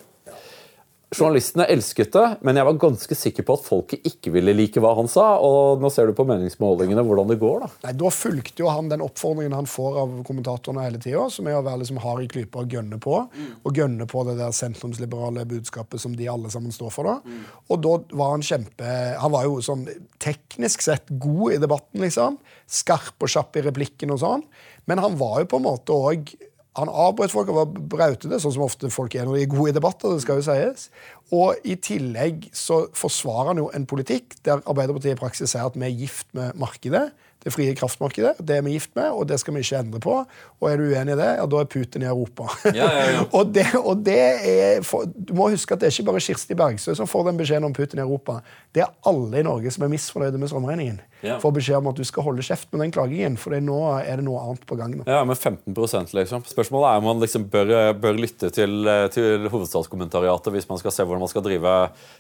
Journalistene 1.15 1.65
elsket 1.71 2.11
det, 2.13 2.25
men 2.45 2.57
jeg 2.59 2.67
var 2.67 2.77
ganske 2.81 3.15
sikker 3.17 3.45
på 3.47 3.55
at 3.57 3.65
folket 3.65 4.07
ikke 4.09 4.33
ville 4.35 4.53
like 4.55 4.81
hva 4.83 4.93
han 4.97 5.09
sa. 5.11 5.25
Og 5.43 5.81
nå 5.83 5.91
ser 5.93 6.09
du 6.09 6.15
på 6.17 6.25
meningsmålingene 6.27 7.03
hvordan 7.05 7.31
det 7.31 7.37
går. 7.41 7.65
da. 7.65 7.69
Nei, 7.87 7.93
Da 8.01 8.11
fulgte 8.13 8.63
jo 8.63 8.71
han 8.71 8.89
den 8.91 9.03
oppfordringen 9.05 9.55
han 9.55 9.69
får 9.69 9.99
av 10.03 10.15
kommentatorene 10.27 10.85
hele 10.85 11.01
tida, 11.01 11.25
som 11.33 11.47
er 11.47 11.59
å 11.59 11.63
være 11.65 11.83
liksom 11.83 12.01
hard 12.03 12.25
i 12.25 12.29
klypa 12.31 12.63
og 12.63 12.75
gønne 12.77 12.99
på. 13.01 13.17
Og 13.65 13.81
gønne 13.81 14.07
på 14.11 14.25
det 14.29 14.37
der 14.39 14.55
sentrumsliberale 14.55 15.45
budskapet 15.49 16.01
som 16.01 16.15
de 16.15 16.27
alle 16.31 16.51
sammen 16.53 16.75
står 16.75 16.91
for. 16.93 17.03
da. 17.09 17.37
Og 17.69 17.81
da 17.81 17.95
var 18.15 18.35
han 18.35 18.45
kjempe 18.45 18.85
Han 19.19 19.31
var 19.31 19.45
jo 19.47 19.61
sånn 19.63 19.87
teknisk 20.19 20.81
sett 20.81 21.07
god 21.09 21.53
i 21.55 21.61
debatten, 21.61 22.01
liksom. 22.03 22.37
Skarp 22.67 23.21
og 23.21 23.31
kjapp 23.31 23.57
i 23.57 23.65
replikken 23.65 24.11
og 24.11 24.19
sånn. 24.21 24.43
Men 24.85 25.01
han 25.01 25.17
var 25.17 25.39
jo 25.41 25.49
på 25.53 25.61
en 25.61 25.67
måte 25.69 25.95
òg 25.95 26.35
han 26.75 26.91
avbrøt 26.91 27.31
folk 27.31 27.49
og 27.51 27.59
var 27.59 27.83
brautende, 27.95 28.39
sånn 28.41 28.53
som 28.57 28.65
ofte 28.65 28.89
folk 28.91 29.15
er 29.15 29.27
når 29.27 29.37
de 29.37 29.43
er 29.45 29.51
gode 29.53 29.71
i 29.71 29.75
debatter. 29.77 30.11
det 30.11 30.25
skal 30.25 30.41
jo 30.41 30.47
sies. 30.47 30.89
Og 31.35 31.61
i 31.63 31.77
tillegg 31.79 32.49
så 32.55 32.85
forsvarer 32.95 33.53
han 33.53 33.61
jo 33.63 33.69
en 33.75 33.87
politikk 33.87 34.35
der 34.45 34.59
Arbeiderpartiet 34.65 35.15
i 35.15 35.21
praksis 35.21 35.55
sier 35.55 35.69
at 35.69 35.77
vi 35.79 35.87
er 35.87 35.95
gift 36.03 36.27
med 36.35 36.57
markedet. 36.59 37.07
Det 37.45 37.53
frie 37.53 37.75
kraftmarkedet. 37.77 38.39
Det 38.41 38.57
er 38.57 38.63
vi 38.65 38.73
gift 38.73 38.95
med, 38.97 39.11
og 39.13 39.27
det 39.29 39.37
skal 39.37 39.53
vi 39.53 39.61
ikke 39.61 39.79
endre 39.83 39.99
på. 40.01 40.17
Og 40.59 40.69
er 40.69 40.79
du 40.81 40.87
uenig 40.89 41.13
i 41.13 41.19
det, 41.19 41.27
ja, 41.37 41.45
da 41.45 41.59
er 41.61 41.67
Putin 41.69 42.01
i 42.01 42.09
Europa. 42.09 42.47
Ja, 42.73 42.87
ja, 42.89 43.03
ja. 43.13 43.23
og 43.37 43.51
det, 43.53 43.67
og 43.77 44.01
det 44.05 44.21
er 44.49 44.81
for, 44.85 45.05
Du 45.05 45.35
må 45.37 45.51
huske 45.53 45.75
at 45.75 45.83
det 45.83 45.91
er 45.91 45.93
ikke 45.93 46.09
bare 46.09 46.23
Kirsti 46.25 46.57
Bergstø 46.57 46.95
som 46.97 47.09
får 47.09 47.27
den 47.29 47.37
beskjeden 47.37 47.67
om 47.69 47.75
Putin 47.75 48.01
i 48.01 48.05
Europa. 48.05 48.39
Det 48.73 48.81
er 48.81 48.89
alle 49.05 49.43
i 49.43 49.45
Norge 49.45 49.71
som 49.71 49.85
er 49.85 49.93
misfornøyde 49.93 50.41
med 50.41 50.49
strømregningen. 50.49 51.03
Får 51.41 51.53
beskjed 51.55 51.79
om 51.79 51.87
at 51.89 51.97
du 51.97 52.03
skal 52.05 52.25
holde 52.25 52.43
kjeft 52.45 52.69
med 52.73 52.83
den 52.83 52.91
klagingen, 52.93 53.37
for 53.39 53.55
det 53.55 53.61
nå 53.65 53.77
er 53.97 54.19
det 54.19 54.25
noe 54.25 54.41
annet 54.41 54.65
på 54.67 54.77
gang. 54.79 54.97
nå. 54.97 55.05
Ja, 55.09 55.21
men 55.25 55.37
15% 55.37 56.13
liksom. 56.17 56.43
Spørsmålet 56.49 56.89
er 56.89 57.01
om 57.01 57.07
man 57.09 57.23
liksom 57.23 57.47
bør, 57.53 57.71
bør 58.01 58.19
lytte 58.19 58.51
til, 58.53 58.89
til 59.13 59.47
hovedstadskommentariatet 59.53 60.53
hvis 60.53 60.69
man 60.69 60.81
skal 60.81 60.93
se 60.93 61.05
hvordan 61.05 61.23
man 61.25 61.31
skal 61.31 61.45
drive, 61.45 61.77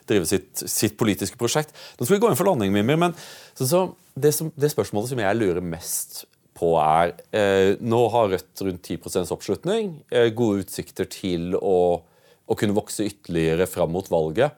drive 0.09 0.29
sitt, 0.29 0.65
sitt 0.69 0.97
politiske 0.97 1.37
prosjekt. 1.41 1.75
Nå 1.99 2.07
skal 2.07 2.17
vi 2.17 2.23
gå 2.23 2.31
inn 2.31 2.39
for 2.39 2.49
landing, 2.49 2.73
Mimir, 2.73 2.99
men 3.01 3.15
så, 3.53 3.67
så, 3.67 3.85
det, 4.15 4.31
som, 4.35 4.51
det 4.55 4.71
spørsmålet 4.71 5.11
som 5.11 5.21
jeg 5.21 5.37
lurer 5.39 5.63
mest 5.63 6.23
på, 6.55 6.71
er 6.79 7.13
eh, 7.35 7.75
Nå 7.83 8.01
har 8.13 8.31
Rødt 8.31 8.63
rundt 8.63 8.87
10 8.87 9.27
oppslutning. 9.35 9.95
Eh, 10.09 10.31
gode 10.35 10.63
utsikter 10.63 11.09
til 11.11 11.57
å, 11.59 11.99
å 12.47 12.57
kunne 12.57 12.77
vokse 12.77 13.07
ytterligere 13.07 13.67
fram 13.67 13.91
mot 13.95 14.07
valget. 14.11 14.55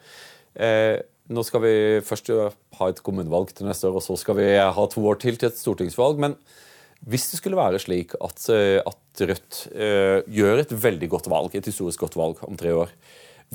Eh, 0.53 0.99
nå 1.27 1.43
skal 1.43 1.63
vi 1.65 1.73
først 2.05 2.29
ha 2.31 2.87
et 2.87 3.01
kommunevalg 3.03 3.51
til 3.55 3.67
neste 3.67 3.89
år, 3.89 3.97
og 3.99 4.05
så 4.05 4.15
skal 4.19 4.37
vi 4.39 4.47
ha 4.61 4.85
to 4.87 5.03
år 5.09 5.19
til 5.19 5.35
til 5.35 5.49
et 5.49 5.59
stortingsvalg. 5.59 6.21
Men 6.23 6.37
hvis 7.05 7.27
det 7.31 7.41
skulle 7.41 7.59
være 7.59 7.81
slik 7.81 8.15
at, 8.21 8.45
eh, 8.53 8.79
at 8.79 9.25
Rødt 9.27 9.63
eh, 9.73 10.21
gjør 10.29 10.61
et 10.61 10.77
veldig 10.85 11.09
godt 11.09 11.29
valg, 11.33 11.55
et 11.57 11.65
historisk 11.65 12.05
godt 12.05 12.17
valg 12.17 12.41
om 12.45 12.57
tre 12.57 12.73
år, 12.77 12.93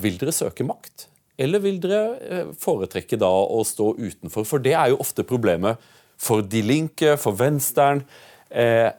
vil 0.03 0.19
dere 0.19 0.35
søke 0.35 0.67
makt? 0.67 1.07
Eller 1.43 1.63
vil 1.63 1.79
dere 1.83 2.01
eh, 2.23 2.51
foretrekke 2.59 3.19
da 3.19 3.29
å 3.29 3.61
stå 3.67 3.93
utenfor? 3.99 4.47
For 4.47 4.63
det 4.63 4.75
er 4.79 4.93
jo 4.93 5.01
ofte 5.03 5.25
problemet 5.27 5.81
for 6.23 6.43
De 6.45 6.61
Linke, 6.63 7.17
for 7.19 7.35
Venstern. 7.35 8.03
Eh, 8.49 8.91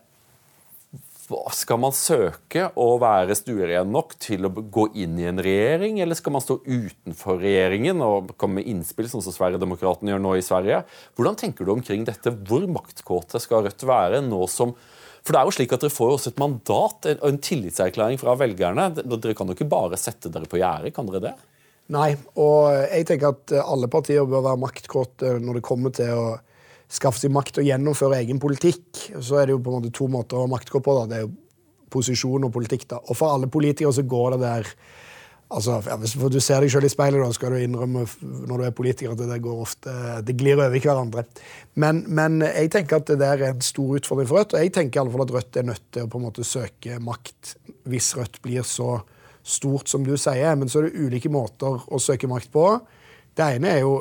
skal 1.54 1.78
man 1.80 1.94
søke 1.96 2.66
å 2.76 2.86
være 3.00 3.36
stueren 3.38 3.88
nok 3.92 4.12
til 4.20 4.44
å 4.44 4.50
gå 4.52 4.90
inn 5.00 5.16
i 5.20 5.28
en 5.30 5.40
regjering, 5.42 6.00
eller 6.04 6.18
skal 6.18 6.34
man 6.36 6.44
stå 6.44 6.58
utenfor 6.66 7.40
regjeringen 7.40 8.02
og 8.04 8.34
komme 8.40 8.60
med 8.60 8.68
innspill, 8.68 9.08
sånn 9.08 9.24
som 9.24 9.32
Sverigedemokraterna 9.32 10.12
gjør 10.12 10.20
nå 10.24 10.34
i 10.36 10.44
Sverige? 10.44 10.82
Hvordan 11.16 11.38
tenker 11.40 11.64
du 11.64 11.72
omkring 11.72 12.04
dette? 12.04 12.34
Hvor 12.44 12.66
maktkåte 12.68 13.40
skal 13.42 13.64
Rødt 13.64 13.86
være 13.88 14.20
nå 14.26 14.44
som 14.52 14.76
For 15.24 15.32
det 15.32 15.40
er 15.40 15.48
jo 15.48 15.52
slik 15.56 15.70
at 15.72 15.80
dere 15.80 15.94
får 15.94 16.10
jo 16.10 16.14
også 16.18 16.30
et 16.34 16.40
mandat 16.42 17.06
en- 17.08 17.20
og 17.22 17.28
en 17.30 17.38
tillitserklæring 17.40 18.18
fra 18.20 18.34
velgerne. 18.36 18.90
Dere 18.92 19.32
kan 19.32 19.48
jo 19.48 19.54
ikke 19.56 19.70
bare 19.72 19.96
sette 19.96 20.28
dere 20.28 20.44
på 20.44 20.60
gjerdet, 20.60 20.92
kan 20.92 21.06
dere 21.08 21.22
det? 21.24 21.32
Nei, 21.92 22.14
og 22.40 22.72
jeg 22.88 23.04
tenker 23.10 23.34
at 23.34 23.52
alle 23.60 23.90
partier 23.92 24.24
bør 24.24 24.46
være 24.46 24.62
maktkåte 24.62 25.34
når 25.42 25.58
det 25.58 25.66
kommer 25.66 25.92
til 25.92 26.16
å 26.16 26.28
skaffe 26.94 27.20
seg 27.20 27.32
makt 27.34 27.60
og 27.60 27.68
gjennomføre 27.68 28.20
egen 28.22 28.40
politikk. 28.40 28.86
Så 29.20 29.40
er 29.40 29.48
det 29.48 29.56
jo 29.56 29.62
på 29.62 29.72
en 29.72 29.82
måte 29.82 29.94
to 29.94 30.08
måter 30.10 30.38
å 30.38 30.46
ha 30.46 30.50
maktkåt 30.50 30.84
på. 30.84 30.98
da. 31.00 31.06
Det 31.10 31.18
er 31.18 31.26
jo 31.26 31.34
posisjon 31.94 32.46
og 32.46 32.52
politikk. 32.54 32.88
da. 32.90 33.00
Og 33.04 33.18
for 33.18 33.34
alle 33.34 33.50
politikere 33.50 33.94
så 33.94 34.06
går 34.06 34.36
det 34.36 34.40
der 34.44 34.70
altså, 35.54 35.80
Hvis 36.00 36.14
du 36.16 36.40
ser 36.40 36.64
deg 36.64 36.72
selv 36.72 36.88
i 36.88 36.92
speilet, 36.92 37.20
da, 37.20 37.32
skal 37.32 37.54
du 37.54 37.62
innrømme 37.62 38.04
når 38.48 38.58
du 38.58 38.64
er 38.66 38.76
politiker 38.76 39.12
at 39.14 39.22
det 39.22 39.42
går 39.44 39.60
ofte, 39.60 39.92
det 40.26 40.36
glir 40.40 40.58
over 40.58 40.74
i 40.74 40.82
hverandre. 40.82 41.26
Men, 41.74 42.04
men, 42.08 42.40
jeg 42.42 42.72
tenker 42.74 43.00
at 43.00 43.10
det 43.12 43.20
der 43.22 43.42
er 43.42 43.52
en 43.52 43.64
stor 43.64 43.98
utfordring 44.00 44.30
for 44.30 44.40
Rødt. 44.40 44.54
Og 44.56 44.64
jeg 44.64 44.72
tenker 44.74 44.98
i 44.98 45.02
alle 45.04 45.14
fall 45.14 45.26
at 45.26 45.34
Rødt 45.36 45.60
er 45.60 45.68
nødt 45.68 45.84
til 45.92 46.06
å 46.06 46.10
på 46.10 46.20
en 46.20 46.28
måte 46.28 46.46
søke 46.48 46.98
makt 47.02 47.56
hvis 47.90 48.14
Rødt 48.18 48.40
blir 48.44 48.66
så 48.66 48.96
stort 49.44 49.90
som 49.92 50.04
du 50.06 50.16
sier. 50.16 50.56
Men 50.58 50.72
så 50.72 50.80
er 50.80 50.88
det 50.88 51.04
ulike 51.04 51.32
måter 51.32 51.84
å 51.84 52.00
søke 52.02 52.30
makt 52.30 52.50
på. 52.54 52.66
Det 53.36 53.54
ene 53.56 53.76
er 53.76 53.84
jo 53.84 53.98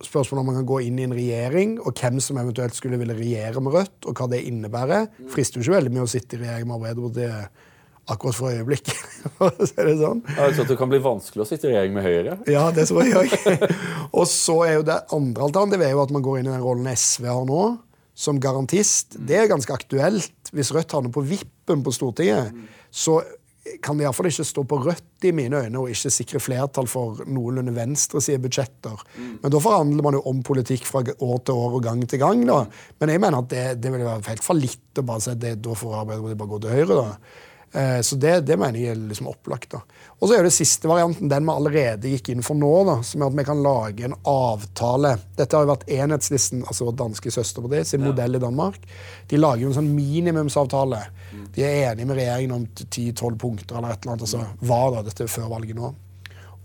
spørsmålet 0.00 0.40
om 0.40 0.46
man 0.48 0.60
kan 0.60 0.68
gå 0.68 0.78
inn 0.86 1.00
i 1.00 1.06
en 1.06 1.16
regjering, 1.16 1.74
og 1.84 1.98
hvem 2.00 2.20
som 2.24 2.38
eventuelt 2.40 2.76
skulle 2.76 2.98
ville 3.00 3.16
regjere 3.16 3.60
med 3.60 3.74
Rødt, 3.76 3.98
og 4.08 4.16
hva 4.16 4.28
det 4.32 4.44
innebærer. 4.48 5.10
Frister 5.32 5.60
jo 5.60 5.66
ikke 5.66 5.76
veldig 5.76 5.92
mye 5.96 6.06
å 6.06 6.10
sitte 6.10 6.38
i 6.38 6.40
regjering 6.44 6.70
med 6.70 6.78
Arbeiderpartiet 6.78 7.66
akkurat 8.10 8.34
for 8.38 8.50
øyeblikket. 8.50 8.96
så 9.38 9.74
er 9.76 9.90
det 9.90 9.98
sånn. 10.00 10.22
Tror 10.24 10.70
Det 10.70 10.78
kan 10.80 10.90
bli 10.90 11.02
vanskelig 11.04 11.44
å 11.44 11.48
sitte 11.50 11.68
i 11.68 11.74
regjering 11.74 11.94
med 11.94 12.06
Høyre? 12.06 12.38
Ja, 12.50 12.64
det 12.74 12.88
tror 12.90 13.04
jeg 13.06 13.20
òg. 13.20 13.76
og 14.18 14.26
så 14.30 14.56
er 14.66 14.78
jo 14.78 14.88
det 14.88 14.98
andre 15.14 15.46
alternativet 15.46 15.86
er 15.86 15.94
jo 15.94 16.02
at 16.06 16.14
man 16.16 16.24
går 16.26 16.40
inn 16.40 16.50
i 16.50 16.54
den 16.54 16.64
rollen 16.64 16.90
SV 16.90 17.28
har 17.30 17.44
nå, 17.48 17.64
som 18.20 18.40
garantist. 18.42 19.14
Det 19.16 19.38
er 19.38 19.52
ganske 19.52 19.76
aktuelt. 19.76 20.52
Hvis 20.56 20.72
Rødt 20.74 20.96
havner 20.96 21.12
på 21.14 21.24
vippen 21.28 21.84
på 21.86 21.94
Stortinget, 21.94 22.56
så 22.90 23.20
kan 23.84 23.98
det 23.98 24.06
iallfall 24.06 24.28
ikke 24.30 24.46
stå 24.46 24.64
på 24.68 24.78
rødt 24.84 25.26
i 25.28 25.32
mine 25.36 25.62
øyne 25.64 25.82
og 25.82 25.92
ikke 25.92 26.12
sikre 26.12 26.40
flertall 26.42 26.88
for 26.90 27.20
noenlunde 27.28 27.74
venstresidebudsjetter. 27.76 29.04
Mm. 29.16 29.30
Men 29.42 29.54
da 29.54 29.60
forhandler 29.62 30.06
man 30.06 30.18
jo 30.18 30.24
om 30.30 30.42
politikk 30.46 30.88
fra 30.88 31.04
år 31.04 31.38
til 31.44 31.54
år 31.60 31.78
og 31.78 31.84
gang 31.86 32.02
til 32.08 32.22
gang. 32.22 32.46
da. 32.48 32.64
Men 33.00 33.14
jeg 33.14 33.22
mener 33.22 33.42
at 33.42 33.52
det, 33.52 33.66
det 33.84 33.94
vil 33.94 34.06
være 34.06 34.28
helt 34.32 34.46
fallitt 34.46 35.00
å 35.00 35.06
bare 35.06 35.24
si 35.24 35.34
at 35.34 35.42
det, 35.42 35.54
da 35.64 35.76
får 35.76 36.00
Arbeiderpartiet 36.02 36.42
bare 36.42 36.52
gå 36.54 36.60
til 36.64 36.76
høyre. 36.78 36.98
da. 37.00 37.48
Eh, 37.72 38.00
så 38.00 38.16
det, 38.16 38.40
det, 38.40 38.56
mener 38.58 38.78
jeg 38.78 38.94
er 38.94 39.02
liksom 39.10 39.28
opplagt. 39.30 39.70
da. 39.70 39.80
Og 40.18 40.28
så 40.28 40.36
er 40.36 40.46
det 40.46 40.52
siste 40.54 40.90
varianten, 40.90 41.30
den 41.30 41.46
vi 41.46 41.54
allerede 41.54 42.12
gikk 42.14 42.32
inn 42.32 42.42
for 42.42 42.58
nå, 42.58 42.72
da, 42.88 42.96
som 43.06 43.22
er 43.22 43.30
at 43.30 43.38
vi 43.38 43.46
kan 43.46 43.62
lage 43.62 44.08
en 44.08 44.16
avtale. 44.26 45.14
Dette 45.38 45.56
har 45.56 45.66
jo 45.66 45.72
vært 45.72 45.86
Enhetslisten, 45.94 46.64
altså 46.66 46.88
vår 46.88 46.98
danske 47.04 47.34
søsterparti, 47.36 47.84
sin 47.92 48.02
ja. 48.02 48.10
modell 48.10 48.36
i 48.36 48.42
Danmark. 48.42 48.82
De 49.30 49.40
lager 49.40 49.64
jo 49.64 49.72
en 49.72 49.78
sånn 49.78 49.94
minimumsavtale. 49.94 51.02
Mm. 51.30 51.48
De 51.54 51.66
er 51.66 51.80
enige 51.92 52.10
med 52.10 52.22
regjeringen 52.22 52.58
om 52.58 52.68
10-12 52.74 53.40
punkter 53.40 53.78
eller 53.78 53.94
et 53.94 54.02
eller 54.02 54.16
annet. 54.16 54.28
altså 54.28 54.70
Var 54.74 54.94
da 54.96 55.04
dette 55.06 55.30
før 55.30 55.50
valget 55.54 55.78
nå? 55.78 55.94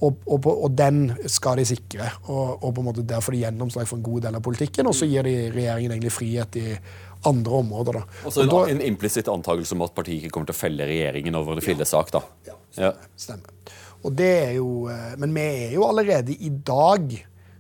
Og, 0.03 0.17
og, 0.27 0.47
og, 0.51 0.71
den 0.75 1.05
skal 1.31 1.61
de 1.61 1.63
sikre. 1.69 2.09
Og, 2.27 2.57
og 2.59 2.73
på 2.75 2.81
en 2.81 2.87
måte 2.89 3.05
der 3.07 3.23
får 3.23 3.37
de 3.37 3.45
gjennomslag 3.45 3.87
for 3.87 3.99
en 3.99 4.03
god 4.03 4.25
del 4.27 4.37
av 4.37 4.43
politikken. 4.43 4.89
Og 4.89 4.97
så 4.97 5.07
gir 5.07 5.23
de 5.23 5.35
regjeringen 5.53 5.93
egentlig 5.95 6.11
frihet 6.11 6.59
i 6.59 6.73
andre 7.29 7.61
områder. 7.63 7.99
da. 7.99 8.21
Altså 8.25 8.43
en, 8.43 8.51
da, 8.51 8.63
en 8.71 8.81
implisitt 8.85 9.29
antakelse 9.31 9.75
om 9.77 9.85
at 9.85 9.95
partiet 9.97 10.23
ikke 10.23 10.35
kommer 10.35 10.51
til 10.51 10.57
å 10.57 10.61
felle 10.63 10.89
regjeringen 10.89 11.37
over 11.39 11.55
en 11.55 11.63
ja, 11.63 11.67
fillesak? 11.69 12.11
da. 12.15 12.23
Ja, 12.47 12.57
stemmer. 12.71 12.89
Ja. 12.89 13.21
stemmer. 13.27 13.77
Og 14.05 14.13
det 14.13 14.33
er 14.43 14.51
jo, 14.59 14.87
eh, 14.93 15.15
Men 15.17 15.33
vi 15.33 15.45
er 15.65 15.71
jo 15.73 15.87
allerede 15.87 16.35
i 16.35 16.51
dag 16.51 17.15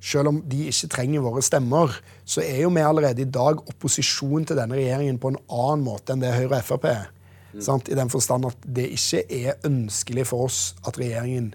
selv 0.05 0.29
om 0.29 0.41
de 0.45 0.67
ikke 0.69 0.89
trenger 0.93 1.23
våre 1.25 1.41
stemmer, 1.41 1.95
så 2.29 2.43
er 2.45 2.61
jo 2.61 2.69
vi 2.73 2.83
allerede 2.85 3.23
i 3.23 3.29
dag 3.29 3.61
opposisjon 3.65 4.45
til 4.45 4.59
denne 4.59 4.77
regjeringen 4.77 5.17
på 5.21 5.31
en 5.33 5.39
annen 5.49 5.85
måte 5.87 6.13
enn 6.13 6.21
det 6.21 6.35
Høyre 6.35 6.59
og 6.59 6.67
Frp 6.67 6.89
er. 6.91 7.07
Mm. 7.55 7.81
I 7.89 7.97
den 7.97 8.11
forstand 8.11 8.45
at 8.49 8.67
det 8.77 8.89
ikke 8.93 9.23
er 9.31 9.55
ønskelig 9.65 10.27
for 10.29 10.45
oss 10.49 10.59
at 10.85 10.99
regjeringen 10.99 11.53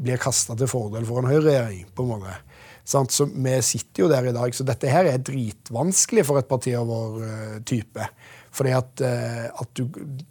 blir 0.00 0.20
kasta 0.22 0.56
til 0.56 0.70
fordel 0.70 1.04
for 1.04 1.20
en 1.20 1.28
høyreregjering. 1.28 1.90
på 1.94 2.06
en 2.06 2.12
måte. 2.14 2.36
Sant? 2.84 3.12
Så 3.12 3.26
Vi 3.30 3.56
sitter 3.62 4.04
jo 4.04 4.10
der 4.10 4.30
i 4.30 4.34
dag, 4.34 4.54
så 4.54 4.66
dette 4.66 4.90
her 4.90 5.08
er 5.08 5.22
dritvanskelig 5.22 6.26
for 6.28 6.40
et 6.40 6.50
parti 6.50 6.74
av 6.76 6.88
vår 6.90 7.18
uh, 7.22 7.58
type. 7.66 8.06
Fordi 8.54 8.74
at, 8.74 9.04
uh, 9.04 9.46
at 9.62 9.70
du, 9.78 9.86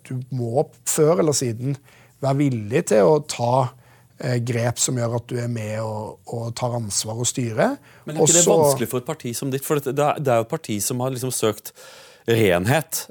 du, 0.08 0.16
må 0.36 0.66
før 0.90 1.24
eller 1.24 1.36
siden 1.38 1.78
være 2.20 2.42
villig 2.42 2.84
til 2.92 3.08
å 3.08 3.22
ta 3.30 3.54
uh, 3.70 4.38
grep 4.44 4.82
som 4.82 5.00
gjør 5.00 5.20
at 5.22 5.32
du 5.32 5.40
er 5.40 5.50
med 5.52 5.78
og, 5.84 6.20
og 6.28 6.52
tar 6.60 6.76
ansvar 6.82 7.22
og 7.22 7.30
styrer. 7.30 7.80
Men 8.06 8.18
er 8.18 8.22
ikke 8.22 8.28
Også, 8.28 8.44
det 8.44 8.60
vanskelig 8.66 8.92
for 8.92 9.04
et 9.04 9.10
parti 9.14 9.34
som 9.38 9.54
ditt? 9.54 9.66
For 9.66 9.80
det, 9.80 9.96
det 9.96 10.04
er 10.36 10.44
jo 10.44 10.48
et 10.50 10.54
parti 10.58 10.80
som 10.84 11.02
har 11.06 11.16
liksom 11.16 11.34
søkt 11.36 11.74
renhet, 12.30 13.08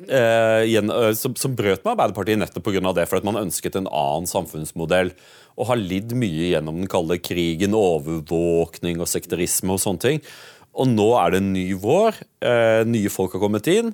som, 1.18 1.32
som, 1.34 1.54
brøt 1.58 1.80
med 1.82 1.90
Arbeiderpartiet 1.90 2.38
nettopp 2.38 2.68
pga. 2.68 2.92
det, 2.94 3.08
for 3.10 3.18
at 3.18 3.24
man 3.26 3.40
ønsket 3.40 3.74
en 3.74 3.88
annen 3.90 4.28
samfunnsmodell 4.30 5.10
og 5.58 5.72
har 5.72 5.80
lidd 5.80 6.14
mye 6.18 6.52
gjennom 6.52 6.78
den 6.80 6.90
kalde 6.90 7.18
krigen, 7.18 7.74
overvåkning 7.74 9.02
og 9.02 9.10
sekterisme 9.10 9.74
og 9.74 9.82
sånne 9.82 10.04
ting. 10.04 10.20
Og 10.78 10.90
nå 10.92 11.08
er 11.18 11.34
det 11.34 11.40
en 11.42 11.52
ny 11.56 11.66
vår. 11.82 12.20
Eh, 12.46 12.82
nye 12.86 13.10
folk 13.10 13.34
har 13.34 13.42
kommet 13.42 13.66
inn. 13.72 13.90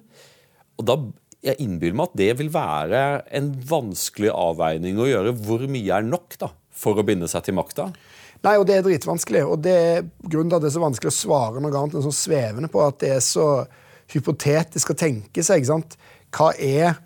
Og 0.76 0.88
da 0.88 0.98
jeg 1.44 1.60
innbiller 1.60 1.96
meg 1.96 2.10
at 2.10 2.18
det 2.20 2.32
vil 2.40 2.50
være 2.52 3.00
en 3.36 3.50
vanskelig 3.68 4.32
avveining 4.32 5.00
å 5.00 5.08
gjøre. 5.08 5.32
Hvor 5.44 5.64
mye 5.70 5.96
er 5.96 6.04
nok 6.06 6.36
da, 6.40 6.50
for 6.72 7.00
å 7.00 7.06
binde 7.06 7.28
seg 7.30 7.46
til 7.46 7.56
makta? 7.56 7.88
Nei, 8.44 8.58
og 8.60 8.66
det 8.68 8.78
er 8.78 8.84
dritvanskelig. 8.84 9.44
Og 9.48 9.64
det 9.64 9.74
er 9.74 10.04
grunnen 10.20 10.52
til 10.52 10.58
at 10.58 10.66
det 10.66 10.70
er 10.72 10.76
så 10.76 10.84
vanskelig 10.84 11.12
å 11.12 11.16
svare 11.16 11.64
noe 11.64 11.72
annet 11.72 11.96
enn 11.96 12.06
sånn 12.06 12.16
svevende 12.16 12.72
på 12.72 12.84
at 12.84 13.00
det 13.00 13.14
er 13.16 13.24
så 13.24 13.48
hypotetisk 14.12 14.92
å 14.92 14.98
tenke 15.00 15.44
seg. 15.44 15.62
ikke 15.62 15.72
sant? 15.72 15.96
Hva 16.34 16.52
er 16.60 16.98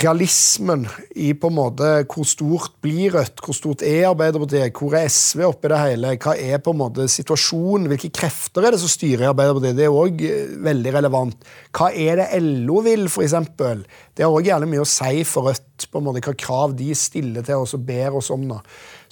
realismen 0.00 0.86
i 1.20 1.32
på 1.36 1.50
en 1.50 1.56
måte 1.56 1.88
hvor 2.10 2.24
stort 2.26 2.78
blir 2.82 3.12
Rødt, 3.12 3.42
hvor 3.44 3.56
stort 3.56 3.82
er 3.86 4.08
Arbeiderpartiet, 4.08 4.72
hvor 4.78 4.96
er 4.96 5.10
SV 5.12 5.44
oppi 5.50 5.68
det 5.70 5.80
hele, 5.82 6.14
hva 6.22 6.32
er 6.40 6.62
på 6.64 6.72
en 6.72 6.80
måte 6.80 7.06
situasjonen, 7.12 7.90
hvilke 7.90 8.10
krefter 8.14 8.66
er 8.66 8.74
det 8.74 8.80
som 8.82 8.90
styrer 8.90 9.28
Arbeiderpartiet, 9.30 9.76
det 9.78 9.86
er 9.86 9.98
òg 10.02 10.24
eh, 10.26 10.56
veldig 10.64 10.94
relevant. 10.96 11.46
Hva 11.76 11.90
er 11.92 12.22
det 12.22 12.40
LO 12.40 12.80
vil, 12.86 13.06
f.eks.? 13.10 13.36
Det 13.52 14.24
har 14.24 14.32
òg 14.32 14.48
gjerne 14.48 14.70
mye 14.70 14.82
å 14.82 14.88
si 14.88 15.22
for 15.28 15.50
Rødt, 15.50 15.88
på 15.92 16.00
en 16.00 16.08
måte 16.08 16.24
hva 16.24 16.36
krav 16.40 16.76
de 16.78 16.88
stiller 16.96 17.44
til 17.46 17.62
oss 17.62 17.76
og 17.76 17.84
ber 17.86 18.18
oss 18.22 18.32
om. 18.32 18.48
Da. 18.48 18.62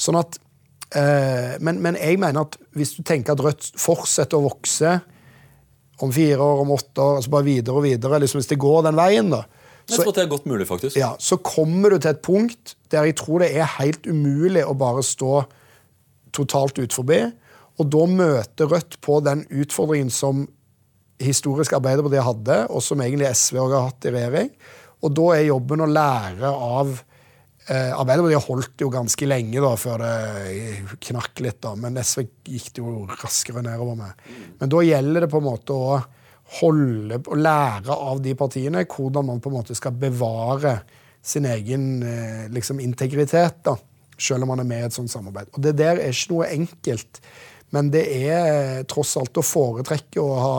Sånn 0.01 0.18
at, 0.22 0.41
eh, 0.97 1.61
men, 1.61 1.85
men 1.85 2.01
jeg 2.01 2.18
mener 2.22 2.49
at 2.49 2.59
hvis 2.78 2.97
du 2.97 3.05
tenker 3.05 3.37
at 3.37 3.45
Rødt 3.45 3.72
fortsetter 3.78 4.41
å 4.41 4.49
vokse 4.49 4.97
om 6.01 6.12
fire 6.14 6.41
år, 6.41 6.64
om 6.64 6.72
åtte 6.72 7.05
år, 7.05 7.18
altså 7.20 7.37
bare 7.37 7.51
videre 7.53 7.76
og 7.76 7.85
videre, 7.85 8.22
liksom 8.22 8.41
hvis 8.41 8.55
det 8.55 8.62
går 8.62 8.87
den 8.89 8.97
veien, 8.97 9.28
da, 9.28 9.45
jeg 9.91 10.05
tror 10.05 10.14
det 10.16 10.22
er 10.24 10.30
godt 10.30 10.47
mulig, 10.51 10.66
faktisk. 10.68 10.97
Ja, 10.99 11.14
Så 11.18 11.38
kommer 11.45 11.91
du 11.93 11.99
til 11.99 12.12
et 12.12 12.22
punkt 12.22 12.76
der 12.91 13.09
jeg 13.09 13.18
tror 13.20 13.43
det 13.45 13.51
er 13.57 13.68
helt 13.78 14.07
umulig 14.07 14.64
å 14.66 14.74
bare 14.78 15.03
stå 15.07 15.45
totalt 16.36 16.78
ut 16.78 16.95
forbi. 16.95 17.20
Og 17.80 17.88
da 17.91 18.07
møter 18.07 18.70
Rødt 18.70 18.99
på 19.05 19.20
den 19.24 19.47
utfordringen 19.51 20.11
som 20.12 20.45
historisk 21.20 21.74
Arbeiderpartiet 21.76 22.24
hadde, 22.24 22.59
og 22.72 22.82
som 22.84 23.01
egentlig 23.03 23.30
SV 23.36 23.61
også 23.61 23.76
har 23.76 23.88
hatt 23.91 24.09
i 24.09 24.12
regjering. 24.14 24.51
Og 25.05 25.14
da 25.16 25.26
er 25.36 25.49
jobben 25.49 25.84
å 25.84 25.88
lære 25.88 26.51
av 26.51 26.93
eh, 26.93 27.91
Arbeiderpartiet 27.97 28.49
holdt 28.49 28.84
jo 28.84 28.91
ganske 28.93 29.28
lenge 29.28 29.64
da, 29.64 29.74
før 29.80 30.05
det 30.05 30.97
knakk 31.09 31.43
litt, 31.45 31.61
da, 31.64 31.74
men 31.80 32.01
SV 32.01 32.24
gikk 32.49 32.72
det 32.76 32.84
jo 32.84 33.05
raskere 33.11 33.64
nedover 33.64 34.01
med. 34.01 34.24
Men 34.61 34.72
da 34.72 34.82
gjelder 34.84 35.26
det 35.26 35.30
på 35.32 35.41
en 35.41 35.49
måte 35.49 35.76
å 35.76 36.01
holde 36.59 37.20
og 37.20 37.38
lære 37.38 37.94
av 37.94 38.22
de 38.24 38.34
partiene 38.38 38.86
hvordan 38.88 39.28
man 39.28 39.42
på 39.42 39.51
en 39.51 39.59
måte 39.61 39.76
skal 39.78 39.94
bevare 39.94 40.80
sin 41.22 41.46
egen 41.46 42.03
eh, 42.03 42.46
liksom, 42.53 42.80
integritet, 42.82 43.61
da, 43.66 43.76
selv 44.20 44.46
om 44.46 44.55
man 44.55 44.62
er 44.64 44.68
med 44.68 44.82
i 44.82 44.88
et 44.88 44.96
sånt 44.96 45.12
samarbeid. 45.12 45.53
Og 45.55 45.62
Det 45.62 45.76
der 45.78 46.01
er 46.01 46.14
ikke 46.14 46.34
noe 46.34 46.48
enkelt, 46.48 47.20
men 47.70 47.92
det 47.92 48.07
er 48.26 48.82
tross 48.90 49.14
alt 49.20 49.38
å 49.38 49.46
foretrekke 49.46 50.22
å 50.22 50.38
ha 50.40 50.57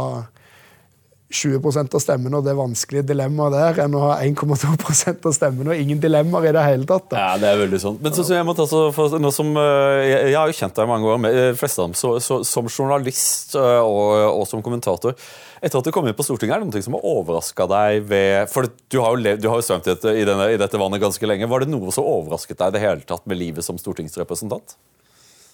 20% 1.32 1.96
av 1.98 2.02
stemmene 2.04 2.40
og 2.40 2.46
det 2.46 2.54
vanskelige 2.58 3.06
dilemmaet 3.10 3.56
der, 3.56 3.80
enn 3.86 3.96
å 3.98 4.04
ha 4.04 4.16
1,2% 4.24 5.28
av 5.30 5.36
stemmene 5.36 5.74
og 5.74 5.84
ingen 5.84 6.02
dilemmaer 6.04 6.50
i 6.50 6.54
det 6.56 6.66
hele 6.66 6.88
tatt. 6.90 7.08
Da. 7.12 7.22
Ja, 7.24 7.40
det 7.42 7.50
er 7.50 7.62
veldig 7.64 7.80
sånn. 7.82 8.00
Men 8.04 8.16
så, 8.16 8.26
så 8.28 8.36
jeg 8.36 8.48
måtte 8.48 8.66
altså, 8.66 8.84
for, 8.96 9.16
som, 9.34 9.50
eh, 9.58 10.02
jeg, 10.10 10.36
har 10.36 10.52
jo 10.52 10.58
kjent 10.58 10.78
deg 10.78 10.92
mange 10.92 11.10
år, 11.10 11.22
med, 11.24 11.40
eh, 11.40 11.54
fleste 11.58 11.82
av 11.82 11.90
dem, 11.90 11.98
så, 11.98 12.14
så, 12.24 12.42
som 12.48 12.70
journalist 12.70 13.56
eh, 13.60 13.80
og, 13.80 14.14
og, 14.28 14.46
som 14.50 14.64
kommentator. 14.66 15.18
Etter 15.62 15.82
at 15.82 15.88
du 15.88 15.94
kom 15.96 16.08
inn 16.10 16.18
på 16.18 16.26
Stortinget, 16.26 16.58
er 16.58 16.64
det 16.64 16.72
noe 16.72 16.86
som 16.86 16.98
har 16.98 17.10
overraska 17.12 17.68
deg 17.70 18.08
ved 18.10 18.50
For 18.50 18.66
du 18.66 18.98
har 19.00 19.14
jo, 19.14 19.22
levd, 19.22 19.44
du 19.44 19.52
har 19.52 19.62
jo 19.62 19.68
svømt 19.68 19.86
i, 19.86 19.94
dette, 19.94 20.16
i, 20.18 20.24
denne, 20.28 20.48
i 20.54 20.62
dette 20.62 20.80
vannet 20.82 21.04
ganske 21.04 21.30
lenge. 21.30 21.50
Var 21.50 21.66
det 21.66 21.74
noe 21.74 21.94
som 21.94 22.08
overrasket 22.08 22.58
deg 22.58 22.74
i 22.74 22.78
det 22.78 22.86
hele 22.86 23.06
tatt 23.08 23.30
med 23.30 23.40
livet 23.40 23.66
som 23.66 23.78
stortingsrepresentant? 23.80 24.76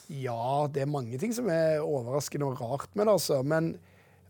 Ja, 0.07 0.69
det 0.71 0.85
er 0.85 0.89
mange 0.89 1.19
ting 1.19 1.33
som 1.35 1.49
er 1.51 1.83
overraskende 1.83 2.47
og 2.47 2.61
rart 2.61 2.91
med 2.95 3.09
det. 3.09 3.17
altså. 3.17 3.41
Men 3.43 3.73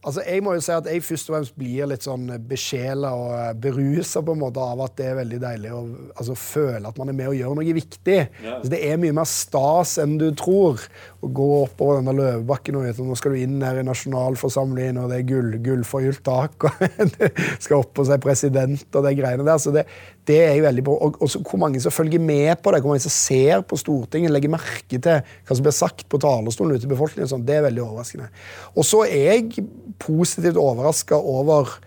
Altså, 0.05 0.21
jeg 0.23 0.43
må 0.45 0.53
jo 0.53 0.61
si 0.61 0.71
at 0.71 0.85
jeg 0.87 1.01
først 1.03 1.29
og 1.29 1.33
fremst 1.33 1.55
blir 1.57 1.87
litt 1.89 2.05
sånn 2.05 2.27
besjela 2.47 3.09
og 3.17 3.31
eh, 3.33 3.53
berusa 3.57 4.21
av 4.21 4.83
at 4.85 4.93
det 4.99 5.07
er 5.09 5.17
veldig 5.17 5.39
deilig 5.41 5.71
å 5.73 5.79
altså, 6.13 6.35
føle 6.37 6.91
at 6.91 6.99
man 7.01 7.09
er 7.09 7.17
med 7.17 7.31
og 7.31 7.37
gjør 7.39 7.55
noe 7.57 7.75
viktig. 7.75 8.19
Ja. 8.45 8.59
Så 8.61 8.71
det 8.71 8.83
er 8.85 9.01
mye 9.01 9.15
mer 9.17 9.27
stas 9.27 9.95
enn 10.03 10.19
du 10.21 10.29
tror 10.37 10.83
å 11.25 11.31
gå 11.39 11.47
oppover 11.63 11.99
denne 11.99 12.13
løvebakken 12.19 12.77
og 12.77 12.85
vite 12.85 13.07
nå 13.07 13.17
skal 13.17 13.33
du 13.33 13.41
inn 13.41 13.57
her 13.65 13.81
i 13.81 13.87
nasjonalforsamlingen, 13.87 15.01
og 15.01 15.09
det 15.11 15.21
er 15.23 15.27
gull, 15.33 15.57
gullforgylt 15.65 16.23
tak, 16.27 16.69
og 16.69 16.85
du 17.17 17.25
skal 17.57 17.81
opp 17.81 17.97
og 17.97 18.07
se 18.07 18.21
president 18.21 18.85
og 18.93 19.09
de 19.09 19.15
greiene 19.17 19.47
der. 19.49 19.59
Så 19.59 19.73
det, 19.75 19.87
det 20.27 20.37
er 20.43 20.55
jo 20.57 20.65
veldig 20.65 20.83
bra. 20.83 20.95
Og, 21.07 21.17
og 21.23 21.31
så, 21.31 21.41
hvor 21.43 21.61
mange 21.61 21.81
som 21.83 21.93
følger 21.93 22.21
med 22.23 22.59
på 22.63 22.73
det, 22.73 22.81
hvor 22.83 22.93
mange 22.93 23.05
som 23.05 23.13
ser 23.13 23.63
på 23.67 23.79
Stortinget, 23.79 24.33
legger 24.33 24.51
merke 24.51 24.99
til 24.99 25.21
hva 25.21 25.55
som 25.55 25.65
blir 25.65 25.75
sagt 25.75 26.07
på 26.11 26.19
talerstolen 26.23 26.75
ute 26.75 26.87
i 26.87 26.91
befolkningen, 26.91 27.29
sånn, 27.31 27.45
det 27.47 27.59
er 27.59 27.67
veldig 27.69 27.83
overraskende. 27.85 28.29
Og 28.75 28.87
så 28.87 29.03
er 29.07 29.37
jeg 29.37 29.67
positivt 30.03 30.59
overraska 30.61 31.17
over 31.17 31.77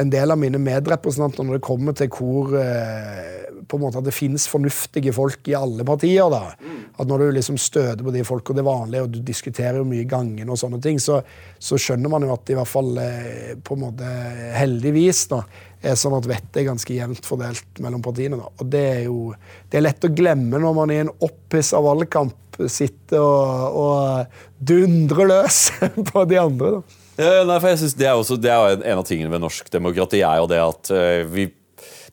en 0.00 0.10
del 0.12 0.32
av 0.32 0.40
mine 0.40 0.60
medrepresentanter 0.62 1.46
når 1.46 1.58
det 1.58 1.66
kommer 1.66 1.96
til 1.96 2.08
hvor 2.12 2.54
eh, 2.58 3.41
på 3.72 3.78
en 3.78 3.86
måte 3.86 4.02
at 4.02 4.04
det 4.04 4.12
finnes 4.12 4.44
fornuftige 4.52 5.14
folk 5.16 5.48
i 5.48 5.56
alle 5.56 5.86
partier. 5.88 6.28
da. 6.30 6.52
At 7.00 7.08
Når 7.08 7.24
du 7.24 7.32
liksom 7.38 7.56
støter 7.60 8.04
på 8.04 8.12
de 8.12 8.24
folka 8.28 8.52
det 8.52 8.66
vanlige, 8.66 9.06
og 9.06 9.14
du 9.14 9.20
diskuterer 9.24 9.80
jo 9.80 9.88
mye 9.88 10.04
gangen, 10.08 10.52
og 10.52 10.60
sånne 10.60 10.80
ting, 10.84 11.00
så, 11.00 11.22
så, 11.56 11.80
skjønner 11.80 12.12
man 12.12 12.26
jo 12.26 12.34
at 12.34 12.52
i 12.52 12.58
hvert 12.58 12.68
fall 12.68 12.92
eh, 13.00 13.54
på 13.64 13.78
en 13.78 13.84
måte 13.86 14.12
heldigvis 14.58 15.24
da, 15.32 15.40
er 15.82 15.96
sånn 15.98 16.18
at 16.18 16.28
vettet 16.28 16.60
er 16.60 16.68
ganske 16.68 16.94
jevnt 16.94 17.26
fordelt 17.26 17.82
mellom 17.82 18.04
partiene. 18.04 18.38
da. 18.38 18.52
Og 18.52 18.70
Det 18.76 18.84
er 18.92 19.02
jo 19.08 19.32
det 19.72 19.80
er 19.80 19.86
lett 19.88 20.04
å 20.04 20.12
glemme 20.12 20.60
når 20.60 20.76
man 20.76 20.92
i 20.92 21.00
en 21.02 21.14
opphissa 21.24 21.80
valgkamp 21.82 22.60
sitter 22.68 23.24
og, 23.24 23.80
og 23.80 24.60
dundrer 24.60 25.30
løs 25.32 25.64
på 26.12 26.26
de 26.28 26.38
andre. 26.44 26.76
da. 26.76 27.00
Ja, 27.22 27.42
nei, 27.44 27.58
for 27.58 27.68
jeg 27.72 27.82
synes 27.82 27.96
det 27.98 28.06
er, 28.08 28.14
også, 28.16 28.38
det 28.40 28.52
er 28.52 28.78
En 28.88 29.00
av 29.02 29.04
tingene 29.04 29.32
ved 29.32 29.42
norsk 29.42 29.66
demokrati 29.72 30.22
er 30.24 30.40
jo 30.40 30.48
det 30.48 30.60
at 30.62 30.92
uh, 30.94 31.20
vi, 31.28 31.50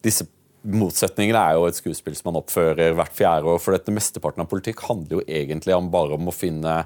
disse 0.04 0.28
motsetningene 0.64 1.40
er 1.40 1.58
jo 1.58 1.68
et 1.70 1.78
skuespill 1.78 2.18
som 2.18 2.32
man 2.32 2.42
oppfører 2.42 2.96
hvert 2.98 3.16
fjerde 3.16 3.52
år. 3.54 3.62
For 3.64 3.76
dette 3.76 3.94
mesteparten 3.96 4.44
av 4.44 4.50
politikk 4.52 4.84
handler 4.90 5.20
jo 5.20 5.26
egentlig 5.28 5.76
om 5.76 5.90
bare 5.94 6.18
om 6.18 6.30
å 6.32 6.36
finne 6.36 6.82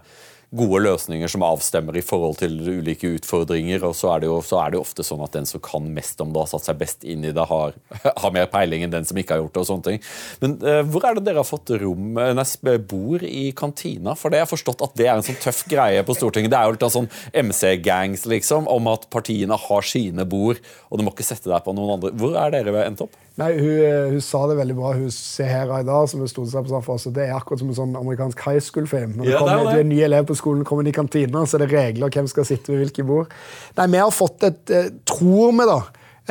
gode 0.54 0.84
løsninger 0.86 1.32
som 1.32 1.44
avstemmer 1.46 1.98
i 1.98 2.04
forhold 2.06 2.38
til 2.42 2.60
ulike 2.62 3.10
utfordringer. 3.18 3.84
og 3.88 3.96
så 3.98 4.14
er, 4.14 4.24
det 4.24 4.30
jo, 4.30 4.38
så 4.46 4.60
er 4.62 4.72
det 4.72 4.80
jo 4.80 4.84
ofte 4.86 5.06
sånn 5.06 5.24
at 5.26 5.34
den 5.36 5.48
som 5.50 5.62
kan 5.64 5.88
mest 5.96 6.22
om 6.22 6.34
det, 6.34 6.44
har 6.44 6.52
satt 6.52 6.70
seg 6.70 6.80
best 6.80 7.04
inn 7.08 7.26
i 7.26 7.34
det, 7.34 7.46
har, 7.50 7.74
har 8.24 8.36
mer 8.36 8.50
peiling 8.52 8.86
enn 8.86 8.94
den 8.94 9.08
som 9.10 9.18
ikke 9.18 9.36
har 9.36 9.44
gjort 9.44 9.56
det. 9.56 9.64
og 9.64 9.70
sånne 9.72 9.88
ting. 9.90 10.04
Men 10.44 10.56
eh, 10.62 10.82
hvor 10.86 11.08
er 11.10 11.18
det 11.18 11.26
dere 11.28 11.42
har 11.42 11.50
fått 11.50 11.74
rom, 11.82 12.14
eh, 12.22 12.34
nei, 12.38 12.78
bord 12.94 13.26
i 13.28 13.44
kantina? 13.58 14.16
For 14.20 14.30
det 14.30 14.42
jeg 14.42 14.48
har 14.48 14.54
forstått 14.54 14.86
at 14.86 14.96
det 15.00 15.10
er 15.10 15.18
en 15.18 15.26
sånn 15.26 15.42
tøff 15.42 15.64
greie 15.72 16.06
på 16.06 16.18
Stortinget. 16.18 16.54
Det 16.54 16.60
er 16.60 16.70
jo 16.70 16.78
litt 16.78 16.88
av 16.88 16.94
sånn 16.94 17.12
MC-gangs, 17.44 18.28
liksom, 18.30 18.70
om 18.72 18.94
at 18.94 19.10
partiene 19.14 19.58
har 19.68 19.88
sine 19.88 20.28
bord, 20.30 20.62
og 20.90 21.00
du 21.00 21.06
må 21.06 21.14
ikke 21.16 21.28
sette 21.28 21.50
deg 21.50 21.66
på 21.66 21.76
noen 21.76 21.98
andre. 21.98 22.14
Hvor 22.20 22.38
er 22.40 22.54
dere 22.54 22.86
endt 22.86 23.06
opp? 23.06 23.18
Nei, 23.42 23.50
hun, 23.58 23.70
eh, 23.82 24.12
hun, 24.12 24.22
sa 24.22 24.44
det 24.46 24.60
veldig 24.60 24.76
bra. 24.78 24.92
Hun 24.94 25.10
ser 25.12 25.48
her 25.50 25.72
i 25.80 25.86
dag, 25.88 26.10
som 26.10 26.22
er 26.22 26.30
stortingsrepresentant 26.30 26.86
for 26.86 27.00
oss. 27.00 27.08
Det 27.10 27.24
er 27.26 27.34
akkurat 27.34 27.64
som 27.64 27.72
en 27.72 27.78
sånn 27.80 27.96
amerikansk 27.98 28.44
high 28.46 28.62
school-film. 28.62 29.16
Når 29.18 29.32
ja, 29.32 29.40
kommer, 29.42 29.72
du 29.74 29.80
er 29.82 29.88
ny 29.90 29.98
elev 30.06 30.28
på 30.30 30.38
skolen, 30.44 30.68
kommer 30.68 30.88
i 30.88 30.95
kantina, 30.95 31.45
så 31.48 31.57
er 31.57 31.65
det 31.65 31.74
regler 31.74 32.14
hvem 32.14 32.30
skal 32.30 32.48
sitte 32.48 32.74
ved 32.74 32.84
hvilke 32.84 33.07
bord. 33.07 33.34
Nei, 33.80 33.90
vi 33.95 34.02
har 34.03 34.14
fått 34.14 34.45
et, 34.49 34.64
eh, 34.70 34.90
tror 35.07 35.56
vi, 35.56 35.68
da, 35.70 35.80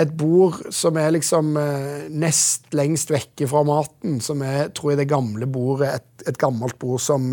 et 0.02 0.12
bord 0.16 0.56
som 0.72 0.96
er 0.96 1.10
liksom 1.16 1.56
eh, 1.60 2.04
nest 2.08 2.70
lengst 2.76 3.12
vekke 3.12 3.48
fra 3.50 3.60
maten. 3.68 4.20
Som 4.24 4.44
er, 4.46 4.70
tror 4.72 4.92
jeg, 4.92 5.02
det 5.02 5.10
gamle 5.10 5.48
bordet. 5.50 5.90
Et, 5.98 6.28
et 6.32 6.38
gammelt 6.40 6.78
bord 6.80 7.02
som 7.02 7.32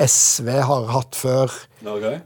SV 0.00 0.48
har 0.64 0.88
hatt 0.94 1.18
før. 1.18 1.56
Okay. 1.80 2.18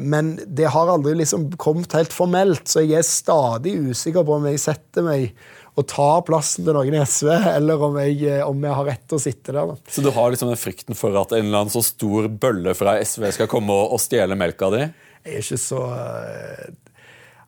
men 0.00 0.30
det 0.56 0.70
har 0.72 0.88
aldri 0.88 1.12
liksom 1.18 1.50
kommet 1.60 1.92
helt 1.92 2.14
formelt, 2.16 2.62
så 2.64 2.80
jeg 2.80 3.02
er 3.02 3.04
stadig 3.04 3.74
usikker 3.90 4.24
på 4.24 4.38
om 4.38 4.46
jeg 4.48 4.62
setter 4.62 5.04
meg 5.04 5.34
å 5.76 5.84
ta 5.84 6.08
plassen 6.24 6.64
til 6.64 6.76
noen 6.76 6.94
i 6.96 7.02
SV, 7.04 7.28
eller 7.58 7.82
om 7.84 7.98
jeg, 8.00 8.16
eh, 8.30 8.40
om 8.46 8.64
jeg 8.64 8.78
har 8.78 8.88
rett 8.88 9.04
til 9.04 9.18
å 9.18 9.22
sitte 9.22 9.52
der. 9.52 9.72
Da. 9.72 9.92
Så 9.92 10.04
du 10.04 10.08
har 10.14 10.32
liksom 10.32 10.48
den 10.48 10.60
frykten 10.60 10.96
for 10.96 11.16
at 11.20 11.34
en 11.36 11.44
eller 11.44 11.66
annen 11.66 11.74
så 11.74 11.84
stor 11.84 12.30
bølle 12.32 12.72
fra 12.78 12.96
SV 13.04 13.28
skal 13.36 13.50
komme 13.52 13.76
og, 13.76 13.92
og 13.92 14.00
stjele 14.00 14.38
melka 14.38 14.72
di? 14.72 14.86
Jeg 15.26 15.34
er 15.34 15.44
ikke 15.44 15.58
så 15.58 15.82
uh, 15.90 16.66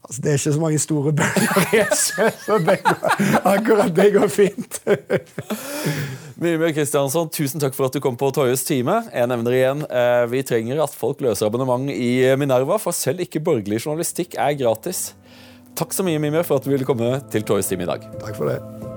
altså 0.03 0.25
Det 0.25 0.31
er 0.31 0.41
ikke 0.41 0.53
så 0.57 0.61
mange 0.61 0.81
store 0.83 1.13
bøller 1.17 1.73
i 1.79 1.81
SV, 1.87 2.21
så 2.43 2.59
det 2.67 2.77
går, 2.85 3.07
akkurat 3.55 3.95
det 3.97 4.09
går 4.19 4.33
fint. 4.35 4.81
Mimir 6.39 6.75
Kristiansson, 6.77 7.31
tusen 7.33 7.65
takk 7.65 7.75
for 7.79 7.89
at 7.89 7.97
du 7.97 8.03
kom 8.05 8.19
på 8.19 8.29
Toyes 8.37 8.67
time. 8.69 9.01
Jeg 9.09 9.31
nevner 9.33 9.57
igjen, 9.57 9.87
uh, 9.89 10.29
Vi 10.29 10.45
trenger 10.45 10.85
at 10.85 10.93
folk 10.93 11.25
løser 11.25 11.49
abonnement 11.49 11.89
i 11.95 12.13
Minerva, 12.37 12.77
for 12.83 12.93
selv 12.93 13.25
ikke 13.25 13.41
borgerlig 13.41 13.81
journalistikk 13.87 14.37
er 14.37 14.59
gratis. 14.61 15.15
Takk 15.79 15.95
så 15.95 16.03
mye, 16.03 16.19
Mimir, 16.19 16.43
for 16.43 16.59
at 16.59 16.67
du 16.67 16.73
ville 16.73 16.87
komme 16.87 17.21
til 17.31 17.47
Toys 17.47 17.71
Team 17.71 17.85
i 17.87 17.91
dag. 17.91 18.03
Takk 18.19 18.35
for 18.35 18.51
det. 18.51 18.88